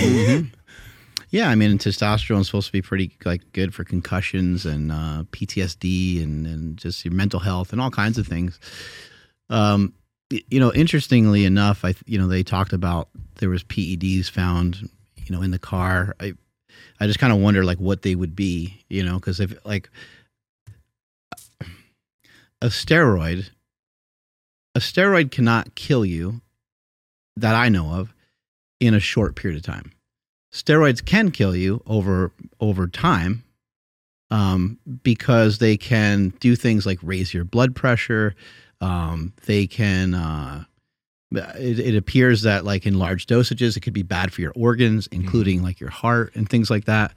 Yeah, 1.31 1.51
I 1.51 1.57
mean, 1.57 1.77
testosterone 1.77 2.41
is 2.41 2.47
supposed 2.47 2.69
to 2.69 2.73
be 2.73 2.81
pretty 2.81 3.15
like 3.27 3.53
good 3.53 3.75
for 3.75 3.85
concussions 3.85 4.65
and 4.65 4.91
uh, 4.91 5.25
PTSD 5.31 6.23
and 6.23 6.47
and 6.47 6.79
just 6.79 7.05
your 7.05 7.13
mental 7.13 7.41
health 7.41 7.73
and 7.73 7.83
all 7.83 7.91
kinds 7.91 8.17
of 8.17 8.27
things. 8.27 8.59
Um, 9.51 9.95
you 10.31 10.61
know, 10.61 10.73
interestingly 10.73 11.45
enough, 11.45 11.85
I 11.85 11.95
you 12.07 12.19
know 12.19 12.29
they 12.29 12.43
talked 12.43 12.73
about 12.73 13.09
there 13.37 13.49
was 13.49 13.65
PEDs 13.65 14.29
found, 14.29 14.89
you 15.17 15.35
know, 15.35 15.43
in 15.43 15.51
the 15.51 15.59
car. 15.59 16.15
I 16.21 16.35
I 17.01 17.07
just 17.07 17.19
kind 17.19 17.33
of 17.33 17.39
wonder 17.39 17.65
like 17.65 17.79
what 17.79 18.03
they 18.03 18.15
would 18.15 18.37
be, 18.37 18.85
you 18.89 19.03
know, 19.03 19.15
because 19.15 19.41
if 19.41 19.55
like 19.65 19.89
a 22.61 22.67
steroid, 22.67 23.51
a 24.75 24.81
steroid 24.81 25.31
cannot 25.31 25.75
kill 25.75 26.05
you 26.05 26.41
that 27.37 27.55
I 27.55 27.69
know 27.69 27.93
of 27.93 28.15
in 28.81 28.95
a 28.95 29.01
short 29.01 29.35
period 29.35 29.57
of 29.59 29.63
time 29.65 29.93
steroids 30.53 31.05
can 31.05 31.31
kill 31.31 31.55
you 31.55 31.83
over 31.87 32.33
over 32.61 32.87
time 32.87 33.45
um, 34.31 34.79
because 35.03 35.59
they 35.59 35.77
can 35.77 36.31
do 36.41 36.57
things 36.57 36.87
like 36.87 36.99
raise 37.03 37.33
your 37.33 37.45
blood 37.45 37.75
pressure. 37.75 38.35
Um, 38.81 39.33
they 39.47 39.67
can. 39.67 40.15
Uh, 40.15 40.65
it, 41.31 41.79
it 41.79 41.97
appears 41.97 42.43
that 42.43 42.65
like 42.65 42.87
in 42.87 42.99
large 42.99 43.27
dosages, 43.27 43.77
it 43.77 43.81
could 43.81 43.93
be 43.93 44.03
bad 44.03 44.33
for 44.33 44.41
your 44.41 44.53
organs, 44.57 45.09
including 45.09 45.63
like 45.63 45.79
your 45.79 45.91
heart 45.91 46.35
and 46.35 46.49
things 46.49 46.71
like 46.71 46.87
that. 46.87 47.13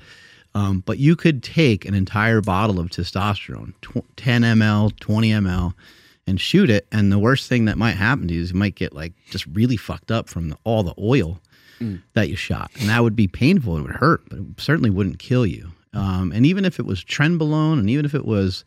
Um, 0.54 0.84
but 0.86 0.97
you 0.97 1.15
could 1.15 1.43
take 1.43 1.86
an 1.86 1.93
entire 1.93 2.41
bottle 2.41 2.80
of 2.80 2.89
testosterone, 2.89 3.74
tw- 3.82 4.06
10 4.17 4.41
ml, 4.41 5.00
20 5.00 5.30
ml, 5.30 5.74
and 6.28 6.41
shoot 6.41 6.69
it. 6.69 6.88
And 6.91 7.10
the 7.10 7.19
worst 7.19 7.47
thing 7.47 7.65
that 7.65 7.78
might 7.78 7.95
happen 7.95 8.28
to 8.28 8.34
you 8.34 8.41
is 8.41 8.52
you 8.52 8.58
might 8.58 8.76
get 8.76 8.93
like 8.93 9.13
just 9.30 9.45
really 9.47 9.78
fucked 9.78 10.12
up 10.12 10.28
from 10.28 10.50
the, 10.50 10.58
all 10.65 10.84
the 10.84 10.95
oil 11.00 11.39
that 12.13 12.30
you 12.30 12.36
shot. 12.36 12.69
And 12.80 12.89
that 12.89 13.02
would 13.02 13.15
be 13.15 13.28
painful. 13.28 13.78
It 13.78 13.82
would 13.82 13.91
hurt, 13.95 14.28
but 14.30 14.39
it 14.39 14.45
certainly 14.58 14.89
wouldn't 14.89 15.19
kill 15.19 15.45
you. 15.45 15.71
Um, 15.93 16.32
and 16.34 16.45
even 16.45 16.63
if 16.65 16.80
it 16.80 16.86
was 16.86 17.04
trenbolone 17.04 17.80
and 17.80 17.89
even 17.89 18.06
if 18.06 18.13
it 18.13 18.26
was 18.26 18.63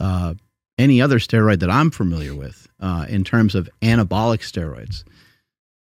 uh, 0.00 0.34
any 0.78 1.00
other 1.00 1.18
steroid 1.18 1.60
that 1.60 1.70
I'm 1.70 1.90
familiar 1.90 2.34
with 2.34 2.68
uh, 2.80 3.06
in 3.08 3.24
terms 3.24 3.54
of 3.54 3.68
anabolic 3.82 4.40
steroids, 4.40 5.04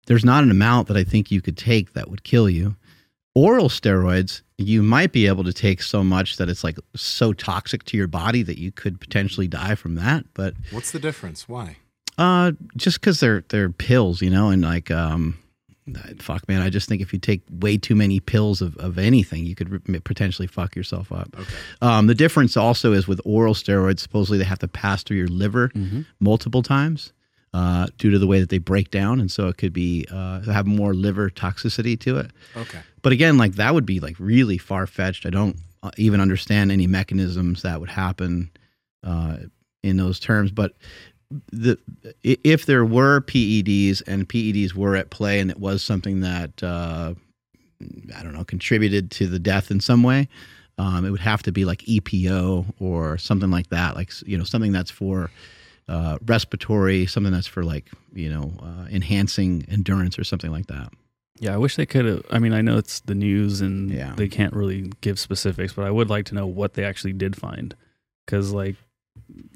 there's 0.07 0.25
not 0.25 0.43
an 0.43 0.51
amount 0.51 0.87
that 0.87 0.97
I 0.97 1.03
think 1.03 1.31
you 1.31 1.41
could 1.41 1.57
take 1.57 1.93
that 1.93 2.09
would 2.09 2.23
kill 2.23 2.49
you. 2.49 2.75
Oral 3.33 3.67
steroids, 3.67 4.41
you 4.57 4.81
might 4.81 5.11
be 5.11 5.27
able 5.27 5.43
to 5.43 5.51
take 5.51 5.81
so 5.81 6.03
much 6.03 6.37
that 6.37 6.47
it's 6.47 6.63
like 6.63 6.77
so 6.95 7.33
toxic 7.33 7.83
to 7.85 7.97
your 7.97 8.07
body 8.07 8.43
that 8.43 8.57
you 8.59 8.71
could 8.71 9.01
potentially 9.01 9.47
die 9.47 9.75
from 9.75 9.95
that. 9.95 10.25
But 10.33 10.53
What's 10.71 10.91
the 10.91 10.99
difference? 10.99 11.49
Why? 11.49 11.77
uh, 12.17 12.53
just 12.77 13.01
because 13.01 13.19
they're 13.19 13.43
they're 13.49 13.69
pills, 13.69 14.21
you 14.21 14.29
know, 14.29 14.49
and 14.49 14.61
like 14.61 14.89
um, 14.89 15.37
fuck, 16.19 16.47
man, 16.47 16.61
I 16.61 16.69
just 16.69 16.89
think 16.89 17.01
if 17.01 17.13
you 17.13 17.19
take 17.19 17.41
way 17.49 17.77
too 17.77 17.95
many 17.95 18.19
pills 18.19 18.61
of, 18.61 18.75
of 18.77 18.97
anything, 18.97 19.45
you 19.45 19.55
could 19.55 19.87
re- 19.87 19.99
potentially 19.99 20.47
fuck 20.47 20.75
yourself 20.75 21.11
up. 21.11 21.29
Okay. 21.37 21.53
Um, 21.81 22.07
the 22.07 22.15
difference 22.15 22.57
also 22.57 22.93
is 22.93 23.07
with 23.07 23.21
oral 23.23 23.53
steroids, 23.53 23.99
supposedly 23.99 24.37
they 24.37 24.45
have 24.45 24.59
to 24.59 24.67
pass 24.67 25.03
through 25.03 25.17
your 25.17 25.27
liver 25.27 25.71
multiple 26.19 26.63
times. 26.63 27.13
Uh, 27.53 27.87
due 27.97 28.11
to 28.11 28.19
the 28.19 28.27
way 28.27 28.41
that 28.41 28.49
they 28.49 28.57
break 28.57 28.91
down, 28.91 29.21
and 29.21 29.31
so 29.31 29.47
it 29.47 29.55
could 29.55 29.71
be 29.71 30.05
uh, 30.11 30.41
have 30.41 30.67
more 30.67 30.93
liver 30.93 31.29
toxicity 31.29 31.97
to 31.97 32.17
it. 32.17 32.29
Okay. 32.57 32.79
But 33.01 33.13
again, 33.13 33.37
like 33.37 33.53
that 33.53 33.73
would 33.73 33.85
be 33.85 34.01
like 34.01 34.17
really 34.19 34.57
far 34.57 34.85
fetched. 34.85 35.25
I 35.25 35.29
don't 35.29 35.55
uh, 35.81 35.91
even 35.95 36.19
understand 36.19 36.69
any 36.69 36.85
mechanisms 36.85 37.61
that 37.61 37.79
would 37.79 37.89
happen 37.89 38.51
uh, 39.05 39.37
in 39.83 39.95
those 39.95 40.19
terms. 40.19 40.51
But 40.51 40.73
the 41.51 41.77
if 42.23 42.65
there 42.65 42.85
were 42.85 43.21
PEDs 43.21 44.01
and 44.07 44.27
PEDs 44.27 44.73
were 44.73 44.95
at 44.95 45.09
play, 45.09 45.39
and 45.39 45.49
it 45.51 45.59
was 45.59 45.83
something 45.83 46.21
that 46.21 46.61
uh, 46.63 47.13
I 48.15 48.23
don't 48.23 48.33
know 48.33 48.43
contributed 48.43 49.11
to 49.11 49.27
the 49.27 49.39
death 49.39 49.71
in 49.71 49.79
some 49.79 50.03
way, 50.03 50.27
um, 50.77 51.05
it 51.05 51.11
would 51.11 51.19
have 51.21 51.43
to 51.43 51.51
be 51.51 51.65
like 51.65 51.79
EPO 51.83 52.73
or 52.79 53.17
something 53.17 53.51
like 53.51 53.69
that. 53.69 53.95
Like 53.95 54.11
you 54.25 54.37
know 54.37 54.43
something 54.43 54.71
that's 54.71 54.91
for 54.91 55.29
uh, 55.87 56.17
respiratory, 56.25 57.05
something 57.05 57.33
that's 57.33 57.47
for 57.47 57.63
like 57.63 57.89
you 58.13 58.29
know 58.29 58.53
uh, 58.61 58.85
enhancing 58.91 59.65
endurance 59.69 60.17
or 60.19 60.23
something 60.23 60.51
like 60.51 60.67
that. 60.67 60.89
Yeah, 61.39 61.53
I 61.53 61.57
wish 61.57 61.75
they 61.75 61.85
could 61.85 62.05
have. 62.05 62.25
I 62.31 62.39
mean, 62.39 62.53
I 62.53 62.61
know 62.61 62.77
it's 62.77 63.01
the 63.01 63.15
news 63.15 63.59
and 63.59 63.89
Yeah. 63.91 64.13
they 64.15 64.29
can't 64.29 64.53
really 64.53 64.93
give 65.01 65.19
specifics, 65.19 65.73
but 65.73 65.83
I 65.83 65.91
would 65.91 66.09
like 66.09 66.23
to 66.27 66.35
know 66.35 66.47
what 66.47 66.75
they 66.75 66.85
actually 66.85 67.11
did 67.11 67.35
find. 67.35 67.75
Because, 68.25 68.53
like, 68.53 68.77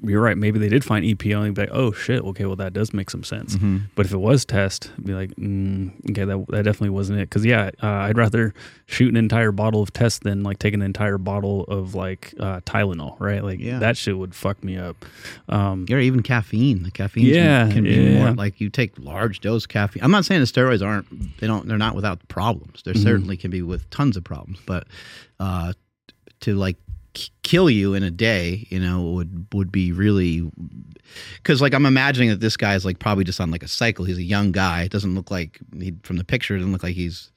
you're 0.02 0.20
right. 0.20 0.36
Maybe 0.36 0.58
they 0.58 0.68
did 0.68 0.82
find 0.84 1.04
EPO 1.04 1.44
and 1.44 1.54
be 1.54 1.62
like, 1.62 1.70
oh, 1.72 1.92
shit. 1.92 2.22
Okay, 2.22 2.44
well, 2.46 2.56
that 2.56 2.72
does 2.72 2.92
make 2.94 3.08
some 3.10 3.22
sense. 3.22 3.56
But 3.94 4.06
if 4.06 4.12
it 4.12 4.16
was 4.18 4.44
test, 4.44 4.90
I'd 4.96 5.04
be 5.04 5.12
like, 5.14 5.30
mm, 5.36 5.90
okay, 6.10 6.24
that, 6.24 6.44
that 6.48 6.62
definitely 6.64 6.90
wasn't 6.90 7.18
it. 7.20 7.28
Because, 7.28 7.44
yeah, 7.44 7.70
uh, 7.82 7.86
I'd 7.86 8.16
rather 8.18 8.52
shoot 8.86 9.08
an 9.10 9.16
entire 9.16 9.52
bottle 9.52 9.82
of 9.82 9.92
test 9.92 10.22
than, 10.22 10.42
like, 10.42 10.58
take 10.58 10.72
an 10.74 10.82
entire 10.82 11.18
bottle 11.18 11.64
of, 11.64 11.94
like, 11.94 12.34
uh, 12.40 12.60
Tylenol, 12.60 13.18
right? 13.20 13.44
Like, 13.44 13.60
Yeah. 13.60 13.78
that 13.78 13.96
shit 13.96 14.16
would 14.18 14.34
fuck 14.34 14.62
me 14.64 14.76
up. 14.78 15.04
Um, 15.48 15.86
Or 15.90 15.98
even 15.98 16.22
caffeine. 16.22 16.82
The 16.82 16.90
caffeine 16.90 17.26
Yeah, 17.26 17.70
can 17.70 17.84
be 17.84 17.90
yeah. 17.94 18.18
more 18.24 18.32
like 18.32 18.60
you 18.60 18.70
take 18.70 18.98
large 18.98 19.40
dose 19.40 19.66
caffeine. 19.66 20.02
I'm 20.02 20.10
not 20.10 20.24
saying 20.24 20.40
the 20.40 20.46
steroids 20.46 20.84
aren't 20.84 21.38
they 21.40 21.46
don't 21.46 21.68
they're 21.68 21.78
not 21.78 21.94
without 21.94 22.26
problems. 22.28 22.82
There 22.84 22.94
certainly 22.94 23.36
can 23.36 23.50
be 23.50 23.60
with 23.62 23.88
tons 23.90 24.16
of 24.16 24.24
problems, 24.24 24.58
but 24.66 24.86
uh, 25.38 25.74
to 26.40 26.54
like 26.54 26.76
k- 27.14 27.30
kill 27.42 27.68
you 27.70 27.94
in 27.94 28.02
a 28.02 28.10
day, 28.10 28.66
you 28.70 28.78
know, 28.80 29.02
would 29.12 29.46
would 29.52 29.70
be 29.72 29.92
really 29.92 30.50
because 31.36 31.60
like 31.60 31.74
I'm 31.74 31.86
imagining 31.86 32.28
that 32.30 32.40
this 32.40 32.56
guy 32.56 32.74
is 32.74 32.84
like 32.84 32.98
probably 32.98 33.24
just 33.24 33.40
on 33.40 33.50
like 33.50 33.62
a 33.62 33.68
cycle. 33.68 34.04
He's 34.04 34.18
a 34.18 34.22
young 34.22 34.52
guy. 34.52 34.82
It 34.82 34.92
doesn't 34.92 35.14
look 35.14 35.30
like 35.30 35.58
he, 35.78 35.94
from 36.02 36.16
the 36.16 36.24
picture. 36.24 36.54
It 36.54 36.58
doesn't 36.58 36.72
look 36.72 36.82
like 36.82 36.94
he's 36.94 37.30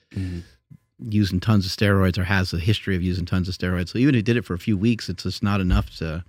using 1.10 1.40
tons 1.40 1.66
of 1.66 1.72
steroids 1.72 2.18
or 2.18 2.24
has 2.24 2.54
a 2.54 2.60
history 2.60 2.96
of 2.96 3.02
using 3.02 3.26
tons 3.26 3.50
of 3.50 3.56
steroids. 3.56 3.90
So 3.90 3.98
even 3.98 4.16
if 4.16 4.20
he 4.20 4.24
did 4.24 4.38
it 4.38 4.46
for 4.46 4.54
a 4.54 4.60
few 4.60 4.78
weeks, 4.78 5.10
it's 5.10 5.24
just 5.24 5.44
not 5.44 5.60
enough 5.60 5.90
to 5.98 6.24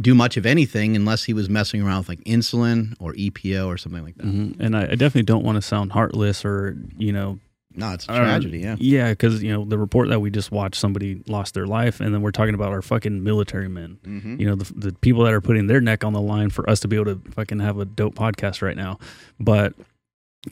do 0.00 0.14
much 0.14 0.36
of 0.38 0.46
anything 0.46 0.96
unless 0.96 1.24
he 1.24 1.34
was 1.34 1.50
messing 1.50 1.82
around 1.82 1.98
with 1.98 2.08
like 2.08 2.24
insulin 2.24 2.94
or 2.98 3.12
EPO 3.12 3.66
or 3.66 3.76
something 3.76 4.02
like 4.02 4.16
that. 4.16 4.26
mhm. 4.26 4.58
And 4.58 4.74
I, 4.76 4.82
I 4.84 4.94
definitely 4.94 5.24
don't 5.24 5.44
want 5.44 5.56
to 5.56 5.62
sound 5.62 5.92
heartless 5.92 6.44
or, 6.44 6.76
you 6.96 7.12
know, 7.12 7.38
No, 7.74 7.92
it's 7.92 8.04
a 8.04 8.08
tragedy. 8.08 8.58
Yeah. 8.60 8.76
Yeah, 8.78 9.10
because 9.10 9.42
you 9.42 9.52
know 9.52 9.64
the 9.64 9.78
report 9.78 10.08
that 10.10 10.20
we 10.20 10.30
just 10.30 10.50
watched, 10.50 10.76
somebody 10.76 11.22
lost 11.26 11.54
their 11.54 11.66
life, 11.66 12.00
and 12.00 12.14
then 12.14 12.22
we're 12.22 12.30
talking 12.30 12.54
about 12.54 12.72
our 12.72 12.82
fucking 12.82 13.22
military 13.24 13.68
men. 13.68 13.98
Mm-hmm. 14.04 14.40
You 14.40 14.46
know, 14.46 14.54
the, 14.56 14.72
the 14.88 14.92
people 14.94 15.24
that 15.24 15.32
are 15.32 15.40
putting 15.40 15.66
their 15.66 15.80
neck 15.80 16.04
on 16.04 16.12
the 16.12 16.20
line 16.20 16.50
for 16.50 16.68
us 16.68 16.80
to 16.80 16.88
be 16.88 16.96
able 16.96 17.14
to 17.16 17.30
fucking 17.32 17.60
have 17.60 17.78
a 17.78 17.84
dope 17.84 18.14
podcast 18.14 18.62
right 18.62 18.76
now. 18.76 18.98
But 19.40 19.74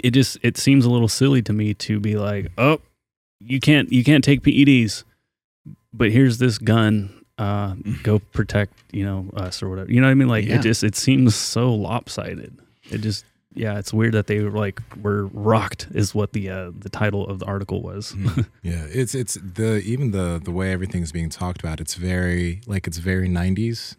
it 0.02 0.12
just 0.12 0.38
it 0.42 0.56
seems 0.56 0.84
a 0.84 0.90
little 0.90 1.08
silly 1.08 1.42
to 1.42 1.52
me 1.52 1.74
to 1.74 2.00
be 2.00 2.16
like, 2.16 2.52
oh, 2.58 2.80
you 3.40 3.60
can't 3.60 3.92
you 3.92 4.04
can't 4.04 4.22
take 4.24 4.42
PEDs, 4.42 5.04
but 5.92 6.10
here's 6.10 6.38
this 6.38 6.58
gun. 6.58 7.14
Uh, 7.38 7.74
go 8.02 8.18
protect 8.18 8.74
you 8.92 9.04
know 9.04 9.30
us 9.34 9.62
or 9.62 9.68
whatever. 9.70 9.90
You 9.90 10.00
know 10.00 10.06
what 10.06 10.12
I 10.12 10.14
mean? 10.14 10.28
Like 10.28 10.44
Yeah. 10.46 10.56
it 10.56 10.62
just 10.62 10.84
it 10.84 10.94
seems 10.94 11.34
so 11.34 11.72
lopsided. 11.74 12.56
It 12.90 12.98
just 12.98 13.24
yeah, 13.54 13.78
it's 13.78 13.92
weird 13.92 14.14
that 14.14 14.26
they 14.28 14.40
were 14.40 14.50
like 14.58 14.80
were 15.02 15.26
rocked 15.26 15.88
is 15.92 16.14
what 16.14 16.32
the 16.32 16.48
uh, 16.50 16.70
the 16.78 16.88
title 16.88 17.26
of 17.26 17.40
the 17.40 17.46
article 17.46 17.82
was. 17.82 18.14
Yeah, 18.62 18.84
it's 18.90 19.14
it's 19.14 19.34
the 19.34 19.80
even 19.86 20.10
the 20.12 20.40
the 20.44 20.50
way 20.52 20.70
everything's 20.70 21.12
being 21.12 21.30
talked 21.30 21.60
about. 21.60 21.80
It's 21.80 21.94
very 21.94 22.60
like 22.66 22.86
it's 22.86 22.98
very 22.98 23.28
'90s. 23.28 23.96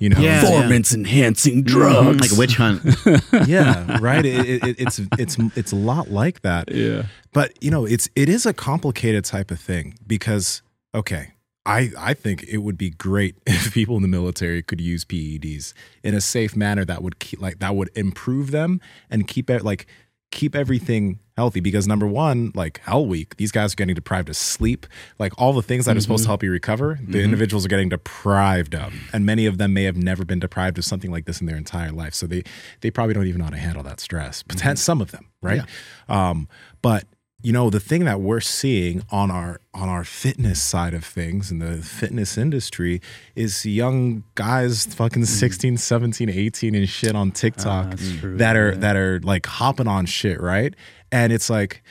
You 0.00 0.08
know, 0.08 0.18
Yeah. 0.20 0.40
Performance 0.40 0.94
enhancing 0.94 1.64
Mhm, 1.64 1.66
drugs, 1.66 2.20
like 2.20 2.32
a 2.32 2.36
witch 2.38 2.56
hunt. 2.56 2.80
yeah, 3.48 3.98
right. 4.00 4.24
It, 4.24 4.48
it, 4.48 4.64
it- 4.64 4.76
it's 4.80 4.98
it's 5.18 5.36
it's 5.56 5.72
a 5.72 5.76
lot 5.76 6.10
like 6.10 6.40
that. 6.42 6.72
Yeah. 6.72 7.02
But 7.32 7.62
you 7.62 7.70
know, 7.70 7.84
it's 7.84 8.08
it 8.14 8.28
is 8.28 8.46
a 8.46 8.52
complicated 8.54 9.24
type 9.24 9.50
of 9.50 9.58
thing 9.60 9.98
because 10.06 10.62
okay, 10.94 11.33
I 11.66 11.90
I 11.98 12.14
think 12.14 12.44
it 12.44 12.58
would 12.58 12.78
be 12.78 12.90
great 12.90 13.36
if 13.46 13.72
people 13.72 13.96
in 13.96 14.02
the 14.02 14.08
military 14.08 14.62
could 14.62 14.80
use 14.80 15.04
PEDs 15.04 15.72
in 16.02 16.14
a 16.14 16.20
safe 16.20 16.56
manner 16.56 16.84
that 16.84 17.02
would 17.02 17.18
keep 17.18 17.40
like 17.40 17.58
that 17.60 17.74
would 17.74 17.90
improve 17.94 18.50
them 18.50 18.80
and 19.10 19.26
keep 19.26 19.50
it 19.50 19.64
like 19.64 19.86
keep 20.30 20.56
everything 20.56 21.20
healthy. 21.36 21.60
Because 21.60 21.86
number 21.86 22.06
one 22.06 22.52
like 22.54 22.80
hell 22.80 23.06
week 23.06 23.36
these 23.36 23.52
guys 23.52 23.72
are 23.72 23.76
getting 23.76 23.94
deprived 23.94 24.28
of 24.28 24.36
sleep. 24.36 24.86
Like 25.18 25.32
all 25.38 25.52
the 25.52 25.62
things 25.62 25.86
that 25.86 25.96
are 25.96 26.00
supposed 26.00 26.22
to 26.22 26.24
mm-hmm. 26.24 26.30
help 26.30 26.42
you 26.42 26.50
recover 26.50 26.98
the 27.00 27.04
mm-hmm. 27.04 27.20
individuals 27.20 27.64
are 27.64 27.68
getting 27.68 27.88
deprived 27.88 28.74
of. 28.74 28.92
And 29.12 29.24
many 29.24 29.46
of 29.46 29.58
them 29.58 29.72
may 29.72 29.84
have 29.84 29.96
never 29.96 30.24
been 30.24 30.40
deprived 30.40 30.76
of 30.76 30.84
something 30.84 31.10
like 31.10 31.24
this 31.24 31.40
in 31.40 31.46
their 31.46 31.56
entire 31.56 31.92
life. 31.92 32.14
So 32.14 32.26
they 32.26 32.42
they 32.82 32.90
probably 32.90 33.14
don't 33.14 33.26
even 33.26 33.38
know 33.38 33.44
how 33.44 33.50
to 33.50 33.56
handle 33.56 33.82
that 33.84 34.00
stress. 34.00 34.42
Poten- 34.42 34.60
mm-hmm. 34.60 34.74
some 34.74 35.00
of 35.00 35.12
them 35.12 35.30
right? 35.40 35.62
Um 36.08 36.48
but 36.82 37.04
you 37.44 37.52
know 37.52 37.68
the 37.68 37.78
thing 37.78 38.04
that 38.06 38.20
we're 38.20 38.40
seeing 38.40 39.02
on 39.10 39.30
our 39.30 39.60
on 39.74 39.88
our 39.88 40.02
fitness 40.02 40.60
side 40.62 40.94
of 40.94 41.04
things 41.04 41.50
in 41.50 41.58
the 41.58 41.76
fitness 41.76 42.38
industry 42.38 43.02
is 43.36 43.66
young 43.66 44.24
guys 44.34 44.86
fucking 44.86 45.22
mm. 45.22 45.26
16 45.26 45.76
17 45.76 46.30
18 46.30 46.74
and 46.74 46.88
shit 46.88 47.14
on 47.14 47.28
ah, 47.28 47.32
tiktok 47.34 47.90
that's 47.90 48.18
true, 48.18 48.36
that 48.38 48.56
are 48.56 48.74
that 48.74 48.96
are 48.96 49.20
like 49.20 49.46
hopping 49.46 49.86
on 49.86 50.06
shit 50.06 50.40
right? 50.40 50.74
And 51.12 51.32
it's 51.32 51.50
like 51.50 51.82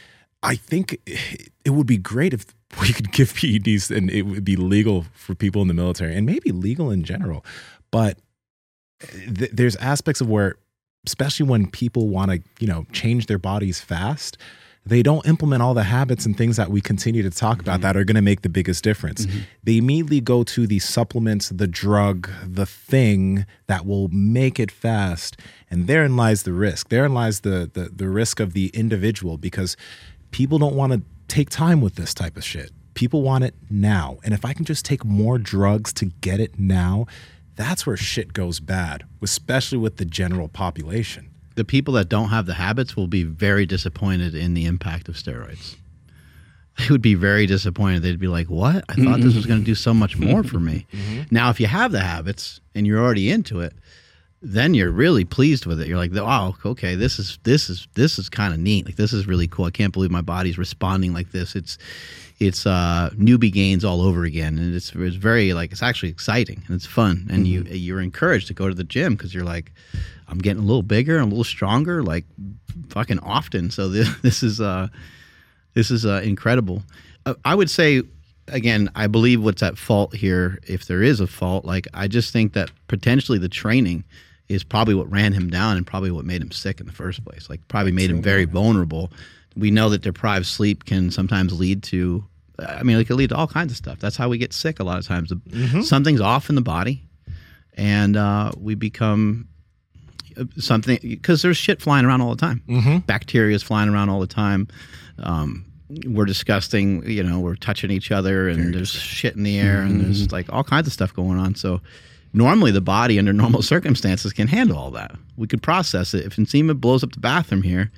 i 0.41 0.55
think 0.55 0.99
it 1.63 1.69
would 1.69 1.87
be 1.87 1.97
great 1.97 2.33
if 2.33 2.45
we 2.81 2.91
could 2.91 3.11
give 3.11 3.33
peds 3.33 3.95
and 3.95 4.09
it 4.09 4.23
would 4.23 4.43
be 4.43 4.55
legal 4.55 5.05
for 5.13 5.35
people 5.35 5.61
in 5.61 5.67
the 5.67 5.73
military 5.73 6.15
and 6.15 6.25
maybe 6.25 6.51
legal 6.51 6.89
in 6.89 7.03
general. 7.03 7.45
But 7.91 8.17
eh, 9.01 9.31
th- 9.37 9.51
there's 9.51 9.75
aspects 9.75 10.21
of 10.21 10.29
where 10.29 10.55
especially 11.05 11.45
when 11.45 11.69
people 11.69 12.07
want 12.07 12.31
to 12.31 12.41
you 12.59 12.67
know 12.67 12.85
change 12.91 13.27
their 13.27 13.37
bodies 13.37 13.79
fast 13.79 14.37
they 14.85 15.01
don't 15.01 15.25
implement 15.25 15.61
all 15.61 15.73
the 15.73 15.83
habits 15.83 16.25
and 16.25 16.37
things 16.37 16.57
that 16.57 16.69
we 16.69 16.81
continue 16.81 17.23
to 17.23 17.29
talk 17.29 17.61
about 17.61 17.81
that 17.81 17.95
are 17.95 18.03
going 18.03 18.15
to 18.15 18.21
make 18.21 18.41
the 18.41 18.49
biggest 18.49 18.83
difference. 18.83 19.25
Mm-hmm. 19.25 19.39
They 19.63 19.77
immediately 19.77 20.21
go 20.21 20.43
to 20.43 20.67
the 20.67 20.79
supplements 20.79 21.49
the 21.49 21.67
drug 21.67 22.29
the 22.45 22.65
thing 22.65 23.45
that 23.67 23.85
will 23.85 24.09
make 24.09 24.59
it 24.59 24.71
fast 24.71 25.39
and 25.69 25.87
therein 25.87 26.15
lies 26.15 26.43
the 26.43 26.53
risk. 26.53 26.89
Therein 26.89 27.13
lies 27.13 27.41
the 27.41 27.69
the, 27.73 27.89
the 27.95 28.09
risk 28.09 28.39
of 28.39 28.53
the 28.53 28.67
individual 28.73 29.37
because 29.37 29.77
people 30.31 30.57
don't 30.57 30.75
want 30.75 30.93
to 30.93 31.01
take 31.27 31.49
time 31.49 31.79
with 31.79 31.95
this 31.95 32.13
type 32.13 32.35
of 32.37 32.43
shit. 32.43 32.71
People 32.93 33.23
want 33.23 33.43
it 33.43 33.55
now 33.69 34.19
and 34.23 34.33
if 34.33 34.45
i 34.45 34.53
can 34.53 34.65
just 34.65 34.85
take 34.85 35.03
more 35.03 35.39
drugs 35.39 35.91
to 35.91 36.05
get 36.05 36.39
it 36.39 36.59
now 36.59 37.07
that's 37.55 37.87
where 37.87 37.97
shit 37.97 38.33
goes 38.33 38.59
bad 38.59 39.03
especially 39.21 39.79
with 39.79 39.97
the 39.97 40.05
general 40.05 40.47
population 40.47 41.32
the 41.55 41.65
people 41.65 41.93
that 41.95 42.09
don't 42.09 42.29
have 42.29 42.45
the 42.45 42.53
habits 42.53 42.95
will 42.95 43.07
be 43.07 43.23
very 43.23 43.65
disappointed 43.65 44.35
in 44.35 44.53
the 44.53 44.65
impact 44.65 45.07
of 45.09 45.15
steroids. 45.15 45.75
They 46.79 46.87
would 46.89 47.01
be 47.01 47.13
very 47.13 47.45
disappointed. 47.45 48.01
They'd 48.01 48.19
be 48.19 48.27
like, 48.27 48.49
"What? 48.49 48.83
I 48.89 48.95
thought 48.95 49.21
this 49.21 49.35
was 49.35 49.45
going 49.45 49.59
to 49.59 49.65
do 49.65 49.75
so 49.75 49.93
much 49.93 50.17
more 50.17 50.43
for 50.43 50.59
me." 50.59 50.87
Mm-hmm. 50.93 51.23
Now, 51.31 51.49
if 51.49 51.59
you 51.59 51.67
have 51.67 51.91
the 51.91 52.01
habits 52.01 52.61
and 52.75 52.85
you're 52.85 52.99
already 53.03 53.29
into 53.31 53.61
it, 53.61 53.73
then 54.41 54.73
you're 54.73 54.91
really 54.91 55.25
pleased 55.25 55.65
with 55.65 55.79
it. 55.79 55.87
You're 55.87 55.97
like, 55.97 56.11
"Oh, 56.15 56.55
okay, 56.65 56.95
this 56.95 57.19
is 57.19 57.39
this 57.43 57.69
is 57.69 57.87
this 57.93 58.19
is 58.19 58.29
kind 58.29 58.53
of 58.53 58.59
neat. 58.59 58.85
Like 58.85 58.95
this 58.95 59.13
is 59.13 59.27
really 59.27 59.47
cool. 59.47 59.65
I 59.65 59.71
can't 59.71 59.93
believe 59.93 60.11
my 60.11 60.21
body's 60.21 60.57
responding 60.57 61.13
like 61.13 61.31
this. 61.31 61.55
It's 61.55 61.77
it's 62.39 62.65
uh 62.65 63.09
newbie 63.13 63.51
gains 63.51 63.85
all 63.85 64.01
over 64.01 64.23
again. 64.23 64.57
And 64.57 64.75
it's 64.75 64.93
it's 64.93 65.15
very 65.15 65.53
like 65.53 65.71
it's 65.71 65.83
actually 65.83 66.09
exciting 66.09 66.63
and 66.67 66.75
it's 66.75 66.85
fun. 66.85 67.27
And 67.29 67.47
you 67.47 67.63
you're 67.63 68.01
encouraged 68.01 68.47
to 68.47 68.53
go 68.53 68.67
to 68.67 68.75
the 68.75 68.83
gym 68.83 69.15
because 69.15 69.33
you're 69.33 69.45
like 69.45 69.71
I'm 70.27 70.39
getting 70.39 70.63
a 70.63 70.65
little 70.65 70.83
bigger 70.83 71.17
and 71.17 71.25
a 71.25 71.29
little 71.29 71.43
stronger 71.43 72.03
like 72.03 72.25
fucking 72.89 73.19
often. 73.19 73.69
So 73.71 73.89
this, 73.89 74.09
this 74.21 74.43
is 74.43 74.59
uh 74.59 74.87
this 75.73 75.89
is 75.89 76.05
uh, 76.05 76.21
incredible. 76.23 76.83
Uh, 77.25 77.33
I 77.45 77.55
would 77.55 77.69
say 77.69 78.03
again 78.47 78.89
I 78.95 79.07
believe 79.07 79.43
what's 79.43 79.63
at 79.63 79.77
fault 79.77 80.15
here 80.15 80.59
if 80.67 80.85
there 80.85 81.01
is 81.01 81.19
a 81.19 81.27
fault 81.27 81.65
like 81.65 81.87
I 81.93 82.07
just 82.07 82.33
think 82.33 82.53
that 82.53 82.71
potentially 82.87 83.37
the 83.37 83.49
training 83.49 84.03
is 84.49 84.63
probably 84.63 84.93
what 84.93 85.09
ran 85.09 85.31
him 85.31 85.49
down 85.49 85.77
and 85.77 85.87
probably 85.87 86.11
what 86.11 86.25
made 86.25 86.41
him 86.41 86.51
sick 86.51 86.81
in 86.81 86.85
the 86.85 86.91
first 86.91 87.23
place 87.23 87.49
like 87.49 87.65
probably 87.69 87.93
made 87.93 88.09
him 88.09 88.21
very 88.21 88.43
vulnerable 88.43 89.09
we 89.55 89.71
know 89.71 89.89
that 89.89 90.01
deprived 90.01 90.45
sleep 90.45 90.85
can 90.85 91.11
sometimes 91.11 91.57
lead 91.57 91.83
to 91.83 92.23
i 92.59 92.83
mean 92.83 92.97
it 92.99 93.05
can 93.07 93.17
lead 93.17 93.29
to 93.29 93.35
all 93.35 93.47
kinds 93.47 93.71
of 93.71 93.77
stuff. 93.77 93.99
That's 93.99 94.15
how 94.15 94.29
we 94.29 94.37
get 94.37 94.53
sick 94.53 94.79
a 94.79 94.83
lot 94.83 94.97
of 94.99 95.07
times. 95.07 95.31
Something's 95.83 96.21
off 96.21 96.49
in 96.49 96.55
the 96.55 96.61
body 96.61 97.03
and 97.75 98.15
uh, 98.15 98.51
we 98.57 98.75
become 98.75 99.47
uh, 100.37 100.45
something 100.57 100.99
because 101.01 101.41
there's 101.41 101.57
shit 101.57 101.81
flying 101.81 102.05
around 102.05 102.21
all 102.21 102.29
the 102.35 102.39
time. 102.41 102.61
Bacteria 103.07 103.55
is 103.55 103.63
flying 103.63 103.89
around 103.89 104.09
all 104.09 104.19
the 104.19 104.27
time. 104.27 104.67
Um, 105.19 105.65
we're 106.07 106.25
disgusting 106.25 107.07
you 107.09 107.21
know 107.23 107.39
we're 107.39 107.55
touching 107.55 107.91
each 107.91 108.11
other 108.11 108.47
and 108.49 108.73
there's 108.73 108.89
shit 108.89 109.35
in 109.35 109.43
the 109.43 109.59
air 109.59 109.81
and 109.81 110.01
there's 110.01 110.31
like 110.31 110.51
all 110.51 110.63
kinds 110.63 110.87
of 110.87 110.93
stuff 110.93 111.13
going 111.13 111.37
on. 111.39 111.55
So 111.55 111.81
normally 112.33 112.71
the 112.71 112.81
body 112.81 113.19
under 113.19 113.33
normal 113.33 113.61
circumstances 113.73 114.33
can 114.33 114.47
handle 114.47 114.77
all 114.77 114.91
that. 114.91 115.11
We 115.37 115.47
could 115.47 115.61
process 115.61 116.13
it. 116.13 116.25
If 116.25 116.35
Nsima 116.37 116.79
blows 116.79 117.03
up 117.03 117.11
the 117.13 117.19
bathroom 117.19 117.61
here 117.63 117.91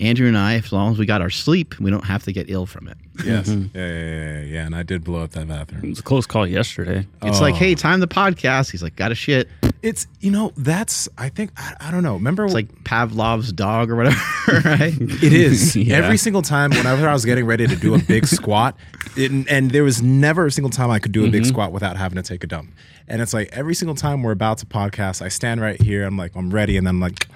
andrew 0.00 0.28
and 0.28 0.38
i 0.38 0.54
as 0.54 0.72
long 0.72 0.92
as 0.92 0.98
we 0.98 1.06
got 1.06 1.20
our 1.20 1.30
sleep 1.30 1.78
we 1.80 1.90
don't 1.90 2.04
have 2.04 2.22
to 2.22 2.32
get 2.32 2.50
ill 2.50 2.66
from 2.66 2.88
it 2.88 2.96
yes 3.24 3.48
mm-hmm. 3.48 3.76
yeah, 3.76 3.86
yeah, 3.86 3.94
yeah, 3.94 4.40
yeah, 4.40 4.54
yeah. 4.54 4.66
and 4.66 4.74
i 4.74 4.82
did 4.82 5.04
blow 5.04 5.22
up 5.22 5.30
that 5.30 5.46
bathroom. 5.46 5.60
It 5.60 5.72
bathroom 5.72 5.90
was 5.90 5.98
a 6.00 6.02
close 6.02 6.26
call 6.26 6.46
yesterday. 6.46 7.06
it's 7.22 7.40
like 7.40 7.54
hey 7.54 7.72
oh. 7.72 7.74
time 7.76 8.00
the 8.00 8.08
podcast 8.08 8.70
he's 8.70 8.82
like 8.82 8.96
got 8.96 9.12
a 9.12 9.14
shit 9.14 9.48
it's 9.82 10.06
you 10.20 10.30
know 10.30 10.52
that's 10.56 11.08
i 11.16 11.28
think 11.28 11.50
i, 11.56 11.74
I 11.80 11.90
don't 11.90 12.02
know 12.02 12.14
remember 12.14 12.44
it's 12.44 12.54
like 12.54 12.84
pavlov's 12.84 13.52
dog 13.52 13.90
or 13.90 13.96
whatever 13.96 14.20
right 14.64 14.94
It 15.22 15.32
is 15.32 15.76
Yeah. 15.76 15.96
every 15.96 16.16
single 16.16 16.42
time. 16.42 16.70
Whenever 16.70 17.08
I 17.08 17.12
was 17.12 17.24
getting 17.24 17.46
ready 17.46 17.66
to 17.66 17.76
do 17.76 17.94
a 17.94 17.98
big 17.98 18.26
squat, 18.38 18.76
it, 19.16 19.30
and 19.48 19.70
there 19.70 19.84
was 19.84 20.02
never 20.02 20.46
a 20.46 20.50
single 20.50 20.70
time 20.70 20.90
I 20.90 20.98
could 20.98 21.12
do 21.12 21.24
a 21.24 21.30
big 21.30 21.42
mm-hmm. 21.42 21.48
squat 21.48 21.72
without 21.72 21.96
having 21.96 22.16
to 22.16 22.22
take 22.22 22.44
a 22.44 22.46
dump. 22.46 22.72
And 23.08 23.20
it's 23.20 23.34
like 23.34 23.48
every 23.52 23.74
single 23.74 23.94
time 23.94 24.22
we're 24.22 24.32
about 24.32 24.58
to 24.58 24.66
podcast, 24.66 25.22
I 25.22 25.28
stand 25.28 25.60
right 25.60 25.80
here. 25.80 26.04
I'm 26.04 26.16
like, 26.16 26.34
I'm 26.34 26.50
ready, 26.50 26.76
and 26.76 26.86
then 26.86 26.96
I'm 26.96 27.00
like, 27.00 27.26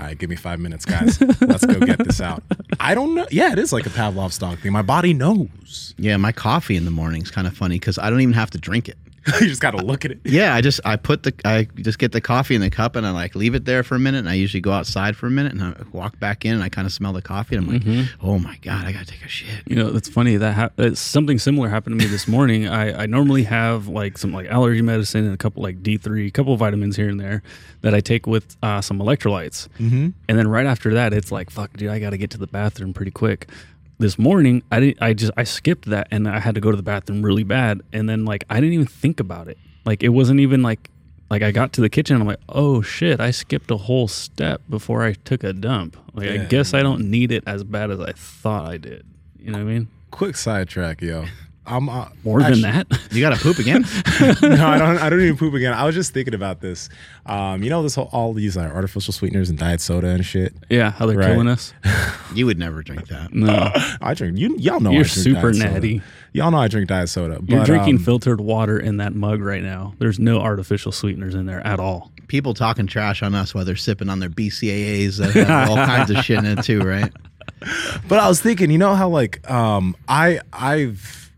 all 0.00 0.06
right, 0.06 0.16
give 0.16 0.30
me 0.30 0.36
five 0.36 0.58
minutes, 0.58 0.86
guys. 0.86 1.20
Let's 1.42 1.66
go 1.66 1.78
get 1.80 1.98
this 1.98 2.22
out. 2.22 2.42
I 2.80 2.94
don't 2.94 3.14
know. 3.14 3.26
Yeah, 3.30 3.52
it 3.52 3.58
is 3.58 3.70
like 3.70 3.84
a 3.84 3.90
Pavlov's 3.90 4.38
dog 4.38 4.58
thing. 4.60 4.72
My 4.72 4.80
body 4.80 5.12
knows. 5.12 5.94
Yeah, 5.98 6.16
my 6.16 6.32
coffee 6.32 6.76
in 6.76 6.86
the 6.86 6.90
morning 6.90 7.20
is 7.20 7.30
kind 7.30 7.46
of 7.46 7.54
funny 7.54 7.78
because 7.78 7.98
I 7.98 8.08
don't 8.08 8.22
even 8.22 8.32
have 8.32 8.48
to 8.52 8.58
drink 8.58 8.88
it. 8.88 8.96
you 9.40 9.48
just 9.48 9.60
got 9.60 9.72
to 9.72 9.84
look 9.84 10.04
at 10.04 10.12
it. 10.12 10.20
Yeah, 10.24 10.54
I 10.54 10.60
just 10.60 10.80
I 10.84 10.96
put 10.96 11.24
the 11.24 11.34
I 11.44 11.64
just 11.76 11.98
get 11.98 12.12
the 12.12 12.20
coffee 12.20 12.54
in 12.54 12.62
the 12.62 12.70
cup 12.70 12.96
and 12.96 13.06
I 13.06 13.10
like 13.10 13.34
leave 13.34 13.54
it 13.54 13.66
there 13.66 13.82
for 13.82 13.94
a 13.94 13.98
minute 13.98 14.18
and 14.18 14.28
I 14.28 14.34
usually 14.34 14.62
go 14.62 14.72
outside 14.72 15.14
for 15.16 15.26
a 15.26 15.30
minute 15.30 15.52
and 15.52 15.62
I 15.62 15.74
walk 15.92 16.18
back 16.18 16.44
in 16.44 16.54
and 16.54 16.62
I 16.62 16.70
kind 16.70 16.86
of 16.86 16.92
smell 16.92 17.12
the 17.12 17.20
coffee 17.20 17.56
and 17.56 17.66
I'm 17.66 17.72
like, 17.72 18.08
oh 18.22 18.38
my 18.38 18.56
god, 18.62 18.86
I 18.86 18.92
gotta 18.92 19.04
take 19.04 19.22
a 19.22 19.28
shit. 19.28 19.62
You 19.66 19.76
know, 19.76 19.88
it's 19.88 20.08
funny 20.08 20.36
that 20.36 20.54
ha- 20.54 20.70
it's 20.78 21.00
something 21.00 21.38
similar 21.38 21.68
happened 21.68 21.98
to 21.98 22.04
me 22.04 22.10
this 22.10 22.26
morning. 22.26 22.66
I, 22.66 23.02
I 23.02 23.06
normally 23.06 23.42
have 23.42 23.88
like 23.88 24.16
some 24.16 24.32
like 24.32 24.46
allergy 24.46 24.80
medicine 24.80 25.24
and 25.24 25.34
a 25.34 25.38
couple 25.38 25.62
like 25.62 25.82
D 25.82 25.98
three, 25.98 26.28
a 26.28 26.30
couple 26.30 26.54
of 26.54 26.58
vitamins 26.58 26.96
here 26.96 27.08
and 27.08 27.20
there 27.20 27.42
that 27.82 27.94
I 27.94 28.00
take 28.00 28.26
with 28.26 28.56
uh, 28.62 28.80
some 28.80 28.98
electrolytes. 29.00 29.68
Mm-hmm. 29.78 30.08
And 30.28 30.38
then 30.38 30.48
right 30.48 30.66
after 30.66 30.94
that, 30.94 31.12
it's 31.12 31.30
like 31.30 31.50
fuck, 31.50 31.76
dude, 31.76 31.90
I 31.90 31.98
got 31.98 32.10
to 32.10 32.18
get 32.18 32.30
to 32.30 32.38
the 32.38 32.46
bathroom 32.46 32.94
pretty 32.94 33.10
quick. 33.10 33.48
This 34.00 34.18
morning, 34.18 34.62
I 34.72 34.80
didn't. 34.80 35.02
I 35.02 35.12
just 35.12 35.30
I 35.36 35.44
skipped 35.44 35.84
that 35.90 36.08
and 36.10 36.26
I 36.26 36.40
had 36.40 36.54
to 36.54 36.60
go 36.62 36.70
to 36.70 36.76
the 36.76 36.82
bathroom 36.82 37.20
really 37.20 37.44
bad. 37.44 37.82
And 37.92 38.08
then 38.08 38.24
like 38.24 38.44
I 38.48 38.54
didn't 38.54 38.72
even 38.72 38.86
think 38.86 39.20
about 39.20 39.46
it. 39.46 39.58
Like 39.84 40.02
it 40.02 40.08
wasn't 40.08 40.40
even 40.40 40.62
like 40.62 40.88
like 41.28 41.42
I 41.42 41.50
got 41.50 41.74
to 41.74 41.82
the 41.82 41.90
kitchen 41.90 42.16
and 42.16 42.22
I'm 42.22 42.26
like, 42.26 42.40
oh 42.48 42.80
shit, 42.80 43.20
I 43.20 43.30
skipped 43.30 43.70
a 43.70 43.76
whole 43.76 44.08
step 44.08 44.62
before 44.70 45.04
I 45.04 45.12
took 45.12 45.44
a 45.44 45.52
dump. 45.52 45.98
Like 46.14 46.30
I 46.30 46.38
guess 46.38 46.72
I 46.72 46.82
don't 46.82 47.10
need 47.10 47.30
it 47.30 47.44
as 47.46 47.62
bad 47.62 47.90
as 47.90 48.00
I 48.00 48.12
thought 48.12 48.64
I 48.64 48.78
did. 48.78 49.04
You 49.38 49.52
know 49.52 49.58
what 49.58 49.64
I 49.64 49.72
mean? 49.72 49.88
Quick 50.10 50.36
sidetrack, 50.36 51.02
yo. 51.02 51.26
I'm 51.70 51.88
uh, 51.88 52.08
More 52.24 52.40
actually- 52.40 52.62
than 52.62 52.86
that. 52.88 53.00
You 53.12 53.20
gotta 53.20 53.36
poop 53.36 53.58
again? 53.58 53.82
no, 54.42 54.66
I 54.68 54.78
don't. 54.78 54.98
I 54.98 55.10
don't 55.10 55.20
even 55.20 55.36
poop 55.36 55.54
again. 55.54 55.72
I 55.72 55.84
was 55.84 55.94
just 55.94 56.12
thinking 56.12 56.34
about 56.34 56.60
this. 56.60 56.88
Um, 57.26 57.62
you 57.62 57.70
know, 57.70 57.82
this 57.82 57.94
whole 57.96 58.08
all 58.12 58.32
these 58.32 58.56
like 58.56 58.70
artificial 58.72 59.12
sweeteners 59.12 59.50
and 59.50 59.58
diet 59.58 59.80
soda 59.80 60.08
and 60.08 60.24
shit. 60.24 60.54
yeah, 60.68 60.90
how 60.92 61.06
they're 61.06 61.16
Right. 61.18 61.32
killing 61.32 61.48
us. 61.48 61.72
you 62.34 62.46
would 62.46 62.58
never 62.58 62.82
drink 62.82 63.08
that. 63.08 63.32
No, 63.34 63.72
I 64.00 64.14
drink. 64.14 64.38
You 64.38 64.56
y'all 64.58 64.80
know 64.80 64.90
You're 64.90 65.00
I 65.00 65.08
drink 65.08 65.24
super 65.24 65.40
diet 65.52 65.56
soda. 65.56 65.70
natty. 65.72 66.02
Y'all 66.32 66.50
know 66.52 66.58
I 66.58 66.68
drink 66.68 66.88
diet 66.88 67.08
soda. 67.08 67.38
But, 67.40 67.48
you're 67.50 67.64
drinking 67.64 67.96
um, 67.96 68.04
filtered 68.04 68.40
water 68.40 68.78
in 68.78 68.98
that 68.98 69.14
mug 69.14 69.40
right 69.40 69.62
now. 69.62 69.94
There's 69.98 70.18
no 70.20 70.40
artificial 70.40 70.92
sweeteners 70.92 71.34
in 71.34 71.46
there 71.46 71.66
at 71.66 71.80
all. 71.80 72.12
People 72.28 72.54
talking 72.54 72.86
trash 72.86 73.22
on 73.24 73.34
us 73.34 73.52
while 73.54 73.64
they're 73.64 73.74
sipping 73.74 74.08
on 74.08 74.20
their 74.20 74.30
BCAAs 74.30 75.18
that 75.18 75.32
have 75.32 75.70
all 75.70 75.76
kinds 75.76 76.10
of 76.10 76.18
shit 76.24 76.38
in 76.38 76.46
it 76.46 76.62
too, 76.62 76.80
right? 76.82 77.12
But 78.08 78.20
I 78.20 78.28
was 78.28 78.40
thinking, 78.40 78.70
you 78.70 78.78
know 78.78 78.94
how 78.94 79.08
like 79.08 79.48
um 79.50 79.96
I 80.08 80.40
I've 80.52 81.29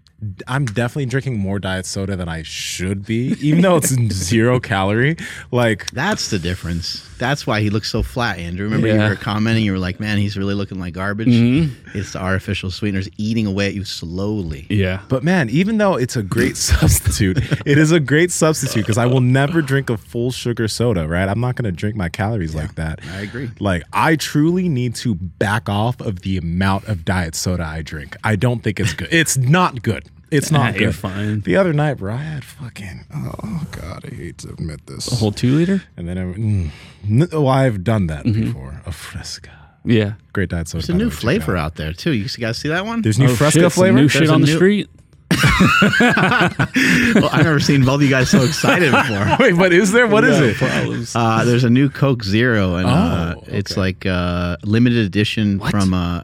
I'm 0.47 0.67
definitely 0.67 1.07
drinking 1.07 1.39
more 1.39 1.59
diet 1.59 1.87
soda 1.87 2.15
than 2.15 2.29
I 2.29 2.43
should 2.43 3.05
be, 3.05 3.37
even 3.41 3.63
though 3.63 3.77
it's 3.77 3.89
zero 4.13 4.61
calorie. 4.61 5.17
Like 5.51 5.91
That's 5.91 6.31
the 6.31 6.39
difference. 6.39 7.09
That's 7.19 7.47
why 7.47 7.61
he 7.61 7.71
looks 7.71 7.91
so 7.91 8.03
flat, 8.03 8.39
Andrew. 8.39 8.65
Remember 8.65 8.89
you 8.89 8.99
were 8.99 9.15
commenting, 9.15 9.65
you 9.65 9.73
were 9.73 9.79
like, 9.79 10.01
man, 10.01 10.19
he's 10.19 10.37
really 10.37 10.55
looking 10.55 10.81
like 10.81 10.95
garbage. 10.95 11.29
Mm-hmm. 11.29 11.97
It's 11.97 12.15
the 12.15 12.21
artificial 12.21 12.71
sweeteners 12.71 13.09
eating 13.17 13.47
away 13.47 13.69
at 13.69 13.75
you 13.75 13.85
slowly. 13.85 14.67
Yeah. 14.69 15.03
But 15.09 15.23
man, 15.23 15.49
even 15.51 15.79
though 15.79 15.95
it's 15.95 16.17
a 16.17 16.23
great 16.23 16.57
substitute, 16.57 17.39
it 17.65 17.79
is 17.79 17.93
a 17.93 18.01
great 18.01 18.33
substitute 18.33 18.83
because 18.83 18.99
I 18.99 19.07
will 19.07 19.21
never 19.21 19.63
drink 19.63 19.89
a 19.89 19.97
full 19.97 20.33
sugar 20.33 20.67
soda, 20.67 21.07
right? 21.07 21.29
I'm 21.29 21.41
not 21.41 21.55
going 21.55 21.65
to 21.65 21.73
drink 21.73 21.95
my 21.97 22.09
calories 22.09 22.55
like 22.55 22.75
that. 22.75 23.01
I 23.13 23.21
agree. 23.21 23.51
Like, 23.61 23.85
I 23.93 24.17
truly 24.17 24.69
need 24.69 24.97
to 24.97 25.15
back 25.15 25.69
off 25.69 26.01
of 26.01 26.21
the 26.21 26.39
amount 26.39 26.87
of 26.89 27.05
diet 27.05 27.37
soda 27.37 27.65
I 27.65 27.83
drink. 27.83 28.17
I 28.25 28.35
don't 28.35 28.65
think 28.65 28.81
it's 28.81 28.95
good. 28.95 29.09
It's 29.13 29.37
not 29.37 29.83
good. 29.83 30.09
It's 30.33 30.51
Nah, 30.51 30.65
not 30.65 30.73
good. 30.75 30.81
you're 30.83 30.93
fine. 30.93 31.41
The 31.41 31.57
other 31.57 31.73
night, 31.73 31.95
bro, 31.99 32.15
I 32.15 32.17
had 32.17 32.45
fucking, 32.45 33.05
oh 33.15 33.67
God, 33.71 34.05
I 34.11 34.15
hate 34.15 34.39
to 34.39 34.49
admit 34.49 34.87
this. 34.87 35.13
A 35.13 35.17
whole 35.17 35.31
two 35.33 35.55
liter? 35.57 35.83
and 35.97 36.09
then, 36.09 36.17
I, 36.19 36.23
mm, 36.23 36.71
n- 37.09 37.29
well, 37.31 37.49
I've 37.49 37.85
done 37.85 38.07
that 38.09 38.25
before. 38.25 38.81
A 38.87 38.93
Fresca. 38.93 39.51
Yeah. 39.85 40.15
Great 40.33 40.49
diet 40.51 40.69
soda. 40.69 40.87
There's 40.87 40.89
a 40.89 40.93
by 40.93 40.99
the 40.99 41.05
new 41.05 41.09
way, 41.09 41.11
check 41.11 41.19
it 41.19 41.21
flavor 41.23 41.57
out. 41.57 41.65
out 41.65 41.75
there 41.77 41.93
too. 41.93 42.13
You 42.13 42.29
guys 42.29 42.57
see 42.59 42.69
that 42.69 42.87
one? 42.87 43.03
There's 43.03 43.19
new 43.19 43.27
Oh, 43.27 43.35
Fresca 43.35 43.61
shit, 43.61 43.73
flavor? 43.73 43.97
New 43.99 44.09
shit 44.09 44.21
There's 44.21 44.31
a 44.31 44.35
on 44.35 44.41
the 44.41 44.47
new- 44.47 44.55
street. 44.57 44.89
well, 46.01 47.29
I've 47.33 47.45
never 47.45 47.61
seen 47.61 47.85
both 47.85 47.97
of 47.97 48.03
you 48.03 48.11
guys 48.11 48.31
so 48.31 48.43
excited 48.43 48.91
before. 48.93 49.37
Wait, 49.41 49.57
but 49.57 49.73
is 49.73 49.93
there? 49.93 50.07
What 50.07 50.25
is 50.25 50.39
it? 50.41 51.15
Uh, 51.17 51.45
there's 51.45 51.65
a 51.65 51.71
new 51.71 51.89
Coke 51.89 52.23
Zero, 52.25 52.75
and 52.77 52.87
uh, 52.87 53.35
Oh, 53.39 53.45
it's 53.47 53.77
like 53.77 54.07
uh, 54.07 54.57
limited 54.63 54.99
edition 55.07 55.59
from 55.61 55.95
uh, 55.95 56.23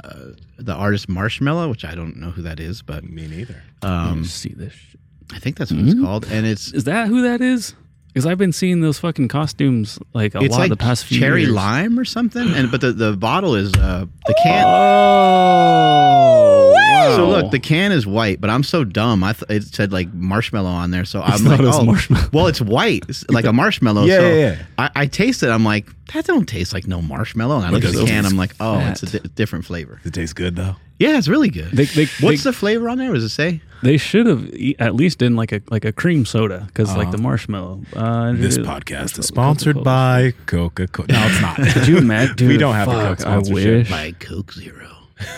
the 0.68 0.74
artist 0.74 1.08
Marshmello, 1.08 1.68
which 1.70 1.84
I 1.84 1.94
don't 1.96 2.16
know 2.18 2.30
who 2.30 2.42
that 2.42 2.60
is, 2.60 2.82
but 2.82 3.02
Me 3.04 3.26
neither. 3.26 3.62
um, 3.82 4.24
see 4.24 4.54
this. 4.56 4.72
Shit. 4.72 5.00
I 5.32 5.38
think 5.40 5.56
that's 5.58 5.72
what 5.72 5.84
it's 5.84 6.00
called. 6.00 6.26
And 6.30 6.46
it's 6.46 6.72
Is 6.72 6.84
that 6.84 7.08
who 7.08 7.22
that 7.22 7.40
is? 7.40 7.74
Because 8.08 8.24
I've 8.26 8.38
been 8.38 8.52
seeing 8.52 8.80
those 8.80 8.98
fucking 8.98 9.28
costumes 9.28 9.98
like 10.14 10.34
a 10.34 10.38
it's 10.40 10.52
lot 10.52 10.60
like 10.60 10.70
the 10.70 10.76
past 10.76 11.04
few 11.04 11.18
years. 11.18 11.28
cherry 11.28 11.40
years. 11.42 11.52
lime 11.52 11.98
or 11.98 12.04
something. 12.04 12.48
And 12.54 12.70
but 12.70 12.80
the, 12.80 12.92
the 12.92 13.16
bottle 13.16 13.54
is 13.54 13.72
uh, 13.74 14.06
the 14.26 14.34
can. 14.42 14.64
Oh, 14.66 16.72
wow. 17.10 17.16
So 17.16 17.28
look, 17.28 17.50
the 17.50 17.58
can 17.58 17.92
is 17.92 18.06
white, 18.06 18.40
but 18.40 18.50
I'm 18.50 18.62
so 18.62 18.84
dumb. 18.84 19.22
I 19.24 19.32
th- 19.32 19.50
it 19.50 19.64
said 19.74 19.92
like 19.92 20.12
marshmallow 20.12 20.68
on 20.70 20.90
there, 20.90 21.04
so 21.04 21.20
I'm 21.22 21.42
not 21.44 21.58
like, 21.60 21.68
as 21.68 21.78
oh, 21.78 21.84
marshmallow. 21.84 22.28
well, 22.32 22.46
it's 22.46 22.60
white, 22.60 23.04
it's 23.08 23.28
like 23.30 23.44
a 23.44 23.52
marshmallow. 23.62 24.04
Yeah, 24.04 24.16
so 24.18 24.28
yeah, 24.28 24.34
yeah. 24.34 24.62
I, 24.78 24.90
I 24.96 25.06
taste 25.06 25.42
it. 25.42 25.48
I'm 25.50 25.64
like, 25.64 25.86
that 26.12 26.24
don't 26.26 26.46
taste 26.48 26.72
like 26.72 26.86
no 26.86 27.00
marshmallow. 27.02 27.56
And 27.56 27.66
I 27.66 27.70
look 27.70 27.84
at 27.84 27.92
the 27.94 28.04
can, 28.04 28.24
I'm 28.26 28.36
like, 28.36 28.54
oh, 28.60 28.78
it's 28.80 29.02
a 29.02 29.18
di- 29.20 29.28
different 29.34 29.64
flavor. 29.64 30.00
It 30.04 30.12
tastes 30.14 30.32
good 30.32 30.56
though. 30.56 30.76
Yeah, 30.98 31.16
it's 31.16 31.28
really 31.28 31.48
good. 31.50 31.70
They- 31.70 31.84
they- 31.84 32.06
What's 32.20 32.42
they- 32.42 32.50
the 32.50 32.52
flavor 32.52 32.88
on 32.88 32.98
there? 32.98 33.08
What 33.08 33.14
does 33.14 33.24
it 33.24 33.28
say? 33.28 33.60
They 33.80 33.96
should 33.96 34.26
have 34.26 34.44
e- 34.54 34.74
at 34.80 34.96
least 34.96 35.18
done 35.18 35.36
like 35.36 35.52
a 35.52 35.62
like 35.70 35.84
a 35.84 35.92
cream 35.92 36.26
soda 36.26 36.64
because 36.66 36.96
like 36.96 37.12
the 37.12 37.18
marshmallow. 37.18 37.82
Uh, 37.94 38.32
This 38.32 38.56
it- 38.56 38.66
podcast 38.66 39.16
is 39.20 39.26
sponsored 39.26 39.84
by 39.84 40.32
Coca 40.46 40.88
Cola. 40.88 41.06
No, 41.08 41.26
it's 41.26 41.40
not. 41.40 41.56
Could 41.74 41.86
you 41.86 41.98
imagine? 41.98 42.48
We 42.48 42.56
don't 42.56 42.74
have 42.74 42.88
a 42.88 42.90
fuck, 42.92 43.18
Coke 43.18 43.26
I 43.28 43.30
sponsorship. 43.34 43.54
wish. 43.78 43.90
By 43.90 44.10
Coke 44.18 44.52
Zero. 44.52 44.88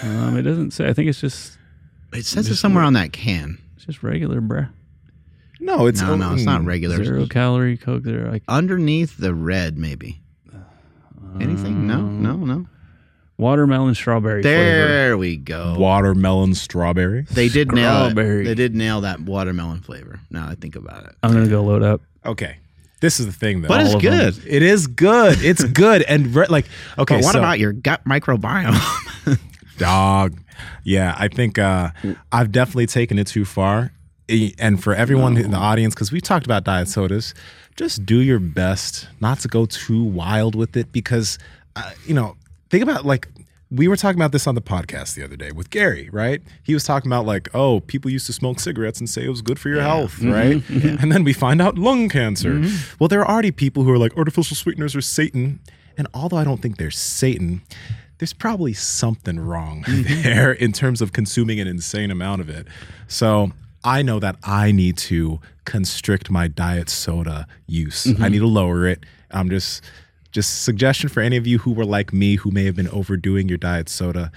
Um, 0.04 0.38
it 0.38 0.42
doesn't 0.42 0.70
say. 0.72 0.88
I 0.88 0.94
think 0.94 1.10
it's 1.10 1.20
just 1.20 1.58
It 2.12 2.26
says 2.26 2.48
it 2.48 2.56
somewhere 2.56 2.82
on 2.84 2.94
that 2.94 3.12
can. 3.12 3.58
it's 3.76 3.84
just 3.86 4.02
regular, 4.02 4.40
bruh. 4.40 4.68
no, 5.60 5.86
it's 5.86 6.00
No, 6.00 6.16
no, 6.16 6.34
it's 6.34 6.44
not 6.44 6.64
regular. 6.64 7.02
Zero 7.04 7.26
calorie 7.26 7.76
Coke 7.76 8.04
Zero. 8.04 8.30
Like 8.30 8.42
Underneath 8.48 9.16
the 9.16 9.34
red, 9.34 9.78
maybe. 9.78 10.20
Anything? 11.40 11.86
No, 11.86 11.94
um, 11.94 12.22
no, 12.22 12.36
no. 12.36 12.66
watermelon 13.38 13.94
strawberry 13.94 14.42
flavor. 14.42 14.88
There 14.88 15.16
we 15.18 15.36
go. 15.36 15.76
watermelon 15.78 16.54
strawberry. 16.54 17.22
They 17.30 17.48
did 17.48 17.70
nail 17.72 18.06
it. 18.06 18.10
Strawberry. 18.10 18.44
They 18.44 18.54
did 18.54 18.74
nail 18.74 19.02
that 19.02 19.20
watermelon 19.20 19.80
flavor. 19.80 20.18
Now 20.30 20.48
I 20.48 20.56
think 20.56 20.74
about 20.74 21.04
it. 21.04 21.14
I'm 21.22 21.32
gonna 21.32 21.46
go 21.48 21.62
load 21.62 21.82
up. 21.84 22.00
Okay, 22.26 22.56
this 23.00 23.20
is 23.20 23.26
the 23.26 23.32
thing 23.32 23.62
though. 23.62 23.68
But 23.68 23.82
it's 23.82 23.94
of 23.94 24.02
them. 24.02 24.10
good. 24.12 24.44
it 24.46 24.62
is 24.62 24.88
good. 24.88 25.40
It's 25.40 25.62
good 25.72 26.02
and 26.02 26.34
re- 26.34 26.46
like 26.48 26.66
okay. 26.98 27.16
But 27.18 27.24
what 27.24 27.32
so- 27.34 27.38
about 27.38 27.60
your 27.60 27.72
gut 27.72 28.04
microbiome? 28.04 28.76
dog? 29.80 30.38
Yeah, 30.84 31.14
I 31.18 31.28
think 31.28 31.58
uh, 31.58 31.90
I've 32.30 32.52
definitely 32.52 32.86
taken 32.86 33.18
it 33.18 33.26
too 33.26 33.44
far. 33.44 33.92
And 34.58 34.80
for 34.80 34.94
everyone 34.94 35.36
in 35.36 35.50
the 35.50 35.56
audience, 35.56 35.94
because 35.94 36.12
we 36.12 36.20
talked 36.20 36.46
about 36.46 36.62
diet 36.62 36.88
sodas, 36.88 37.34
just 37.74 38.06
do 38.06 38.20
your 38.20 38.38
best 38.38 39.08
not 39.20 39.40
to 39.40 39.48
go 39.48 39.66
too 39.66 40.04
wild 40.04 40.54
with 40.54 40.76
it. 40.76 40.92
Because 40.92 41.38
uh, 41.74 41.90
you 42.06 42.14
know, 42.14 42.36
think 42.68 42.82
about 42.84 43.04
like 43.04 43.26
we 43.72 43.86
were 43.88 43.96
talking 43.96 44.18
about 44.18 44.32
this 44.32 44.46
on 44.46 44.54
the 44.54 44.60
podcast 44.60 45.14
the 45.14 45.22
other 45.24 45.36
day 45.36 45.52
with 45.52 45.70
Gary, 45.70 46.08
right? 46.12 46.42
He 46.62 46.74
was 46.74 46.84
talking 46.84 47.10
about 47.10 47.24
like, 47.24 47.48
oh, 47.54 47.80
people 47.80 48.10
used 48.10 48.26
to 48.26 48.32
smoke 48.32 48.58
cigarettes 48.58 48.98
and 48.98 49.08
say 49.08 49.24
it 49.24 49.28
was 49.28 49.42
good 49.42 49.58
for 49.60 49.68
your 49.68 49.80
health, 49.80 50.20
right? 50.22 50.62
And 50.68 51.12
then 51.12 51.22
we 51.24 51.32
find 51.32 51.62
out 51.62 51.78
lung 51.78 52.08
cancer. 52.08 52.64
Well, 52.98 53.08
there 53.08 53.20
are 53.20 53.30
already 53.30 53.52
people 53.52 53.84
who 53.84 53.92
are 53.92 53.98
like 53.98 54.16
artificial 54.16 54.56
sweeteners 54.56 54.96
are 54.96 55.00
Satan. 55.00 55.60
And 55.96 56.08
although 56.14 56.36
I 56.36 56.44
don't 56.44 56.60
think 56.60 56.78
they're 56.78 56.90
Satan, 56.90 57.62
there's 58.20 58.34
probably 58.34 58.74
something 58.74 59.40
wrong 59.40 59.82
mm-hmm. 59.88 60.22
there 60.22 60.52
in 60.52 60.72
terms 60.72 61.00
of 61.00 61.12
consuming 61.12 61.58
an 61.58 61.66
insane 61.66 62.10
amount 62.10 62.42
of 62.42 62.50
it. 62.50 62.68
So 63.08 63.50
I 63.82 64.02
know 64.02 64.20
that 64.20 64.36
I 64.44 64.72
need 64.72 64.98
to 64.98 65.40
constrict 65.64 66.30
my 66.30 66.46
diet 66.46 66.90
soda 66.90 67.46
use. 67.66 68.06
I 68.06 68.10
mm-hmm. 68.10 68.24
need 68.24 68.38
to 68.40 68.46
lower 68.46 68.86
it. 68.86 69.04
I'm 69.30 69.48
just 69.48 69.82
just 70.32 70.62
suggestion 70.62 71.08
for 71.08 71.20
any 71.20 71.36
of 71.36 71.46
you 71.46 71.58
who 71.58 71.72
were 71.72 71.84
like 71.84 72.12
me 72.12 72.36
who 72.36 72.52
may 72.52 72.64
have 72.64 72.76
been 72.76 72.90
overdoing 72.90 73.48
your 73.48 73.58
diet 73.58 73.88
soda. 73.88 74.30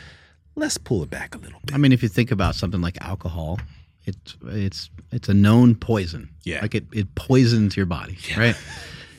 Let's 0.56 0.78
pull 0.78 1.04
it 1.04 1.10
back 1.10 1.36
a 1.36 1.38
little 1.38 1.60
bit. 1.66 1.76
I 1.76 1.78
mean, 1.78 1.92
if 1.92 2.02
you 2.02 2.10
think 2.10 2.32
about 2.32 2.56
something 2.56 2.82
like 2.82 2.98
alcohol, 3.02 3.60
it's 4.06 4.38
it's 4.46 4.90
it's 5.12 5.28
a 5.28 5.34
known 5.34 5.76
poison. 5.76 6.30
Yeah. 6.44 6.62
like 6.62 6.74
it 6.74 6.86
it 6.94 7.14
poisons 7.16 7.76
your 7.76 7.86
body, 7.86 8.18
right? 8.38 8.56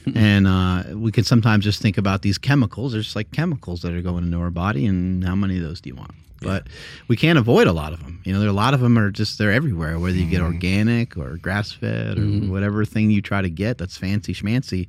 and 0.15 0.47
uh, 0.47 0.83
we 0.95 1.11
can 1.13 1.25
sometimes 1.25 1.65
just 1.65 1.81
think 1.81 1.99
about 1.99 2.23
these 2.23 2.39
chemicals. 2.39 2.93
There's 2.93 3.05
just 3.07 3.17
like 3.17 3.33
chemicals 3.33 3.83
that 3.83 3.93
are 3.93 4.03
going 4.03 4.25
into 4.25 4.39
our 4.39 4.51
body, 4.51 4.87
and 4.87 5.25
how 5.25 5.35
many 5.35 5.57
of 5.59 5.63
those 5.65 5.81
do 5.81 5.89
you 5.91 5.97
want? 5.97 6.11
But 6.41 6.67
we 7.09 7.17
can't 7.17 7.39
avoid 7.39 7.67
a 7.69 7.73
lot 7.73 7.95
of 7.95 8.01
them. 8.03 8.21
You 8.25 8.35
know, 8.35 8.39
there 8.39 8.49
are 8.49 8.51
a 8.51 8.55
lot 8.55 8.75
of 8.75 8.81
them 8.81 8.99
are 8.99 9.11
just 9.11 9.39
they're 9.39 9.53
everywhere. 9.53 9.99
Whether 9.99 10.19
you 10.19 10.27
get 10.29 10.41
Mm-hmm. 10.43 10.53
organic 10.53 11.17
or 11.17 11.39
grass 11.39 11.73
fed 11.73 12.19
or 12.19 12.27
whatever 12.51 12.85
thing 12.85 13.11
you 13.11 13.23
try 13.23 13.41
to 13.41 13.49
get 13.49 13.79
that's 13.79 13.97
fancy 13.97 14.35
schmancy, 14.35 14.89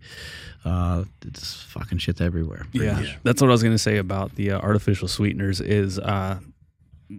uh, 0.66 1.06
it's 1.26 1.62
fucking 1.64 2.00
shit's 2.00 2.20
everywhere. 2.20 2.66
Yeah, 2.74 2.96
much. 3.00 3.18
that's 3.24 3.42
what 3.42 3.48
I 3.50 3.52
was 3.54 3.64
gonna 3.64 3.78
say 3.78 3.98
about 3.98 4.36
the 4.36 4.52
uh, 4.52 4.60
artificial 4.60 5.08
sweeteners. 5.08 5.62
Is 5.62 5.98
uh, 5.98 6.40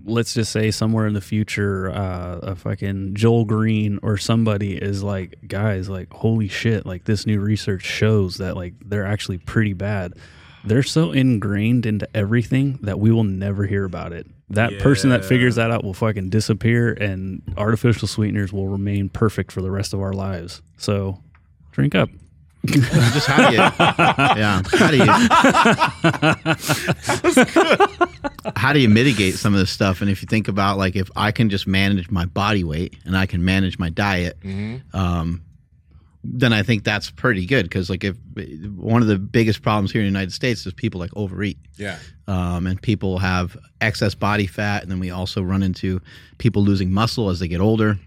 let's 0.04 0.34
just 0.34 0.52
say 0.52 0.70
somewhere 0.70 1.06
in 1.06 1.14
the 1.14 1.20
future, 1.20 1.90
uh, 1.90 2.38
a 2.42 2.56
fucking 2.56 3.14
Joel 3.14 3.44
Greene 3.44 3.98
or 4.02 4.16
somebody 4.16 4.76
is 4.76 5.02
like, 5.02 5.36
guys, 5.46 5.88
like, 5.88 6.12
holy 6.12 6.48
shit, 6.48 6.86
like 6.86 7.04
this 7.04 7.26
new 7.26 7.40
research 7.40 7.82
shows 7.82 8.38
that 8.38 8.56
like 8.56 8.74
they're 8.84 9.06
actually 9.06 9.38
pretty 9.38 9.72
bad. 9.72 10.14
They're 10.64 10.82
so 10.82 11.12
ingrained 11.12 11.86
into 11.86 12.08
everything 12.14 12.80
that 12.82 12.98
we 12.98 13.12
will 13.12 13.24
never 13.24 13.66
hear 13.66 13.84
about 13.84 14.12
it. 14.12 14.26
That 14.50 14.78
person 14.80 15.10
that 15.10 15.24
figures 15.24 15.56
that 15.56 15.70
out 15.70 15.84
will 15.84 15.94
fucking 15.94 16.30
disappear, 16.30 16.92
and 16.92 17.42
artificial 17.56 18.08
sweeteners 18.08 18.52
will 18.52 18.68
remain 18.68 19.08
perfect 19.08 19.52
for 19.52 19.60
the 19.60 19.70
rest 19.70 19.92
of 19.92 20.00
our 20.00 20.12
lives. 20.12 20.62
So, 20.76 21.22
drink 21.72 21.94
up. 21.94 22.10
Just 22.66 23.26
how 23.26 23.48
do 23.48 23.54
you, 23.54 23.60
yeah, 24.38 24.62
how 24.72 24.90
do 24.90 24.96
you, 24.98 25.06
how 28.56 28.72
do 28.72 28.80
you 28.80 28.88
mitigate 28.88 29.34
some 29.34 29.52
of 29.54 29.60
this 29.60 29.70
stuff? 29.70 30.00
And 30.00 30.10
if 30.10 30.22
you 30.22 30.26
think 30.26 30.48
about 30.48 30.78
like, 30.78 30.96
if 30.96 31.10
I 31.16 31.32
can 31.32 31.48
just 31.50 31.66
manage 31.66 32.10
my 32.10 32.24
body 32.26 32.64
weight 32.64 32.96
and 33.04 33.16
I 33.16 33.26
can 33.26 33.44
manage 33.44 33.78
my 33.78 33.90
diet, 33.90 34.38
um, 34.92 35.42
then 36.28 36.52
I 36.52 36.62
think 36.64 36.82
that's 36.84 37.10
pretty 37.10 37.46
good. 37.46 37.64
Because 37.64 37.88
like, 37.88 38.02
if 38.04 38.16
one 38.74 39.00
of 39.02 39.08
the 39.08 39.18
biggest 39.18 39.62
problems 39.62 39.92
here 39.92 40.00
in 40.00 40.06
the 40.06 40.10
United 40.10 40.32
States 40.32 40.66
is 40.66 40.72
people 40.72 40.98
like 41.00 41.10
overeat 41.16 41.58
Yeah. 41.76 41.98
um, 42.26 42.66
and 42.66 42.80
people 42.82 43.18
have 43.18 43.56
excess 43.80 44.14
body 44.14 44.46
fat, 44.46 44.82
and 44.82 44.90
then 44.90 44.98
we 45.00 45.10
also 45.10 45.42
run 45.42 45.62
into 45.62 46.00
people 46.38 46.62
losing 46.62 46.90
muscle 46.92 47.30
as 47.30 47.38
they 47.40 47.48
get 47.48 47.60
older. 47.60 47.98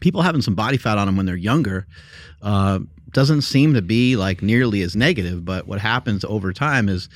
People 0.00 0.22
having 0.22 0.40
some 0.42 0.54
body 0.54 0.76
fat 0.76 0.98
on 0.98 1.06
them 1.06 1.16
when 1.16 1.26
they're 1.26 1.34
younger 1.34 1.86
uh, 2.42 2.78
doesn't 3.12 3.42
seem 3.42 3.74
to 3.74 3.82
be 3.82 4.16
like 4.16 4.42
nearly 4.42 4.82
as 4.82 4.96
negative, 4.96 5.44
but 5.44 5.66
what 5.66 5.80
happens 5.80 6.24
over 6.24 6.52
time 6.52 6.88
is 6.88 7.08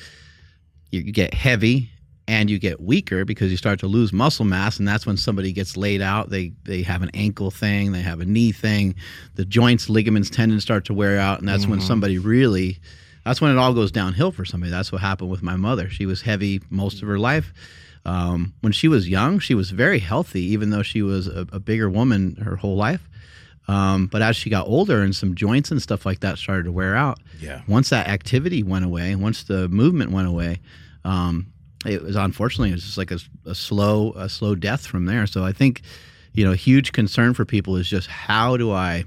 you 0.90 1.02
get 1.02 1.34
heavy 1.34 1.90
and 2.26 2.48
you 2.48 2.58
get 2.58 2.80
weaker 2.80 3.24
because 3.24 3.50
you 3.50 3.56
start 3.56 3.78
to 3.80 3.86
lose 3.86 4.12
muscle 4.12 4.44
mass 4.44 4.78
and 4.78 4.88
that's 4.88 5.06
when 5.06 5.16
somebody 5.16 5.52
gets 5.52 5.76
laid 5.76 6.00
out. 6.00 6.30
They 6.30 6.52
they 6.64 6.82
have 6.82 7.02
an 7.02 7.10
ankle 7.14 7.50
thing 7.50 7.92
they 7.92 8.00
have 8.00 8.20
a 8.20 8.24
knee 8.24 8.52
thing 8.52 8.94
the 9.34 9.44
joints 9.44 9.88
ligaments 9.88 10.30
tendons 10.30 10.62
start 10.62 10.84
to 10.86 10.94
wear 10.94 11.18
out 11.18 11.40
and 11.40 11.48
that's 11.48 11.66
when 11.66 11.80
somebody 11.80 12.18
really 12.18 12.78
that's 13.24 13.40
when 13.40 13.50
it 13.50 13.58
all 13.58 13.74
goes 13.74 13.90
downhill 13.90 14.32
for 14.32 14.44
somebody. 14.44 14.70
That's 14.70 14.92
what 14.92 15.00
happened 15.00 15.30
with 15.30 15.42
my 15.42 15.56
mother. 15.56 15.88
She 15.88 16.06
was 16.06 16.22
heavy 16.22 16.60
most 16.70 17.02
of 17.02 17.08
her 17.08 17.18
life. 17.18 17.52
Um, 18.06 18.52
when 18.60 18.72
she 18.74 18.86
was 18.86 19.08
young 19.08 19.38
she 19.38 19.54
was 19.54 19.70
very 19.70 19.98
healthy 19.98 20.42
even 20.42 20.68
though 20.68 20.82
she 20.82 21.00
was 21.00 21.26
a, 21.26 21.46
a 21.52 21.58
bigger 21.58 21.88
woman 21.88 22.36
her 22.36 22.56
whole 22.56 22.76
life 22.76 23.08
um, 23.68 24.06
but 24.06 24.20
as 24.22 24.36
she 24.36 24.50
got 24.50 24.66
older 24.66 25.02
and 25.02 25.14
some 25.16 25.34
joints 25.34 25.70
and 25.70 25.80
stuff 25.80 26.04
like 26.04 26.20
that 26.20 26.38
started 26.38 26.64
to 26.64 26.72
wear 26.72 26.94
out, 26.94 27.18
Yeah. 27.40 27.62
once 27.66 27.90
that 27.90 28.08
activity 28.08 28.62
went 28.62 28.84
away, 28.84 29.14
once 29.14 29.44
the 29.44 29.68
movement 29.68 30.10
went 30.10 30.28
away, 30.28 30.60
um, 31.04 31.46
it 31.86 32.02
was 32.02 32.16
unfortunately 32.16 32.70
it 32.70 32.74
was 32.74 32.84
just 32.84 32.98
like 32.98 33.10
a, 33.10 33.18
a 33.46 33.54
slow 33.54 34.12
a 34.16 34.28
slow 34.28 34.54
death 34.54 34.86
from 34.86 35.06
there. 35.06 35.26
So 35.26 35.44
I 35.44 35.52
think 35.52 35.82
you 36.32 36.44
know, 36.44 36.50
a 36.52 36.56
huge 36.56 36.90
concern 36.92 37.32
for 37.32 37.44
people 37.44 37.76
is 37.76 37.88
just 37.88 38.08
how 38.08 38.56
do 38.56 38.72
I 38.72 39.04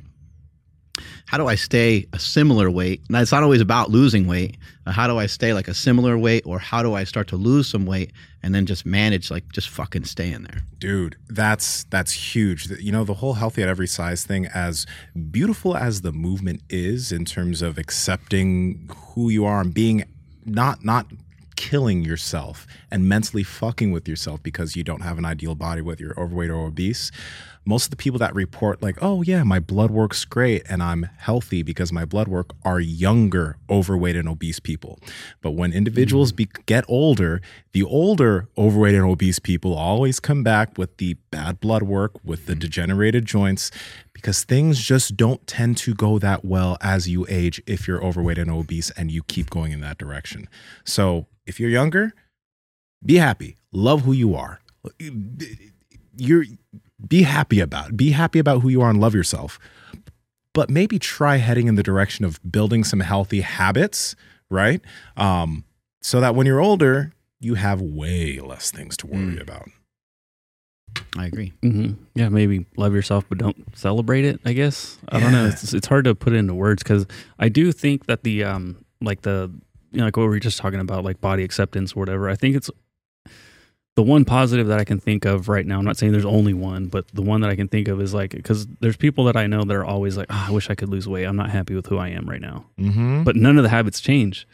how 1.27 1.37
do 1.37 1.47
I 1.47 1.55
stay 1.55 2.07
a 2.13 2.19
similar 2.19 2.71
weight? 2.71 3.01
Now 3.09 3.21
it's 3.21 3.33
not 3.33 3.43
always 3.43 3.59
about 3.59 3.91
losing 3.91 4.27
weight. 4.27 4.57
How 4.85 5.07
do 5.07 5.17
I 5.17 5.25
stay 5.25 5.53
like 5.53 5.67
a 5.67 5.73
similar 5.73 6.17
weight, 6.17 6.43
or 6.45 6.57
how 6.57 6.81
do 6.81 6.93
I 6.93 7.03
start 7.03 7.27
to 7.27 7.35
lose 7.35 7.67
some 7.69 7.85
weight 7.85 8.13
and 8.41 8.55
then 8.55 8.65
just 8.65 8.85
manage 8.85 9.29
like 9.29 9.51
just 9.51 9.67
fucking 9.67 10.05
staying 10.05 10.43
there? 10.43 10.61
Dude, 10.79 11.17
that's 11.27 11.83
that's 11.85 12.13
huge. 12.13 12.69
You 12.79 12.93
know, 12.93 13.03
the 13.03 13.15
whole 13.15 13.33
healthy 13.33 13.61
at 13.61 13.67
every 13.67 13.87
size 13.87 14.23
thing, 14.23 14.45
as 14.47 14.85
beautiful 15.29 15.75
as 15.75 16.01
the 16.01 16.13
movement 16.13 16.61
is 16.69 17.11
in 17.11 17.25
terms 17.25 17.61
of 17.61 17.77
accepting 17.77 18.89
who 19.13 19.29
you 19.29 19.43
are 19.43 19.59
and 19.59 19.73
being 19.73 20.05
not 20.45 20.85
not 20.85 21.07
killing 21.57 22.05
yourself 22.05 22.65
and 22.89 23.09
mentally 23.09 23.43
fucking 23.43 23.91
with 23.91 24.07
yourself 24.07 24.41
because 24.41 24.77
you 24.77 24.83
don't 24.83 25.01
have 25.01 25.17
an 25.17 25.25
ideal 25.25 25.55
body, 25.55 25.81
whether 25.81 26.03
you're 26.03 26.17
overweight 26.17 26.49
or 26.49 26.67
obese. 26.67 27.11
Most 27.67 27.83
of 27.83 27.89
the 27.89 27.97
people 27.97 28.17
that 28.19 28.33
report, 28.33 28.81
like, 28.81 28.97
oh, 29.01 29.21
yeah, 29.23 29.43
my 29.43 29.59
blood 29.59 29.91
work's 29.91 30.23
great 30.23 30.63
and 30.69 30.81
I'm 30.81 31.03
healthy 31.17 31.63
because 31.63 31.91
my 31.91 32.05
blood 32.05 32.29
work 32.29 32.51
are 32.63 32.79
younger, 32.79 33.57
overweight, 33.69 34.15
and 34.15 34.29
obese 34.29 34.61
people. 34.61 34.99
But 35.41 35.51
when 35.51 35.73
individuals 35.73 36.31
mm. 36.31 36.37
be- 36.37 36.49
get 36.65 36.85
older, 36.87 37.41
the 37.73 37.83
older, 37.83 38.47
overweight, 38.57 38.95
and 38.95 39.03
obese 39.03 39.39
people 39.39 39.73
always 39.73 40.21
come 40.21 40.43
back 40.43 40.77
with 40.77 40.95
the 40.95 41.15
bad 41.29 41.59
blood 41.59 41.83
work, 41.83 42.13
with 42.23 42.45
the 42.45 42.53
mm. 42.53 42.59
degenerated 42.59 43.25
joints, 43.25 43.69
because 44.13 44.45
things 44.45 44.79
just 44.79 45.17
don't 45.17 45.45
tend 45.45 45.75
to 45.77 45.93
go 45.93 46.17
that 46.19 46.45
well 46.45 46.77
as 46.79 47.09
you 47.09 47.25
age 47.27 47.61
if 47.67 47.85
you're 47.85 48.01
overweight 48.01 48.37
and 48.37 48.49
obese 48.49 48.91
and 48.91 49.11
you 49.11 49.23
keep 49.23 49.49
going 49.49 49.73
in 49.73 49.81
that 49.81 49.97
direction. 49.97 50.47
So 50.85 51.27
if 51.45 51.59
you're 51.59 51.69
younger, 51.69 52.13
be 53.05 53.15
happy, 53.15 53.57
love 53.73 54.03
who 54.03 54.13
you 54.13 54.35
are. 54.35 54.61
You're 56.15 56.45
be 57.05 57.23
happy 57.23 57.59
about 57.59 57.95
be 57.97 58.11
happy 58.11 58.39
about 58.39 58.61
who 58.61 58.69
you 58.69 58.81
are 58.81 58.89
and 58.89 58.99
love 58.99 59.13
yourself. 59.13 59.59
But 60.53 60.69
maybe 60.69 60.97
try 60.97 61.37
heading 61.37 61.67
in 61.67 61.75
the 61.75 61.83
direction 61.83 62.25
of 62.25 62.39
building 62.49 62.83
some 62.83 62.99
healthy 63.01 63.41
habits, 63.41 64.15
right? 64.49 64.81
Um, 65.15 65.63
so 66.01 66.19
that 66.21 66.33
when 66.33 66.47
you're 66.47 66.61
older, 66.61 67.13
you 67.39 67.53
have 67.55 67.79
way 67.81 68.39
less 68.39 68.71
things 68.71 68.97
to 68.97 69.07
worry 69.07 69.39
about. 69.39 69.69
I 71.15 71.25
agree. 71.27 71.53
hmm 71.61 71.91
Yeah, 72.15 72.29
maybe 72.29 72.65
love 72.75 72.93
yourself, 72.93 73.25
but 73.29 73.37
don't 73.37 73.57
celebrate 73.77 74.25
it. 74.25 74.39
I 74.45 74.53
guess 74.53 74.97
I 75.09 75.19
don't 75.19 75.31
know. 75.31 75.45
It's, 75.47 75.73
it's 75.73 75.87
hard 75.87 76.05
to 76.05 76.15
put 76.15 76.33
it 76.33 76.37
into 76.37 76.53
words 76.55 76.81
because 76.81 77.05
I 77.37 77.49
do 77.49 77.71
think 77.71 78.07
that 78.07 78.23
the 78.23 78.43
um 78.43 78.83
like 79.01 79.21
the 79.21 79.51
you 79.91 79.99
know 79.99 80.05
like 80.05 80.17
what 80.17 80.23
we 80.23 80.29
were 80.29 80.39
just 80.39 80.57
talking 80.57 80.79
about 80.79 81.03
like 81.03 81.21
body 81.21 81.43
acceptance 81.43 81.93
or 81.93 81.99
whatever. 81.99 82.29
I 82.29 82.35
think 82.35 82.55
it's 82.55 82.69
the 83.97 84.03
one 84.03 84.25
positive 84.25 84.67
that 84.67 84.79
I 84.79 84.83
can 84.83 84.99
think 84.99 85.25
of 85.25 85.49
right 85.49 85.65
now. 85.65 85.79
I'm 85.79 85.83
not 85.83 85.97
saying 85.97 86.11
there's 86.11 86.23
only 86.23 86.53
one, 86.53 86.85
but 86.85 87.07
the 87.15 87.23
one 87.23 87.41
that 87.41 87.49
I 87.49 87.55
can 87.55 87.67
think 87.67 87.87
of 87.87 87.99
is 87.99 88.13
like 88.13 88.29
because 88.29 88.67
there's 88.79 88.95
people 88.95 89.23
that 89.25 89.35
I 89.35 89.47
know 89.47 89.63
that 89.63 89.75
are 89.75 89.83
always 89.83 90.15
like, 90.15 90.27
oh, 90.29 90.45
I 90.49 90.51
wish 90.51 90.69
I 90.69 90.75
could 90.75 90.89
lose 90.89 91.07
weight. 91.07 91.25
I'm 91.25 91.35
not 91.35 91.49
happy 91.49 91.73
with 91.73 91.87
who 91.87 91.97
I 91.97 92.09
am 92.09 92.29
right 92.29 92.39
now. 92.39 92.67
Mm-hmm. 92.79 93.23
But 93.23 93.35
none 93.35 93.57
of 93.57 93.63
the 93.63 93.69
habits 93.69 93.99
change. 93.99 94.47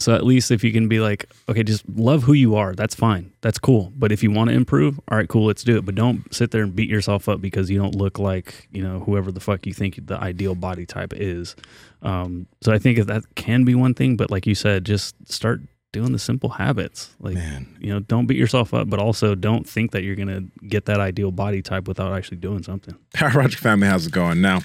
So 0.00 0.16
at 0.16 0.24
least 0.24 0.50
if 0.50 0.64
you 0.64 0.72
can 0.72 0.88
be 0.88 0.98
like, 0.98 1.30
okay, 1.48 1.62
just 1.62 1.88
love 1.88 2.24
who 2.24 2.32
you 2.32 2.56
are. 2.56 2.74
That's 2.74 2.96
fine. 2.96 3.32
That's 3.40 3.58
cool. 3.58 3.92
But 3.96 4.10
if 4.10 4.24
you 4.24 4.32
want 4.32 4.50
to 4.50 4.56
improve, 4.56 4.98
all 5.08 5.16
right, 5.16 5.28
cool, 5.28 5.46
let's 5.46 5.62
do 5.62 5.76
it. 5.76 5.84
But 5.84 5.94
don't 5.94 6.34
sit 6.34 6.50
there 6.50 6.64
and 6.64 6.74
beat 6.74 6.90
yourself 6.90 7.28
up 7.28 7.40
because 7.40 7.70
you 7.70 7.78
don't 7.78 7.94
look 7.94 8.18
like, 8.18 8.66
you 8.72 8.82
know, 8.82 8.98
whoever 8.98 9.30
the 9.30 9.40
fuck 9.40 9.64
you 9.64 9.72
think 9.72 10.08
the 10.08 10.18
ideal 10.18 10.56
body 10.56 10.86
type 10.86 11.12
is. 11.14 11.54
Um, 12.02 12.48
so 12.62 12.72
I 12.72 12.80
think 12.80 12.98
that 12.98 13.22
can 13.36 13.64
be 13.64 13.76
one 13.76 13.94
thing, 13.94 14.16
but 14.16 14.28
like 14.28 14.44
you 14.44 14.56
said, 14.56 14.84
just 14.84 15.14
start 15.30 15.60
doing 15.92 16.12
the 16.12 16.18
simple 16.18 16.50
habits. 16.50 17.14
Like, 17.20 17.34
Man. 17.34 17.66
you 17.80 17.92
know, 17.92 18.00
don't 18.00 18.26
beat 18.26 18.36
yourself 18.36 18.74
up, 18.74 18.88
but 18.90 18.98
also 19.00 19.34
don't 19.34 19.68
think 19.68 19.92
that 19.92 20.02
you're 20.02 20.16
going 20.16 20.28
to 20.28 20.66
get 20.66 20.84
that 20.86 21.00
ideal 21.00 21.30
body 21.30 21.62
type 21.62 21.88
without 21.88 22.12
actually 22.12 22.38
doing 22.38 22.62
something. 22.62 22.94
Power 23.14 23.30
Project 23.30 23.62
family, 23.62 23.88
how's 23.88 24.06
it 24.06 24.12
going? 24.12 24.40
Now, 24.40 24.60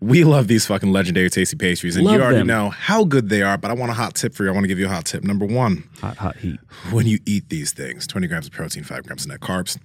we 0.00 0.24
love 0.24 0.48
these 0.48 0.66
fucking 0.66 0.92
legendary 0.92 1.30
tasty 1.30 1.56
pastries, 1.56 1.96
and 1.96 2.04
Love 2.04 2.14
you 2.16 2.20
already 2.22 2.38
them. 2.38 2.46
know 2.48 2.70
how 2.70 3.04
good 3.04 3.28
they 3.28 3.42
are. 3.42 3.56
But 3.56 3.70
I 3.70 3.74
want 3.74 3.90
a 3.90 3.94
hot 3.94 4.14
tip 4.14 4.34
for 4.34 4.44
you. 4.44 4.50
I 4.50 4.52
want 4.52 4.64
to 4.64 4.68
give 4.68 4.78
you 4.78 4.86
a 4.86 4.88
hot 4.90 5.04
tip. 5.04 5.22
Number 5.22 5.44
one, 5.46 5.88
Hot, 6.00 6.16
hot 6.16 6.36
heat. 6.36 6.58
when 6.90 7.06
you 7.06 7.18
eat 7.26 7.48
these 7.50 7.72
things 7.72 8.06
20 8.06 8.26
grams 8.26 8.46
of 8.46 8.52
protein, 8.52 8.82
5 8.84 9.04
grams 9.04 9.24
of 9.24 9.30
net 9.30 9.40
carbs, 9.40 9.78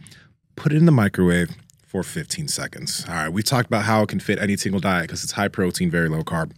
put 0.56 0.72
it 0.72 0.78
in 0.78 0.86
the 0.86 0.92
microwave 0.92 1.52
for 1.86 2.02
15 2.04 2.48
seconds. 2.48 3.06
All 3.08 3.14
right, 3.14 3.30
we 3.30 3.44
talked 3.44 3.68
about 3.68 3.84
how 3.86 4.02
it 4.04 4.10
can 4.10 4.20
fit 4.20 4.40
any 4.40 4.58
single 4.58 4.80
diet 4.82 5.04
because 5.04 5.24
it's 5.24 5.34
high 5.34 5.48
protein, 5.50 5.90
very 5.92 6.10
low 6.10 6.24
carb. 6.24 6.52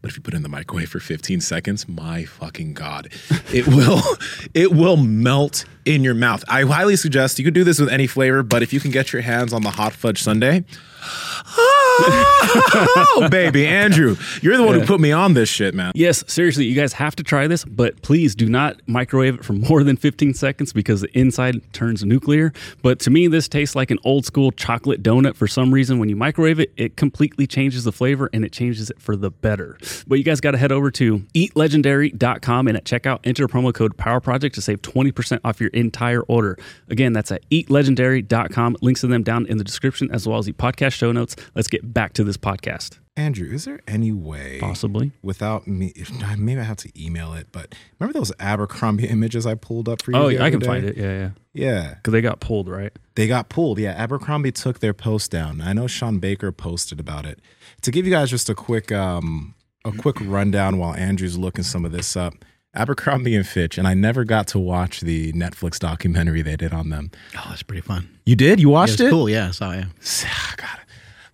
But 0.00 0.10
if 0.10 0.16
you 0.16 0.22
put 0.22 0.34
it 0.34 0.38
in 0.38 0.42
the 0.42 0.48
microwave 0.48 0.88
for 0.88 1.00
15 1.00 1.40
seconds, 1.40 1.88
my 1.88 2.24
fucking 2.24 2.74
god, 2.74 3.12
it 3.52 3.66
will 3.66 4.02
it 4.54 4.72
will 4.72 4.96
melt 4.96 5.64
in 5.84 6.04
your 6.04 6.14
mouth. 6.14 6.44
I 6.48 6.62
highly 6.62 6.96
suggest 6.96 7.38
you 7.38 7.44
could 7.44 7.54
do 7.54 7.64
this 7.64 7.80
with 7.80 7.88
any 7.88 8.06
flavor, 8.06 8.42
but 8.42 8.62
if 8.62 8.72
you 8.72 8.80
can 8.80 8.90
get 8.90 9.12
your 9.12 9.22
hands 9.22 9.52
on 9.52 9.62
the 9.62 9.70
hot 9.70 9.92
fudge 9.92 10.22
sundae, 10.22 10.64
oh 12.00 13.28
baby, 13.30 13.66
Andrew, 13.66 14.16
you're 14.40 14.56
the 14.56 14.62
one 14.62 14.78
who 14.78 14.86
put 14.86 15.00
me 15.00 15.10
on 15.10 15.34
this 15.34 15.48
shit, 15.48 15.74
man. 15.74 15.92
Yes, 15.94 16.22
seriously, 16.28 16.64
you 16.64 16.74
guys 16.74 16.92
have 16.94 17.16
to 17.16 17.22
try 17.22 17.46
this, 17.46 17.64
but 17.64 18.00
please 18.02 18.34
do 18.34 18.48
not 18.48 18.80
microwave 18.86 19.36
it 19.36 19.44
for 19.44 19.52
more 19.52 19.82
than 19.82 19.96
15 19.96 20.34
seconds 20.34 20.72
because 20.72 21.00
the 21.00 21.18
inside 21.18 21.60
turns 21.72 22.04
nuclear. 22.04 22.52
But 22.82 23.00
to 23.00 23.10
me, 23.10 23.26
this 23.26 23.48
tastes 23.48 23.74
like 23.74 23.90
an 23.90 23.98
old 24.04 24.24
school 24.24 24.52
chocolate 24.52 25.02
donut 25.02 25.34
for 25.34 25.48
some 25.48 25.72
reason. 25.72 25.98
When 25.98 26.08
you 26.08 26.16
microwave 26.16 26.60
it, 26.60 26.72
it 26.76 26.96
completely 26.96 27.46
changes 27.46 27.84
the 27.84 27.92
flavor 27.92 28.30
and 28.32 28.44
it 28.44 28.52
changes 28.52 28.90
it 28.90 29.00
for 29.00 29.16
the 29.16 29.30
better. 29.30 29.76
But 30.06 30.18
you 30.18 30.24
guys 30.24 30.40
got 30.40 30.52
to 30.52 30.58
head 30.58 30.72
over 30.72 30.90
to 30.92 31.18
eatlegendary.com 31.34 32.68
and 32.68 32.76
at 32.76 32.84
checkout, 32.84 33.20
enter 33.24 33.48
promo 33.48 33.74
code 33.74 33.96
Power 33.96 34.20
Project 34.20 34.54
to 34.54 34.60
save 34.60 34.82
20% 34.82 35.40
off 35.44 35.60
your 35.60 35.70
entire 35.70 36.22
order. 36.22 36.56
Again, 36.88 37.12
that's 37.12 37.32
at 37.32 37.48
eatlegendary.com. 37.50 38.76
Links 38.80 39.00
to 39.00 39.08
them 39.08 39.22
down 39.22 39.46
in 39.46 39.58
the 39.58 39.64
description 39.64 40.10
as 40.12 40.26
well 40.26 40.38
as 40.38 40.46
the 40.46 40.52
podcast 40.52 40.87
show 40.92 41.12
notes. 41.12 41.36
Let's 41.54 41.68
get 41.68 41.92
back 41.94 42.12
to 42.14 42.24
this 42.24 42.36
podcast. 42.36 42.98
Andrew, 43.16 43.48
is 43.52 43.64
there 43.64 43.80
any 43.88 44.12
way 44.12 44.58
Possibly. 44.60 45.10
without 45.22 45.66
me? 45.66 45.92
Maybe 46.38 46.60
I 46.60 46.64
have 46.64 46.76
to 46.78 46.92
email 47.04 47.34
it. 47.34 47.48
But 47.50 47.74
remember 47.98 48.16
those 48.16 48.30
Abercrombie 48.38 49.06
images 49.08 49.44
I 49.44 49.54
pulled 49.56 49.88
up 49.88 50.02
for 50.02 50.12
you? 50.12 50.16
Oh, 50.18 50.28
yeah, 50.28 50.44
I 50.44 50.50
can 50.50 50.60
find 50.60 50.84
it. 50.84 50.96
Yeah, 50.96 51.12
yeah. 51.12 51.30
Yeah, 51.52 51.94
Because 51.94 52.12
they 52.12 52.20
got 52.20 52.38
pulled, 52.38 52.68
right? 52.68 52.92
they 53.16 53.26
got 53.26 53.48
pulled. 53.48 53.80
Yeah, 53.80 53.90
Abercrombie 53.92 54.52
took 54.52 54.78
their 54.78 54.94
post 54.94 55.32
down. 55.32 55.60
I 55.60 55.72
know 55.72 55.88
Sean 55.88 56.20
Baker 56.20 56.52
posted 56.52 57.00
about 57.00 57.26
it. 57.26 57.40
To 57.82 57.90
give 57.90 58.06
you 58.06 58.12
guys 58.12 58.30
just 58.30 58.48
a 58.48 58.54
quick 58.54 58.92
um 58.92 59.54
a 59.84 59.90
quick 59.90 60.16
rundown 60.20 60.78
while 60.78 60.94
Andrew's 60.94 61.36
looking 61.38 61.64
some 61.64 61.84
of 61.84 61.90
this 61.90 62.16
up. 62.16 62.34
Abercrombie 62.74 63.34
and 63.34 63.46
Fitch, 63.46 63.78
and 63.78 63.88
I 63.88 63.94
never 63.94 64.24
got 64.24 64.46
to 64.48 64.58
watch 64.58 65.00
the 65.00 65.32
Netflix 65.32 65.78
documentary 65.78 66.42
they 66.42 66.56
did 66.56 66.72
on 66.72 66.90
them. 66.90 67.10
Oh, 67.36 67.46
that's 67.48 67.62
pretty 67.62 67.80
fun. 67.80 68.08
You 68.26 68.36
did? 68.36 68.60
You 68.60 68.68
Yeah, 68.68 68.72
watched 68.74 68.92
it's 68.94 69.02
it? 69.02 69.10
cool. 69.10 69.28
Yeah, 69.28 69.48
I 69.48 69.50
saw 69.52 69.72
it. 69.72 69.86
It. 70.00 70.26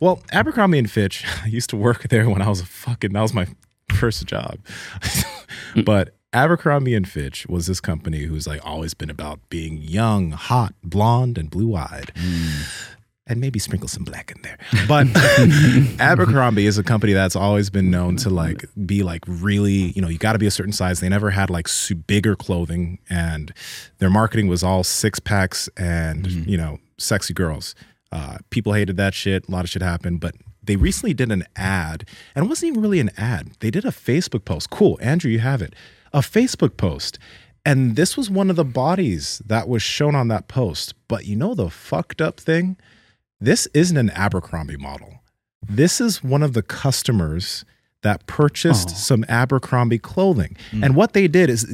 Well, 0.01 0.23
Abercrombie 0.33 0.79
and 0.79 0.91
Fitch, 0.91 1.25
I 1.45 1.47
used 1.47 1.71
to 1.71 1.77
work 1.77 2.09
there 2.09 2.29
when 2.29 2.43
I 2.43 2.49
was 2.49 2.61
a 2.61 2.67
fucking, 2.67 3.13
that 3.13 3.23
was 3.23 3.33
my 3.33 3.47
first 3.91 4.27
job. 4.27 4.59
but 5.85 6.15
Abercrombie 6.33 6.95
and 6.95 7.09
Fitch 7.09 7.47
was 7.47 7.69
this 7.69 7.81
company 7.81 8.25
who's 8.25 8.47
like 8.47 8.61
always 8.67 8.93
been 8.93 9.09
about 9.09 9.39
being 9.49 9.79
young, 9.79 10.33
hot, 10.33 10.75
blonde, 10.83 11.39
and 11.39 11.49
blue 11.49 11.75
eyed. 11.77 12.11
Mm. 12.17 12.94
And 13.27 13.41
maybe 13.41 13.59
sprinkle 13.59 13.89
some 13.89 14.05
black 14.05 14.31
in 14.31 14.43
there. 14.43 14.59
But 14.87 15.07
Abercrombie 15.99 16.67
is 16.67 16.77
a 16.77 16.83
company 16.83 17.15
that's 17.15 17.35
always 17.35 17.71
been 17.71 17.91
known 17.91 18.17
to 18.17 18.29
like 18.29 18.67
be 18.85 19.03
like 19.03 19.23
really, 19.27 19.93
you 19.93 20.03
know, 20.03 20.09
you 20.09 20.19
got 20.19 20.35
to 20.35 20.39
be 20.39 20.47
a 20.47 20.51
certain 20.51 20.75
size. 20.75 21.01
They 21.01 21.09
never 21.09 21.31
had 21.31 21.49
like 21.49 21.69
bigger 22.07 22.37
clothing, 22.37 22.99
and 23.09 23.55
their 23.99 24.11
marketing 24.11 24.49
was 24.49 24.63
all 24.63 24.85
six 24.85 25.21
packs 25.21 25.71
and 25.79 26.27
you 26.27 26.59
know 26.59 26.79
sexy 26.99 27.33
girls. 27.33 27.75
Uh, 28.13 28.37
people 28.51 28.75
hated 28.75 28.99
that 28.99 29.15
shit. 29.15 29.49
A 29.49 29.51
lot 29.51 29.65
of 29.65 29.71
shit 29.71 29.81
happened, 29.81 30.21
but 30.21 30.35
they 30.63 30.77
recently 30.77 31.15
did 31.15 31.33
an 31.33 31.45
ad, 31.57 32.07
and 32.35 32.45
it 32.45 32.49
wasn't 32.49 32.73
even 32.73 32.83
really 32.83 33.01
an 33.01 33.11
ad. 33.17 33.53
They 33.61 33.71
did 33.71 33.85
a 33.85 33.91
Facebook 33.91 34.45
post. 34.45 34.71
Cool, 34.71 34.99
Andrew, 35.01 35.31
you 35.31 35.41
have 35.41 35.63
it. 35.63 35.75
A 36.13 36.21
Facebook 36.21 36.77
post. 36.77 37.19
And 37.67 37.97
this 37.97 38.17
was 38.17 38.31
one 38.31 38.51
of 38.51 38.57
the 38.57 38.65
bodies 38.65 39.41
that 39.47 39.69
was 39.69 39.83
shown 39.83 40.15
on 40.15 40.29
that 40.29 40.49
post. 40.49 40.95
But 41.09 41.27
you 41.27 41.35
know 41.35 41.55
the 41.55 41.71
fucked 41.71 42.21
up 42.21 42.39
thing? 42.39 42.77
This 43.41 43.67
isn't 43.75 43.97
an 43.97 44.11
Abercrombie 44.11 44.77
model. 44.77 45.21
This 45.67 46.01
is 46.01 46.23
one 46.23 46.43
of 46.43 46.53
the 46.53 46.63
customers 46.63 47.65
that 48.03 48.27
purchased 48.27 48.91
Oh. 48.91 48.95
some 48.95 49.25
Abercrombie 49.29 49.99
clothing. 49.99 50.57
Hmm. 50.71 50.85
And 50.85 50.95
what 50.97 51.15
they 51.15 51.27
did 51.27 51.49
is, 51.49 51.65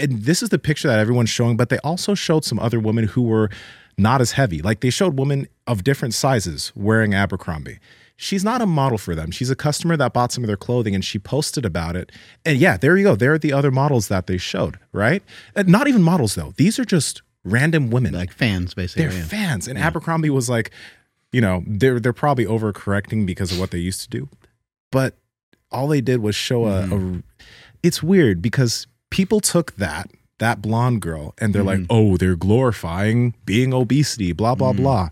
and 0.00 0.22
this 0.22 0.42
is 0.42 0.48
the 0.48 0.58
picture 0.58 0.88
that 0.88 0.98
everyone's 0.98 1.28
showing, 1.28 1.56
but 1.56 1.68
they 1.68 1.78
also 1.78 2.14
showed 2.14 2.44
some 2.44 2.58
other 2.58 2.80
women 2.80 3.04
who 3.08 3.22
were 3.22 3.50
not 3.98 4.20
as 4.20 4.32
heavy. 4.32 4.62
Like 4.62 4.80
they 4.80 4.90
showed 4.90 5.18
women 5.18 5.46
of 5.66 5.84
different 5.84 6.14
sizes 6.14 6.72
wearing 6.74 7.12
Abercrombie. 7.14 7.78
She's 8.16 8.44
not 8.44 8.62
a 8.62 8.66
model 8.66 8.96
for 8.96 9.14
them. 9.14 9.30
She's 9.30 9.50
a 9.50 9.56
customer 9.56 9.96
that 9.96 10.12
bought 10.12 10.32
some 10.32 10.42
of 10.44 10.48
their 10.48 10.56
clothing 10.56 10.94
and 10.94 11.04
she 11.04 11.18
posted 11.18 11.64
about 11.66 11.96
it. 11.96 12.10
And 12.46 12.58
yeah, 12.58 12.76
there 12.76 12.96
you 12.96 13.04
go. 13.04 13.14
There 13.16 13.34
are 13.34 13.38
the 13.38 13.52
other 13.52 13.70
models 13.70 14.08
that 14.08 14.26
they 14.26 14.38
showed, 14.38 14.78
right? 14.92 15.22
And 15.54 15.68
not 15.68 15.86
even 15.88 16.02
models 16.02 16.34
though. 16.34 16.54
These 16.56 16.78
are 16.78 16.84
just 16.84 17.22
random 17.44 17.90
women. 17.90 18.14
Like 18.14 18.32
fans, 18.32 18.72
basically. 18.72 19.06
They're 19.08 19.18
yeah. 19.18 19.24
fans. 19.24 19.68
And 19.68 19.76
Abercrombie 19.78 20.30
was 20.30 20.48
like, 20.48 20.70
you 21.34 21.40
know, 21.40 21.64
they're 21.66 21.98
they're 21.98 22.12
probably 22.12 22.46
overcorrecting 22.46 23.26
because 23.26 23.50
of 23.50 23.58
what 23.58 23.72
they 23.72 23.78
used 23.78 24.00
to 24.02 24.08
do. 24.08 24.28
But 24.92 25.16
all 25.72 25.88
they 25.88 26.00
did 26.00 26.20
was 26.22 26.36
show 26.36 26.66
a, 26.66 26.82
a 26.82 26.86
mm-hmm. 26.86 27.18
it's 27.82 28.02
weird 28.02 28.40
because 28.40 28.86
people 29.10 29.40
took 29.40 29.74
that 29.76 30.08
that 30.38 30.62
blonde 30.62 31.00
girl 31.00 31.34
and 31.38 31.52
they're 31.52 31.64
like, 31.64 31.80
mm-hmm. 31.80 31.86
oh, 31.90 32.16
they're 32.16 32.36
glorifying 32.36 33.34
being 33.44 33.74
obesity, 33.74 34.32
blah, 34.32 34.54
blah, 34.54 34.72
mm-hmm. 34.72 34.82
blah. 34.82 35.08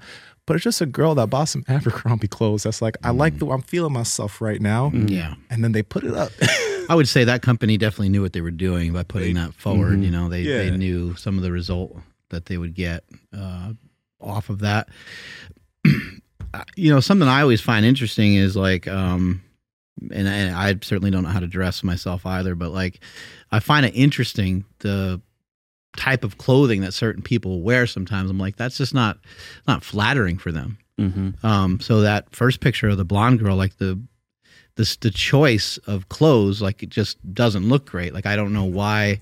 but 0.46 0.54
it's 0.54 0.64
just 0.64 0.80
a 0.80 0.86
girl 0.86 1.14
that 1.14 1.28
bought 1.28 1.48
some 1.48 1.64
Abercrombie 1.68 2.28
clothes. 2.28 2.64
That's 2.64 2.82
like, 2.82 2.96
I 3.02 3.10
like 3.10 3.38
the, 3.38 3.48
I'm 3.48 3.62
feeling 3.62 3.92
myself 3.92 4.40
right 4.40 4.60
now. 4.60 4.90
Yeah. 4.92 5.34
And 5.50 5.62
then 5.62 5.72
they 5.72 5.82
put 5.82 6.04
it 6.04 6.14
up. 6.14 6.32
I 6.88 6.94
would 6.94 7.08
say 7.08 7.24
that 7.24 7.42
company 7.42 7.78
definitely 7.78 8.08
knew 8.08 8.22
what 8.22 8.32
they 8.32 8.40
were 8.40 8.50
doing 8.50 8.92
by 8.92 9.04
putting 9.04 9.36
that 9.36 9.54
forward. 9.54 10.00
Mhm. 10.00 10.04
You 10.04 10.10
know, 10.10 10.28
they, 10.28 10.42
they 10.42 10.70
knew 10.70 11.14
some 11.14 11.36
of 11.36 11.42
the 11.42 11.52
result 11.52 11.96
that 12.30 12.46
they 12.46 12.58
would 12.58 12.74
get 12.74 13.04
uh, 13.36 13.72
off 14.20 14.50
of 14.50 14.58
that. 14.60 14.88
you 16.76 16.93
know, 16.93 17.01
something 17.01 17.28
I 17.28 17.43
always 17.43 17.61
find 17.61 17.85
interesting 17.85 18.35
is 18.35 18.57
like, 18.57 18.87
um, 18.89 19.43
and 20.11 20.28
I, 20.28 20.70
I 20.70 20.74
certainly 20.83 21.11
don't 21.11 21.22
know 21.22 21.30
how 21.30 21.41
to 21.41 21.47
dress 21.47 21.83
myself 21.83 22.26
either, 22.26 22.55
but 22.55 22.70
like, 22.70 23.01
I 23.51 23.61
find 23.61 23.87
it 23.87 23.95
interesting 23.95 24.64
the 24.78 25.20
type 25.97 26.24
of 26.24 26.39
clothing 26.39 26.80
that 26.83 26.95
certain 26.95 27.22
people 27.22 27.61
wear. 27.61 27.87
Sometimes 27.87 28.30
I'm 28.30 28.39
like, 28.39 28.57
that's 28.57 28.78
just 28.78 28.95
not 28.95 29.18
not 29.66 29.85
flattering 29.85 30.39
for 30.39 30.53
them. 30.53 30.78
Mm-hmm. 30.99 31.47
Um, 31.47 31.80
so 31.80 32.01
that 32.03 32.35
first 32.35 32.61
picture 32.61 32.89
of 32.89 32.97
the 32.97 33.05
blonde 33.05 33.41
girl, 33.41 33.57
like 33.57 33.76
the 33.78 34.01
the 34.76 34.97
the 35.01 35.11
choice 35.11 35.78
of 35.87 36.09
clothes, 36.09 36.62
like 36.62 36.83
it 36.83 36.89
just 36.89 37.18
doesn't 37.35 37.68
look 37.68 37.87
great. 37.87 38.14
Like 38.14 38.26
I 38.26 38.37
don't 38.37 38.53
know 38.53 38.64
why. 38.64 39.20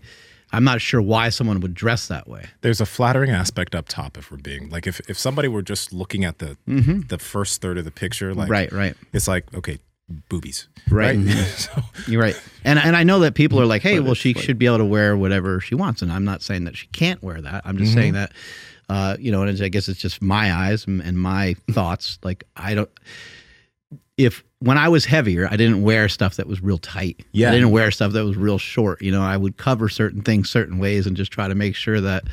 I'm 0.53 0.64
not 0.64 0.80
sure 0.80 1.01
why 1.01 1.28
someone 1.28 1.61
would 1.61 1.74
dress 1.74 2.09
that 2.09 2.26
way. 2.28 2.46
There's 2.62 2.80
a 2.80 2.86
flattering 2.86 3.30
aspect 3.30 3.74
up 3.74 3.86
top 3.88 4.18
if 4.18 4.30
we're 4.30 4.38
being 4.38 4.68
like 4.70 4.86
if, 4.86 5.01
if 5.09 5.18
somebody 5.18 5.48
were 5.48 5.62
just 5.62 5.92
looking 5.92 6.24
at 6.24 6.38
the 6.38 6.57
Mhm. 6.68 7.09
the 7.09 7.18
first 7.18 7.61
third 7.62 7.78
of 7.78 7.84
the 7.84 7.90
picture, 7.90 8.34
like 8.34 8.48
Right, 8.51 8.72
right. 8.72 8.94
It's 9.12 9.28
like, 9.28 9.53
okay, 9.55 9.78
boobies. 10.28 10.66
Right. 10.90 11.16
Right. 11.16 11.18
Mhm. 11.18 11.44
So- 11.57 12.11
You're 12.11 12.20
right. 12.22 12.40
And 12.64 12.78
and 12.78 12.96
I 12.96 13.05
know 13.05 13.20
that 13.20 13.34
people 13.34 13.61
are 13.61 13.66
like, 13.66 13.82
hey, 13.82 14.01
well, 14.01 14.14
she 14.14 14.34
like- 14.34 14.42
should 14.44 14.59
be 14.59 14.66
able 14.66 14.78
to 14.78 14.84
wear 14.84 15.16
whatever 15.16 15.61
she 15.61 15.74
wants, 15.76 16.03
and 16.03 16.11
I'm 16.11 16.24
not 16.24 16.42
saying 16.42 16.64
that 16.64 16.76
she 16.76 16.88
can't 16.88 17.22
wear 17.22 17.40
that. 17.40 17.62
I'm 17.64 17.78
just 17.78 17.92
Mhm. 17.92 17.94
saying 17.94 18.12
that, 18.14 18.32
uh, 18.88 19.16
you 19.20 19.30
know, 19.30 19.42
and 19.42 19.62
I 19.62 19.68
guess 19.68 19.88
it's 19.88 20.01
just 20.01 20.20
my 20.20 20.53
eyes 20.53 20.84
and, 20.86 21.01
and 21.01 21.16
my 21.16 21.55
thoughts. 21.70 22.18
Like 22.24 22.42
I 22.57 22.74
don't. 22.74 22.90
If 24.25 24.45
when 24.61 24.77
I 24.77 24.89
was 24.89 25.05
heavier, 25.05 25.49
I 25.51 25.57
didn't 25.57 25.83
wear 25.83 26.09
stuff 26.09 26.37
that 26.37 26.47
was 26.47 26.62
real 26.62 26.79
tight. 26.79 27.25
Yeah. 27.33 27.49
I 27.49 27.53
didn't 27.53 27.71
wear 27.71 27.91
stuff 27.91 28.12
that 28.12 28.25
was 28.25 28.37
real 28.37 28.59
short. 28.59 29.01
You 29.03 29.11
know, 29.11 29.23
I 29.23 29.37
would 29.37 29.57
cover 29.57 29.89
certain 29.89 30.23
things 30.23 30.51
certain 30.51 30.79
ways 30.79 31.07
and 31.07 31.16
just 31.16 31.33
try 31.33 31.49
to 31.49 31.55
make 31.55 31.75
sure 31.75 32.01
that, 32.01 32.25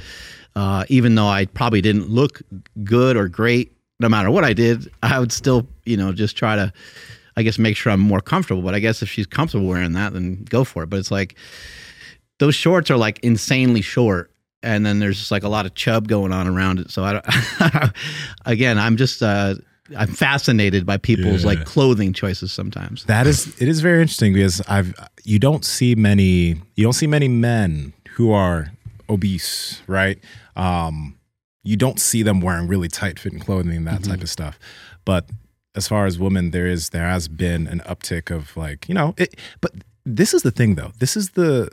uh, 0.56 0.86
even 0.90 1.16
though 1.16 1.28
I 1.28 1.46
probably 1.46 1.82
didn't 1.82 2.10
look 2.10 2.42
good 2.84 3.16
or 3.16 3.28
great, 3.28 3.72
no 4.00 4.10
matter 4.10 4.30
what 4.30 4.44
I 4.44 4.54
did, 4.54 4.92
I 5.02 5.20
would 5.20 5.32
still, 5.32 5.68
you 5.86 5.98
know, 5.98 6.12
just 6.12 6.36
try 6.36 6.56
to, 6.56 6.74
I 7.38 7.44
guess, 7.44 7.58
make 7.58 7.78
sure 7.78 7.92
I'm 7.92 8.00
more 8.00 8.22
comfortable. 8.22 8.62
But 8.62 8.76
I 8.76 8.80
guess 8.80 9.02
if 9.02 9.10
she's 9.10 9.26
comfortable 9.26 9.68
wearing 9.68 9.94
that, 9.94 10.14
then 10.14 10.44
go 10.50 10.64
for 10.64 10.84
it. 10.84 10.90
But 10.90 11.00
it's 11.00 11.12
like 11.12 11.36
those 12.40 12.56
shorts 12.56 12.92
are 12.92 12.98
like 12.98 13.20
insanely 13.20 13.82
short. 13.82 14.32
And 14.64 14.86
then 14.86 15.00
there's 15.00 15.20
just 15.20 15.32
like 15.32 15.44
a 15.44 15.50
lot 15.50 15.66
of 15.66 15.76
chub 15.76 16.08
going 16.08 16.34
on 16.34 16.48
around 16.48 16.80
it. 16.80 16.92
So 16.92 17.04
I 17.04 17.14
don't, 17.14 17.94
again, 18.46 18.78
I'm 18.78 18.98
just, 18.98 19.22
uh, 19.22 19.56
I'm 19.96 20.08
fascinated 20.14 20.86
by 20.86 20.98
people's 20.98 21.44
Yeah. 21.44 21.48
like 21.52 21.66
clothing 21.66 22.12
choices 22.14 22.52
sometimes. 22.52 23.04
That 23.06 23.28
is 23.28 23.48
it 23.62 23.68
is 23.68 23.80
very 23.82 24.02
interesting 24.02 24.34
because 24.34 24.62
I've 24.68 24.94
you 25.24 25.40
don't 25.40 25.64
see 25.64 25.96
many 25.96 26.56
you 26.76 26.84
don't 26.84 26.94
see 26.94 27.08
many 27.08 27.28
men 27.28 27.94
who 28.16 28.32
are 28.32 28.72
obese, 29.10 29.82
right? 29.88 30.20
Um 30.56 31.16
you 31.64 31.76
don't 31.78 32.00
see 32.00 32.24
them 32.24 32.40
wearing 32.42 32.68
really 32.68 32.88
tight 32.88 33.20
fitting 33.20 33.40
clothing 33.40 33.76
and 33.78 33.88
that 33.88 34.04
type 34.04 34.22
of 34.22 34.30
stuff. 34.30 34.58
But 35.06 35.30
as 35.76 35.88
far 35.88 36.06
as 36.06 36.18
women, 36.18 36.52
there 36.52 36.66
is 36.68 36.90
there 36.90 37.08
has 37.08 37.28
been 37.28 37.68
an 37.68 37.82
uptick 37.86 38.32
of 38.36 38.56
like, 38.58 38.88
you 38.90 38.96
know, 38.96 39.14
it 39.18 39.36
but 39.62 39.72
this 40.06 40.34
is 40.34 40.42
the 40.42 40.52
thing 40.52 40.76
though. 40.76 40.92
This 41.00 41.16
is 41.18 41.32
the 41.32 41.70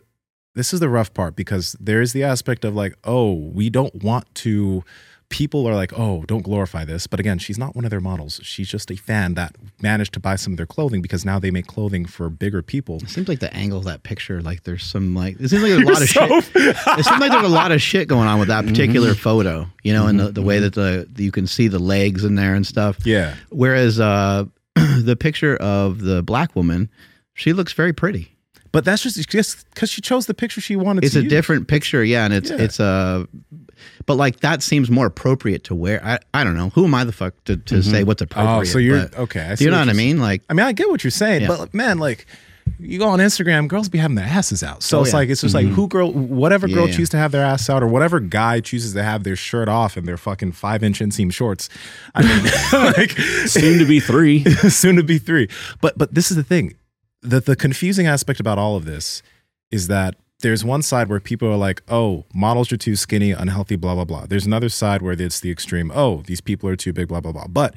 this 0.55 0.73
is 0.73 0.79
the 0.81 0.89
rough 0.89 1.13
part 1.15 1.35
because 1.35 1.77
there 1.81 2.01
is 2.01 2.13
the 2.13 2.23
aspect 2.23 2.65
of 2.65 2.75
like, 2.77 2.95
oh, 3.05 3.33
we 3.33 3.71
don't 3.71 4.05
want 4.05 4.33
to 4.37 4.85
people 5.29 5.67
are 5.67 5.75
like, 5.75 5.93
oh, 5.99 6.23
don't 6.27 6.43
glorify 6.43 6.85
this. 6.85 7.07
But 7.07 7.21
again, 7.21 7.39
she's 7.39 7.59
not 7.59 7.75
one 7.75 7.85
of 7.85 7.91
their 7.91 8.01
models. 8.01 8.41
She's 8.43 8.69
just 8.69 8.91
a 8.91 8.97
fan 8.97 9.35
that 9.35 9.57
managed 9.83 10.15
to 10.15 10.21
buy 10.21 10.37
some 10.37 10.53
of 10.53 10.57
their 10.57 10.67
clothing 10.67 11.03
because 11.03 11.25
now 11.25 11.39
they 11.39 11.51
make 11.51 11.67
clothing 11.67 12.05
for 12.07 12.31
bigger 12.31 12.63
people. 12.63 12.99
It 13.03 13.11
seems 13.11 13.29
like 13.29 13.41
the 13.41 13.53
angle 13.55 13.79
of 13.79 13.85
that 13.85 14.03
picture, 14.03 14.41
like 14.43 14.63
there's 14.65 14.85
some 14.85 15.15
like 15.15 15.41
it 15.41 15.49
seems 15.49 15.63
like 15.63 15.73
there's 15.73 15.83
a 15.83 15.93
lot 15.93 16.03
of 16.03 16.09
So- 16.15 16.41
shit. 16.41 16.57
It 16.99 17.05
seems 17.05 17.21
like 17.21 17.33
there's 17.33 17.45
a 17.45 17.49
lot 17.49 17.73
of 17.73 17.83
shit 17.83 18.09
going 18.09 18.29
on 18.29 18.39
with 18.39 18.49
that 18.49 18.65
mm-hmm. 18.65 18.75
particular 18.75 19.15
photo, 19.15 19.67
you 19.83 19.93
know, 19.93 20.07
and 20.07 20.21
the, 20.21 20.31
the 20.31 20.43
way 20.43 20.57
mm-hmm. 20.61 20.81
that 20.81 21.15
the 21.17 21.23
you 21.23 21.33
can 21.33 21.47
see 21.47 21.69
the 21.69 21.79
legs 21.79 22.25
in 22.25 22.35
there 22.37 22.55
and 22.55 22.67
stuff. 22.67 23.05
Yeah. 23.05 23.35
Whereas 23.51 23.99
uh, 24.01 24.45
the 24.75 25.17
picture 25.19 25.57
of 25.57 26.01
the 26.01 26.23
black 26.23 26.55
woman, 26.55 26.91
she 27.33 27.53
looks 27.53 27.73
very 27.73 27.93
pretty. 27.93 28.31
But 28.73 28.85
that's 28.85 29.03
just 29.05 29.29
just 29.29 29.71
because 29.71 29.89
she 29.89 30.01
chose 30.01 30.27
the 30.27 30.35
picture 30.35 30.61
she 30.61 30.75
wanted 30.75 31.05
It's 31.05 31.15
a 31.15 31.23
use. 31.23 31.31
different 31.31 31.69
picture, 31.69 32.03
yeah, 32.03 32.25
and 32.25 32.35
it's 32.35 32.51
Yeah. 32.51 32.57
it's 32.57 32.81
a, 32.81 33.29
but 34.07 34.15
like 34.17 34.41
that 34.41 34.63
seems 34.63 34.91
more 34.91 35.07
appropriate 35.07 35.65
to 35.65 35.75
wear. 35.75 36.05
I, 36.05 36.19
I 36.33 36.45
don't 36.45 36.57
know. 36.57 36.71
Who 36.71 36.85
am 36.85 36.95
I 36.95 37.05
the 37.05 37.13
fuck 37.13 37.35
to, 37.45 37.57
to 37.57 37.83
say 37.83 37.99
mm-hmm. 37.99 38.07
what's 38.07 38.23
oh, 38.23 38.25
appropriate? 38.25 38.61
Oh, 38.61 38.65
so 38.65 38.79
you're 38.79 39.07
but- 39.07 39.19
okay. 39.19 39.41
I 39.41 39.55
Do 39.55 39.65
you 39.65 39.71
know 39.71 39.79
what 39.79 39.89
I 39.89 39.93
mean? 39.95 40.19
Like, 40.19 40.43
I 40.49 40.55
mean, 40.55 40.67
I 40.67 40.73
get 40.73 40.89
what 40.89 41.05
you're 41.05 41.11
saying, 41.11 41.43
Yeah. 41.43 41.49
but 41.49 41.75
man, 41.75 41.99
like 41.99 42.27
you 42.79 42.99
go 42.99 43.09
on 43.09 43.19
Instagram, 43.19 43.69
girls 43.69 43.89
be 43.89 43.99
having 43.99 44.15
their 44.17 44.27
asses 44.27 44.63
out. 44.63 44.83
So 44.83 44.99
Oh, 44.99 45.03
it's 45.03 45.13
yeah. 45.13 45.19
like 45.19 45.29
it's 45.29 45.43
just 45.43 45.55
like 45.55 45.67
mm-hmm. 45.67 45.75
who 45.75 45.89
girl, 45.89 46.13
whatever 46.13 46.67
girl 46.67 46.85
Yeah, 46.85 46.87
yeah. 46.87 46.97
chooses 46.97 47.11
to 47.11 47.19
have 47.19 47.33
their 47.33 47.45
ass 47.45 47.69
out, 47.71 47.83
or 47.83 47.87
whatever 47.87 48.21
guy 48.21 48.61
chooses 48.61 48.95
to 48.95 49.03
have 49.03 49.25
their 49.25 49.37
shirt 49.37 49.69
off 49.69 49.97
and 49.97 50.07
their 50.09 50.17
fucking 50.17 50.53
five 50.53 50.83
inch 50.83 51.01
inseam 51.01 51.33
shorts. 51.33 51.69
I 52.15 52.23
mean, 52.23 52.45
like 52.97 53.11
Soon 53.49 53.79
to 53.79 53.85
be 53.85 54.01
three. 54.01 54.45
soon 54.71 54.97
to 54.97 55.03
be 55.03 55.19
three. 55.19 55.49
But 55.81 55.99
but 55.99 56.15
this 56.15 56.31
is 56.31 56.37
the 56.37 56.43
thing, 56.43 56.75
the 57.23 57.41
the 57.41 57.57
confusing 57.57 58.07
aspect 58.07 58.41
about 58.41 58.59
all 58.59 58.77
of 58.77 58.85
this 58.85 59.23
is 59.71 59.89
that 59.89 60.17
there's 60.41 60.65
one 60.65 60.83
side 60.83 61.09
where 61.09 61.21
people 61.21 61.49
are 61.49 61.57
like, 61.57 61.83
oh, 61.89 62.25
models 62.35 62.71
are 62.73 62.77
too 62.77 62.97
skinny, 62.97 63.31
unhealthy, 63.31 63.77
blah 63.77 63.95
blah 63.95 64.05
blah. 64.05 64.27
There's 64.27 64.47
another 64.47 64.69
side 64.69 65.03
where 65.03 65.13
it's 65.13 65.41
the 65.41 65.51
extreme, 65.51 65.91
oh, 65.95 66.23
these 66.27 66.41
people 66.41 66.69
are 66.69 66.77
too 66.77 66.93
big, 66.93 67.09
blah 67.09 67.21
blah 67.21 67.33
blah. 67.33 67.47
But 67.49 67.75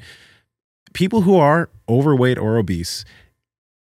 people 0.92 1.22
who 1.22 1.36
are 1.36 1.70
overweight 1.88 2.38
or 2.38 2.56
obese. 2.58 3.04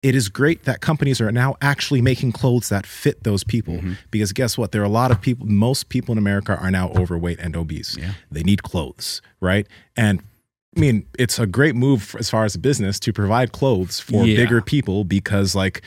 It 0.02 0.16
is 0.16 0.28
great 0.28 0.64
that 0.64 0.80
companies 0.80 1.20
are 1.20 1.30
now 1.30 1.54
actually 1.62 2.02
making 2.02 2.32
clothes 2.32 2.70
that 2.70 2.86
fit 2.86 3.22
those 3.22 3.44
people 3.44 3.74
mm-hmm. 3.74 3.92
because 4.10 4.32
guess 4.32 4.58
what? 4.58 4.72
There 4.72 4.82
are 4.82 4.84
a 4.84 4.88
lot 4.88 5.12
of 5.12 5.20
people, 5.20 5.46
most 5.46 5.90
people 5.90 6.10
in 6.10 6.18
America 6.18 6.58
are 6.60 6.72
now 6.72 6.88
overweight 6.90 7.38
and 7.38 7.54
obese. 7.54 7.96
Yeah. 7.96 8.14
They 8.28 8.42
need 8.42 8.64
clothes, 8.64 9.22
right? 9.40 9.64
And 9.96 10.20
I 10.76 10.80
mean, 10.80 11.06
it's 11.18 11.38
a 11.38 11.46
great 11.46 11.76
move 11.76 12.16
as 12.18 12.28
far 12.28 12.44
as 12.44 12.56
a 12.56 12.58
business 12.58 12.98
to 12.98 13.12
provide 13.12 13.52
clothes 13.52 14.00
for 14.00 14.24
Yeah. 14.24 14.36
bigger 14.36 14.60
people 14.60 15.04
because, 15.04 15.54
like, 15.54 15.82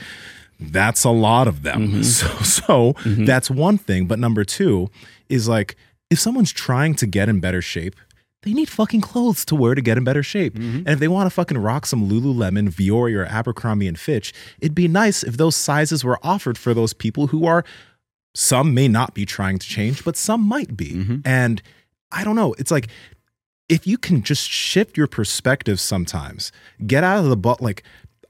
that's 0.58 1.04
a 1.04 1.10
lot 1.10 1.48
of 1.48 1.62
them. 1.62 1.88
Mm-hmm. 1.88 2.02
So, 2.02 2.28
so 2.38 2.92
mm-hmm. 3.08 3.24
that's 3.24 3.50
one 3.50 3.78
thing. 3.78 4.06
But 4.06 4.18
number 4.18 4.44
two 4.44 4.88
is 5.28 5.48
like, 5.48 5.76
if 6.10 6.18
someone's 6.18 6.52
trying 6.52 6.94
to 6.96 7.06
get 7.06 7.28
in 7.28 7.40
better 7.40 7.60
shape, 7.60 7.96
they 8.42 8.52
need 8.52 8.68
fucking 8.68 9.00
clothes 9.00 9.44
to 9.46 9.56
wear 9.56 9.74
to 9.74 9.82
get 9.82 9.98
in 9.98 10.04
better 10.04 10.22
shape. 10.22 10.54
Mm-hmm. 10.54 10.78
And 10.78 10.88
if 10.88 10.98
they 10.98 11.08
want 11.08 11.26
to 11.26 11.30
fucking 11.30 11.58
rock 11.58 11.84
some 11.84 12.08
Lululemon, 12.08 12.70
Vuori, 12.70 13.16
or 13.16 13.24
Abercrombie 13.26 13.88
and 13.88 13.98
Fitch, 13.98 14.32
it'd 14.60 14.74
be 14.74 14.88
nice 14.88 15.22
if 15.22 15.36
those 15.36 15.56
sizes 15.56 16.04
were 16.04 16.18
offered 16.22 16.56
for 16.56 16.72
those 16.72 16.92
people 16.92 17.28
who 17.28 17.44
are 17.44 17.64
some 18.34 18.72
may 18.72 18.86
not 18.86 19.14
be 19.14 19.26
trying 19.26 19.58
to 19.58 19.66
change, 19.66 20.04
but 20.04 20.16
some 20.16 20.42
might 20.42 20.76
be. 20.76 20.92
And 21.24 21.60
I 22.12 22.22
don't 22.22 22.36
know. 22.36 22.54
It's 22.58 22.70
like 22.70 22.88
if 23.68 23.86
you 23.86 23.98
can 23.98 24.22
just 24.22 24.48
shift 24.48 24.96
your 24.96 25.06
perspective 25.06 25.80
sometimes, 25.80 26.52
get 26.86 27.02
out 27.02 27.18
of 27.18 27.26
the 27.26 27.36
butt. 27.36 27.60
Like, 27.60 27.82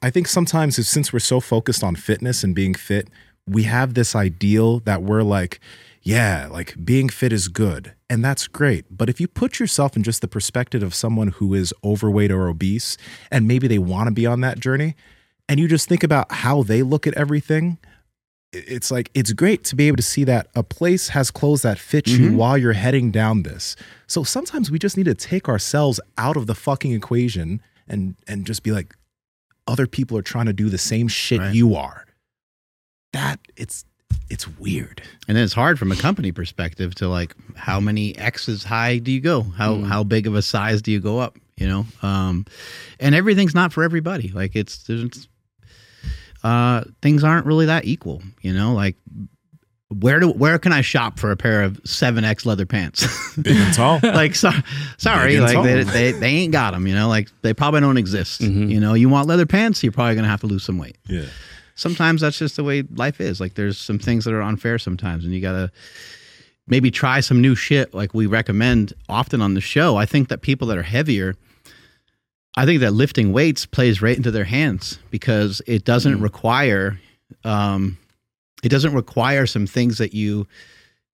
I 0.03 0.11
think 0.11 0.29
sometimes 0.29 0.79
if, 0.79 0.87
since 0.87 1.13
we're 1.13 1.19
so 1.19 1.41
focused 1.41 1.83
on 1.83 1.97
fitness 1.97 2.45
and 2.45 2.55
being 2.55 2.75
fit, 2.75 3.09
we 3.47 3.65
have 3.65 3.95
this 3.95 4.15
ideal 4.15 4.81
that 4.81 5.03
we're 5.03 5.23
like, 5.23 5.61
yeah, 6.03 6.49
like 6.51 6.77
being 6.85 7.09
fit 7.09 7.33
is 7.33 7.49
good. 7.49 7.95
And 8.09 8.25
that's 8.25 8.47
great. 8.47 8.85
But 8.91 9.09
if 9.09 9.21
you 9.21 9.27
put 9.27 9.59
yourself 9.59 9.97
in 9.97 10.03
just 10.03 10.21
the 10.21 10.29
perspective 10.29 10.83
of 10.83 10.95
someone 10.95 11.29
who 11.29 11.55
is 11.55 11.75
overweight 11.83 12.31
or 12.31 12.49
obese, 12.49 12.97
and 13.31 13.49
maybe 13.49 13.67
they 13.67 13.79
want 13.79 14.07
to 14.09 14.13
be 14.13 14.27
on 14.27 14.41
that 14.43 14.61
journey, 14.61 14.95
and 15.49 15.59
you 15.59 15.69
just 15.69 15.89
think 15.89 16.03
about 16.03 16.31
how 16.31 16.63
they 16.63 16.83
look 16.83 17.07
at 17.07 17.15
everything, 17.15 17.79
it's 18.53 18.91
like 18.91 19.11
it's 19.15 19.33
great 19.33 19.65
to 19.65 19.77
be 19.77 19.89
able 19.89 19.97
to 19.97 20.03
see 20.03 20.25
that 20.25 20.49
a 20.55 20.63
place 20.63 21.09
has 21.09 21.31
clothes 21.31 21.63
that 21.63 21.79
fit 21.79 22.07
you 22.07 22.29
mm-hmm. 22.29 22.37
while 22.37 22.57
you're 22.57 22.73
heading 22.73 23.11
down 23.11 23.43
this. 23.43 23.77
So 24.07 24.23
sometimes 24.23 24.71
we 24.71 24.79
just 24.79 24.97
need 24.97 25.07
to 25.07 25.15
take 25.15 25.49
ourselves 25.49 26.01
out 26.17 26.37
of 26.37 26.47
the 26.47 26.55
fucking 26.55 26.93
equation 26.93 27.61
and 27.89 28.15
and 28.27 28.47
just 28.47 28.63
be 28.63 28.73
like 28.73 28.95
other 29.67 29.87
people 29.87 30.17
are 30.19 30.23
trying 30.23 30.47
to 30.47 30.53
do 30.53 30.69
the 30.69 30.79
same 30.79 31.09
shit 31.09 31.41
Right. 31.41 31.55
you 31.55 31.75
are. 31.75 32.07
That 33.13 33.41
it's 33.57 33.85
it's 34.31 34.47
weird. 34.59 35.03
and 35.29 35.37
then 35.37 35.45
it's 35.45 35.53
hard 35.53 35.79
from 35.79 35.91
a 35.93 35.97
company 35.97 36.33
perspective 36.33 36.95
to 36.97 37.09
like, 37.09 37.35
how 37.57 37.79
many 37.81 38.17
X's 38.19 38.65
high 38.65 38.99
do 38.99 39.11
you 39.13 39.21
go? 39.21 39.43
How 39.43 39.77
Mm. 39.77 39.87
how 39.87 40.05
big 40.05 40.27
of 40.27 40.35
a 40.35 40.43
size 40.43 40.83
do 40.83 40.91
you 40.93 41.01
go 41.01 41.19
up? 41.19 41.37
You 41.57 41.67
know, 41.69 41.87
um, 42.03 42.45
and 43.01 43.15
everything's 43.15 43.55
not 43.55 43.73
for 43.73 43.83
everybody. 43.83 44.29
Like 44.29 44.55
it's 44.55 44.83
there's, 44.85 45.29
uh, 46.45 46.85
things 47.03 47.25
aren't 47.25 47.47
really 47.47 47.67
that 47.67 47.85
equal. 47.87 48.23
You 48.43 48.53
know, 48.53 48.75
like 48.75 48.97
where 49.89 50.19
do 50.19 50.31
where 50.31 50.59
can 50.59 50.73
I 50.73 50.81
shop 50.81 51.19
for 51.19 51.31
a 51.31 51.37
pair 51.37 51.63
of 51.63 51.81
seven 51.85 52.25
X 52.25 52.45
leather 52.45 52.67
pants? 52.67 53.07
Big 53.41 53.57
and 53.57 53.75
tall. 53.75 54.01
like 54.03 54.35
so, 54.35 54.51
sorry 54.97 55.39
like 55.39 55.63
they, 55.63 55.85
tall. 55.85 55.93
they 55.93 56.13
they 56.13 56.29
ain't 56.29 56.53
got 56.53 56.73
them 56.73 56.87
you 56.87 56.95
know 56.95 57.09
like 57.09 57.31
they 57.43 57.55
probably 57.55 57.81
don't 57.81 57.97
exist 57.97 58.41
you 58.41 58.81
know 58.81 58.95
you 58.95 59.09
want 59.09 59.29
leather 59.29 59.47
pants 59.47 59.83
you're 59.83 59.93
probably 59.93 60.15
gonna 60.15 60.29
have 60.29 60.41
to 60.41 60.47
lose 60.47 60.65
some 60.65 60.77
weight 60.77 60.99
yeah. 61.09 61.27
sometimes 61.77 62.21
that's 62.21 62.39
just 62.39 62.57
the 62.57 62.65
way 62.65 62.83
life 62.97 63.21
is 63.21 63.41
like 63.41 63.55
there's 63.55 63.79
some 63.79 63.99
things 63.99 64.25
that 64.25 64.35
are 64.35 64.43
unfair 64.43 64.79
sometimes 64.79 65.25
and 65.25 65.33
you 65.33 65.41
gotta 65.41 65.71
maybe 66.67 66.91
try 66.91 67.21
some 67.21 67.41
new 67.41 67.55
shit 67.55 67.95
like 67.95 68.15
we 68.15 68.27
recommend 68.27 68.93
often 69.09 69.41
on 69.41 69.55
the 69.55 69.61
show. 69.61 69.97
I 69.97 70.07
think 70.07 70.29
that 70.29 70.43
people 70.43 70.69
that 70.69 70.79
are 70.79 70.83
heavier, 70.83 71.35
I 72.57 72.65
think 72.65 72.81
that 72.81 72.93
lifting 72.93 73.33
weights 73.33 73.67
plays 73.67 74.03
right 74.03 74.17
into 74.17 74.31
their 74.31 74.45
hands 74.45 74.99
because 75.11 75.63
it 75.67 75.85
doesn't 75.85 76.21
require, 76.21 76.99
um, 77.45 77.99
it 78.63 78.69
doesn't 78.69 78.95
require 78.95 79.47
some 79.47 79.67
things 79.67 79.99
that 79.99 80.15
you 80.15 80.47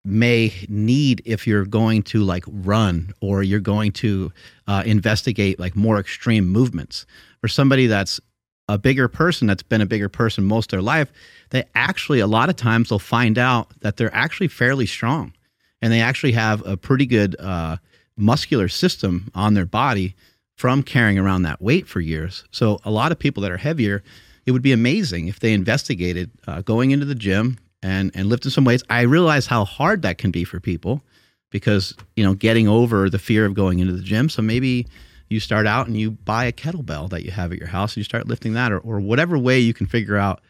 may 0.04 0.52
need 0.68 1.22
if 1.24 1.46
you're 1.46 1.64
going 1.64 2.02
to 2.02 2.24
like 2.24 2.44
run 2.46 3.12
or 3.20 3.42
you're 3.42 3.60
going 3.60 3.92
to 3.92 4.32
uh, 4.66 4.82
investigate 4.84 5.60
like 5.60 5.76
more 5.76 5.98
extreme 5.98 6.48
movements. 6.48 7.06
For 7.40 7.48
somebody 7.48 7.86
that's 7.86 8.20
a 8.68 8.78
bigger 8.78 9.08
person 9.08 9.46
that's 9.46 9.62
been 9.62 9.80
a 9.80 9.86
bigger 9.86 10.08
person 10.08 10.44
most 10.44 10.72
of 10.72 10.78
their 10.78 10.82
life, 10.82 11.12
they 11.50 11.64
actually 11.74 12.20
a 12.20 12.26
lot 12.26 12.48
of 12.48 12.56
times 12.56 12.88
they'll 12.88 12.98
find 12.98 13.38
out 13.38 13.68
that 13.80 13.96
they're 13.96 14.14
actually 14.14 14.48
fairly 14.48 14.86
strong, 14.86 15.32
and 15.80 15.92
they 15.92 16.00
actually 16.00 16.32
have 16.32 16.64
a 16.66 16.76
pretty 16.76 17.06
good 17.06 17.36
uh, 17.38 17.76
muscular 18.16 18.68
system 18.68 19.30
on 19.34 19.54
their 19.54 19.66
body 19.66 20.14
from 20.56 20.82
carrying 20.82 21.18
around 21.18 21.42
that 21.42 21.60
weight 21.60 21.88
for 21.88 22.00
years. 22.00 22.44
So 22.50 22.80
a 22.84 22.90
lot 22.90 23.12
of 23.12 23.18
people 23.18 23.42
that 23.42 23.50
are 23.50 23.56
heavier, 23.56 24.02
it 24.46 24.52
would 24.52 24.62
be 24.62 24.72
amazing 24.72 25.28
if 25.28 25.40
they 25.40 25.52
investigated 25.52 26.30
uh, 26.46 26.62
going 26.62 26.90
into 26.90 27.06
the 27.06 27.14
gym 27.14 27.58
and 27.82 28.10
and 28.14 28.28
lifting 28.28 28.50
some 28.50 28.64
weights. 28.64 28.82
I 28.90 29.02
realize 29.02 29.46
how 29.46 29.64
hard 29.64 30.02
that 30.02 30.18
can 30.18 30.30
be 30.30 30.44
for 30.44 30.60
people 30.60 31.02
because 31.50 31.94
you 32.16 32.24
know 32.24 32.34
getting 32.34 32.68
over 32.68 33.08
the 33.10 33.18
fear 33.18 33.44
of 33.44 33.54
going 33.54 33.78
into 33.78 33.92
the 33.92 34.02
gym. 34.02 34.28
So 34.28 34.42
maybe 34.42 34.86
you 35.28 35.40
start 35.40 35.66
out 35.66 35.86
and 35.86 35.96
you 35.96 36.10
buy 36.10 36.44
a 36.44 36.52
kettlebell 36.52 37.10
that 37.10 37.24
you 37.24 37.30
have 37.30 37.52
at 37.52 37.58
your 37.58 37.68
house 37.68 37.92
and 37.92 37.98
you 37.98 38.04
start 38.04 38.28
lifting 38.28 38.52
that 38.54 38.70
or, 38.70 38.78
or 38.78 39.00
whatever 39.00 39.38
way 39.38 39.58
you 39.58 39.72
can 39.74 39.86
figure 39.86 40.16
out 40.16 40.42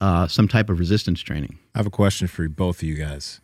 uh, 0.00 0.26
some 0.26 0.46
type 0.46 0.68
of 0.68 0.78
resistance 0.78 1.20
training. 1.20 1.58
I 1.74 1.78
have 1.78 1.86
a 1.86 1.90
question 1.90 2.28
for 2.28 2.48
both 2.48 2.78
of 2.78 2.82
you 2.82 2.96
guys. 2.96 3.40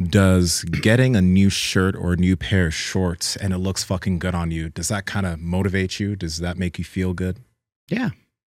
Does 0.00 0.62
getting 0.62 1.16
a 1.16 1.20
new 1.20 1.50
shirt 1.50 1.96
or 1.96 2.12
a 2.12 2.16
new 2.16 2.36
pair 2.36 2.68
of 2.68 2.74
shorts 2.74 3.34
and 3.34 3.52
it 3.52 3.58
looks 3.58 3.82
fucking 3.82 4.20
good 4.20 4.34
on 4.34 4.52
you, 4.52 4.68
does 4.68 4.88
that 4.88 5.06
kind 5.06 5.26
of 5.26 5.40
motivate 5.40 5.98
you? 5.98 6.14
Does 6.14 6.38
that 6.38 6.56
make 6.56 6.78
you 6.78 6.84
feel 6.84 7.14
good? 7.14 7.40
Yeah. 7.88 8.10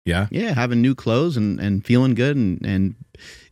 Yeah. 0.09 0.27
Yeah. 0.31 0.55
Having 0.55 0.83
new 0.83 0.95
clothes 0.95 1.37
and, 1.37 1.61
and 1.61 1.85
feeling 1.85 2.15
good 2.15 2.37
and, 2.37 2.65
and 2.65 2.95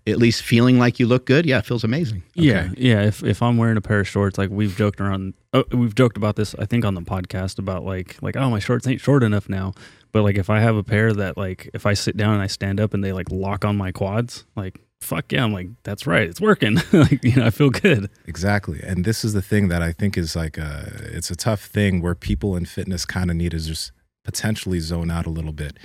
at 0.07 0.19
least 0.19 0.43
feeling 0.43 0.79
like 0.79 1.01
you 1.01 1.07
look 1.07 1.27
good. 1.27 1.47
Yeah. 1.47 1.59
It 1.59 1.67
feels 1.67 1.85
amazing. 1.85 2.23
Yeah, 2.35 2.71
yeah. 2.77 3.03
If 3.03 3.23
if 3.25 3.43
I'm 3.43 3.57
wearing 3.57 3.77
a 3.77 3.81
pair 3.81 4.01
of 4.01 4.09
shorts, 4.09 4.39
like 4.39 4.51
we've 4.51 4.77
joked 4.77 5.01
around, 5.01 5.35
oh, 5.53 5.65
we've 5.73 5.95
joked 5.95 6.17
about 6.17 6.37
this. 6.37 6.55
I 6.59 6.65
think 6.65 6.85
on 6.85 6.95
the 6.95 7.03
podcast 7.03 7.59
about 7.59 7.85
like 7.85 8.17
like 8.23 8.37
oh 8.37 8.51
my 8.51 8.59
shorts 8.59 8.87
ain't 8.87 9.01
short 9.01 9.23
enough 9.23 9.49
now. 9.49 9.75
But 10.13 10.23
like 10.23 10.37
if 10.37 10.49
I 10.49 10.61
have 10.61 10.77
a 10.77 10.85
pair 10.85 11.13
that 11.13 11.37
like 11.37 11.71
if 11.75 11.87
I 11.87 11.95
sit 11.95 12.17
down 12.17 12.35
and 12.35 12.43
I 12.43 12.47
stand 12.47 12.81
up 12.81 12.95
and 12.95 13.03
they 13.03 13.13
like 13.13 13.31
lock 13.31 13.65
on 13.65 13.77
my 13.77 13.93
quads, 13.93 14.45
like 14.55 14.81
fuck 15.01 15.33
yeah, 15.33 15.45
I'm 15.45 15.53
like 15.53 15.69
that's 15.83 16.07
right, 16.07 16.29
it's 16.29 16.41
working. 16.41 16.77
like 16.93 17.25
you 17.25 17.37
know, 17.37 17.47
I 17.47 17.51
feel 17.51 17.71
good. 17.71 18.09
Exactly. 18.27 18.81
And 18.83 19.05
this 19.05 19.25
is 19.25 19.33
the 19.33 19.43
thing 19.43 19.69
that 19.69 19.83
I 19.83 19.93
think 19.93 20.17
is 20.17 20.37
like 20.37 20.57
a, 20.57 20.93
it's 21.13 21.31
a 21.31 21.37
tough 21.37 21.65
thing 21.65 22.01
where 22.01 22.15
people 22.15 22.57
in 22.57 22.65
fitness 22.65 23.05
kind 23.05 23.31
of 23.31 23.37
need 23.37 23.51
to 23.51 23.59
just 23.59 23.93
potentially 24.25 24.81
zone 24.81 25.11
out 25.11 25.27
a 25.27 25.31
little 25.31 25.53
bit. 25.53 25.79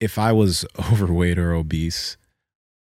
If 0.00 0.18
I 0.18 0.32
was 0.32 0.64
overweight 0.92 1.38
or 1.38 1.52
obese, 1.52 2.16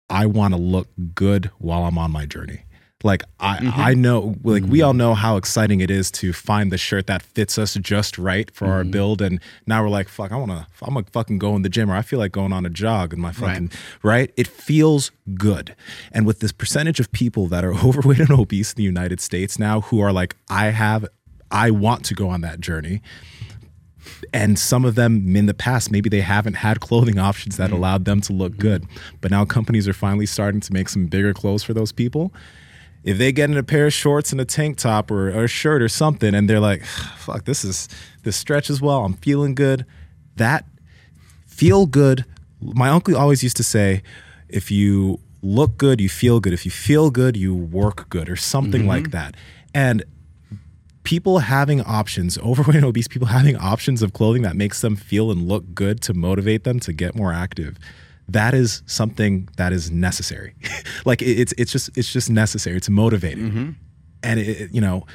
I 0.10 0.26
want 0.26 0.54
to 0.54 0.60
look 0.60 0.88
good 1.14 1.52
while 1.58 1.84
I'm 1.84 1.98
on 1.98 2.12
my 2.12 2.26
journey. 2.26 2.64
Like 3.04 3.24
I, 3.40 3.58
mm-hmm. 3.58 3.80
I 3.80 3.94
know, 3.94 4.36
like 4.44 4.64
we 4.64 4.80
mm-hmm. 4.80 4.88
all 4.88 4.94
know 4.94 5.14
how 5.14 5.38
exciting 5.38 5.82
it 5.82 5.92
is 5.92 6.10
to 6.12 6.34
find 6.34 6.72
the 6.72 6.80
shirt 6.80 7.06
that 7.08 7.22
fits 7.22 7.60
us 7.60 7.76
just 7.76 8.18
right 8.18 8.50
for 8.50 8.66
our 8.66 8.82
mm-hmm. 8.82 8.90
build, 8.90 9.22
and 9.22 9.40
now 9.68 9.84
we're 9.84 9.90
like, 9.90 10.10
fuck, 10.10 10.32
I 10.32 10.36
want 10.36 10.50
to, 10.50 10.66
I'm 10.82 10.96
gonna 10.96 11.06
fucking 11.12 11.38
go 11.38 11.56
in 11.56 11.62
the 11.62 11.70
gym, 11.70 11.92
or 11.92 11.96
I 11.96 12.02
feel 12.02 12.18
like 12.18 12.32
going 12.32 12.52
on 12.52 12.66
a 12.66 12.72
jog 12.72 13.14
in 13.14 13.20
my 13.20 13.32
fucking 13.32 13.72
right. 14.02 14.34
It 14.36 14.48
feels 14.48 15.12
good, 15.36 15.76
and 16.12 16.26
with 16.26 16.40
this 16.40 16.52
percentage 16.52 17.00
of 17.00 17.12
people 17.12 17.46
that 17.48 17.64
are 17.64 17.74
overweight 17.86 18.20
and 18.20 18.32
obese 18.32 18.74
in 18.74 18.78
the 18.78 18.84
United 18.84 19.22
States 19.22 19.60
now, 19.60 19.82
who 19.82 20.00
are 20.00 20.12
like, 20.12 20.36
I 20.50 20.68
have, 20.70 21.06
I 21.52 21.70
want 21.70 22.04
to 22.06 22.16
go 22.16 22.30
on 22.30 22.42
that 22.42 22.60
journey 22.60 23.04
and 24.34 24.58
some 24.58 24.86
of 24.86 24.96
them 24.96 25.36
in 25.36 25.46
the 25.46 25.54
past 25.54 25.92
maybe 25.92 26.10
they 26.10 26.22
haven't 26.22 26.56
had 26.56 26.80
clothing 26.80 27.20
options 27.30 27.58
that 27.58 27.70
mm. 27.70 27.74
allowed 27.74 28.06
them 28.06 28.22
to 28.22 28.34
look 28.34 28.54
mm. 28.54 28.60
good. 28.60 28.86
But 29.22 29.32
now 29.32 29.46
companies 29.46 29.88
are 29.88 29.94
finally 29.94 30.26
starting 30.26 30.62
to 30.62 30.74
make 30.74 30.90
some 30.90 31.08
bigger 31.08 31.34
clothes 31.34 31.64
for 31.64 31.74
those 31.74 31.92
people. 31.92 32.34
If 33.04 33.18
they 33.18 33.32
get 33.32 33.50
in 33.50 33.58
a 33.58 33.64
pair 33.64 33.88
of 33.88 33.94
shorts 33.94 34.32
and 34.32 34.42
a 34.42 34.46
tank 34.46 34.78
top 34.78 35.12
or, 35.12 35.30
or 35.30 35.46
a 35.46 35.48
shirt 35.48 35.82
or 35.82 35.88
something 35.88 36.34
and 36.34 36.50
they're 36.50 36.60
like 36.60 36.84
fuck 36.86 37.46
this 37.46 37.64
is 37.64 37.88
this 38.24 38.36
stretches 38.36 38.82
well. 38.82 39.06
I'm 39.06 39.14
feeling 39.14 39.56
good. 39.56 39.86
That 40.36 40.66
feel 41.46 41.86
good 41.86 42.26
my 42.60 42.90
uncle 42.90 43.16
always 43.16 43.44
used 43.44 43.58
to 43.58 43.64
say 43.64 44.02
if 44.50 44.72
you 44.72 45.20
look 45.42 45.78
good 45.78 46.02
you 46.02 46.10
feel 46.10 46.40
good. 46.40 46.54
If 46.54 46.66
you 46.66 46.72
feel 46.72 47.10
good 47.10 47.38
you 47.38 47.56
work 47.56 48.10
good 48.10 48.30
or 48.30 48.36
something 48.36 48.82
mm-hmm. 48.82 48.90
like 48.90 49.12
that. 49.12 49.36
And 49.74 50.04
people 51.08 51.40
having 51.40 51.82
options, 51.84 52.38
overweight 52.50 52.76
and 52.76 52.86
obese 52.86 53.08
people 53.08 53.28
having 53.28 53.56
options 53.56 54.04
of 54.04 54.12
clothing 54.12 54.42
that 54.42 54.58
makes 54.58 54.82
them 54.82 54.98
feel 54.98 55.32
and 55.32 55.48
look 55.48 55.74
good 55.74 56.02
to 56.02 56.14
motivate 56.14 56.66
them 56.66 56.82
to 56.82 56.92
get 56.92 57.16
more 57.16 57.32
active. 57.32 57.78
That 58.28 58.54
is 58.54 58.84
something 58.88 59.48
that 59.56 59.72
is 59.72 59.90
necessary. 59.90 60.54
like 61.06 61.22
it- 61.22 61.40
it's 61.40 61.54
it's 61.58 61.72
just 61.72 61.98
it's 61.98 62.12
just 62.12 62.30
necessary. 62.30 62.76
It's 62.76 62.90
motivating, 62.90 63.50
mm-hmm. 63.50 63.70
and 64.22 64.40
it, 64.40 64.48
it- 64.48 64.72
you 64.74 64.82
know, 64.82 65.06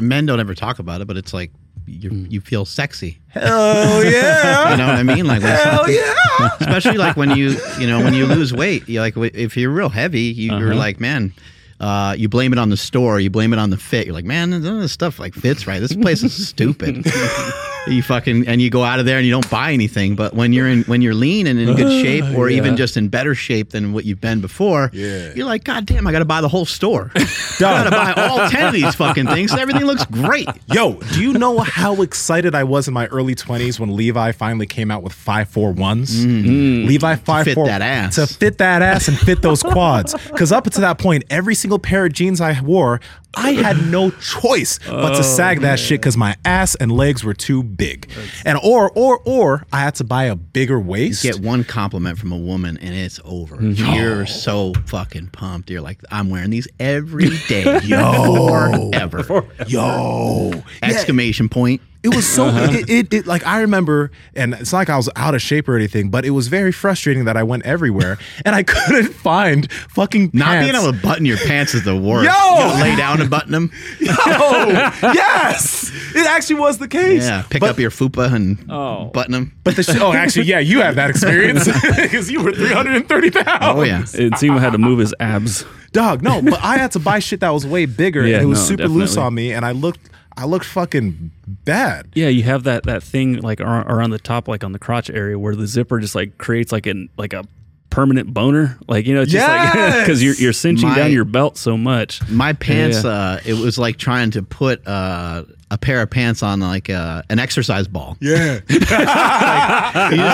Men 0.00 0.26
don't 0.26 0.40
ever 0.40 0.54
talk 0.54 0.78
about 0.80 1.00
it, 1.00 1.06
but 1.06 1.16
it's 1.16 1.32
like 1.32 1.52
you 1.86 2.10
mm. 2.10 2.30
you 2.30 2.40
feel 2.40 2.64
sexy. 2.64 3.18
oh 3.36 4.00
yeah, 4.04 4.70
You 4.70 4.76
know 4.76 4.86
what 4.86 4.96
I 4.96 5.02
mean? 5.04 5.26
Like, 5.26 5.42
hell 5.42 5.88
yeah! 5.88 6.14
Especially 6.60 6.98
like 6.98 7.16
when 7.16 7.30
you 7.36 7.56
you 7.78 7.86
know 7.86 8.00
when 8.00 8.14
you 8.14 8.26
lose 8.26 8.52
weight, 8.52 8.88
you 8.88 9.00
like 9.00 9.16
if 9.16 9.56
you're 9.56 9.70
real 9.70 9.88
heavy, 9.88 10.22
you, 10.22 10.56
you're 10.58 10.70
uh-huh. 10.70 10.78
like, 10.78 11.00
man. 11.00 11.32
Uh, 11.80 12.14
you 12.18 12.28
blame 12.28 12.52
it 12.52 12.58
on 12.58 12.70
the 12.70 12.76
store, 12.76 13.20
you 13.20 13.30
blame 13.30 13.52
it 13.52 13.58
on 13.58 13.70
the 13.70 13.76
fit. 13.76 14.06
You're 14.06 14.14
like, 14.14 14.24
man, 14.24 14.50
none 14.50 14.64
of 14.64 14.80
this 14.80 14.92
stuff 14.92 15.18
like 15.18 15.34
fits 15.34 15.66
right. 15.66 15.80
This 15.80 15.94
place 15.94 16.22
is 16.22 16.48
stupid. 16.48 17.06
you 17.92 18.02
fucking 18.02 18.46
and 18.48 18.60
you 18.60 18.70
go 18.70 18.82
out 18.84 18.98
of 19.00 19.06
there 19.06 19.16
and 19.18 19.26
you 19.26 19.32
don't 19.32 19.48
buy 19.50 19.72
anything. 19.72 20.14
But 20.16 20.34
when 20.34 20.52
you're 20.52 20.68
in 20.68 20.82
when 20.84 21.02
you're 21.02 21.14
lean 21.14 21.46
and 21.46 21.58
in 21.58 21.74
good 21.76 21.90
shape, 22.04 22.24
or 22.36 22.48
even 22.48 22.76
just 22.76 22.96
in 22.96 23.08
better 23.08 23.34
shape 23.34 23.70
than 23.70 23.92
what 23.92 24.04
you've 24.04 24.20
been 24.20 24.40
before, 24.40 24.90
Yeah. 24.92 25.32
you're 25.34 25.46
like, 25.46 25.64
God 25.64 25.86
damn, 25.86 26.06
I 26.06 26.12
got 26.12 26.20
to 26.20 26.24
buy 26.24 26.40
the 26.40 26.48
whole 26.48 26.66
store. 26.66 27.10
I 27.16 27.26
got 27.58 27.84
to 27.84 27.90
buy 27.90 28.12
all 28.12 28.48
ten 28.50 28.66
of 28.68 28.72
these 28.72 28.94
fucking 28.94 29.26
things. 29.26 29.50
So 29.50 29.58
everything 29.58 29.84
looks 29.84 30.04
great. 30.06 30.48
Yo, 30.72 30.94
do 31.12 31.22
you 31.22 31.32
know 31.34 31.58
how 31.58 32.02
excited 32.02 32.54
I 32.54 32.64
was 32.64 32.88
in 32.88 32.94
my 32.94 33.06
early 33.06 33.34
20s 33.34 33.78
when 33.80 33.94
Levi 33.96 34.32
finally 34.32 34.66
came 34.66 34.90
out 34.90 35.02
with 35.02 35.12
541s? 35.12 35.74
Mm. 35.76 36.44
Mm. 36.44 36.44
Mm. 36.44 36.86
Levi 36.86 37.14
54 37.16 37.66
that 37.66 37.82
ass. 37.82 38.14
To 38.16 38.26
fit 38.26 38.58
that 38.58 38.82
ass 38.82 39.08
and 39.08 39.18
fit 39.18 39.42
those 39.42 39.62
quads. 39.62 40.14
Cuz 40.36 40.52
up 40.52 40.64
to 40.64 40.80
that 40.80 40.98
point, 40.98 41.24
every 41.30 41.54
single 41.54 41.78
pair 41.78 42.04
of 42.06 42.12
jeans 42.12 42.40
I 42.40 42.60
wore, 42.60 43.00
I 43.34 43.52
had 43.52 43.90
no 43.90 44.10
choice 44.10 44.78
but 44.86 45.10
to 45.10 45.18
oh, 45.18 45.22
sag 45.22 45.60
that 45.60 45.78
shit 45.78 46.02
cuz 46.02 46.16
my 46.16 46.36
ass 46.44 46.74
and 46.76 46.90
legs 46.90 47.22
were 47.22 47.34
too 47.34 47.62
big. 47.62 48.10
And 48.44 48.58
or 48.62 48.90
or 48.94 49.20
or 49.24 49.66
I 49.72 49.80
had 49.80 49.94
to 49.96 50.04
buy 50.04 50.24
a 50.24 50.36
bigger 50.36 50.80
waist. 50.80 51.22
get 51.22 51.38
one 51.40 51.64
compliment 51.64 52.18
from 52.18 52.32
a 52.32 52.36
woman 52.36 52.78
and 52.78 52.94
it's 52.94 53.20
over. 53.24 53.56
Mm-hmm. 53.56 53.94
You're 53.94 54.22
oh. 54.22 54.24
so 54.24 54.72
fucking 54.86 55.28
pumped. 55.28 55.70
You're 55.70 55.82
like, 55.82 56.00
I'm 56.10 56.30
wearing 56.30 56.50
these 56.50 56.68
every 56.80 57.30
day. 57.48 57.80
Yo. 57.84 58.90
Forever. 58.92 59.44
Yo. 59.66 60.50
Yeah. 60.54 60.62
Exclamation 60.82 61.48
point. 61.48 61.80
It 62.04 62.14
was 62.14 62.28
so 62.28 62.46
uh-huh. 62.46 62.68
it, 62.78 62.88
it, 62.88 63.12
it 63.12 63.26
like 63.26 63.44
I 63.44 63.60
remember, 63.60 64.12
and 64.36 64.54
it's 64.54 64.70
not 64.72 64.78
like 64.78 64.88
I 64.90 64.96
was 64.96 65.08
out 65.16 65.34
of 65.34 65.42
shape 65.42 65.68
or 65.68 65.74
anything, 65.74 66.10
but 66.10 66.24
it 66.24 66.30
was 66.30 66.46
very 66.46 66.70
frustrating 66.70 67.24
that 67.24 67.36
I 67.36 67.42
went 67.42 67.66
everywhere 67.66 68.18
and 68.44 68.54
I 68.54 68.62
couldn't 68.62 69.12
find 69.14 69.70
fucking 69.72 70.30
Not 70.32 70.46
pants. 70.46 70.70
being 70.72 70.80
able 70.82 70.92
to 70.92 71.02
button 71.02 71.24
your 71.26 71.38
pants 71.38 71.74
is 71.74 71.84
the 71.84 71.96
worst. 72.08 72.24
Yo! 72.30 72.76
You 72.76 72.82
lay 72.82 72.94
down 72.96 73.20
and 73.20 73.28
button 73.28 73.50
them. 73.52 73.72
Oh, 74.40 74.68
yes, 75.14 75.90
it 76.14 76.26
actually 76.26 76.60
was 76.60 76.78
the 76.78 76.88
case. 76.88 77.24
Yeah. 77.24 77.42
Pick 77.50 77.60
but, 77.60 77.70
up 77.70 77.78
your 77.78 77.90
fupa 77.90 78.32
and 78.32 78.58
Oh. 78.70 79.06
button 79.06 79.32
them. 79.32 79.52
But 79.64 79.76
the 79.76 79.82
sh- 79.82 79.96
oh, 80.00 80.12
actually, 80.12 80.46
yeah, 80.46 80.58
you 80.60 80.80
have 80.80 80.94
that 80.96 81.10
experience 81.10 81.64
because 81.96 82.30
you 82.30 82.42
were 82.42 82.52
three 82.52 82.72
hundred 82.72 82.96
and 82.96 83.08
thirty 83.08 83.30
pounds. 83.30 83.58
Oh 83.62 83.82
yeah. 83.82 84.04
And 84.18 84.36
Seymour 84.38 84.60
had 84.60 84.72
to 84.72 84.78
move 84.78 84.98
his 85.00 85.14
abs. 85.20 85.64
dog. 85.92 86.22
No, 86.22 86.40
but 86.42 86.62
I 86.62 86.76
had 86.78 86.92
to 86.92 86.98
buy 86.98 87.18
shit 87.18 87.40
that 87.40 87.50
was 87.50 87.66
way 87.66 87.86
bigger. 87.86 88.26
Yeah, 88.26 88.36
and 88.36 88.44
it 88.44 88.46
was 88.46 88.60
no, 88.70 88.76
super 88.76 88.88
loose 88.88 89.16
on 89.16 89.34
me, 89.34 89.52
and 89.52 89.64
I 89.64 89.72
looked, 89.72 90.00
I 90.38 90.44
looked 90.46 90.66
fucking 90.66 91.32
bad. 91.64 92.10
Yeah, 92.14 92.28
you 92.28 92.44
have 92.44 92.62
that 92.64 92.84
that 92.84 93.02
thing 93.02 93.40
like 93.40 93.60
around 93.60 94.10
the 94.10 94.18
top, 94.20 94.46
like 94.48 94.62
on 94.62 94.70
the 94.72 94.78
crotch 94.78 95.10
area, 95.10 95.38
where 95.38 95.56
the 95.56 95.66
zipper 95.66 95.98
just 95.98 96.14
like 96.14 96.38
creates 96.38 96.70
like 96.70 96.86
an 96.86 97.08
like 97.16 97.32
a 97.32 97.44
permanent 97.90 98.32
boner. 98.32 98.78
Like 98.86 99.06
you 99.06 99.14
know, 99.14 99.22
it's 99.22 99.32
just 99.32 99.46
like 99.48 99.72
because 100.04 100.22
you're 100.22 100.34
you're 100.36 100.52
cinching 100.52 100.88
My- 100.90 100.94
down 100.94 101.10
your 101.12 101.24
belt 101.24 101.56
so 101.58 101.76
much. 101.76 102.26
My 102.30 102.52
pants, 102.52 103.02
Yeah. 103.02 103.10
uh, 103.10 103.40
it 103.44 103.54
was 103.54 103.78
like 103.78 103.96
trying 103.96 104.30
to 104.32 104.42
put 104.42 104.86
uh, 104.86 105.42
a 105.70 105.76
pair 105.76 106.00
of 106.00 106.08
pants 106.08 106.42
on 106.42 106.60
like 106.60 106.88
uh, 106.88 107.22
an 107.28 107.38
exercise 107.38 107.86
ball. 107.86 108.16
Yeah, 108.20 108.60
You 108.68 108.78
just 108.80 108.88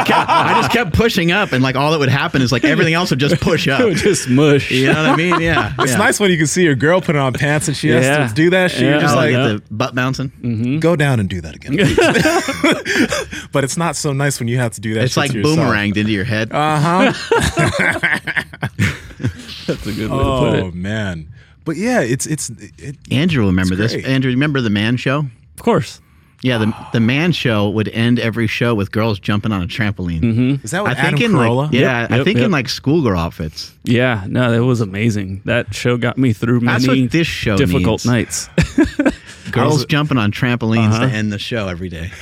kept, 0.07 0.29
I 0.31 0.53
just 0.61 0.71
kept 0.71 0.93
pushing 0.95 1.33
up, 1.33 1.51
and 1.53 1.63
like 1.63 1.75
all 1.77 1.91
that 1.91 1.99
would 1.99 2.09
happen 2.09 2.41
is 2.43 2.53
like 2.53 2.65
everything 2.65 2.95
else 2.95 3.11
would 3.11 3.19
just 3.19 3.41
push 3.41 3.67
up. 3.69 3.81
It 3.85 3.85
would 3.85 3.97
just 3.97 4.29
mush. 4.29 4.71
You 4.71 4.93
know 4.93 5.03
what 5.03 5.11
I 5.11 5.17
mean? 5.17 5.41
Yeah. 5.41 5.75
it's 5.81 5.93
yeah. 5.93 5.99
nice 5.99 6.21
when 6.21 6.31
you 6.31 6.37
can 6.39 6.47
see 6.47 6.63
your 6.65 6.77
girl 6.77 7.01
putting 7.01 7.21
on 7.21 7.33
pants 7.33 7.67
and 7.69 7.77
she 7.77 7.89
has 7.89 8.31
to 8.31 8.35
do 8.35 8.51
that 8.51 8.71
shit. 8.71 8.83
You're 8.83 8.93
Yeah. 8.93 9.01
just 9.01 9.15
Oh, 9.15 9.19
like, 9.19 9.33
yeah. 9.33 9.49
the 9.49 9.63
butt 9.71 9.95
bouncing. 9.95 10.79
go 10.81 10.95
down 10.97 11.19
and 11.21 11.29
do 11.29 11.41
that 11.41 11.57
again. 11.57 11.77
but 13.53 13.65
it's 13.65 13.77
not 13.77 13.97
so 13.97 14.13
nice 14.13 14.39
when 14.39 14.49
you 14.49 14.59
have 14.59 14.73
to 14.75 14.81
do 14.81 14.95
that. 14.95 15.05
It's 15.05 15.15
shit 15.15 15.23
like 15.23 15.33
to 15.33 15.43
boomeranged 15.43 15.97
into 15.97 16.13
your 16.13 16.25
head. 16.25 16.53
Uh 16.53 17.13
huh. 17.13 17.13
That's 19.67 19.87
a 19.87 19.93
good 19.93 20.11
way 20.11 20.19
to 20.19 20.25
put 20.25 20.61
oh 20.63 20.71
man. 20.73 21.29
But 21.65 21.77
yeah, 21.77 22.01
it's 22.01 22.27
it's 22.27 22.51
it, 22.79 22.97
Andrew, 23.11 23.47
remember 23.47 23.75
this? 23.75 23.95
Andrew, 23.95 24.31
remember 24.31 24.61
the 24.61 24.71
Man 24.71 24.97
Show? 24.97 25.21
Of 25.57 25.63
course. 25.63 26.01
Yeah, 26.43 26.59
the 26.59 26.75
the 26.93 27.01
Man 27.01 27.33
Show 27.33 27.71
would 27.71 27.89
end 27.89 28.19
every 28.21 28.47
show 28.47 28.75
with 28.75 28.93
girls 28.93 29.19
jumping 29.19 29.51
on 29.51 29.63
a 29.63 29.67
trampoline. 29.67 30.21
Mm-hmm. 30.21 30.65
is 30.65 30.73
that 30.73 30.83
what 30.83 30.91
I 30.91 30.95
think 30.95 31.07
Adam 31.23 31.23
in 31.23 31.33
Carolla? 31.39 31.57
like 31.67 31.73
yeah, 31.73 32.01
Yep, 32.03 32.11
I 32.11 32.17
yep, 32.17 32.25
think 32.25 32.39
in 32.41 32.51
like 32.51 32.69
schoolgirl 32.69 33.19
outfits. 33.19 33.73
Yeah, 33.85 34.25
no, 34.29 34.53
that 34.53 34.63
was 34.63 34.83
amazing. 34.83 35.41
That 35.47 35.75
show 35.75 35.97
got 35.97 36.19
me 36.19 36.35
through 36.35 36.61
That's 36.61 36.87
many 36.87 37.03
what 37.05 37.13
this 37.13 37.27
show 37.27 37.57
difficult 37.57 38.05
needs. 38.05 38.07
nights. 38.07 38.49
Girls 39.53 39.87
jumping 39.89 40.19
on 40.19 40.33
trampolines 40.33 40.89
Uh-huh. 40.89 41.07
to 41.09 41.13
end 41.15 41.33
the 41.33 41.39
show 41.39 41.69
every 41.69 41.89
day. 41.89 42.11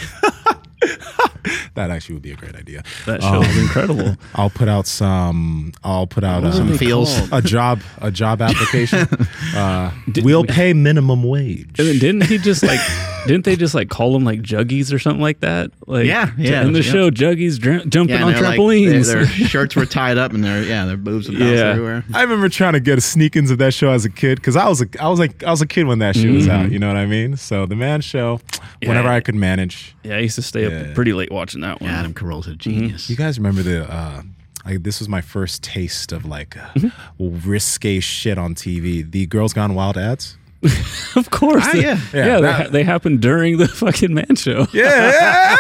that 1.75 1.91
actually 1.91 2.15
would 2.15 2.23
be 2.23 2.33
a 2.33 2.37
great 2.37 2.55
idea. 2.55 2.83
That 3.07 3.23
show 3.23 3.39
was 3.41 3.59
incredible. 3.59 4.17
I'll 4.35 4.51
put 4.51 4.69
out 4.69 4.87
some. 4.87 5.73
I'll 5.83 6.07
put 6.07 6.25
out 6.25 6.53
Some 6.55 6.73
uh, 6.73 6.77
feels. 6.77 7.31
a 7.33 7.41
job 7.43 7.81
a 8.01 8.11
job 8.11 8.41
application. 8.51 9.09
uh, 9.55 9.91
we'll 10.23 10.45
pay 10.45 10.73
minimum 10.73 11.23
wage. 11.23 11.73
Didn't 11.75 12.25
he 12.25 12.39
just 12.39 12.63
like? 12.63 12.81
Didn't 13.27 13.45
they 13.45 13.57
just 13.57 13.75
like 13.75 13.89
call 13.89 14.13
them 14.13 14.25
like 14.25 14.41
juggies 14.43 14.93
or 14.93 14.99
something 14.99 15.21
like 15.23 15.41
that? 15.41 15.71
Like 15.87 16.07
Yeah, 16.07 16.31
yeah, 16.37 16.63
In 16.63 16.73
the 16.73 16.83
yep. 16.83 16.93
show, 16.93 17.11
juggies 17.11 17.59
dr- 17.59 17.89
jumping 17.89 18.17
Yeah, 18.17 18.23
on 18.25 18.29
and 18.29 18.37
they're 18.37 18.43
like- 18.43 18.59
trampolines. 18.59 19.07
their, 19.13 19.25
their 19.25 19.49
shirts 19.49 19.77
were 19.77 19.87
tied 19.87 20.19
up 20.19 20.33
and 20.33 20.43
their 20.45 20.63
yeah, 20.63 20.85
their 20.87 20.97
boobs 20.97 21.29
would 21.29 21.39
bounce 21.39 21.51
Yeah. 21.59 21.67
everywhere. 21.71 22.05
I 22.15 22.23
remember 22.23 22.49
trying 22.49 22.73
to 22.75 22.81
get 22.81 22.99
a 22.99 23.01
sneak-ins 23.01 23.51
of 23.51 23.59
that 23.59 23.75
show 23.75 23.91
as 23.91 24.05
a 24.05 24.11
kid 24.11 24.37
because 24.37 24.57
I 24.57 24.69
was 24.69 24.83
a, 24.83 24.87
I 25.01 25.09
was 25.09 25.19
like 25.19 25.43
I 25.45 25.51
was 25.51 25.61
a 25.63 25.67
kid 25.67 25.87
when 25.87 25.99
that 26.01 26.17
shit 26.17 26.31
was 26.31 26.49
out. 26.49 26.71
You 26.71 26.79
know 26.79 26.89
what 26.89 26.97
I 26.97 27.07
mean? 27.07 27.37
So 27.37 27.67
the 27.67 27.77
man 27.77 28.01
show, 28.01 28.41
whenever 28.85 29.09
I 29.09 29.21
could 29.21 29.35
manage. 29.35 29.95
yeah, 30.03 30.17
I 30.17 30.21
used 30.21 30.35
to 30.37 30.43
stay 30.43 30.69
Yeah. 30.69 30.89
up 30.91 30.95
pretty 30.95 31.13
late 31.13 31.31
watching 31.31 31.61
that 31.63 31.81
one. 31.81 31.91
Adam 31.91 32.15
Carolla's 32.15 32.47
a 32.49 32.55
genius. 32.57 33.09
You 33.11 33.17
guys 33.17 33.39
remember 33.39 33.63
the? 33.63 33.91
Uh, 33.93 34.23
like 34.65 34.85
this 34.85 35.01
was 35.01 35.09
my 35.09 35.21
first 35.21 35.63
taste 35.65 36.13
of 36.13 36.25
like 36.25 36.57
uh, 36.57 36.69
Mm-hmm. 36.77 37.51
risque 37.51 37.99
shit 38.01 38.39
on 38.39 38.55
TV. 38.55 39.09
The 39.11 39.27
Girls 39.27 39.53
Gone 39.53 39.75
Wild 39.75 39.99
ads. 39.99 40.37
Of 41.17 41.29
course. 41.31 41.65
Ah, 41.67 41.71
they- 41.73 41.83
yeah. 41.83 42.01
yeah, 42.15 42.27
Yeah, 42.27 42.35
they, 42.37 42.41
that- 42.43 42.67
ha- 42.67 42.69
they 42.71 42.83
happened 42.85 43.21
during 43.21 43.59
the 43.59 43.69
fucking 43.83 44.15
man 44.15 44.35
show. 44.37 44.67
Yeah, 44.73 44.85
yeah, 44.85 45.57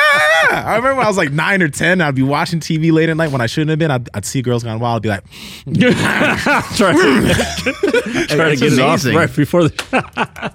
yeah. 0.50 0.64
I 0.64 0.76
remember 0.76 0.96
when 0.96 1.04
I 1.06 1.08
was 1.08 1.16
like 1.18 1.30
nine 1.32 1.60
or 1.62 1.68
ten. 1.68 2.00
I'd 2.00 2.14
be 2.14 2.22
watching 2.22 2.60
TV 2.60 2.90
late 2.92 3.08
at 3.08 3.16
night 3.16 3.30
when 3.32 3.40
I 3.40 3.46
shouldn't 3.46 3.70
have 3.70 3.78
been. 3.78 3.90
I'd, 3.90 4.08
I'd 4.14 4.24
see 4.24 4.40
Girls 4.42 4.62
Gone 4.64 4.78
Wild. 4.80 4.98
I'd 4.98 5.02
be 5.02 5.08
like, 5.08 5.24
try 6.76 6.92
to, 6.92 7.34
try 8.28 8.44
to 8.46 8.52
It's 8.52 8.60
get 8.60 8.72
it 8.72 8.78
off 8.80 9.02
amazing. 9.02 9.14
right 9.16 9.34
before 9.36 9.64
the. 9.64 10.52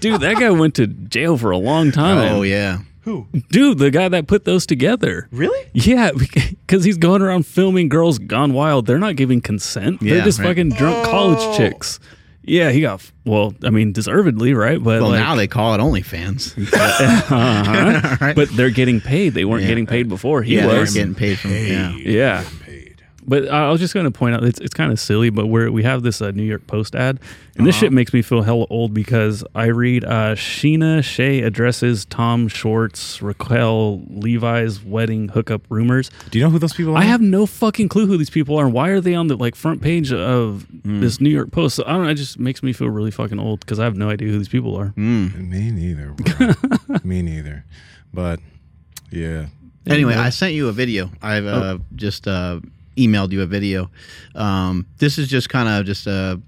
Dude, 0.00 0.20
that 0.20 0.36
guy 0.38 0.50
went 0.50 0.74
to 0.76 0.86
jail 0.86 1.36
for 1.38 1.50
a 1.50 1.58
long 1.58 1.90
time. 1.92 2.18
Oh 2.18 2.42
yeah. 2.42 2.78
Who? 3.02 3.26
Dude, 3.50 3.78
the 3.78 3.90
guy 3.90 4.08
that 4.08 4.26
put 4.26 4.44
those 4.44 4.64
together. 4.66 5.28
really? 5.30 5.68
Yeah, 5.74 6.10
because 6.12 6.84
he's 6.84 6.96
going 6.96 7.20
around 7.22 7.44
filming 7.46 7.88
girls 7.90 8.18
gone 8.18 8.52
wild. 8.54 8.86
They're 8.86 8.98
not 8.98 9.16
giving 9.16 9.40
consent. 9.42 10.00
They're 10.00 10.24
just 10.24 10.38
right. 10.38 10.48
fucking 10.48 10.70
drunk 10.70 11.04
college 11.06 11.56
chicks. 11.56 12.00
Yeah, 12.46 12.70
he 12.70 12.80
got 12.82 13.10
well. 13.24 13.54
I 13.64 13.70
mean, 13.70 13.92
deservedly, 13.92 14.52
right? 14.54 14.82
But 14.82 15.00
Well, 15.00 15.10
like, 15.10 15.20
now 15.20 15.34
they 15.34 15.46
call 15.46 15.74
it 15.74 15.78
OnlyFans. 15.78 16.54
uh-huh. 16.74 18.16
Right. 18.20 18.36
but 18.36 18.48
they're 18.50 18.70
getting 18.70 19.00
paid. 19.00 19.30
They 19.34 19.44
weren't 19.44 19.62
Yeah. 19.62 19.68
getting 19.68 19.86
paid 19.86 20.08
before. 20.08 20.42
He 20.42 20.56
yeah, 20.56 20.66
they're 20.66 20.80
was. 20.80 20.94
getting 20.94 21.14
paid 21.14 21.38
from 21.38 21.52
yeah. 21.52 21.92
Yeah. 21.96 22.44
But 23.26 23.48
I 23.48 23.70
was 23.70 23.80
just 23.80 23.94
going 23.94 24.04
to 24.04 24.10
point 24.10 24.34
out 24.34 24.44
it's 24.44 24.60
it's 24.60 24.74
kind 24.74 24.92
of 24.92 25.00
silly, 25.00 25.30
but 25.30 25.46
we're 25.46 25.70
we 25.70 25.82
have 25.82 26.02
this 26.02 26.20
uh, 26.20 26.30
New 26.32 26.42
York 26.42 26.66
Post 26.66 26.94
ad, 26.94 27.18
and 27.56 27.66
this 27.66 27.74
shit 27.74 27.90
makes 27.92 28.12
me 28.12 28.20
feel 28.20 28.42
hella 28.42 28.66
old 28.68 28.92
because 28.92 29.42
I 29.54 29.66
read 29.66 30.04
uh, 30.04 30.34
Scheana 30.34 31.02
Shay 31.02 31.40
addresses 31.40 32.04
Tom 32.04 32.48
Schwartz 32.48 33.22
Raquel 33.22 34.02
Leviss' 34.10 34.84
wedding 34.84 35.28
hookup 35.28 35.62
rumors. 35.70 36.10
Do 36.30 36.38
you 36.38 36.44
know 36.44 36.50
who 36.50 36.58
those 36.58 36.74
people 36.74 36.94
are? 36.94 36.98
I 36.98 37.04
have 37.04 37.22
no 37.22 37.46
fucking 37.46 37.88
clue 37.88 38.06
who 38.06 38.18
these 38.18 38.28
people 38.30 38.58
are 38.58 38.66
and 38.66 38.74
why 38.74 38.90
are 38.90 39.00
they 39.00 39.14
on 39.14 39.28
the 39.28 39.36
like 39.36 39.54
front 39.54 39.80
page 39.80 40.12
of 40.12 40.66
this 40.84 41.18
New 41.20 41.30
York 41.30 41.50
Post. 41.50 41.76
So, 41.76 41.84
I 41.86 41.92
don't 41.92 42.04
know. 42.04 42.10
It 42.10 42.16
just 42.16 42.38
makes 42.38 42.62
me 42.62 42.74
feel 42.74 42.90
really 42.90 43.10
fucking 43.10 43.38
old 43.38 43.60
because 43.60 43.78
I 43.80 43.84
have 43.84 43.96
no 43.96 44.10
idea 44.10 44.28
who 44.28 44.36
these 44.38 44.48
people 44.48 44.76
are. 44.76 44.92
Mm. 44.98 45.48
Me 45.48 45.70
neither. 45.70 46.12
Bro. 46.12 46.98
Me 47.04 47.22
neither. 47.22 47.64
But 48.12 48.40
yeah, 49.10 49.46
Anyway, 49.86 50.14
I 50.14 50.28
sent 50.30 50.52
you 50.54 50.68
a 50.68 50.72
video. 50.72 51.10
I've 51.22 51.46
uh, 51.46 51.78
Oh. 51.78 51.80
just 51.94 52.26
uh, 52.28 52.60
emailed 52.96 53.32
you 53.32 53.42
a 53.42 53.46
video. 53.46 53.90
Um, 54.34 54.86
this 54.98 55.18
is 55.18 55.28
just 55.28 55.48
kind 55.48 55.68
of 55.68 55.86
just 55.86 56.06
a. 56.06 56.40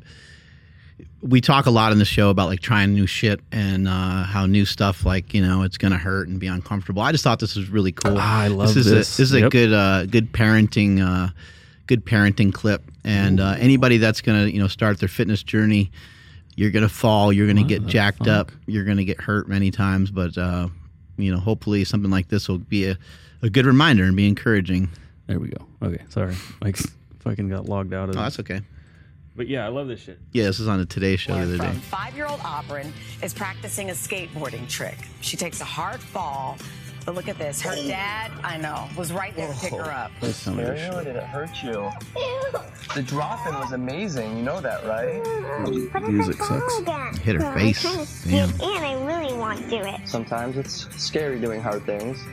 We 1.23 1.41
talk 1.41 1.67
a 1.67 1.71
lot 1.71 1.93
in 1.93 1.99
the 1.99 2.05
show 2.05 2.31
about 2.31 2.49
like 2.49 2.61
trying 2.61 2.95
new 2.95 3.07
shit 3.07 3.41
and 3.51 3.89
uh, 3.89 4.23
how 4.23 4.47
new 4.47 4.65
stuff 4.65 5.05
like 5.05 5.35
you 5.35 5.43
know 5.43 5.63
it's 5.63 5.77
gonna 5.77 5.99
hurt 5.99 6.29
and 6.29 6.39
be 6.39 6.47
uncomfortable. 6.47 7.03
I 7.03 7.13
just 7.13 7.25
thought 7.25 7.41
this 7.41 7.57
was 7.57 7.69
really 7.69 7.93
cool. 7.93 8.17
Ah, 8.19 8.43
I 8.43 8.49
love 8.49 8.69
this. 8.69 8.87
Is 8.87 8.91
this. 8.91 9.15
A, 9.15 9.23
this 9.23 9.31
is 9.31 9.33
a 9.35 9.49
good 9.49 9.73
uh, 9.73 10.07
good 10.07 10.33
parenting 10.33 11.01
uh, 11.01 11.31
good 11.87 12.05
parenting 12.05 12.53
clip. 12.53 12.83
And 13.05 13.41
uh, 13.41 13.57
anybody 13.59 13.99
that's 13.99 14.21
gonna 14.21 14.47
you 14.47 14.61
know 14.61 14.69
start 14.69 14.99
their 14.99 15.09
fitness 15.09 15.43
journey, 15.43 15.91
you're 16.55 16.71
gonna 16.71 16.89
fall, 16.89 17.33
you're 17.33 17.47
gonna 17.47 17.65
get 17.65 17.87
jacked 17.87 18.29
up, 18.29 18.53
you're 18.67 18.85
gonna 18.85 19.05
get 19.05 19.21
hurt 19.21 19.49
many 19.49 19.71
times, 19.71 20.11
but 20.11 20.37
uh, 20.37 20.69
you 21.17 21.33
know 21.33 21.39
hopefully 21.39 21.85
something 21.85 22.11
like 22.11 22.29
this 22.29 22.49
will 22.49 22.59
be 22.59 22.87
a, 22.87 22.99
a 23.43 23.51
good 23.51 23.67
reminder 23.67 24.05
and 24.05 24.17
be 24.17 24.27
encouraging. 24.29 24.89
There 25.27 25.39
we 25.41 25.49
go. 25.49 25.67
Okay, 25.83 26.03
sorry. 26.09 26.35
Like 26.61 26.77
fucking 27.21 27.49
got 27.49 27.69
logged 27.69 27.93
out 27.93 28.09
of 28.09 28.17
Oh, 28.17 28.21
that's 28.21 28.41
okay. 28.41 28.61
But 29.35 29.49
yeah, 29.49 29.67
I 29.67 29.69
love 29.69 29.89
this 29.89 30.01
shit. 30.01 30.19
Yeah, 30.33 30.45
this 30.45 30.61
is 30.61 30.69
on 30.69 30.79
the 30.79 30.87
Today 30.87 31.17
Show 31.17 31.35
the 31.35 31.43
other 31.43 31.59
day. 31.59 31.73
five-year-old 31.73 32.41
Auburn 32.43 32.93
is 33.23 33.35
practicing 33.35 33.91
a 33.91 33.93
skateboarding 33.93 34.67
trick. 34.69 34.97
She 35.21 35.37
takes 35.37 35.61
a 35.61 35.65
hard 35.65 36.01
fall, 36.01 36.57
but 37.05 37.15
look 37.15 37.29
at 37.29 37.37
this. 37.37 37.61
Her 37.61 37.75
oh. 37.77 37.87
dad, 37.87 38.33
I 38.43 38.57
know, 38.57 38.89
was 38.97 39.13
right 39.13 39.37
there 39.37 39.53
to 39.53 39.59
pick 39.61 39.73
her 39.75 39.93
up. 39.93 40.11
Scary 40.23 40.89
or 40.89 41.05
did 41.05 41.17
it 41.17 41.23
hurt 41.25 41.63
you? 41.63 41.91
The 42.95 43.03
drop-in 43.03 43.55
was 43.55 43.73
amazing. 43.73 44.39
You 44.39 44.43
know 44.43 44.61
that, 44.61 44.87
right? 44.87 45.23
Music 46.09 46.37
sucks. 46.43 46.79
Hit 47.19 47.37
her 47.37 47.53
face. 47.53 48.25
Damn. 48.25 48.49
And 48.49 48.85
I 48.85 48.95
really 49.05 49.35
want 49.35 49.61
to 49.61 49.69
do 49.69 49.81
it. 49.83 50.01
Sometimes 50.09 50.57
it's 50.57 50.89
scary 50.97 51.39
doing 51.39 51.61
hard 51.61 51.85
things. 51.85 52.25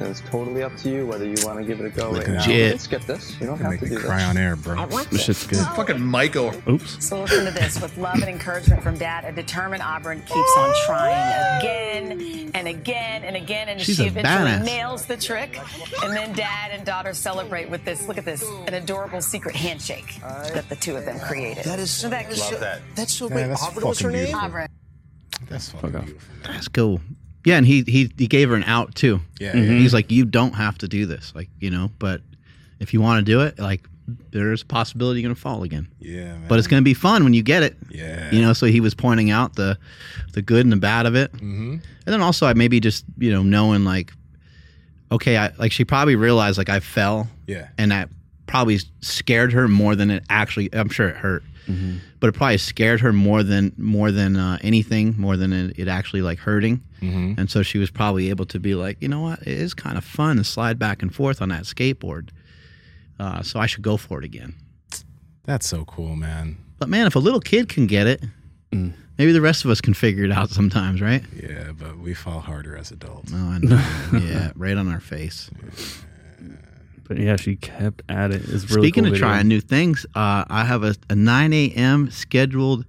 And 0.00 0.08
it's 0.08 0.22
totally 0.22 0.62
up 0.62 0.74
to 0.78 0.90
you 0.90 1.04
whether 1.04 1.26
you 1.26 1.34
want 1.44 1.58
to 1.58 1.64
give 1.64 1.78
it 1.78 1.84
a 1.84 1.90
go 1.90 2.10
right 2.12 2.26
now. 2.26 2.36
Legit. 2.38 2.70
Let's 2.70 2.84
skip 2.84 3.02
this. 3.02 3.32
You 3.38 3.46
don't 3.48 3.58
Gonna 3.58 3.64
have 3.64 3.70
make 3.72 3.80
to 3.80 3.96
me 3.96 3.96
do 3.96 4.06
cry 4.06 4.16
this. 4.20 4.28
on 4.30 4.36
air, 4.38 4.56
bro. 4.56 4.86
This 5.10 5.24
shit's 5.24 5.46
good. 5.46 5.58
Fucking 5.76 6.00
Michael. 6.00 6.54
Oops. 6.66 7.04
So 7.06 7.20
listen 7.20 7.44
to 7.44 7.50
this. 7.50 7.78
With 7.82 7.94
love 7.98 8.14
and 8.14 8.24
encouragement 8.30 8.82
from 8.82 8.96
dad, 8.96 9.26
a 9.26 9.32
determined 9.32 9.82
Auburn 9.82 10.20
keeps 10.22 10.56
on 10.56 10.74
trying 10.86 11.58
again 11.60 12.50
and 12.54 12.66
again 12.66 13.24
and 13.24 13.36
again. 13.36 13.68
And 13.68 13.78
She's 13.78 13.96
she 13.96 14.04
a 14.04 14.06
eventually 14.06 14.50
badass. 14.52 14.64
nails 14.64 15.04
the 15.04 15.18
trick. 15.18 15.60
And 16.02 16.16
then 16.16 16.32
dad 16.32 16.70
and 16.72 16.86
daughter 16.86 17.12
celebrate 17.12 17.68
with 17.68 17.84
this. 17.84 18.08
Look 18.08 18.16
at 18.16 18.24
this. 18.24 18.42
An 18.68 18.72
adorable 18.74 19.20
secret 19.20 19.54
handshake 19.54 20.18
that 20.22 20.66
the 20.70 20.76
two 20.76 20.96
of 20.96 21.04
them 21.04 21.20
created. 21.20 21.64
That 21.64 21.78
is 21.78 21.90
so, 21.90 22.06
Isn't 22.06 22.10
that 22.12 22.30
cute? 22.48 22.60
that. 22.60 22.80
That's 22.96 23.12
so 23.12 23.26
Yeah, 23.28 23.34
great. 23.34 23.46
that's 23.48 23.62
Auburn 23.62 23.84
was 23.86 23.98
her 24.00 24.08
fucking 24.08 24.16
name? 24.16 24.24
beautiful. 24.28 24.46
Auburn. 24.48 24.66
That's 25.50 25.68
fucking 25.72 25.96
off. 25.96 26.04
beautiful. 26.06 26.34
That's 26.44 26.68
cool. 26.68 27.00
Yeah, 27.44 27.56
and 27.56 27.66
he 27.66 27.82
he 27.82 28.12
he 28.18 28.26
gave 28.26 28.48
her 28.50 28.54
an 28.54 28.64
out 28.64 28.94
too. 28.94 29.20
Yeah, 29.38 29.52
Mm-hmm. 29.52 29.72
yeah. 29.72 29.78
He's 29.78 29.94
like, 29.94 30.10
you 30.10 30.24
don't 30.24 30.54
have 30.54 30.76
to 30.78 30.88
do 30.88 31.06
this, 31.06 31.32
like 31.34 31.48
you 31.60 31.70
know, 31.70 31.90
but 31.98 32.20
if 32.80 32.92
you 32.94 33.00
want 33.00 33.24
to 33.24 33.32
do 33.32 33.40
it, 33.40 33.58
like 33.58 33.86
there's 34.32 34.62
a 34.62 34.66
possibility 34.66 35.20
you're 35.20 35.28
gonna 35.28 35.34
fall 35.36 35.62
again. 35.62 35.86
Yeah, 36.00 36.32
man. 36.36 36.48
But 36.48 36.58
it's 36.58 36.66
gonna 36.68 36.82
be 36.82 36.94
fun 36.94 37.24
when 37.24 37.32
you 37.32 37.42
get 37.42 37.62
it. 37.62 37.76
yeah. 37.90 38.30
You 38.32 38.42
know, 38.42 38.52
so 38.52 38.66
he 38.66 38.80
was 38.80 38.94
pointing 38.94 39.30
out 39.30 39.54
the 39.56 39.78
the 40.32 40.42
good 40.42 40.66
and 40.66 40.72
the 40.72 40.76
bad 40.76 41.06
of 41.06 41.14
it, 41.14 41.32
Mm-hmm. 41.34 41.72
and 41.72 41.82
then 42.06 42.20
also 42.20 42.46
I 42.46 42.54
maybe 42.54 42.78
just 42.80 43.04
you 43.18 43.30
know 43.32 43.42
knowing 43.42 43.84
like, 43.84 44.12
okay, 45.12 45.36
I 45.36 45.52
like 45.58 45.72
she 45.72 45.84
probably 45.84 46.16
realized 46.16 46.58
like 46.58 46.68
I 46.68 46.80
fell, 46.80 47.28
Yeah. 47.46 47.68
and 47.78 47.90
that 47.92 48.08
probably 48.46 48.80
scared 49.00 49.52
her 49.52 49.68
more 49.68 49.94
than 49.96 50.10
it 50.10 50.24
actually. 50.28 50.68
I'm 50.74 50.88
sure 50.88 51.08
it 51.08 51.16
hurt, 51.16 51.42
but 52.18 52.26
it 52.28 52.32
probably 52.32 52.58
scared 52.58 53.00
her 53.00 53.12
more 53.12 53.42
than 53.42 53.72
more 53.76 54.10
than 54.10 54.36
uh, 54.36 54.58
anything, 54.62 55.14
more 55.18 55.36
than 55.36 55.52
it, 55.52 55.78
it 55.78 55.88
actually 55.88 56.22
like 56.22 56.38
hurting. 56.38 56.80
Mm-hmm. 57.00 57.34
And 57.38 57.50
so 57.50 57.62
she 57.62 57.78
was 57.78 57.90
probably 57.90 58.28
able 58.30 58.44
to 58.46 58.58
be 58.58 58.74
like, 58.74 59.00
you 59.00 59.08
know 59.08 59.20
what, 59.20 59.40
it 59.42 59.48
is 59.48 59.72
kind 59.74 59.96
of 59.96 60.04
fun 60.04 60.36
to 60.36 60.44
slide 60.44 60.78
back 60.78 61.02
and 61.02 61.14
forth 61.14 61.40
on 61.40 61.48
that 61.50 61.62
skateboard. 61.64 62.30
Uh, 63.18 63.42
so 63.42 63.60
I 63.60 63.66
should 63.66 63.82
go 63.82 63.96
for 63.96 64.18
it 64.18 64.24
again. 64.24 64.54
That's 65.44 65.68
so 65.68 65.84
cool, 65.84 66.16
man. 66.16 66.56
But 66.78 66.88
man, 66.88 67.06
if 67.06 67.14
a 67.16 67.18
little 67.20 67.40
kid 67.40 67.68
can 67.68 67.86
get 67.86 68.06
it, 68.06 68.22
Mm. 68.72 68.92
maybe 69.18 69.32
the 69.32 69.40
rest 69.40 69.64
of 69.64 69.70
us 69.72 69.80
can 69.80 69.94
figure 69.94 70.22
it 70.24 70.30
out 70.30 70.48
sometimes, 70.50 71.00
right? 71.00 71.24
Yeah, 71.34 71.72
but 71.72 71.98
we 71.98 72.14
fall 72.14 72.38
harder 72.38 72.76
as 72.76 72.92
adults. 72.92 73.32
Oh, 73.34 73.36
I 73.36 73.58
know. 73.58 73.82
yeah, 74.20 74.52
right 74.54 74.76
on 74.76 74.86
our 74.88 75.00
face. 75.00 75.50
But 77.10 77.18
yeah, 77.18 77.34
she 77.34 77.56
kept 77.56 78.02
at 78.08 78.30
it. 78.30 78.42
It's 78.42 78.70
really 78.70 78.86
Speaking 78.86 79.02
cool 79.02 79.12
of 79.12 79.18
video. 79.18 79.26
trying 79.26 79.48
new 79.48 79.60
things, 79.60 80.06
uh, 80.14 80.44
I 80.48 80.64
have 80.64 80.84
a, 80.84 80.94
a 81.08 81.16
9 81.16 81.52
a.m. 81.52 82.08
scheduled 82.08 82.84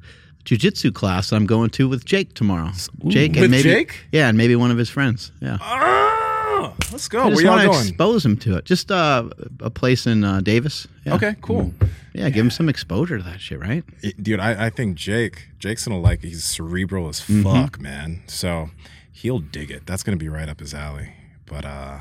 jujitsu 0.46 0.94
class 0.94 1.32
I'm 1.34 1.48
going 1.48 1.72
to 1.72 1.90
with 1.90 2.06
Jake 2.06 2.36
tomorrow. 2.36 2.70
Jake 3.08 3.32
and 3.32 3.42
With 3.42 3.50
maybe 3.50 3.64
Jake? 3.64 4.06
yeah, 4.12 4.30
and 4.30 4.38
maybe 4.38 4.56
one 4.56 4.70
of 4.70 4.78
his 4.78 4.90
friends. 4.92 5.32
Yeah, 5.42 5.58
Oh, 5.60 6.76
let's 6.92 7.08
go. 7.08 7.24
I 7.24 7.30
just 7.30 7.36
Where 7.38 7.46
y'all 7.46 7.54
want 7.56 7.62
to 7.64 7.68
going? 7.70 7.88
expose 7.88 8.24
him 8.24 8.38
to 8.38 8.58
it. 8.58 8.66
Just 8.66 8.92
uh, 8.92 9.28
a 9.62 9.72
place 9.72 10.06
in 10.06 10.24
uh, 10.24 10.42
Davis. 10.42 10.88
Yeah. 11.04 11.16
Okay, 11.16 11.36
cool. 11.42 11.74
Yeah, 12.14 12.30
give 12.30 12.46
him 12.46 12.52
some 12.52 12.70
exposure 12.70 13.18
to 13.18 13.24
that 13.24 13.42
shit, 13.42 13.60
right? 13.60 13.84
Dude, 14.22 14.40
I, 14.40 14.68
I 14.68 14.70
think 14.70 14.98
Jake, 14.98 15.48
Jake's 15.58 15.88
gonna 15.88 16.00
like. 16.00 16.22
He's 16.22 16.44
cerebral 16.44 17.10
as 17.10 17.22
Mm-hmm. 17.22 17.42
fuck, 17.42 17.80
man. 17.80 18.22
So 18.28 18.70
he'll 19.12 19.40
dig 19.40 19.72
it. 19.72 19.88
That's 19.88 20.04
gonna 20.04 20.18
be 20.18 20.30
right 20.30 20.48
up 20.48 20.60
his 20.60 20.76
alley. 20.76 21.14
But 21.48 21.66
uh, 21.66 22.00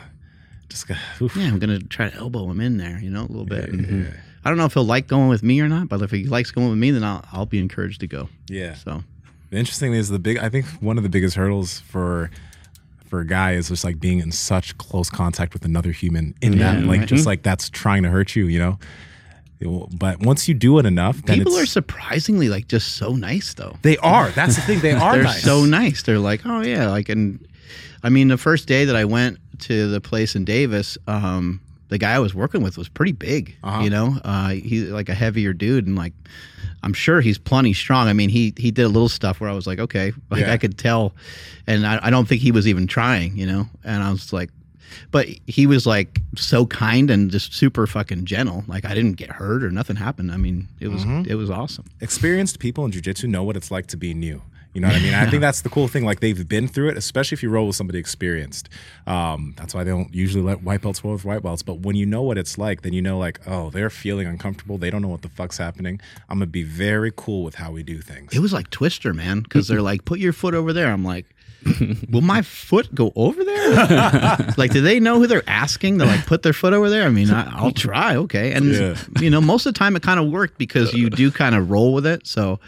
just 0.70 0.88
got. 0.88 0.96
oof. 1.20 1.36
Yeah, 1.36 1.48
I'm 1.48 1.58
gonna 1.58 1.80
try 1.80 2.08
to 2.08 2.16
elbow 2.16 2.48
him 2.50 2.60
in 2.60 2.78
there, 2.78 2.98
you 3.00 3.10
know, 3.10 3.20
a 3.22 3.30
little 3.30 3.44
bit. 3.44 3.68
and 3.68 4.14
I 4.44 4.48
don't 4.48 4.56
know 4.56 4.64
if 4.64 4.72
he'll 4.74 4.84
like 4.84 5.06
going 5.06 5.28
with 5.28 5.42
me 5.42 5.60
or 5.60 5.68
not, 5.68 5.88
but 5.88 6.00
if 6.00 6.10
he 6.10 6.24
likes 6.24 6.50
going 6.50 6.70
with 6.70 6.78
me, 6.78 6.90
then 6.90 7.04
I'll 7.04 7.24
I'll 7.32 7.46
be 7.46 7.58
encouraged 7.58 8.00
to 8.00 8.06
go. 8.06 8.28
Yeah. 8.48 8.74
So 8.74 9.02
The 9.50 9.58
interesting 9.58 9.90
thing 9.92 9.98
is 10.00 10.08
the 10.08 10.18
big. 10.18 10.38
I 10.38 10.48
think 10.48 10.66
one 10.80 10.96
of 10.96 11.02
the 11.02 11.10
biggest 11.10 11.36
hurdles 11.36 11.80
for 11.80 12.30
for 13.06 13.20
a 13.20 13.26
guy 13.26 13.52
is 13.54 13.68
just 13.68 13.82
like 13.84 13.98
being 13.98 14.20
in 14.20 14.30
such 14.32 14.78
close 14.78 15.10
contact 15.10 15.52
with 15.52 15.64
another 15.64 15.90
human 15.90 16.34
in 16.40 16.52
Yeah, 16.54 16.74
that 16.76 16.84
like 16.84 17.00
right. 17.00 17.08
just 17.08 17.22
mm-hmm. 17.22 17.28
like 17.28 17.42
that's 17.42 17.68
trying 17.68 18.04
to 18.04 18.08
hurt 18.08 18.34
you, 18.36 18.46
you 18.46 18.58
know. 18.60 18.78
But 19.92 20.20
once 20.20 20.48
you 20.48 20.54
do 20.54 20.78
it 20.78 20.86
enough, 20.86 21.20
then 21.22 21.36
people 21.38 21.58
are 21.58 21.66
surprisingly 21.66 22.48
like 22.48 22.66
just 22.66 22.92
so 22.96 23.14
nice 23.14 23.52
though. 23.52 23.76
they 23.82 23.98
are. 23.98 24.30
That's 24.30 24.56
the 24.56 24.62
thing. 24.62 24.80
They 24.80 24.92
are 25.06 25.14
They're 25.16 25.24
nice. 25.24 25.42
so 25.42 25.66
nice. 25.66 26.02
They're 26.02 26.18
like, 26.18 26.46
oh 26.46 26.62
yeah, 26.62 26.88
like 26.88 27.10
and 27.10 27.46
I 28.02 28.08
mean, 28.08 28.28
the 28.28 28.38
first 28.38 28.66
day 28.66 28.86
that 28.86 28.96
I 28.96 29.04
went 29.04 29.38
to 29.62 29.88
the 29.88 30.00
place 30.00 30.34
in 30.36 30.44
Davis, 30.44 30.96
um, 31.06 31.60
the 31.88 31.98
guy 31.98 32.12
I 32.12 32.18
was 32.20 32.34
working 32.34 32.62
with 32.62 32.78
was 32.78 32.88
pretty 32.88 33.12
big. 33.12 33.56
Uh-huh. 33.62 33.82
You 33.82 33.90
know, 33.90 34.16
uh, 34.24 34.50
he's 34.50 34.88
like 34.90 35.08
a 35.08 35.14
heavier 35.14 35.52
dude, 35.52 35.86
and 35.86 35.96
like 35.96 36.12
I'm 36.82 36.92
sure 36.94 37.20
he's 37.20 37.38
plenty 37.38 37.72
strong. 37.74 38.08
I 38.08 38.12
mean, 38.12 38.30
he 38.30 38.54
he 38.56 38.70
did 38.70 38.84
a 38.84 38.88
little 38.88 39.08
stuff 39.08 39.40
where 39.40 39.50
I 39.50 39.52
was 39.52 39.66
like, 39.66 39.78
okay, 39.80 40.12
like 40.30 40.42
Yeah. 40.42 40.52
I 40.52 40.56
could 40.56 40.78
tell, 40.78 41.14
and 41.66 41.86
I, 41.86 41.98
I 42.02 42.10
don't 42.10 42.26
think 42.28 42.40
he 42.42 42.52
was 42.52 42.66
even 42.68 42.86
trying. 42.86 43.36
You 43.36 43.46
know, 43.46 43.66
and 43.84 44.02
I 44.02 44.10
was 44.10 44.32
like. 44.32 44.50
But 45.12 45.28
he 45.46 45.68
was 45.68 45.86
like 45.86 46.20
so 46.34 46.66
kind 46.66 47.10
and 47.10 47.30
just 47.30 47.54
super 47.54 47.86
fucking 47.86 48.24
gentle. 48.24 48.64
Like 48.66 48.84
I 48.84 48.92
didn't 48.92 49.12
get 49.12 49.30
hurt 49.30 49.62
or 49.62 49.70
nothing 49.70 49.94
happened. 49.94 50.32
I 50.32 50.36
mean, 50.36 50.66
it 50.80 50.88
was 50.88 51.04
Mhm. 51.04 51.28
it 51.28 51.36
was 51.36 51.48
awesome. 51.48 51.84
experienced 52.00 52.58
people 52.58 52.84
in 52.84 52.90
jujitsu 52.90 53.28
know 53.28 53.44
what 53.44 53.56
it's 53.56 53.70
like 53.70 53.86
to 53.88 53.96
be 53.96 54.14
new. 54.14 54.42
You 54.72 54.80
know 54.80 54.86
what 54.86 54.96
I 54.96 55.00
mean? 55.00 55.14
I 55.14 55.28
think 55.28 55.40
that's 55.40 55.62
the 55.62 55.68
cool 55.68 55.88
thing. 55.88 56.04
Like 56.04 56.20
they've 56.20 56.48
been 56.48 56.68
through 56.68 56.90
it, 56.90 56.96
especially 56.96 57.34
if 57.34 57.42
you 57.42 57.50
roll 57.50 57.66
with 57.66 57.74
somebody 57.76 57.98
experienced. 57.98 58.68
Um, 59.06 59.54
that's 59.56 59.74
why 59.74 59.82
they 59.82 59.90
don't 59.90 60.14
usually 60.14 60.44
let 60.44 60.62
white 60.62 60.80
belts 60.80 61.02
roll 61.02 61.14
with 61.14 61.24
white 61.24 61.42
belts. 61.42 61.62
But 61.64 61.80
when 61.80 61.96
you 61.96 62.06
know 62.06 62.22
what 62.22 62.38
it's 62.38 62.56
like, 62.56 62.82
then 62.82 62.92
you 62.92 63.02
know 63.02 63.18
like, 63.18 63.40
oh, 63.48 63.70
they're 63.70 63.90
feeling 63.90 64.28
uncomfortable. 64.28 64.78
They 64.78 64.88
don't 64.90 65.02
know 65.02 65.08
what 65.08 65.22
the 65.22 65.28
fuck's 65.28 65.58
happening. 65.58 66.00
I'm 66.28 66.38
gonna 66.38 66.46
be 66.46 66.62
very 66.62 67.12
cool 67.16 67.42
with 67.42 67.56
how 67.56 67.72
we 67.72 67.82
do 67.82 68.00
things. 68.00 68.32
It 68.32 68.38
was 68.38 68.52
like 68.52 68.70
Twister, 68.70 69.12
man, 69.12 69.40
because 69.40 69.66
they're 69.66 69.82
like, 69.82 70.04
put 70.04 70.20
your 70.20 70.32
foot 70.32 70.54
over 70.54 70.72
there. 70.72 70.92
I'm 70.92 71.04
like, 71.04 71.26
will 72.08 72.20
my 72.20 72.40
foot 72.42 72.94
go 72.94 73.12
over 73.16 73.42
there? 73.44 74.54
like, 74.56 74.70
do 74.70 74.80
they 74.80 75.00
know 75.00 75.18
who 75.18 75.26
they're 75.26 75.42
asking 75.48 75.98
to 75.98 76.04
like 76.06 76.26
put 76.26 76.42
their 76.42 76.52
foot 76.52 76.72
over 76.74 76.88
there? 76.88 77.04
I 77.04 77.10
mean, 77.10 77.30
I, 77.30 77.50
I'll 77.56 77.72
try, 77.72 78.14
okay. 78.16 78.52
And 78.52 78.66
Yeah. 78.72 78.96
you 79.20 79.30
know, 79.30 79.40
most 79.40 79.66
of 79.66 79.74
the 79.74 79.78
time 79.78 79.96
it 79.96 80.02
kind 80.02 80.20
of 80.20 80.30
worked 80.30 80.58
because 80.58 80.94
you 80.94 81.10
do 81.10 81.30
kind 81.32 81.54
of 81.56 81.70
roll 81.70 81.92
with 81.92 82.06
it. 82.06 82.26
So, 82.26 82.60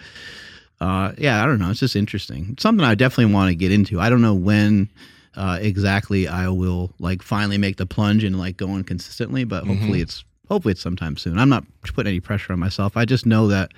uh, 0.83 1.13
yeah, 1.19 1.43
I 1.43 1.47
don't 1.47 1.59
know. 1.59 1.71
It's 1.71 1.81
just 1.81 1.97
interesting. 1.97 2.49
It's 2.53 2.63
something 2.63 2.85
I 2.85 2.95
definitely 2.95 3.33
want 3.33 3.51
to 3.51 3.55
get 3.55 3.71
into. 3.73 4.01
I 4.01 4.11
don't 4.11 4.23
know 4.23 4.35
when 4.35 4.89
uh, 5.37 5.59
exactly 5.61 6.29
I 6.29 6.49
will 6.49 6.93
like 6.99 7.23
finally 7.23 7.59
make 7.59 7.77
the 7.77 7.87
plunge 7.87 8.25
and 8.25 8.39
like 8.39 8.57
going 8.57 8.85
consistently, 8.85 9.45
but 9.45 9.65
hopefully 9.67 10.01
Mhm. 10.01 10.03
it's 10.03 10.25
hopefully 10.49 10.73
it's 10.73 10.81
sometime 10.83 11.17
soon. 11.17 11.39
I'm 11.39 11.49
not 11.49 11.65
putting 11.95 12.11
any 12.11 12.21
pressure 12.21 12.53
on 12.53 12.59
myself. 12.59 12.97
I 12.97 13.05
just 13.05 13.25
know 13.27 13.49
that 13.49 13.73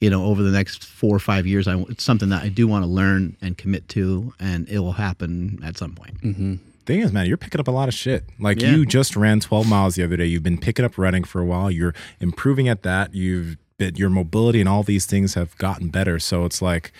you 0.00 0.10
know 0.10 0.24
over 0.26 0.42
the 0.42 0.50
next 0.52 0.84
four 0.84 1.14
or 1.16 1.18
five 1.18 1.46
years, 1.46 1.66
I, 1.66 1.76
it's 1.88 2.04
something 2.04 2.28
that 2.28 2.42
I 2.44 2.48
do 2.50 2.68
want 2.68 2.84
to 2.84 2.88
learn 2.90 3.36
and 3.42 3.56
commit 3.58 3.88
to, 3.90 4.32
and 4.38 4.68
it 4.68 4.78
will 4.80 4.92
happen 4.92 5.58
at 5.64 5.76
some 5.76 5.92
point. 5.94 6.20
Mm-hmm. 6.22 6.54
Thing 6.84 7.00
is, 7.00 7.12
man, 7.12 7.26
you're 7.26 7.36
picking 7.36 7.60
up 7.60 7.66
a 7.66 7.72
lot 7.72 7.88
of 7.88 7.94
shit. 7.94 8.24
Like 8.38 8.60
Yeah. 8.62 8.70
you 8.76 8.86
just 8.86 9.16
ran 9.16 9.40
12 9.40 9.68
miles 9.68 9.96
the 9.96 10.04
other 10.04 10.16
day. 10.16 10.26
You've 10.26 10.44
been 10.44 10.58
picking 10.58 10.84
up 10.84 10.96
running 10.96 11.24
for 11.24 11.40
a 11.40 11.44
while. 11.44 11.68
You're 11.68 11.94
improving 12.20 12.68
at 12.68 12.84
that. 12.84 13.12
You've 13.12 13.56
been, 13.78 13.96
your 13.96 14.10
mobility 14.10 14.60
and 14.60 14.68
all 14.68 14.82
these 14.82 15.06
things 15.06 15.34
have 15.34 15.56
gotten 15.58 15.88
better. 15.88 16.18
So 16.18 16.44
it's 16.44 16.62
like, 16.62 16.92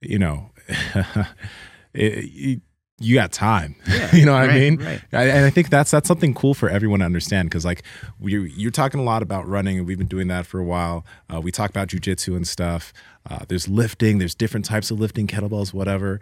you 0.00 0.18
know, 0.18 0.50
it, 1.94 2.24
you, 2.30 2.60
you 3.00 3.14
got 3.14 3.32
time. 3.32 3.76
you 4.12 4.26
know 4.26 4.32
what 4.32 4.50
I 4.50 4.58
mean? 4.58 4.76
right. 4.76 5.00
I, 5.12 5.24
and 5.28 5.44
I 5.44 5.50
think 5.50 5.70
that's 5.70 5.90
that's 5.90 6.08
something 6.08 6.34
cool 6.34 6.54
for 6.54 6.68
everyone 6.68 7.00
to 7.00 7.06
understand 7.06 7.48
because 7.48 7.64
like 7.64 7.82
you 8.20 8.42
you're 8.42 8.70
talking 8.70 9.00
a 9.00 9.04
lot 9.04 9.22
about 9.22 9.46
running 9.46 9.78
and 9.78 9.86
we've 9.86 9.98
been 9.98 10.08
doing 10.08 10.28
that 10.28 10.46
for 10.46 10.58
a 10.58 10.64
while. 10.64 11.04
Uh, 11.32 11.40
we 11.40 11.52
talk 11.52 11.70
about 11.70 11.88
jujitsu 11.88 12.34
and 12.34 12.46
stuff. 12.46 12.92
Uh, 13.28 13.40
there's 13.48 13.68
lifting. 13.68 14.18
There's 14.18 14.34
different 14.34 14.66
types 14.66 14.90
of 14.90 14.98
lifting, 14.98 15.26
kettlebells, 15.26 15.72
whatever. 15.72 16.20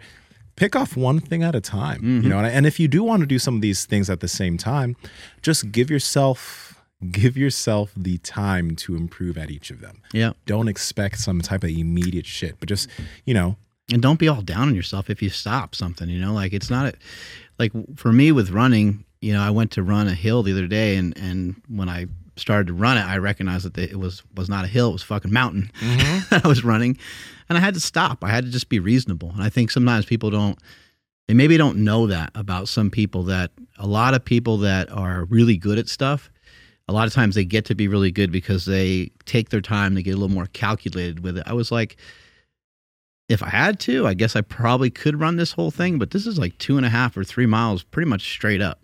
Pick 0.55 0.75
off 0.75 0.97
one 0.97 1.19
thing 1.19 1.43
at 1.43 1.55
a 1.55 1.61
time. 1.61 1.99
Mm-hmm. 1.99 2.21
You 2.21 2.29
know, 2.29 2.39
and, 2.39 2.47
and 2.47 2.65
if 2.65 2.79
you 2.79 2.87
do 2.87 3.03
want 3.03 3.21
to 3.21 3.27
do 3.27 3.39
some 3.39 3.55
of 3.55 3.61
these 3.61 3.85
things 3.85 4.09
at 4.09 4.19
the 4.19 4.27
same 4.27 4.57
time, 4.57 4.95
just 5.41 5.71
give 5.71 5.89
yourself 5.89 6.76
give 7.11 7.37
yourself 7.37 7.91
the 7.95 8.17
time 8.19 8.75
to 8.75 8.95
improve 8.95 9.37
at 9.37 9.51
each 9.51 9.69
of 9.69 9.81
them. 9.81 10.01
Yeah. 10.13 10.33
Don't 10.45 10.67
expect 10.67 11.19
some 11.19 11.41
type 11.41 11.63
of 11.63 11.69
immediate 11.69 12.25
shit, 12.25 12.59
but 12.59 12.69
just 12.69 12.89
you 13.25 13.33
know, 13.33 13.57
and 13.91 14.01
don't 14.01 14.19
be 14.19 14.27
all 14.27 14.41
down 14.41 14.67
on 14.67 14.75
yourself 14.75 15.09
if 15.09 15.21
you 15.21 15.29
stop 15.29 15.75
something 15.75 16.09
you 16.09 16.19
know? 16.19 16.33
Like 16.33 16.53
it's 16.53 16.69
not 16.69 16.87
a, 16.87 16.93
like 17.59 17.71
for 17.95 18.11
me 18.11 18.31
with 18.31 18.51
running 18.51 19.03
you 19.21 19.33
know 19.33 19.41
i 19.41 19.49
went 19.49 19.71
to 19.71 19.83
run 19.83 20.07
a 20.07 20.13
hill 20.13 20.43
the 20.43 20.51
other 20.51 20.67
day 20.67 20.95
and 20.95 21.17
and 21.17 21.55
when 21.67 21.89
i 21.89 22.05
started 22.35 22.67
to 22.67 22.73
run 22.73 22.97
it 22.97 23.05
i 23.05 23.17
recognized 23.17 23.71
that 23.71 23.77
it 23.91 23.97
was 23.97 24.23
was 24.35 24.49
not 24.49 24.63
a 24.65 24.67
hill 24.67 24.89
it 24.89 24.93
was 24.93 25.03
a 25.03 25.05
fucking 25.05 25.33
mountain. 25.33 25.71
Mm-hmm. 25.79 26.35
I 26.45 26.47
was 26.47 26.63
running 26.63 26.97
and 27.49 27.57
i 27.57 27.61
had 27.61 27.73
to 27.73 27.79
stop. 27.79 28.23
I 28.23 28.29
had 28.29 28.45
to 28.45 28.51
just 28.51 28.69
be 28.69 28.79
reasonable. 28.79 29.31
And 29.31 29.41
i 29.41 29.49
think 29.49 29.71
sometimes 29.71 30.05
people 30.05 30.29
don't 30.29 30.59
they 31.27 31.33
maybe 31.33 31.57
don't 31.57 31.77
know 31.77 32.07
that 32.07 32.31
about 32.35 32.69
some 32.69 32.89
people 32.89 33.23
that 33.23 33.51
a 33.77 33.87
lot 33.87 34.13
of 34.13 34.23
people 34.23 34.57
that 34.57 34.89
are 34.91 35.25
really 35.25 35.57
good 35.57 35.77
at 35.77 35.89
stuff 35.89 36.29
a 36.87 36.93
lot 36.93 37.07
of 37.07 37.13
times 37.13 37.35
they 37.35 37.45
get 37.45 37.65
to 37.65 37.75
be 37.75 37.87
really 37.87 38.11
good 38.11 38.31
because 38.31 38.65
they 38.65 39.11
take 39.25 39.49
their 39.49 39.61
time 39.61 39.95
to 39.95 40.03
get 40.03 40.11
a 40.11 40.17
little 40.17 40.33
more 40.33 40.47
calculated 40.47 41.21
with 41.21 41.37
it 41.37 41.43
i 41.45 41.53
was 41.53 41.71
like 41.71 41.97
if 43.29 43.43
I 43.43 43.49
had 43.49 43.79
to, 43.81 44.07
I 44.07 44.13
guess 44.13 44.35
I 44.35 44.41
probably 44.41 44.89
could 44.89 45.19
run 45.19 45.35
this 45.35 45.51
whole 45.51 45.71
thing, 45.71 45.99
but 45.99 46.11
this 46.11 46.25
is 46.25 46.39
like 46.39 46.57
two 46.57 46.77
and 46.77 46.85
a 46.85 46.89
half 46.89 47.17
or 47.17 47.23
three 47.23 47.45
miles 47.45 47.83
pretty 47.83 48.09
much 48.09 48.21
straight 48.21 48.61
up. 48.61 48.79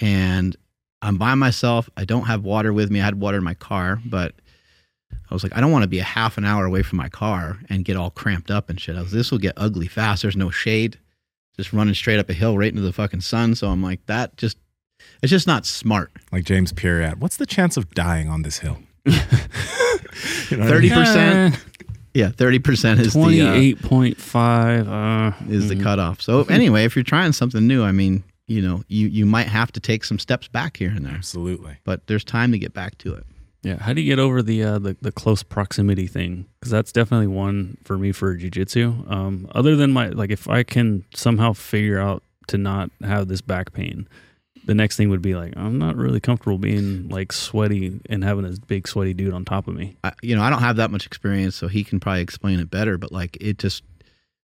And 0.00 0.56
I'm 1.02 1.16
by 1.18 1.34
myself. 1.34 1.88
I 1.96 2.04
don't 2.04 2.24
have 2.24 2.44
water 2.44 2.72
with 2.72 2.90
me. 2.90 3.00
I 3.00 3.04
had 3.04 3.20
water 3.20 3.38
in 3.38 3.44
my 3.44 3.54
car, 3.54 4.00
but 4.04 4.34
I 5.12 5.34
was 5.34 5.42
like, 5.42 5.56
I 5.56 5.60
don't 5.60 5.70
want 5.70 5.84
to 5.84 5.88
be 5.88 6.00
a 6.00 6.04
half 6.04 6.36
an 6.36 6.44
hour 6.44 6.64
away 6.64 6.82
from 6.82 6.98
my 6.98 7.08
car 7.08 7.58
and 7.68 7.84
get 7.84 7.96
all 7.96 8.10
cramped 8.10 8.50
up 8.50 8.70
and 8.70 8.80
shit. 8.80 8.96
I 8.96 9.02
was, 9.02 9.12
this 9.12 9.30
will 9.30 9.38
get 9.38 9.54
ugly 9.56 9.86
fast. 9.86 10.22
There's 10.22 10.36
no 10.36 10.50
shade, 10.50 10.98
just 11.56 11.72
running 11.72 11.94
straight 11.94 12.18
up 12.18 12.28
a 12.28 12.34
hill 12.34 12.58
right 12.58 12.70
into 12.70 12.82
the 12.82 12.92
fucking 12.92 13.20
sun. 13.20 13.54
So 13.54 13.68
I'm 13.68 13.82
like, 13.82 14.04
that 14.06 14.36
just, 14.36 14.58
it's 15.22 15.30
just 15.30 15.46
not 15.46 15.66
smart. 15.66 16.10
like 16.32 16.44
James 16.44 16.72
Pierre 16.72 17.10
what's 17.18 17.36
the 17.36 17.46
chance 17.46 17.76
of 17.76 17.90
dying 17.94 18.28
on 18.28 18.42
this 18.42 18.58
hill? 18.58 18.78
You 20.50 20.56
know 20.56 20.64
what 20.64 20.66
I 20.66 20.74
Thirty 20.74 20.90
mean? 20.90 20.98
percent. 20.98 21.64
Yeah, 22.12 22.30
thirty 22.30 22.58
percent 22.58 23.00
is 23.00 23.12
the 23.12 23.20
uh, 23.20 23.22
Twenty-eight 23.22 23.82
point 23.82 24.16
five 24.16 24.88
uh, 24.88 25.32
is 25.48 25.68
the 25.68 25.76
cutoff. 25.80 26.20
So 26.20 26.42
anyway, 26.44 26.84
if 26.84 26.96
you're 26.96 27.04
trying 27.04 27.32
something 27.32 27.66
new, 27.66 27.84
I 27.84 27.92
mean, 27.92 28.24
you 28.48 28.60
know, 28.60 28.82
you 28.88 29.06
you 29.06 29.24
might 29.26 29.46
have 29.46 29.70
to 29.72 29.80
take 29.80 30.04
some 30.04 30.18
steps 30.18 30.48
back 30.48 30.76
here 30.76 30.90
and 30.90 31.06
there. 31.06 31.14
Absolutely. 31.14 31.76
But 31.84 32.06
there's 32.08 32.24
time 32.24 32.50
to 32.52 32.58
get 32.58 32.74
back 32.74 32.98
to 32.98 33.14
it. 33.14 33.24
Yeah, 33.62 33.76
how 33.80 33.92
do 33.92 34.00
you 34.00 34.10
get 34.10 34.18
over 34.18 34.42
the 34.42 34.62
uh, 34.64 34.78
the, 34.80 34.96
the 35.00 35.12
close 35.12 35.42
proximity 35.44 36.06
thing? 36.08 36.46
Because 36.58 36.72
that's 36.72 36.90
definitely 36.92 37.28
one 37.28 37.76
for 37.84 37.96
me 37.96 38.10
for 38.10 38.36
jujitsu. 38.36 39.08
Um, 39.10 39.48
other 39.54 39.76
than 39.76 39.92
my 39.92 40.08
like, 40.08 40.30
if 40.30 40.48
I 40.48 40.64
can 40.64 41.04
somehow 41.14 41.52
figure 41.52 42.00
out 42.00 42.24
to 42.48 42.58
not 42.58 42.90
have 43.04 43.28
this 43.28 43.40
back 43.40 43.72
pain, 43.72 44.08
the 44.64 44.74
next 44.74 44.96
thing 44.96 45.08
would 45.10 45.22
be 45.22 45.34
like, 45.34 45.54
I'm 45.56 45.78
not 45.78 45.96
really 45.96 46.20
comfortable 46.20 46.58
being 46.58 47.08
like 47.08 47.32
sweaty 47.32 48.00
and 48.08 48.22
having 48.22 48.44
this 48.44 48.58
big 48.58 48.86
sweaty 48.86 49.14
dude 49.14 49.32
on 49.32 49.44
top 49.44 49.68
of 49.68 49.74
me. 49.74 49.96
I, 50.04 50.12
you 50.22 50.36
know, 50.36 50.42
I 50.42 50.50
don't 50.50 50.60
have 50.60 50.76
that 50.76 50.90
much 50.90 51.06
experience, 51.06 51.56
so 51.56 51.68
he 51.68 51.84
can 51.84 52.00
probably 52.00 52.22
explain 52.22 52.60
it 52.60 52.70
better. 52.70 52.98
But 52.98 53.12
like, 53.12 53.36
it 53.40 53.58
just, 53.58 53.82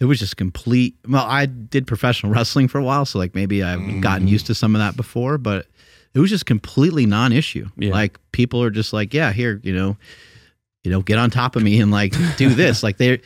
it 0.01 0.07
was 0.07 0.19
just 0.19 0.37
complete. 0.37 0.97
Well, 1.07 1.27
I 1.27 1.47
did 1.47 1.87
professional 1.87 2.33
wrestling 2.35 2.69
for 2.69 2.79
a 2.79 2.85
while, 2.85 3.05
so 3.05 3.19
like 3.19 3.35
maybe 3.35 3.63
I've 3.63 3.81
mm. 3.81 4.01
gotten 4.01 4.29
used 4.29 4.47
to 4.47 4.55
some 4.55 4.75
of 4.75 4.81
that 4.81 4.97
before, 4.97 5.39
but 5.39 5.67
it 6.15 6.21
was 6.21 6.31
just 6.31 6.47
completely 6.47 7.07
non-issue. 7.07 7.67
Like 7.77 8.19
people 8.33 8.63
are 8.63 8.71
just 8.71 8.93
like, 8.93 9.15
yeah, 9.15 9.33
here, 9.33 9.61
you 9.63 9.75
know, 9.75 9.97
you 10.83 10.91
know, 10.91 11.03
get 11.03 11.19
on 11.19 11.31
top 11.31 11.57
of 11.57 11.63
me 11.63 11.81
and 11.81 11.91
like 11.91 12.15
do 12.37 12.55
this, 12.55 12.83
like 12.83 12.97
they're 12.97 13.19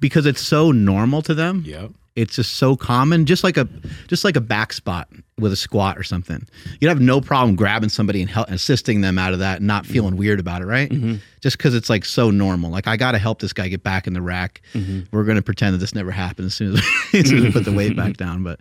because 0.00 0.26
it's 0.26 0.40
so 0.40 0.72
normal 0.72 1.22
to 1.22 1.34
them. 1.34 1.62
Yep. 1.64 1.92
It's 2.14 2.36
just 2.36 2.54
so 2.54 2.76
common, 2.76 3.24
just 3.24 3.42
like 3.42 3.56
a 3.56 3.66
just 4.06 4.24
like 4.24 4.36
a 4.36 4.40
back 4.40 4.72
spot 4.72 5.08
with 5.38 5.52
a 5.52 5.56
squat 5.56 5.96
or 5.96 6.02
something. 6.02 6.46
You'd 6.80 6.88
have 6.88 7.00
no 7.00 7.20
problem 7.20 7.56
grabbing 7.56 7.88
somebody 7.88 8.20
and 8.20 8.30
help, 8.30 8.50
assisting 8.50 9.00
them 9.00 9.18
out 9.18 9.32
of 9.32 9.38
that, 9.38 9.58
and 9.58 9.66
not 9.66 9.84
mm-hmm. 9.84 9.92
feeling 9.92 10.16
weird 10.16 10.38
about 10.38 10.62
it, 10.62 10.66
right? 10.66 10.90
Mm-hmm. 10.90 11.16
Just 11.40 11.56
because 11.56 11.74
it's 11.74 11.88
like 11.88 12.04
so 12.04 12.30
normal. 12.30 12.70
Like 12.70 12.86
I 12.86 12.96
got 12.96 13.12
to 13.12 13.18
help 13.18 13.40
this 13.40 13.52
guy 13.52 13.68
get 13.68 13.82
back 13.82 14.06
in 14.06 14.12
the 14.12 14.20
rack. 14.20 14.60
Mm-hmm. 14.74 15.14
We're 15.14 15.24
going 15.24 15.36
to 15.36 15.42
pretend 15.42 15.74
that 15.74 15.78
this 15.78 15.94
never 15.94 16.10
happened 16.10 16.46
as 16.46 16.54
soon 16.54 16.74
as, 16.74 16.78
as 17.14 17.28
soon 17.28 17.38
as 17.38 17.44
we 17.44 17.52
put 17.52 17.64
the 17.64 17.72
weight 17.72 17.96
back 17.96 18.16
down. 18.18 18.42
But 18.42 18.60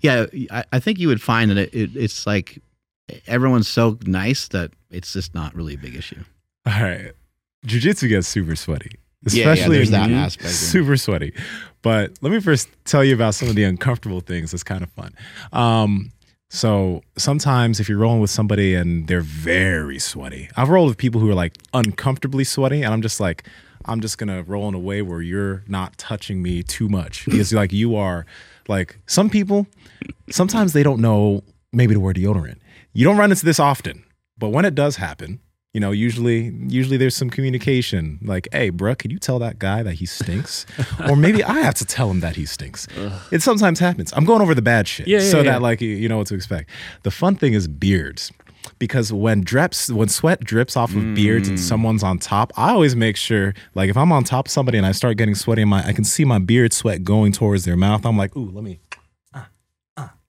yeah, 0.00 0.26
I, 0.50 0.64
I 0.72 0.80
think 0.80 0.98
you 0.98 1.08
would 1.08 1.22
find 1.22 1.50
that 1.50 1.58
it, 1.58 1.74
it, 1.74 1.90
it's 1.94 2.26
like 2.26 2.58
everyone's 3.26 3.68
so 3.68 3.98
nice 4.06 4.48
that 4.48 4.70
it's 4.90 5.12
just 5.12 5.34
not 5.34 5.54
really 5.54 5.74
a 5.74 5.78
big 5.78 5.94
issue. 5.94 6.22
All 6.66 6.82
right. 6.82 7.12
Jiu-jitsu 7.66 8.08
gets 8.08 8.28
super 8.28 8.56
sweaty. 8.56 8.92
Yeah, 9.26 9.44
yeah, 9.46 9.52
Especially 9.52 9.76
there's 9.76 9.88
in- 9.88 9.92
that 9.92 10.10
aspect. 10.10 10.50
Super 10.50 10.96
sweaty. 10.96 11.32
But 11.82 12.12
let 12.20 12.32
me 12.32 12.40
first 12.40 12.68
tell 12.84 13.04
you 13.04 13.14
about 13.14 13.34
some 13.34 13.48
of 13.48 13.54
the 13.54 13.64
uncomfortable 13.64 14.20
things. 14.20 14.52
It's 14.54 14.62
kind 14.64 14.82
of 14.82 14.90
fun. 14.92 15.14
Um, 15.52 16.12
so 16.50 17.02
sometimes 17.16 17.78
if 17.78 17.88
you're 17.88 17.98
rolling 17.98 18.20
with 18.20 18.30
somebody 18.30 18.74
and 18.74 19.06
they're 19.06 19.20
very 19.20 19.98
sweaty, 19.98 20.48
I've 20.56 20.68
rolled 20.70 20.88
with 20.88 20.98
people 20.98 21.20
who 21.20 21.28
are 21.30 21.34
like 21.34 21.56
uncomfortably 21.74 22.44
sweaty, 22.44 22.82
and 22.82 22.92
I'm 22.92 23.02
just 23.02 23.20
like, 23.20 23.46
I'm 23.84 24.00
just 24.00 24.18
gonna 24.18 24.42
roll 24.42 24.68
in 24.68 24.74
a 24.74 24.78
way 24.78 25.02
where 25.02 25.20
you're 25.20 25.62
not 25.68 25.96
touching 25.98 26.42
me 26.42 26.62
too 26.62 26.88
much 26.88 27.24
because 27.26 27.52
like 27.52 27.72
you 27.72 27.96
are 27.96 28.26
like 28.66 28.98
some 29.06 29.30
people 29.30 29.66
sometimes 30.30 30.72
they 30.72 30.82
don't 30.82 31.00
know 31.00 31.42
maybe 31.72 31.94
to 31.94 32.00
wear 32.00 32.12
deodorant. 32.14 32.58
You 32.92 33.04
don't 33.04 33.16
run 33.16 33.30
into 33.30 33.44
this 33.44 33.60
often, 33.60 34.04
but 34.36 34.48
when 34.50 34.64
it 34.64 34.74
does 34.74 34.96
happen, 34.96 35.40
You 35.74 35.80
know, 35.80 35.90
usually 35.90 36.52
usually 36.68 36.96
there's 36.96 37.14
some 37.14 37.28
communication. 37.28 38.18
Like, 38.22 38.48
hey, 38.52 38.70
bruh, 38.70 38.96
can 38.96 39.10
you 39.10 39.18
tell 39.18 39.38
that 39.40 39.58
guy 39.58 39.82
that 39.82 39.94
he 39.94 40.06
stinks? 40.06 40.64
or 41.08 41.14
maybe 41.14 41.44
I 41.44 41.60
have 41.60 41.74
to 41.74 41.84
tell 41.84 42.10
him 42.10 42.20
that 42.20 42.36
he 42.36 42.46
stinks. 42.46 42.86
It 43.30 43.42
sometimes 43.42 43.78
happens. 43.78 44.12
I'm 44.16 44.24
going 44.24 44.40
over 44.40 44.54
the 44.54 44.62
bad 44.62 44.88
shit. 44.88 45.06
Yeah, 45.06 45.18
yeah, 45.18 45.30
so 45.30 45.38
yeah. 45.38 45.52
that 45.52 45.62
like 45.62 45.80
you- 45.80 45.90
you 45.90 46.08
know 46.08 46.18
what 46.18 46.26
to 46.28 46.34
expect. 46.34 46.70
The 47.02 47.10
fun 47.10 47.36
thing 47.36 47.52
is 47.52 47.68
beards. 47.68 48.32
Because 48.78 49.12
when 49.12 49.40
drips, 49.42 49.90
when 49.90 50.08
sweat 50.08 50.40
drips 50.40 50.76
off 50.76 50.94
of 50.94 51.14
beards 51.14 51.48
and 51.48 51.56
mm. 51.56 51.60
someone's 51.60 52.02
on 52.02 52.18
top, 52.18 52.52
I 52.56 52.70
always 52.70 52.94
make 52.96 53.16
sure, 53.16 53.54
like 53.74 53.88
if 53.88 53.96
I'm 53.96 54.12
on 54.12 54.24
top 54.24 54.46
of 54.46 54.52
somebody 54.52 54.78
and 54.78 54.86
I 54.86 54.92
start 54.92 55.16
getting 55.16 55.34
sweaty, 55.34 55.62
in 55.62 55.68
my 55.68 55.86
I 55.86 55.92
can 55.92 56.04
see 56.04 56.24
my 56.24 56.38
beard 56.38 56.72
sweat 56.72 57.02
going 57.02 57.32
towards 57.32 57.64
their 57.64 57.76
mouth. 57.76 58.04
I'm 58.04 58.16
like, 58.18 58.36
ooh, 58.36 58.50
let 58.50 58.64
me 58.64 58.80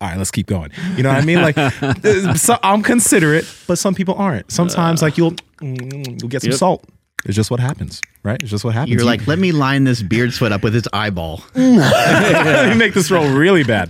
all 0.01 0.07
right, 0.09 0.17
let's 0.17 0.31
keep 0.31 0.47
going. 0.47 0.71
You 0.95 1.03
know 1.03 1.09
what 1.09 1.21
I 1.21 1.25
mean? 1.25 1.41
Like, 1.41 1.57
so 2.37 2.57
I'm 2.63 2.81
considerate, 2.81 3.45
but 3.67 3.77
some 3.77 3.93
people 3.95 4.15
aren't. 4.15 4.51
Sometimes, 4.51 5.01
like 5.01 5.17
you'll 5.17 5.31
mm, 5.61 6.21
you'll 6.21 6.29
get 6.29 6.41
some 6.41 6.51
Yep. 6.51 6.59
salt. 6.59 6.85
It's 7.25 7.35
just 7.35 7.51
what 7.51 7.59
happens, 7.59 7.99
right? 8.23 8.41
It's 8.41 8.49
just 8.49 8.63
what 8.63 8.73
happens. 8.73 8.93
You're 8.95 9.03
like, 9.03 9.27
let 9.27 9.39
me 9.39 9.51
line 9.51 9.83
this 9.83 10.01
beard 10.01 10.31
sweat 10.31 10.53
up 10.53 10.63
with 10.63 10.73
his 10.73 10.87
eyeball. 10.93 11.43
you 11.53 12.75
make 12.77 12.93
this 12.93 13.11
roll 13.11 13.29
really 13.29 13.65
bad. 13.65 13.89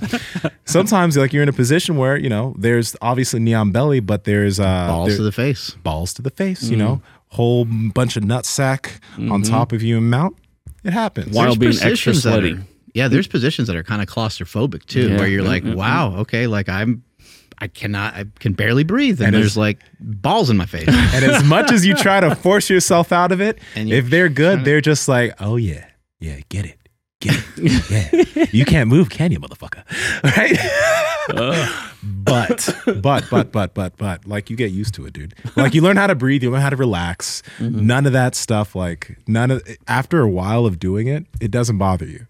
Sometimes, 0.66 1.16
like 1.16 1.32
you're 1.32 1.44
in 1.44 1.50
a 1.50 1.54
position 1.54 1.96
where 1.98 2.18
you 2.18 2.30
know 2.30 2.56
there's 2.58 2.96
obviously 3.04 3.40
knee 3.40 3.54
on 3.54 3.72
belly, 3.72 4.00
but 4.00 4.24
there's 4.24 4.60
uh, 4.60 4.88
Balls 4.88 5.10
there- 5.10 5.18
to 5.18 5.24
the 5.24 5.32
face. 5.32 5.72
balls 5.84 6.14
to 6.16 6.24
the 6.24 6.32
face. 6.32 6.64
You 6.70 6.78
know, 6.78 7.02
whole 7.28 7.66
bunch 7.66 8.18
of 8.18 8.24
nut 8.24 8.48
sack 8.48 9.00
on 9.18 9.44
top 9.44 9.74
of 9.74 9.84
you 9.84 9.98
and 9.98 10.10
mount. 10.10 10.36
It 10.84 10.94
happens. 10.94 11.36
While 11.36 11.54
There's 11.56 11.80
being 11.80 11.92
extra 11.92 12.14
positions 12.14 12.24
that 12.24 12.32
sweaty. 12.40 12.58
Yeah, 12.94 13.08
there's 13.08 13.28
positions 13.28 13.68
that 13.68 13.76
are 13.76 13.84
kind 13.84 14.02
of 14.02 14.08
claustrophobic 14.08 14.86
too, 14.86 15.10
Yeah. 15.10 15.18
where 15.18 15.28
you're 15.28 15.44
like, 15.44 15.64
Mm, 15.64 15.74
mm, 15.74 15.76
wow, 15.76 16.16
okay, 16.18 16.48
like 16.48 16.70
I'm, 16.70 17.04
I 17.60 17.68
cannot, 17.68 18.14
I 18.16 18.26
can 18.40 18.54
barely 18.54 18.84
breathe, 18.84 19.20
and, 19.20 19.28
And 19.28 19.36
there's 19.36 19.58
like 19.58 19.80
balls 20.00 20.50
in 20.50 20.58
my 20.58 20.66
face. 20.66 20.88
and 21.14 21.26
as 21.26 21.44
much 21.44 21.72
as 21.72 21.86
you 21.86 21.94
try 21.96 22.20
to 22.20 22.34
force 22.36 22.70
yourself 22.70 23.12
out 23.12 23.32
of 23.32 23.42
it, 23.42 23.60
if 23.76 24.10
they're 24.10 24.30
good, 24.30 24.64
they're 24.66 24.82
just 24.82 25.08
like, 25.08 25.34
oh 25.42 25.56
yeah, 25.58 25.86
yeah, 26.20 26.40
get 26.50 26.66
it, 26.66 26.78
get 27.20 27.36
it, 27.58 27.90
yeah. 28.34 28.46
You 28.52 28.66
can't 28.66 28.90
move, 28.90 29.10
can 29.10 29.32
you, 29.32 29.40
motherfucker? 29.40 29.84
Right? 30.24 30.58
but, 32.04 32.76
but, 33.02 33.26
but, 33.30 33.52
but, 33.52 33.74
but, 33.74 33.98
but, 33.98 34.26
like 34.26 34.50
you 34.50 34.56
get 34.56 34.72
used 34.72 34.94
to 34.96 35.06
it, 35.06 35.14
dude. 35.14 35.36
Like 35.56 35.74
you 35.74 35.82
learn 35.82 35.98
how 35.98 36.08
to 36.08 36.16
breathe, 36.16 36.44
you 36.44 36.52
learn 36.52 36.62
how 36.62 36.70
to 36.70 36.76
relax. 36.76 37.44
None 37.60 38.06
of 38.06 38.14
that 38.14 38.36
stuff, 38.36 38.76
like 38.76 39.18
none 39.28 39.52
of. 39.52 39.62
After 39.88 40.22
a 40.22 40.30
while 40.30 40.66
of 40.66 40.80
doing 40.80 41.08
it, 41.08 41.26
it 41.42 41.52
doesn't 41.52 41.78
bother 41.78 42.06
you. 42.06 42.26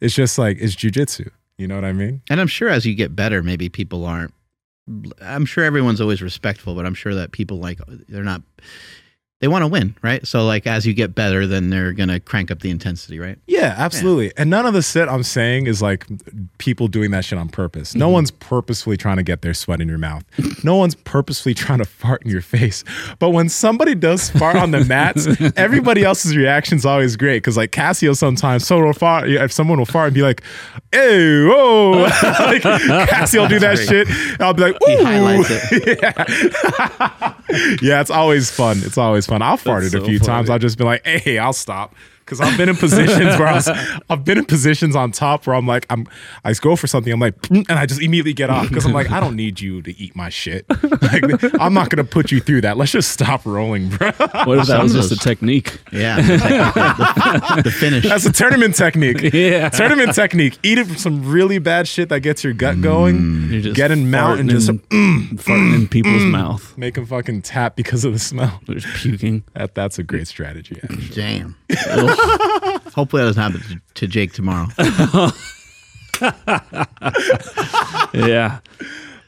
It's 0.00 0.14
just 0.14 0.38
like 0.38 0.58
it's 0.60 0.74
jujitsu. 0.74 1.30
You 1.58 1.68
know 1.68 1.74
what 1.74 1.84
I 1.84 1.92
mean? 1.92 2.22
And 2.30 2.40
I'm 2.40 2.46
sure 2.46 2.68
as 2.68 2.86
you 2.86 2.94
get 2.94 3.14
better, 3.14 3.42
maybe 3.42 3.68
people 3.68 4.06
aren't. 4.06 4.32
I'm 5.20 5.44
sure 5.44 5.62
everyone's 5.62 6.00
always 6.00 6.22
respectful, 6.22 6.74
but 6.74 6.86
I'm 6.86 6.94
sure 6.94 7.14
that 7.14 7.32
people 7.32 7.58
like 7.58 7.80
they're 8.08 8.24
not. 8.24 8.42
They 9.40 9.48
want 9.48 9.62
to 9.62 9.68
win, 9.68 9.96
right? 10.02 10.26
So 10.26 10.44
like 10.44 10.66
as 10.66 10.86
you 10.86 10.92
get 10.92 11.14
better, 11.14 11.46
then 11.46 11.70
they're 11.70 11.94
gonna 11.94 12.20
crank 12.20 12.50
up 12.50 12.60
the 12.60 12.68
intensity, 12.68 13.18
right? 13.18 13.38
Yeah, 13.46 13.74
absolutely. 13.78 14.32
And 14.36 14.50
none 14.50 14.66
of 14.66 14.74
the 14.74 14.82
shit 14.82 15.08
I'm 15.08 15.22
saying 15.22 15.66
is 15.66 15.80
like 15.80 16.06
people 16.58 16.88
doing 16.88 17.10
that 17.12 17.24
shit 17.24 17.38
on 17.38 17.48
purpose. 17.48 17.94
No 17.94 18.06
mm-hmm. 18.06 18.12
one's 18.12 18.30
purposefully 18.30 18.98
trying 18.98 19.16
to 19.16 19.22
get 19.22 19.40
their 19.40 19.54
sweat 19.54 19.80
in 19.80 19.88
your 19.88 19.96
mouth. 19.96 20.24
No 20.62 20.76
one's 20.76 20.94
purposefully 20.94 21.54
trying 21.54 21.78
to 21.78 21.86
fart 21.86 22.22
in 22.22 22.30
your 22.30 22.42
face. 22.42 22.84
But 23.18 23.30
when 23.30 23.48
somebody 23.48 23.94
does 23.94 24.28
fart 24.28 24.56
on 24.56 24.72
the 24.72 24.84
mats, 24.84 25.26
everybody 25.56 26.04
else's 26.04 26.36
reaction 26.36 26.76
is 26.76 26.84
always 26.84 27.16
great. 27.16 27.38
Because 27.38 27.56
like 27.56 27.72
Cassio 27.72 28.12
sometimes 28.12 28.66
someone 28.66 28.88
will 28.88 28.92
fart. 28.92 29.30
If 29.30 29.52
someone 29.52 29.78
will 29.78 29.86
fart 29.86 30.08
and 30.08 30.14
be 30.14 30.22
like, 30.22 30.42
"Hey, 30.92 31.46
whoa!" 31.46 31.92
like, 32.02 32.60
Casio 32.60 33.40
will 33.40 33.48
do 33.48 33.58
that 33.60 33.76
Great. 33.76 33.88
shit. 33.88 34.08
And 34.08 34.42
I'll 34.42 34.52
be 34.52 34.64
like, 34.64 34.76
He 34.84 34.92
"Ooh." 34.96 35.02
highlights 35.02 35.48
it. 35.50 35.98
yeah, 37.82 38.02
it's 38.02 38.10
always 38.10 38.50
fun. 38.50 38.82
It's 38.84 38.98
always 38.98 39.24
fun. 39.24 39.29
I'll 39.42 39.56
fart 39.56 39.84
it 39.84 39.94
a 39.94 40.00
few 40.04 40.18
times. 40.18 40.50
I'll 40.50 40.58
just 40.58 40.78
be 40.78 40.84
like, 40.84 41.04
hey, 41.06 41.38
I'll 41.38 41.52
stop. 41.52 41.94
Because 42.30 42.48
I've 42.48 42.56
been 42.56 42.68
in 42.68 42.76
positions 42.76 43.36
where 43.40 43.48
I 43.48 43.54
was, 43.54 43.68
I've 44.08 44.24
been 44.24 44.38
in 44.38 44.44
positions 44.44 44.94
on 44.94 45.10
top 45.10 45.48
where 45.48 45.56
I'm 45.56 45.66
like, 45.66 45.84
I'm, 45.90 46.06
I 46.44 46.52
go 46.54 46.76
for 46.76 46.86
something, 46.86 47.12
I'm 47.12 47.18
like, 47.18 47.34
"Mm," 47.42 47.66
and 47.68 47.76
I 47.76 47.86
just 47.86 48.00
immediately 48.00 48.34
get 48.34 48.50
off 48.50 48.68
because 48.68 48.86
I'm 48.86 48.92
like, 48.92 49.10
I 49.10 49.18
don't 49.18 49.34
need 49.34 49.60
you 49.60 49.82
to 49.82 49.98
eat 50.00 50.14
my 50.14 50.28
shit. 50.28 50.64
Like, 51.00 51.24
I'm 51.60 51.72
not 51.72 51.88
gonna 51.88 52.04
put 52.04 52.30
you 52.30 52.40
through 52.40 52.60
that. 52.60 52.76
Let's 52.76 52.92
just 52.92 53.10
stop 53.10 53.44
rolling, 53.46 53.88
bro. 53.88 54.10
What 54.44 54.58
if 54.58 54.66
that 54.66 54.80
was 54.82 54.92
just 54.92 55.10
a 55.10 55.16
technique? 55.16 55.80
Yeah, 55.92 56.20
the, 56.20 56.36
the, 57.56 57.62
the 57.62 57.70
finish. 57.70 58.04
That's 58.04 58.26
a 58.26 58.32
tournament 58.32 58.76
technique. 58.76 59.32
Yeah. 59.32 59.70
Tournament 59.70 60.14
technique. 60.14 60.58
Eat 60.62 60.78
it 60.78 60.86
for 60.86 60.94
some 60.96 61.28
really 61.28 61.58
bad 61.58 61.88
shit 61.88 62.10
that 62.10 62.20
gets 62.20 62.44
your 62.44 62.52
gut 62.52 62.80
going. 62.80 63.50
You're 63.50 63.62
just 63.62 63.76
get 63.76 63.90
in 63.90 64.10
mount 64.10 64.40
and 64.40 64.50
farting 64.50 64.52
just 64.52 64.68
in- 64.68 64.78
mm, 64.80 65.28
farting 65.42 65.74
in 65.74 65.88
people's 65.88 66.24
mouth. 66.24 66.76
make 66.76 66.94
them 66.94 67.06
fucking 67.06 67.42
tap 67.42 67.76
because 67.76 68.04
of 68.04 68.12
the 68.12 68.18
smell. 68.18 68.60
There's 68.66 68.86
puking. 69.00 69.42
That, 69.54 69.74
that's 69.74 69.98
a 69.98 70.02
great 70.02 70.28
strategy. 70.28 70.78
Actually. 70.82 71.08
Damn. 71.08 71.56
Hopefully 72.94 73.22
that 73.22 73.34
doesn't 73.34 73.42
happen 73.42 73.60
to, 73.60 73.80
to 73.94 74.06
Jake 74.06 74.32
tomorrow. 74.32 74.66
Yeah. 78.12 78.58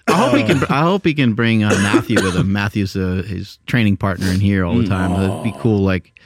I 0.09 0.13
hope 0.13 0.37
he 0.37 0.43
can. 0.45 0.65
I 0.65 0.83
hope 0.83 1.05
he 1.07 1.15
can 1.15 1.35
bring 1.35 1.63
uh, 1.63 1.71
Matthew 1.71 2.17
with 2.23 2.35
him. 2.35 2.53
Matthew's 2.53 2.97
uh, 2.97 3.23
his 3.27 3.59
training 3.67 3.97
partner 3.97 4.27
in 4.29 4.41
here 4.41 4.65
all 4.65 4.77
the 4.77 4.87
time. 4.87 5.13
That'd 5.13 5.45
be 5.45 5.55
cool. 5.59 5.79
Like, 5.81 6.19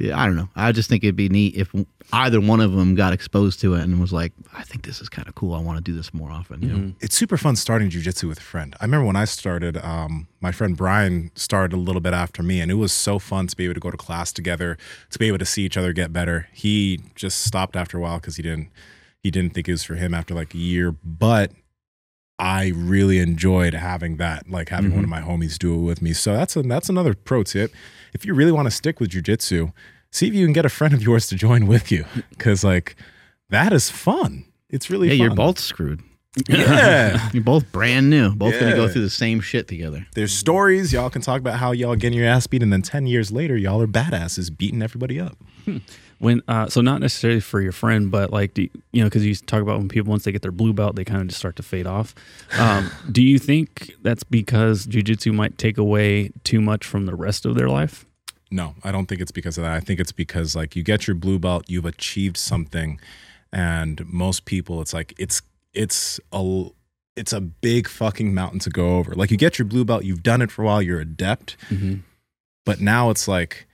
I 0.00 0.26
don't 0.26 0.36
know. 0.36 0.48
I 0.56 0.72
just 0.72 0.88
think 0.88 1.04
it'd 1.04 1.16
be 1.16 1.28
neat 1.28 1.56
if 1.56 1.72
either 2.12 2.40
one 2.40 2.60
of 2.60 2.72
them 2.72 2.94
got 2.94 3.12
exposed 3.12 3.60
to 3.60 3.74
it 3.74 3.82
and 3.82 4.00
was 4.00 4.12
like, 4.12 4.32
I 4.52 4.62
think 4.62 4.84
this 4.84 5.00
is 5.00 5.08
kind 5.08 5.28
of 5.28 5.34
cool. 5.34 5.54
I 5.54 5.60
want 5.60 5.78
to 5.78 5.82
do 5.82 5.96
this 5.96 6.12
more 6.12 6.30
often. 6.30 6.62
You 6.62 6.68
know? 6.68 6.92
it's 7.00 7.16
super 7.16 7.36
fun 7.36 7.56
starting 7.56 7.90
jujitsu 7.90 8.28
with 8.28 8.38
a 8.38 8.42
friend. 8.42 8.74
I 8.80 8.84
remember 8.84 9.06
when 9.06 9.16
I 9.16 9.24
started, 9.24 9.76
um, 9.78 10.28
my 10.40 10.52
friend 10.52 10.76
Brian 10.76 11.30
started 11.34 11.76
a 11.76 11.78
little 11.78 12.00
bit 12.00 12.12
after 12.14 12.42
me, 12.42 12.60
and 12.60 12.70
it 12.70 12.74
was 12.74 12.92
so 12.92 13.18
fun 13.18 13.46
to 13.46 13.56
be 13.56 13.64
able 13.64 13.74
to 13.74 13.80
go 13.80 13.90
to 13.90 13.96
class 13.96 14.32
together, 14.32 14.76
to 15.10 15.18
be 15.18 15.28
able 15.28 15.38
to 15.38 15.46
see 15.46 15.64
each 15.64 15.76
other 15.76 15.92
get 15.92 16.12
better. 16.12 16.48
He 16.52 17.00
just 17.14 17.42
stopped 17.42 17.76
after 17.76 17.98
a 17.98 18.00
while 18.00 18.18
because 18.18 18.36
he 18.36 18.42
didn't 18.42 18.70
he 19.22 19.30
didn't 19.30 19.54
think 19.54 19.68
it 19.68 19.72
was 19.72 19.82
for 19.82 19.94
him 19.94 20.12
after 20.12 20.34
like 20.34 20.54
a 20.54 20.58
year, 20.58 20.92
but 20.92 21.50
I 22.38 22.72
really 22.74 23.18
enjoyed 23.18 23.74
having 23.74 24.16
that, 24.16 24.50
like 24.50 24.68
having 24.68 24.94
one 24.94 25.04
of 25.04 25.08
my 25.08 25.20
homies 25.20 25.56
do 25.56 25.74
it 25.74 25.82
with 25.82 26.02
me. 26.02 26.12
So 26.12 26.34
that's 26.34 26.56
a, 26.56 26.62
that's 26.62 26.88
another 26.88 27.14
pro 27.14 27.42
tip. 27.42 27.72
If 28.14 28.24
you 28.24 28.32
really 28.34 28.52
want 28.52 28.66
to 28.66 28.70
stick 28.70 29.00
with 29.00 29.10
jujitsu, 29.10 29.72
see 30.10 30.28
if 30.28 30.34
you 30.34 30.46
can 30.46 30.52
get 30.52 30.64
a 30.64 30.68
friend 30.70 30.94
of 30.94 31.02
yours 31.02 31.26
to 31.28 31.34
join 31.36 31.66
with 31.66 31.90
you, 31.92 32.04
because 32.30 32.64
like 32.64 32.96
that 33.50 33.72
is 33.72 33.90
fun. 33.90 34.44
It's 34.70 34.88
really 34.90 35.08
Yeah, 35.08 35.14
fun. 35.14 35.18
you're 35.20 35.34
both 35.34 35.58
screwed. 35.58 36.00
Yeah. 36.48 37.28
you're 37.32 37.44
both 37.44 37.70
brand 37.70 38.10
new. 38.10 38.34
Both 38.34 38.58
gonna 38.58 38.74
go 38.74 38.88
through 38.88 39.02
the 39.02 39.10
same 39.10 39.40
shit 39.40 39.68
together. 39.68 40.06
There's 40.14 40.32
stories 40.32 40.92
y'all 40.92 41.10
can 41.10 41.22
talk 41.22 41.40
about 41.40 41.58
how 41.60 41.70
y'all 41.72 41.94
getting 41.94 42.18
your 42.18 42.26
ass 42.26 42.46
beat, 42.46 42.62
and 42.62 42.72
then 42.72 42.82
ten 42.82 43.06
years 43.06 43.30
later, 43.30 43.56
y'all 43.56 43.80
are 43.80 43.86
badasses 43.86 44.56
beating 44.56 44.82
everybody 44.82 45.20
up. 45.20 45.36
Hmm. 45.64 45.78
When 46.18 46.42
uh, 46.48 46.68
so 46.68 46.80
not 46.80 47.00
necessarily 47.00 47.40
for 47.40 47.60
your 47.60 47.72
friend, 47.72 48.10
but 48.10 48.32
like 48.32 48.54
do 48.54 48.62
you, 48.62 48.70
you 48.92 49.02
know 49.02 49.06
because 49.08 49.24
you 49.24 49.34
talk 49.34 49.62
about 49.62 49.78
when 49.78 49.88
people 49.88 50.10
once 50.10 50.24
they 50.24 50.32
get 50.32 50.42
their 50.42 50.52
blue 50.52 50.72
belt, 50.72 50.96
they 50.96 51.04
kind 51.04 51.20
of 51.20 51.28
just 51.28 51.38
start 51.38 51.56
to 51.56 51.62
fade 51.62 51.86
off. 51.86 52.14
Um, 52.58 52.90
do 53.12 53.22
you 53.22 53.38
think 53.38 53.92
that's 54.02 54.24
because 54.24 54.86
jujitsu 54.86 55.34
might 55.34 55.58
take 55.58 55.78
away 55.78 56.30
too 56.44 56.60
much 56.60 56.84
from 56.86 57.06
the 57.06 57.14
rest 57.14 57.44
of 57.46 57.54
their 57.54 57.68
life? 57.68 58.06
No, 58.50 58.74
I 58.84 58.92
don't 58.92 59.06
think 59.06 59.20
it's 59.20 59.32
because 59.32 59.58
of 59.58 59.64
that. 59.64 59.72
I 59.72 59.80
think 59.80 59.98
it's 59.98 60.12
because 60.12 60.54
like 60.54 60.76
you 60.76 60.82
get 60.82 61.06
your 61.06 61.16
blue 61.16 61.38
belt, 61.38 61.64
you've 61.68 61.86
achieved 61.86 62.36
something, 62.36 63.00
and 63.52 64.04
most 64.06 64.44
people, 64.44 64.80
it's 64.80 64.94
like 64.94 65.12
it's 65.18 65.42
it's 65.72 66.20
a 66.32 66.66
it's 67.16 67.32
a 67.32 67.40
big 67.40 67.88
fucking 67.88 68.34
mountain 68.34 68.60
to 68.60 68.70
go 68.70 68.98
over. 68.98 69.14
Like 69.14 69.30
you 69.30 69.36
get 69.36 69.58
your 69.58 69.66
blue 69.66 69.84
belt, 69.84 70.04
you've 70.04 70.22
done 70.22 70.42
it 70.42 70.50
for 70.50 70.62
a 70.62 70.66
while, 70.66 70.82
you're 70.82 71.00
adept, 71.00 71.56
but 72.64 72.80
now 72.80 73.10
it's 73.10 73.26
like 73.28 73.66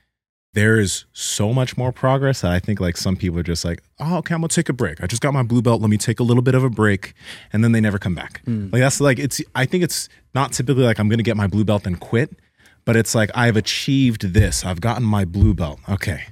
there 0.53 0.79
is 0.79 1.05
so 1.13 1.53
much 1.53 1.77
more 1.77 1.91
progress 1.91 2.41
that 2.41 2.51
I 2.51 2.59
think 2.59 2.79
like 2.79 2.97
some 2.97 3.15
people 3.15 3.39
are 3.39 3.43
just 3.43 3.63
like, 3.63 3.81
oh, 3.99 4.17
okay, 4.17 4.35
I'm 4.35 4.41
gonna 4.41 4.49
take 4.49 4.69
a 4.69 4.73
break. 4.73 5.01
I 5.01 5.07
just 5.07 5.21
got 5.21 5.33
my 5.33 5.43
blue 5.43 5.61
belt. 5.61 5.81
Let 5.81 5.89
me 5.89 5.97
take 5.97 6.19
a 6.19 6.23
little 6.23 6.43
bit 6.43 6.55
of 6.55 6.63
a 6.63 6.69
break, 6.69 7.13
and 7.53 7.63
then 7.63 7.71
they 7.71 7.79
never 7.79 7.97
come 7.97 8.15
back. 8.15 8.41
Hmm. 8.45 8.69
Like 8.71 8.81
that's 8.81 8.99
like 8.99 9.19
it's. 9.19 9.41
I 9.55 9.65
think 9.65 9.83
it's 9.83 10.09
not 10.35 10.51
typically 10.51 10.83
like 10.83 10.99
I'm 10.99 11.07
gonna 11.09 11.23
get 11.23 11.37
my 11.37 11.47
blue 11.47 11.63
belt 11.63 11.87
and 11.87 11.99
quit, 11.99 12.35
but 12.85 12.95
it's 12.95 13.15
like 13.15 13.31
I've 13.33 13.55
achieved 13.55 14.33
this. 14.33 14.65
I've 14.65 14.81
gotten 14.81 15.03
my 15.03 15.23
blue 15.23 15.53
belt. 15.53 15.79
Okay, 15.87 16.23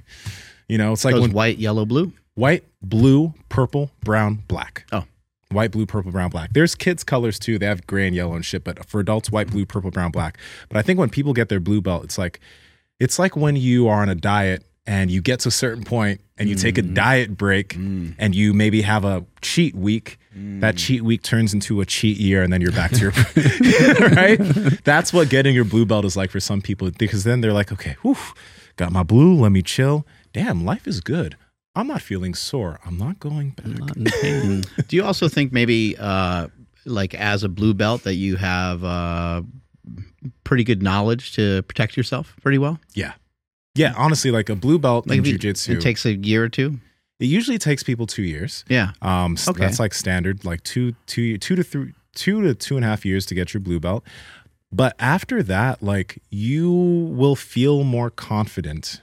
you 0.68 0.76
know, 0.76 0.92
it's 0.92 1.04
like 1.04 1.14
when 1.14 1.32
white, 1.32 1.58
yellow, 1.58 1.86
blue. 1.86 2.12
white, 2.34 2.64
blue, 2.82 3.32
purple, 3.48 3.90
brown, 4.04 4.42
black. 4.48 4.84
Oh. 4.92 5.04
White, 5.52 5.72
blue, 5.72 5.84
purple, 5.84 6.12
brown, 6.12 6.30
black. 6.30 6.52
There's 6.52 6.76
kids' 6.76 7.02
colors 7.02 7.36
too. 7.36 7.58
They 7.58 7.66
have 7.66 7.84
gray 7.84 8.06
and 8.06 8.14
yellow 8.14 8.34
and 8.34 8.44
shit, 8.44 8.62
but 8.62 8.84
for 8.86 9.00
adults, 9.00 9.32
white, 9.32 9.48
blue, 9.48 9.66
purple, 9.66 9.90
brown, 9.90 10.12
black. 10.12 10.38
But 10.68 10.78
I 10.78 10.82
think 10.82 11.00
when 11.00 11.08
people 11.10 11.32
get 11.32 11.48
their 11.48 11.58
blue 11.58 11.80
belt, 11.80 12.04
it's 12.04 12.18
like 12.18 12.38
it's 13.00 13.18
like 13.18 13.34
when 13.34 13.56
you 13.56 13.88
are 13.88 14.02
on 14.02 14.08
a 14.08 14.14
diet 14.14 14.64
and 14.86 15.10
you 15.10 15.20
get 15.20 15.40
to 15.40 15.48
a 15.48 15.52
certain 15.52 15.84
point 15.84 16.20
and 16.38 16.48
you 16.48 16.54
take 16.54 16.78
a 16.78 16.82
diet 16.82 17.36
break 17.36 17.74
and 17.74 18.34
you 18.34 18.52
maybe 18.54 18.82
have 18.82 19.04
a 19.04 19.24
cheat 19.40 19.74
week. 19.74 20.18
That 20.32 20.76
cheat 20.76 21.02
week 21.02 21.22
turns 21.22 21.52
into 21.52 21.80
a 21.80 21.86
cheat 21.86 22.16
year 22.18 22.42
and 22.42 22.52
then 22.52 22.60
you're 22.60 22.72
back 22.72 22.92
to 22.92 23.00
your 23.00 23.10
right? 24.14 24.38
That's 24.84 25.12
what 25.12 25.28
getting 25.28 25.54
your 25.54 25.64
blue 25.64 25.84
belt 25.84 26.04
is 26.04 26.16
like 26.16 26.30
for 26.30 26.40
some 26.40 26.62
people 26.62 26.90
because 26.92 27.24
then 27.24 27.40
they're 27.40 27.52
like, 27.52 27.72
okay, 27.72 27.96
whew, 28.02 28.16
got 28.76 28.92
my 28.92 29.02
blue, 29.02 29.34
let 29.34 29.50
me 29.52 29.62
chill. 29.62 30.06
Damn, 30.32 30.64
life 30.64 30.86
is 30.86 31.00
good. 31.00 31.36
I'm 31.74 31.86
not 31.86 32.02
feeling 32.02 32.34
sore. 32.34 32.78
I'm 32.84 32.98
not 32.98 33.18
going 33.20 33.50
back. 33.50 33.66
Not 33.66 33.96
in 33.96 34.04
pain. 34.04 34.62
Do 34.88 34.96
you 34.96 35.04
also 35.04 35.28
think 35.28 35.52
maybe 35.52 35.96
uh, 35.98 36.48
like 36.84 37.14
as 37.14 37.42
a 37.42 37.48
blue 37.48 37.74
belt 37.74 38.04
that 38.04 38.14
you 38.14 38.36
have 38.36 38.82
uh, 38.84 39.42
pretty 40.44 40.64
good 40.64 40.82
knowledge 40.82 41.32
to 41.32 41.62
protect 41.62 41.96
yourself 41.96 42.34
pretty 42.42 42.58
well. 42.58 42.78
Yeah. 42.94 43.12
Yeah, 43.74 43.94
honestly, 43.96 44.30
like 44.30 44.48
a 44.48 44.56
blue 44.56 44.78
belt 44.78 45.06
Like 45.06 45.18
in 45.18 45.24
jujitsu. 45.24 45.76
it 45.76 45.80
takes 45.80 46.04
a 46.04 46.14
year 46.14 46.44
or 46.44 46.48
two. 46.48 46.80
It 47.20 47.26
usually 47.26 47.58
takes 47.58 47.82
people 47.82 48.06
two 48.06 48.22
years. 48.22 48.64
Yeah. 48.68 48.92
Um, 49.02 49.34
s- 49.34 49.48
Okay. 49.48 49.60
that's 49.60 49.78
like 49.78 49.94
standard, 49.94 50.44
like 50.44 50.62
two, 50.64 50.94
two, 51.06 51.38
two 51.38 51.54
to 51.54 51.62
three, 51.62 51.92
two 52.14 52.42
to 52.42 52.54
two 52.54 52.76
and 52.76 52.84
a 52.84 52.88
half 52.88 53.04
years 53.04 53.26
to 53.26 53.34
get 53.34 53.54
your 53.54 53.60
blue 53.60 53.78
belt. 53.78 54.04
But 54.72 54.96
after 54.98 55.42
that, 55.44 55.82
like 55.82 56.18
you 56.30 56.70
will 56.72 57.36
feel 57.36 57.84
more 57.84 58.10
confident 58.10 59.02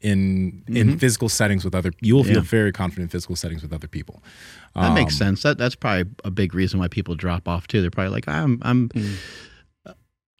in 0.00 0.62
in 0.68 0.90
Mhm. 0.94 1.00
physical 1.00 1.28
settings 1.28 1.64
with 1.64 1.74
other. 1.74 1.90
You 2.00 2.14
will 2.14 2.24
feel 2.24 2.36
Yeah. 2.36 2.40
very 2.42 2.70
confident 2.70 3.04
in 3.04 3.08
physical 3.08 3.34
settings 3.34 3.62
with 3.62 3.72
other 3.72 3.88
people. 3.88 4.22
That 4.74 4.92
makes 4.94 5.14
Um, 5.14 5.18
sense. 5.28 5.42
That 5.42 5.58
that's 5.58 5.74
probably 5.74 6.10
a 6.24 6.30
big 6.30 6.54
reason 6.54 6.78
why 6.78 6.88
people 6.88 7.14
drop 7.14 7.48
off 7.48 7.66
too. 7.66 7.80
They're 7.80 7.90
probably 7.90 8.12
like, 8.12 8.28
I'm 8.28 8.58
I'm 8.62 8.90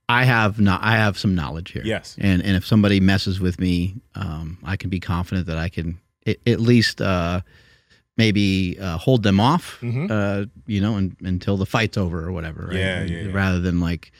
I 0.08 0.24
have 0.24 0.60
not 0.60 0.82
I 0.82 0.96
have 0.96 1.18
some 1.18 1.34
knowledge 1.34 1.72
here. 1.72 1.82
Yes. 1.84 2.16
And 2.20 2.42
and 2.42 2.56
if 2.56 2.64
somebody 2.66 3.00
messes 3.00 3.40
with 3.40 3.58
me, 3.60 3.96
um, 4.14 4.58
I 4.64 4.76
can 4.76 4.90
be 4.90 5.00
confident 5.00 5.46
that 5.48 5.58
I 5.58 5.68
can 5.68 5.98
at, 6.26 6.36
at 6.46 6.60
least 6.60 7.00
uh, 7.00 7.40
maybe 8.16 8.78
uh, 8.80 8.98
hold 8.98 9.22
them 9.22 9.40
off, 9.40 9.78
Mhm. 9.82 10.10
uh, 10.10 10.46
you 10.66 10.80
know, 10.80 10.96
and, 10.96 11.16
until 11.20 11.56
the 11.56 11.66
fight's 11.66 11.96
over 11.96 12.24
or 12.24 12.32
whatever. 12.32 12.66
Right? 12.66 12.76
Yeah, 12.76 13.02
yeah, 13.04 13.20
yeah. 13.22 13.32
Rather 13.32 13.60
than 13.60 13.80
like 13.80 14.12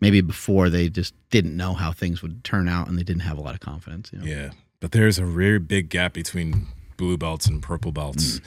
maybe 0.00 0.20
before 0.20 0.70
they 0.70 0.88
just 0.88 1.14
didn't 1.30 1.56
know 1.56 1.74
how 1.74 1.92
things 1.92 2.22
would 2.22 2.44
turn 2.44 2.68
out 2.68 2.88
and 2.88 2.96
they 2.98 3.02
didn't 3.02 3.22
have 3.22 3.38
a 3.38 3.40
lot 3.42 3.54
of 3.54 3.60
confidence. 3.60 4.10
You 4.12 4.20
know? 4.20 4.24
Yeah, 4.24 4.50
but 4.80 4.92
there's 4.92 5.18
a 5.18 5.24
very 5.26 5.58
big 5.58 5.88
gap 5.90 6.12
between 6.12 6.68
blue 6.96 7.16
belts 7.18 7.46
and 7.46 7.60
purple 7.62 7.90
belts, 7.92 8.40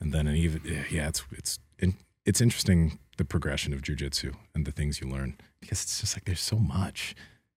and 0.00 0.12
then 0.12 0.26
an 0.26 0.36
even 0.36 0.62
yeah, 0.90 1.08
it's 1.08 1.22
it's 1.32 1.58
it's 2.24 2.40
interesting 2.42 2.98
the 3.16 3.24
progression 3.24 3.72
of 3.72 3.80
jujitsu 3.82 4.34
and 4.54 4.66
the 4.66 4.70
things 4.72 5.00
you 5.00 5.08
learn 5.08 5.36
because 5.60 5.82
it's 5.82 6.00
just 6.00 6.16
like 6.16 6.24
there's 6.24 6.40
so 6.40 6.56
much. 6.58 7.14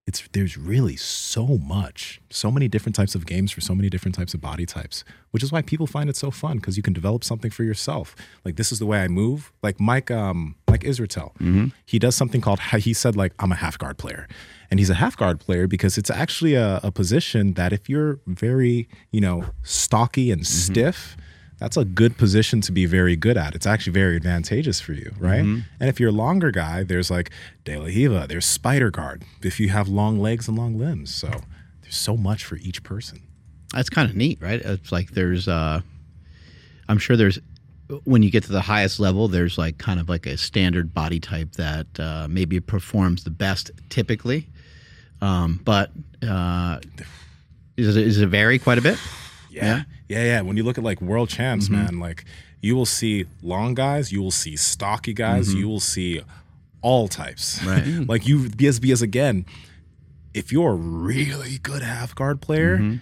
It's 0.08 0.28
there's 0.34 0.58
really 0.58 0.96
so 0.96 1.46
much, 1.60 2.20
so 2.32 2.50
many 2.50 2.68
different 2.68 2.96
types 2.96 3.14
of 3.14 3.26
games 3.28 3.52
for 3.52 3.62
so 3.62 3.76
many 3.76 3.88
different 3.88 4.16
types 4.16 4.34
of 4.34 4.42
body 4.42 4.66
types, 4.66 5.04
which 5.30 5.44
is 5.44 5.52
why 5.52 5.62
people 5.62 5.86
find 5.86 6.10
it 6.10 6.16
so 6.18 6.32
fun 6.32 6.58
because 6.58 6.76
you 6.76 6.82
can 6.84 6.92
develop 6.92 7.24
something 7.24 7.52
for 7.52 7.64
yourself. 7.64 8.16
Like 8.44 8.56
this 8.56 8.72
is 8.72 8.80
the 8.80 8.88
way 8.88 9.04
I 9.04 9.08
move. 9.08 9.54
Like 9.62 9.80
Mike, 9.80 10.10
um, 10.10 10.56
Mike 10.68 10.82
Israetel, 10.82 11.36
Mhm. 11.38 11.72
he 11.86 12.00
does 12.00 12.16
something 12.16 12.42
called 12.42 12.60
he 12.80 12.94
said 12.94 13.16
like 13.16 13.34
I'm 13.38 13.52
a 13.52 13.56
half 13.56 13.78
guard 13.78 14.00
player, 14.00 14.28
and 14.72 14.80
he's 14.80 14.90
a 14.90 14.96
half 14.96 15.16
guard 15.16 15.40
player 15.40 15.68
because 15.68 15.98
it's 16.00 16.10
actually 16.10 16.56
a, 16.56 16.80
a 16.84 16.92
position 16.92 17.54
that 17.54 17.72
if 17.72 17.88
you're 17.88 18.20
very 18.26 18.90
you 19.12 19.22
know 19.22 19.46
stocky 19.62 20.32
and 20.32 20.46
stiff. 20.48 21.16
That's 21.62 21.78
a 21.78 21.86
good 21.86 22.18
position 22.18 22.60
to 22.62 22.72
be 22.72 22.88
very 22.88 23.16
good 23.16 23.38
at. 23.38 23.54
It's 23.54 23.68
actually 23.68 23.94
very 23.94 24.16
advantageous 24.16 24.82
for 24.82 24.94
you, 24.94 25.14
right? 25.20 25.44
Mhm. 25.44 25.64
And 25.80 25.90
if 25.90 26.00
you're 26.00 26.10
a 26.10 26.12
longer 26.12 26.50
guy, 26.50 26.82
there's 26.82 27.12
like 27.12 27.30
De 27.66 27.78
La 27.78 27.86
Riva, 27.86 28.26
there's 28.28 28.48
Spider 28.48 28.90
Guard. 28.90 29.22
If 29.44 29.60
you 29.60 29.70
have 29.70 29.88
long 29.88 30.20
legs 30.20 30.48
and 30.48 30.58
long 30.58 30.80
limbs, 30.80 31.14
so 31.14 31.28
there's 31.84 31.96
so 31.96 32.18
much 32.18 32.44
for 32.46 32.56
each 32.58 32.82
person. 32.82 33.22
That's 33.76 33.92
kind 33.92 34.10
of 34.10 34.16
neat, 34.16 34.40
right? 34.42 34.60
It's 34.60 34.92
like 34.92 35.12
there's, 35.12 35.48
uh, 35.48 35.82
I'm 36.90 36.98
sure 36.98 37.16
there's, 37.16 37.38
when 38.06 38.24
you 38.24 38.32
get 38.32 38.44
to 38.46 38.52
the 38.52 38.62
highest 38.62 39.00
level, 39.00 39.28
there's 39.28 39.60
like 39.60 39.78
kind 39.78 40.00
of 40.00 40.10
like 40.10 40.26
a 40.26 40.38
standard 40.38 40.96
body 40.96 41.20
type 41.20 41.52
that 41.58 41.86
uh, 42.00 42.26
maybe 42.28 42.60
performs 42.60 43.24
the 43.24 43.30
best 43.30 43.70
typically. 43.90 44.48
Um, 45.22 45.62
but 45.64 45.92
uh, 46.28 46.80
does, 47.78 47.96
it, 47.96 48.04
does 48.06 48.20
it 48.20 48.28
vary 48.30 48.58
quite 48.58 48.80
a 48.80 48.82
bit? 48.82 48.98
Yeah. 49.52 49.84
Yeah, 50.10 50.24
yeah. 50.24 50.42
When 50.42 50.58
you 50.58 50.64
look 50.64 50.78
at 50.78 50.84
like 50.84 51.02
world 51.02 51.30
champs, 51.30 51.68
Mhm. 51.68 51.72
man, 51.72 52.00
like 52.00 52.26
you 52.62 52.76
will 52.76 52.86
see 52.86 53.26
long 53.42 53.74
guys, 53.74 54.12
you 54.12 54.22
will 54.22 54.32
see 54.32 54.56
stocky 54.56 55.14
guys, 55.14 55.50
Mhm. 55.54 55.58
you 55.60 55.68
will 55.68 55.80
see 55.80 56.22
all 56.82 57.08
types. 57.08 57.64
Right. 57.64 57.86
like 58.08 58.28
you 58.28 58.50
because 58.50 59.02
again, 59.02 59.46
if 60.34 60.52
you're 60.52 60.72
a 60.72 60.76
really 60.76 61.58
good 61.60 61.82
half 61.84 62.16
guard 62.16 62.40
player, 62.42 62.78
Mm-hmm. 62.78 62.96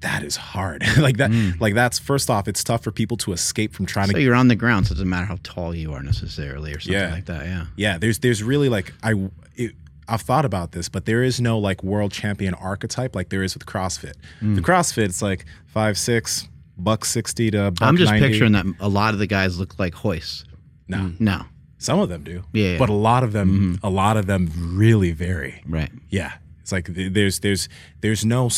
that 0.00 0.22
is 0.24 0.36
hard. 0.36 0.82
like 0.98 1.18
that 1.18 1.30
like 1.60 1.74
that's 1.74 1.98
first 1.98 2.30
off, 2.30 2.48
it's 2.48 2.64
tough 2.64 2.82
for 2.82 2.90
people 2.90 3.16
to 3.18 3.32
escape 3.32 3.74
from 3.74 3.86
trying 3.86 4.08
Mm. 4.08 4.12
So 4.12 4.18
to 4.18 4.22
you're 4.22 4.34
on 4.34 4.48
the 4.48 4.56
ground, 4.56 4.86
so 4.86 4.92
it 4.92 4.96
doesn't 4.96 5.08
matter 5.08 5.26
how 5.26 5.38
tall 5.42 5.74
you 5.74 5.92
are 5.92 6.02
necessarily 6.02 6.72
or 6.74 6.80
something 6.80 7.00
Yeah. 7.00 7.10
like 7.12 7.26
that. 7.26 7.44
Yeah. 7.46 7.66
Yeah, 7.76 7.98
there's 7.98 8.18
there's 8.18 8.42
really 8.42 8.68
like 8.68 8.92
I 9.02 9.12
it, 9.56 9.72
I've 10.10 10.22
thought 10.22 10.44
about 10.44 10.72
this, 10.72 10.88
but 10.88 11.04
there 11.06 11.22
is 11.22 11.40
no 11.40 11.58
like 11.58 11.82
world 11.84 12.12
champion 12.12 12.54
archetype 12.54 13.14
like 13.14 13.28
there 13.28 13.42
is 13.42 13.54
with 13.54 13.64
CrossFit. 13.66 14.14
Mm. 14.42 14.56
The 14.56 14.60
CrossFit, 14.62 15.04
it's 15.04 15.22
like 15.22 15.44
five 15.66 15.96
six, 15.96 16.48
buck 16.76 17.04
sixty 17.04 17.50
to 17.52 17.70
buck 17.70 17.88
I'm 17.88 17.96
just 17.96 18.10
90. 18.12 18.28
picturing 18.28 18.52
that 18.52 18.66
a 18.80 18.88
lot 18.88 19.12
of 19.14 19.20
the 19.20 19.26
guys 19.26 19.58
look 19.58 19.78
like 19.78 19.94
hoists. 19.94 20.44
No, 20.88 21.12
No. 21.20 21.44
some 21.78 22.00
of 22.00 22.08
them 22.08 22.24
do. 22.24 22.42
Yeah, 22.52 22.72
yeah. 22.72 22.78
but 22.78 22.88
a 22.88 22.94
lot 22.94 23.22
of 23.22 23.32
them, 23.32 23.78
a 23.82 23.90
lot 23.90 24.16
of 24.16 24.26
them 24.26 24.50
really 24.76 25.12
vary. 25.12 25.62
Right. 25.66 25.90
Yeah, 26.10 26.32
it's 26.60 26.72
like 26.72 26.88
there's 26.90 27.38
there's 27.40 27.68
there's 28.00 28.24
no 28.24 28.50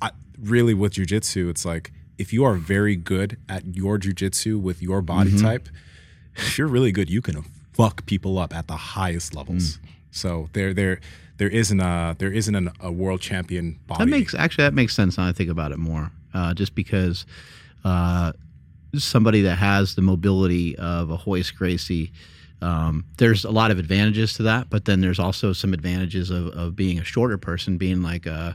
I, 0.00 0.10
really 0.40 0.74
with 0.74 0.94
jujitsu. 0.94 1.50
It's 1.50 1.64
like 1.64 1.92
if 2.18 2.32
you 2.32 2.44
are 2.44 2.54
very 2.54 2.94
good 2.94 3.36
at 3.48 3.74
your 3.74 3.98
jujitsu 3.98 4.60
with 4.60 4.80
your 4.80 5.02
body 5.02 5.30
Mhm. 5.32 5.40
type, 5.42 5.68
if 6.36 6.56
you're 6.58 6.68
really 6.68 6.92
good, 6.92 7.10
you 7.10 7.20
can 7.22 7.42
fuck 7.72 8.06
people 8.06 8.38
up 8.38 8.54
at 8.54 8.68
the 8.68 8.76
highest 8.76 9.34
levels. 9.34 9.78
So 10.12 10.48
there 10.52 10.72
there 10.72 11.00
there 11.38 11.48
isn't 11.48 11.80
a 11.80 12.14
there 12.18 12.30
isn't 12.30 12.54
an, 12.54 12.70
a 12.80 12.92
world 12.92 13.20
champion 13.20 13.80
body. 13.86 14.04
That 14.04 14.10
makes 14.10 14.34
actually 14.34 14.64
that 14.64 14.74
makes 14.74 14.94
sense 14.94 15.18
now 15.18 15.26
I 15.26 15.32
think 15.32 15.50
about 15.50 15.72
it 15.72 15.78
more. 15.78 16.12
Uh, 16.32 16.54
just 16.54 16.74
because 16.74 17.26
uh, 17.84 18.32
somebody 18.94 19.42
that 19.42 19.56
has 19.56 19.96
the 19.96 20.02
mobility 20.02 20.76
of 20.78 21.10
a 21.10 21.18
Royce 21.26 21.50
Gracie, 21.50 22.12
um, 22.62 23.04
there's 23.18 23.44
a 23.44 23.50
lot 23.50 23.70
of 23.70 23.78
advantages 23.78 24.34
to 24.34 24.44
that, 24.44 24.70
but 24.70 24.84
then 24.84 25.00
there's 25.00 25.18
also 25.18 25.52
some 25.52 25.74
advantages 25.74 26.30
of, 26.30 26.46
of 26.48 26.76
being 26.76 26.98
a 26.98 27.04
shorter 27.04 27.36
person, 27.36 27.76
being 27.76 28.02
like 28.02 28.26
uh 28.26 28.52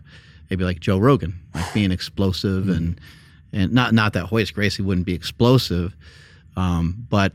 maybe 0.50 0.64
like 0.64 0.80
Joe 0.80 0.98
Rogan, 0.98 1.40
like 1.54 1.74
being 1.74 1.92
explosive 1.92 2.70
and 2.70 3.02
and 3.52 3.74
not 3.74 3.94
not 3.94 4.14
that 4.14 4.32
Royce 4.32 4.52
Gracie 4.52 4.84
wouldn't 4.84 5.06
be 5.06 5.14
explosive, 5.14 5.96
um, 6.56 7.06
but 7.10 7.34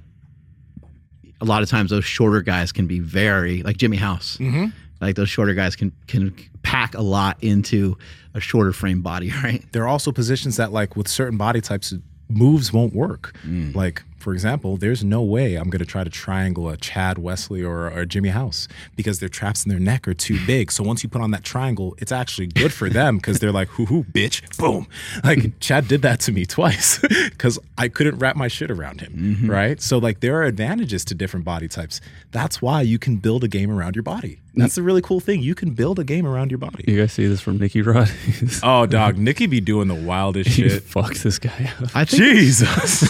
a 1.42 1.44
lot 1.44 1.62
of 1.62 1.68
times 1.68 1.90
those 1.90 2.04
shorter 2.04 2.40
guys 2.40 2.72
can 2.72 2.86
be 2.86 3.00
very 3.00 3.62
like 3.62 3.76
Jimmy 3.76 3.98
House. 3.98 4.38
Mhm. 4.40 4.72
Like 5.00 5.16
those 5.16 5.28
shorter 5.28 5.52
guys 5.54 5.74
can 5.76 5.92
can 6.06 6.32
pack 6.62 6.94
a 6.94 7.02
lot 7.02 7.36
into 7.42 7.98
a 8.34 8.40
shorter 8.40 8.72
frame 8.72 9.02
body, 9.02 9.30
right? 9.44 9.62
there 9.72 9.82
are 9.82 9.88
also 9.88 10.12
positions 10.12 10.56
that 10.56 10.72
like 10.72 10.96
with 10.96 11.08
certain 11.08 11.36
body 11.36 11.60
types 11.60 11.92
moves 12.28 12.72
won't 12.72 12.94
work 12.94 13.34
like 13.74 14.02
for 14.22 14.32
example 14.32 14.76
there's 14.76 15.02
no 15.02 15.20
way 15.20 15.56
i'm 15.56 15.68
going 15.68 15.80
to 15.80 15.86
try 15.86 16.04
to 16.04 16.10
triangle 16.10 16.68
a 16.68 16.76
chad 16.76 17.18
wesley 17.18 17.62
or, 17.62 17.90
or 17.90 18.04
jimmy 18.04 18.28
house 18.30 18.68
because 18.96 19.18
their 19.18 19.28
traps 19.28 19.64
in 19.64 19.70
their 19.70 19.80
neck 19.80 20.06
are 20.06 20.14
too 20.14 20.38
big. 20.46 20.70
So 20.70 20.84
once 20.84 21.02
you 21.02 21.08
put 21.08 21.20
on 21.20 21.30
that 21.32 21.44
triangle 21.44 21.94
it's 21.98 22.12
actually 22.12 22.46
good 22.46 22.72
for 22.72 22.88
them 22.88 23.16
because 23.16 23.38
they're 23.40 23.52
like 23.52 23.68
hoo 23.68 23.86
hoo 23.86 24.04
bitch. 24.04 24.56
Boom. 24.56 24.86
Like 25.24 25.58
chad 25.60 25.88
did 25.88 26.02
that 26.02 26.20
to 26.20 26.32
me 26.32 26.46
twice 26.46 26.98
because 27.30 27.58
i 27.78 27.88
couldn't 27.88 28.18
wrap 28.18 28.36
my 28.36 28.48
shit 28.48 28.70
around 28.70 29.00
him 29.00 29.12
mm-hmm. 29.12 29.50
right? 29.50 29.80
So 29.80 29.98
like 29.98 30.20
there 30.20 30.36
are 30.38 30.44
advantages 30.44 31.04
to 31.06 31.14
different 31.14 31.44
body 31.44 31.68
types. 31.68 32.00
That's 32.30 32.62
why 32.62 32.82
you 32.82 32.98
can 32.98 33.16
build 33.16 33.44
a 33.44 33.48
game 33.48 33.70
around 33.70 33.96
your 33.96 34.02
body. 34.02 34.38
That's 34.54 34.74
the 34.74 34.82
really 34.82 35.00
cool 35.00 35.20
thing. 35.20 35.40
You 35.40 35.54
can 35.54 35.70
build 35.70 35.98
a 35.98 36.04
game 36.04 36.26
around 36.26 36.50
your 36.50 36.58
body. 36.58 36.84
You 36.86 37.00
guys 37.00 37.12
see 37.12 37.26
this 37.26 37.40
from 37.40 37.58
Nicky 37.58 37.82
Rod? 37.82 38.10
Oh, 38.62 38.86
dog, 38.86 39.16
Nikki 39.26 39.46
be 39.46 39.60
doing 39.60 39.88
the 39.88 39.94
wildest 39.94 40.50
He 40.50 40.68
shit. 40.68 40.82
fucked 40.82 41.22
this 41.22 41.38
guy 41.38 41.72
up. 41.80 41.90
I 41.94 42.04
think 42.04 42.22
Jesus. 42.22 43.08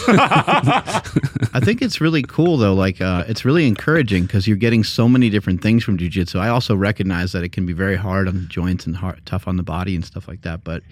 I 1.53 1.59
think 1.59 1.81
it's 1.81 1.99
really 2.01 2.23
cool 2.23 2.57
though. 2.57 2.73
Like 2.73 3.01
uh, 3.01 3.25
it's 3.27 3.43
really 3.45 3.67
encouraging 3.67 4.23
because 4.23 4.47
you're 4.47 4.57
getting 4.57 4.83
so 4.83 5.07
many 5.09 5.29
different 5.29 5.61
things 5.61 5.83
from 5.83 5.97
jujitsu. 5.97 6.39
I 6.39 6.49
also 6.49 6.75
recognize 6.75 7.31
that 7.33 7.43
it 7.43 7.51
can 7.51 7.65
be 7.65 7.73
very 7.73 7.95
hard 7.95 8.27
on 8.27 8.35
the 8.35 8.45
joints 8.47 8.85
and 8.85 8.95
hard, 8.95 9.21
tough 9.25 9.47
on 9.47 9.57
the 9.57 9.63
body 9.63 9.95
and 9.95 10.03
stuff 10.05 10.27
like 10.27 10.41
that. 10.41 10.63
But 10.63 10.83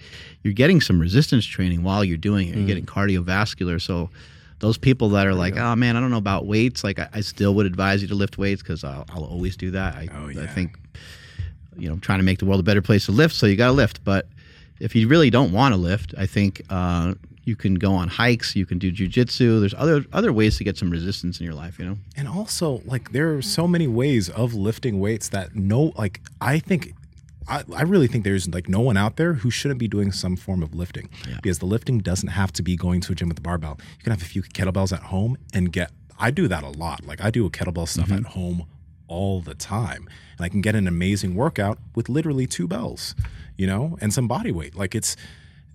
you're 0.42 0.52
getting 0.54 0.80
some 0.80 1.00
resistance 1.00 1.44
training 1.46 1.82
while 1.82 2.04
you're 2.04 2.16
doing 2.16 2.48
it. 2.48 2.54
You're 2.54 2.64
Mm. 2.64 2.66
getting 2.66 2.86
cardiovascular. 2.86 3.80
So 3.80 4.10
those 4.60 4.78
people 4.78 5.08
that 5.10 5.26
are 5.26 5.34
like, 5.34 5.56
oh 5.56 5.74
man, 5.76 5.96
I 5.96 6.00
don't 6.00 6.10
know 6.10 6.18
about 6.18 6.46
weights. 6.46 6.84
Like 6.84 6.98
I, 6.98 7.08
I 7.14 7.20
still 7.22 7.54
would 7.54 7.66
advise 7.66 8.02
you 8.02 8.08
to 8.08 8.14
lift 8.14 8.38
weights 8.38 8.62
because 8.62 8.84
I'll, 8.84 9.04
I'll 9.10 9.24
always 9.24 9.56
do 9.56 9.70
that. 9.72 9.94
I, 9.96 10.08
I 10.38 10.46
think 10.46 10.78
you 11.76 11.88
know, 11.88 11.96
trying 11.96 12.18
to 12.18 12.22
make 12.24 12.38
the 12.38 12.44
world 12.44 12.60
a 12.60 12.62
better 12.62 12.82
place 12.82 13.06
to 13.06 13.12
lift, 13.12 13.34
so 13.34 13.46
you 13.46 13.56
got 13.56 13.68
to 13.68 13.72
lift. 13.72 14.04
But 14.04 14.28
if 14.78 14.94
you 14.94 15.08
really 15.08 15.30
don't 15.30 15.52
want 15.52 15.72
to 15.74 15.80
lift, 15.80 16.14
I 16.18 16.26
think 16.26 16.60
uh, 16.68 17.14
you 17.44 17.56
can 17.56 17.74
go 17.74 17.92
on 17.94 18.08
hikes. 18.08 18.54
You 18.54 18.66
can 18.66 18.78
do 18.78 18.92
jujitsu. 18.92 19.60
There's 19.60 19.74
other 19.74 20.04
other 20.12 20.32
ways 20.32 20.58
to 20.58 20.64
get 20.64 20.76
some 20.78 20.90
resistance 20.90 21.40
in 21.40 21.44
your 21.46 21.54
life. 21.54 21.78
You 21.78 21.84
know. 21.86 21.98
And 22.16 22.28
also, 22.28 22.82
like, 22.84 23.12
there 23.12 23.34
are 23.34 23.42
so 23.42 23.66
many 23.66 23.86
ways 23.88 24.28
of 24.28 24.54
lifting 24.54 25.00
weights 25.00 25.28
that 25.30 25.54
no, 25.56 25.92
like, 25.96 26.20
I 26.40 26.58
think, 26.60 26.94
I, 27.48 27.64
I 27.74 27.82
really 27.82 28.06
think 28.06 28.22
there's 28.22 28.48
like 28.48 28.68
no 28.68 28.78
one 28.80 28.96
out 28.96 29.16
there 29.16 29.32
who 29.34 29.50
shouldn't 29.50 29.80
be 29.80 29.88
doing 29.88 30.12
some 30.12 30.36
form 30.36 30.62
of 30.62 30.74
lifting 30.74 31.08
because 31.36 31.58
the 31.58 31.66
lifting 31.66 31.98
doesn't 31.98 32.28
have 32.28 32.52
to 32.52 32.62
be 32.62 32.76
going 32.76 33.00
to 33.02 33.12
a 33.12 33.14
gym 33.16 33.28
with 33.28 33.38
a 33.38 33.42
barbell. 33.42 33.78
You 33.98 34.04
can 34.04 34.12
have 34.12 34.22
a 34.22 34.24
few 34.24 34.42
kettlebells 34.42 34.92
at 34.92 35.02
home 35.04 35.36
and 35.52 35.72
get, 35.72 35.90
I 36.20 36.30
do 36.30 36.46
that 36.48 36.62
a 36.62 36.68
lot. 36.70 37.04
Like, 37.04 37.20
I 37.20 37.30
do 37.30 37.50
kettlebell 37.50 37.88
stuff 37.88 38.06
Mm-hmm. 38.08 38.26
at 38.26 38.32
home 38.32 38.66
all 39.08 39.40
the 39.40 39.54
time. 39.56 40.08
And 40.38 40.44
I 40.44 40.48
can 40.48 40.60
get 40.60 40.74
an 40.76 40.86
amazing 40.86 41.34
workout 41.34 41.78
with 41.96 42.08
literally 42.08 42.46
two 42.46 42.68
bells, 42.68 43.14
you 43.58 43.66
know, 43.66 43.98
and 44.00 44.14
some 44.14 44.28
body 44.28 44.52
weight. 44.52 44.76
Like, 44.76 44.94
it's, 44.94 45.16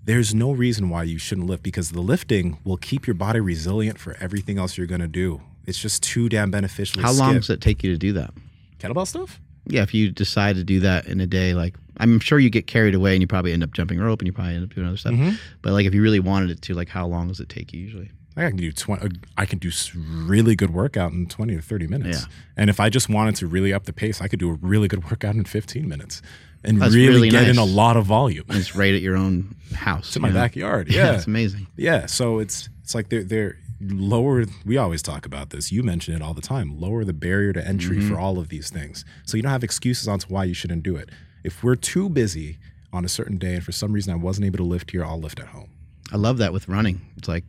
there's 0.08 0.34
no 0.34 0.52
reason 0.52 0.88
why 0.88 1.02
you 1.02 1.18
shouldn't 1.18 1.46
lift 1.46 1.62
because 1.62 1.90
the 1.92 2.00
lifting 2.00 2.56
will 2.64 2.78
keep 2.78 3.06
your 3.06 3.12
body 3.14 3.40
resilient 3.40 3.98
for 3.98 4.16
everything 4.20 4.58
else 4.58 4.78
you're 4.78 4.86
going 4.86 5.02
to 5.02 5.06
do. 5.06 5.42
It's 5.66 5.78
just 5.78 6.02
too 6.02 6.30
damn 6.30 6.50
beneficial. 6.50 7.02
to 7.02 7.06
How 7.06 7.12
long 7.12 7.34
does 7.34 7.50
it 7.50 7.60
take 7.60 7.84
you 7.84 7.92
to 7.92 7.98
do 7.98 8.14
that? 8.14 8.32
Kettlebell 8.78 9.06
stuff? 9.06 9.38
yeah, 9.70 9.82
if 9.82 9.92
you 9.92 10.10
decide 10.10 10.56
to 10.56 10.64
do 10.64 10.80
that 10.80 11.04
in 11.06 11.20
a 11.20 11.26
day, 11.26 11.52
like 11.52 11.76
I'm 11.98 12.20
sure 12.20 12.38
you 12.38 12.48
get 12.48 12.66
carried 12.66 12.94
away 12.94 13.12
and 13.12 13.20
you 13.22 13.26
probably 13.26 13.52
end 13.52 13.62
up 13.62 13.72
jumping 13.74 13.98
rope 14.00 14.20
and 14.20 14.26
you 14.26 14.32
probably 14.32 14.54
end 14.54 14.64
up 14.64 14.74
doing 14.74 14.86
other 14.88 14.96
stuff. 14.96 15.12
Mhm. 15.12 15.36
But 15.60 15.74
like 15.74 15.84
if 15.84 15.92
you 15.92 16.00
really 16.00 16.20
wanted 16.20 16.50
it 16.50 16.62
to, 16.62 16.72
like 16.74 16.88
how 16.88 17.06
long 17.06 17.28
does 17.28 17.38
it 17.38 17.50
take 17.50 17.74
you 17.74 17.80
usually? 17.80 18.10
I 18.34 18.48
can 18.48 18.56
do 18.56 18.72
twenty. 18.72 19.18
I 19.36 19.44
can 19.44 19.58
do 19.58 19.70
really 19.96 20.54
good 20.56 20.70
workout 20.70 21.12
in 21.12 21.26
twenty 21.26 21.54
to 21.56 21.60
thirty 21.60 21.86
minutes. 21.86 22.20
Yeah. 22.22 22.26
And 22.56 22.70
if 22.70 22.78
I 22.80 22.88
just 22.88 23.10
wanted 23.10 23.34
to 23.36 23.46
really 23.46 23.74
up 23.74 23.84
the 23.84 23.92
pace, 23.92 24.22
I 24.22 24.28
could 24.28 24.38
do 24.38 24.48
a 24.48 24.54
really 24.54 24.88
good 24.88 25.10
workout 25.10 25.34
in 25.34 25.44
fifteen 25.44 25.86
minutes, 25.88 26.22
and 26.64 26.80
That's 26.80 26.94
really, 26.94 27.14
really 27.14 27.30
get 27.30 27.48
in 27.48 27.58
a 27.58 27.64
lot 27.64 27.96
of 27.96 28.06
volume. 28.06 28.44
And 28.48 28.58
it's 28.58 28.74
right 28.74 28.94
at 28.94 29.00
your 29.00 29.16
own 29.16 29.54
house. 29.74 30.08
It's 30.08 30.16
in 30.16 30.22
my 30.22 30.28
know? 30.28 30.34
backyard. 30.34 30.88
Yeah, 30.88 31.04
Yeah, 31.10 31.16
it's 31.16 31.26
amazing. 31.26 31.66
Yeah, 31.76 32.06
so 32.06 32.38
it's 32.40 32.68
it's 32.82 32.94
like 32.94 33.08
they're 33.10 33.22
they're 33.24 33.56
lower. 33.80 34.44
We 34.66 34.76
always 34.76 35.02
talk 35.02 35.24
about 35.26 35.50
this. 35.50 35.70
You 35.70 35.82
mention 35.82 36.14
it 36.14 36.22
all 36.22 36.34
the 36.34 36.40
time. 36.42 36.78
Lower 36.80 37.04
the 37.04 37.12
barrier 37.12 37.52
to 37.52 37.66
entry 37.66 37.98
Mhm. 37.98 38.08
for 38.08 38.18
all 38.18 38.38
of 38.38 38.48
these 38.48 38.70
things, 38.70 39.04
so 39.24 39.36
you 39.36 39.42
don't 39.42 39.52
have 39.52 39.62
excuses 39.64 40.08
on 40.08 40.18
to 40.20 40.26
why 40.28 40.44
you 40.44 40.54
shouldn't 40.54 40.82
do 40.82 40.96
it. 40.96 41.10
If 41.44 41.62
we're 41.62 41.76
too 41.76 42.08
busy 42.08 42.58
on 42.92 43.04
a 43.04 43.08
certain 43.08 43.36
day, 43.38 43.54
and 43.54 43.62
for 43.62 43.70
some 43.72 43.92
reason 43.92 44.12
I 44.12 44.16
wasn't 44.16 44.46
able 44.46 44.56
to 44.58 44.64
lift 44.64 44.90
here, 44.90 45.04
I'll 45.04 45.20
lift 45.20 45.38
at 45.38 45.48
home. 45.48 45.68
I 46.10 46.16
love 46.16 46.38
that 46.38 46.52
with 46.52 46.68
running. 46.68 47.02
It's 47.18 47.28
like 47.28 47.44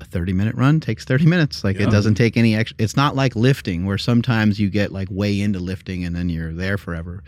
a 0.00 0.04
30 0.04 0.32
minute 0.32 0.54
run 0.54 0.78
takes 0.80 1.04
30 1.04 1.26
minutes. 1.26 1.64
Like 1.64 1.78
Yeah. 1.78 1.88
it 1.88 1.90
doesn't 1.90 2.14
take 2.14 2.36
any 2.36 2.54
extra. 2.54 2.76
It's 2.78 2.96
not 2.96 3.16
like 3.16 3.34
lifting 3.34 3.84
where 3.84 3.98
sometimes 3.98 4.60
you 4.60 4.70
get 4.70 4.92
like 4.92 5.08
way 5.10 5.40
into 5.40 5.58
lifting 5.58 6.04
and 6.04 6.14
then 6.14 6.28
you're 6.28 6.52
there 6.52 6.78
forever. 6.78 7.22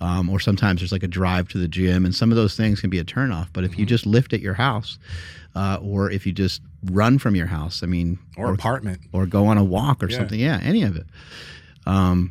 Um, 0.00 0.30
or 0.30 0.38
sometimes 0.38 0.80
there's 0.80 0.92
like 0.92 1.02
a 1.02 1.08
drive 1.08 1.48
to 1.48 1.58
the 1.58 1.66
gym 1.66 2.04
and 2.04 2.14
some 2.14 2.30
of 2.30 2.36
those 2.36 2.56
things 2.56 2.80
can 2.80 2.88
be 2.90 2.98
a 3.00 3.04
turnoff. 3.04 3.48
But 3.52 3.64
if 3.64 3.72
Mm-hmm. 3.72 3.80
you 3.80 3.86
just 3.86 4.06
lift 4.06 4.32
at 4.32 4.40
your 4.40 4.54
house, 4.54 4.96
uh, 5.56 5.78
or 5.82 6.08
if 6.10 6.24
you 6.26 6.32
just 6.32 6.62
run 6.84 7.18
from 7.18 7.34
your 7.34 7.46
house, 7.48 7.82
I 7.82 7.86
mean, 7.86 8.18
Or 8.36 8.52
apartment. 8.52 9.00
or 9.12 9.26
go 9.26 9.46
on 9.46 9.58
a 9.58 9.64
walk 9.64 10.02
or 10.04 10.08
Yeah. 10.08 10.18
something. 10.18 10.38
Yeah, 10.38 10.60
any 10.62 10.84
of 10.84 10.96
it. 10.96 11.06
Um, 11.86 12.30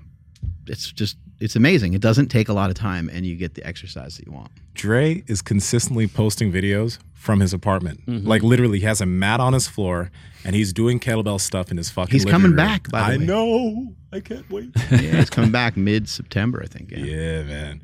it's 0.67 0.91
just, 0.91 1.17
it's 1.39 1.55
amazing. 1.55 1.93
It 1.93 2.01
doesn't 2.01 2.27
take 2.29 2.47
a 2.49 2.53
lot 2.53 2.69
of 2.69 2.75
time 2.77 3.09
and 3.13 3.25
you 3.25 3.35
get 3.35 3.55
the 3.55 3.65
exercise 3.67 4.17
that 4.17 4.25
you 4.25 4.31
want. 4.31 4.51
Dre 4.73 5.23
is 5.27 5.41
consistently 5.41 6.07
posting 6.07 6.51
videos 6.51 6.99
from 7.17 7.39
his 7.39 7.53
apartment. 7.53 8.05
Mm-hmm. 8.05 8.27
Like 8.27 8.43
literally, 8.43 8.79
he 8.79 8.85
has 8.85 9.01
a 9.01 9.05
mat 9.05 9.39
on 9.39 9.53
his 9.53 9.67
floor 9.67 10.11
and 10.45 10.55
he's 10.55 10.71
doing 10.71 10.99
kettlebell 10.99 11.41
stuff 11.41 11.71
in 11.71 11.77
his 11.77 11.89
fucking. 11.89 12.13
He's 12.13 12.23
living 12.23 12.31
coming 12.31 12.51
room. 12.51 12.57
back, 12.57 12.89
by 12.89 13.01
the 13.01 13.07
way. 13.07 13.13
I 13.13 13.17
way. 13.17 13.25
know. 13.25 13.95
I 14.13 14.19
can't 14.21 14.49
wait. 14.49 14.69
yeah, 14.91 15.19
it's 15.19 15.29
coming 15.29 15.51
back 15.51 15.75
mid 15.75 16.07
September, 16.07 16.61
I 16.63 16.67
think. 16.67 16.91
Yeah. 16.91 16.99
Yeah, 16.99 17.43
man. 17.43 17.81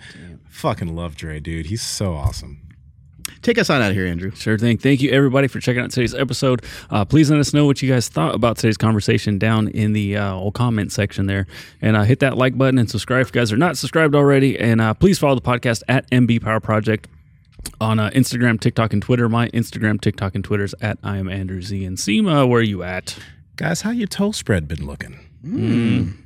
Fucking 0.49 0.95
love 0.95 1.15
Dre, 1.15 1.39
dude. 1.39 1.65
He's 1.65 1.81
so 1.81 2.13
awesome. 2.13 2.61
Take 3.41 3.57
us 3.57 3.69
on 3.69 3.81
out 3.81 3.91
of 3.91 3.97
here, 3.97 4.05
Andrew. 4.05 4.31
Sure 4.31 4.57
thing. 4.57 4.77
Thank 4.77 5.01
you, 5.01 5.11
everybody, 5.11 5.49
for 5.49 5.59
checking 5.59 5.81
out 5.81 5.91
today's 5.91 6.13
episode. 6.13 6.63
Uh, 6.89 7.03
please 7.03 7.29
let 7.29 7.39
us 7.39 7.53
know 7.53 7.65
what 7.65 7.81
you 7.81 7.89
guys 7.91 8.07
thought 8.07 8.33
about 8.33 8.55
today's 8.57 8.77
conversation 8.77 9.37
down 9.37 9.67
in 9.69 9.91
the 9.91 10.15
uh, 10.15 10.33
old 10.33 10.53
comment 10.53 10.93
section 10.93 11.25
there. 11.25 11.47
And 11.81 11.97
uh, 11.97 12.03
hit 12.03 12.19
that 12.19 12.37
like 12.37 12.57
button 12.57 12.77
and 12.77 12.89
subscribe 12.89 13.21
if 13.21 13.27
you 13.35 13.41
guys 13.41 13.51
are 13.51 13.57
not 13.57 13.77
subscribed 13.77 14.15
already. 14.15 14.57
And 14.57 14.79
uh, 14.79 14.93
please 14.93 15.19
follow 15.19 15.35
the 15.35 15.41
podcast 15.41 15.83
at 15.89 16.09
MB 16.11 16.41
Power 16.41 16.61
Project 16.61 17.09
on 17.81 17.99
uh, 17.99 18.09
Instagram, 18.11 18.59
TikTok, 18.59 18.93
and 18.93 19.01
Twitter. 19.01 19.27
My 19.29 19.49
Instagram, 19.49 19.99
TikTok, 20.01 20.35
and 20.35 20.43
Twitter 20.43 20.63
is 20.63 20.75
at 20.81 20.97
I 21.03 21.17
am 21.17 21.29
Andrew 21.29 21.61
Z. 21.61 21.83
And 21.85 21.97
Seema, 21.97 22.47
where 22.47 22.59
are 22.59 22.63
you 22.63 22.83
at? 22.83 23.17
Guys, 23.55 23.81
how 23.81 23.91
your 23.91 24.07
toe 24.07 24.31
spread 24.31 24.67
been 24.67 24.85
looking? 24.85 25.19
Mm. 25.45 26.17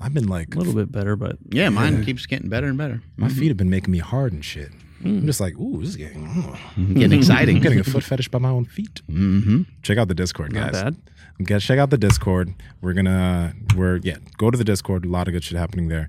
I've 0.00 0.14
been 0.14 0.26
like 0.28 0.54
A 0.54 0.58
little 0.58 0.74
bit 0.74 0.90
better, 0.92 1.16
but 1.16 1.36
Yeah, 1.50 1.68
mine 1.68 2.04
keeps 2.04 2.26
getting 2.26 2.48
better 2.48 2.66
and 2.66 2.76
better. 2.78 3.02
My 3.16 3.28
feet 3.28 3.48
have 3.48 3.56
been 3.56 3.70
making 3.70 3.92
me 3.92 3.98
hard 3.98 4.32
and 4.32 4.44
shit. 4.44 4.70
I'm 5.04 5.26
just 5.26 5.40
like, 5.40 5.56
ooh, 5.58 5.80
this 5.80 5.90
is 5.90 5.96
getting, 5.96 6.26
Mm-hmm. 6.28 6.94
Getting 6.94 7.18
exciting. 7.18 7.56
I'm 7.56 7.62
getting 7.62 7.80
a 7.80 7.84
foot 7.84 8.04
fetish 8.04 8.28
by 8.28 8.38
my 8.38 8.50
own 8.50 8.64
feet. 8.66 9.00
Mm-hmm. 9.10 9.62
Check 9.82 9.98
out 9.98 10.06
the 10.08 10.14
Discord, 10.14 10.52
Not 10.52 10.72
guys. 10.72 10.82
bad. 10.82 10.96
Guys, 11.42 11.64
check 11.64 11.78
out 11.80 11.90
the 11.90 11.98
Discord. 11.98 12.54
We're 12.80 12.92
gonna, 12.92 13.54
we're 13.76 13.96
yeah, 13.96 14.18
go 14.38 14.50
to 14.50 14.56
the 14.58 14.62
Discord. 14.64 15.04
A 15.04 15.08
lot 15.08 15.26
of 15.26 15.32
good 15.34 15.42
shit 15.42 15.58
happening 15.58 15.88
there. 15.88 16.08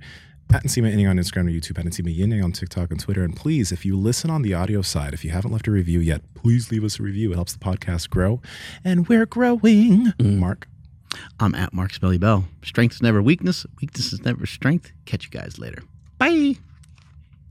At 0.51 0.63
Nsima 0.63 0.93
Inyang 0.93 1.09
on 1.09 1.17
Instagram 1.17 1.41
and 1.41 1.49
YouTube, 1.49 1.79
at 1.79 1.85
Nsima 1.85 2.15
Inyang 2.15 2.43
on 2.43 2.51
TikTok 2.51 2.91
and 2.91 2.99
Twitter. 2.99 3.23
And 3.23 3.35
please, 3.35 3.71
if 3.71 3.85
you 3.85 3.97
listen 3.97 4.29
on 4.29 4.43
the 4.43 4.53
audio 4.53 4.81
side, 4.83 5.13
if 5.13 5.25
you 5.25 5.31
haven't 5.31 5.51
left 5.51 5.67
a 5.67 5.71
review 5.71 5.99
yet, 5.99 6.21
please 6.35 6.69
leave 6.71 6.83
us 6.83 6.99
a 6.99 7.03
review. 7.03 7.31
It 7.31 7.35
helps 7.35 7.53
the 7.53 7.59
podcast 7.59 8.09
grow, 8.09 8.41
and 8.83 9.07
we're 9.07 9.25
growing. 9.25 10.13
Mm. 10.19 10.37
Mark. 10.37 10.67
I'm 11.39 11.53
at 11.55 11.73
Mark 11.73 11.93
Smelly 11.93 12.17
Bell. 12.17 12.45
Strength 12.63 12.95
is 12.95 13.01
never 13.01 13.21
weakness. 13.21 13.65
Weakness 13.81 14.13
is 14.13 14.23
never 14.25 14.45
strength. 14.45 14.91
Catch 15.05 15.25
you 15.25 15.29
guys 15.31 15.59
later. 15.59 15.83
Bye. 16.17 16.55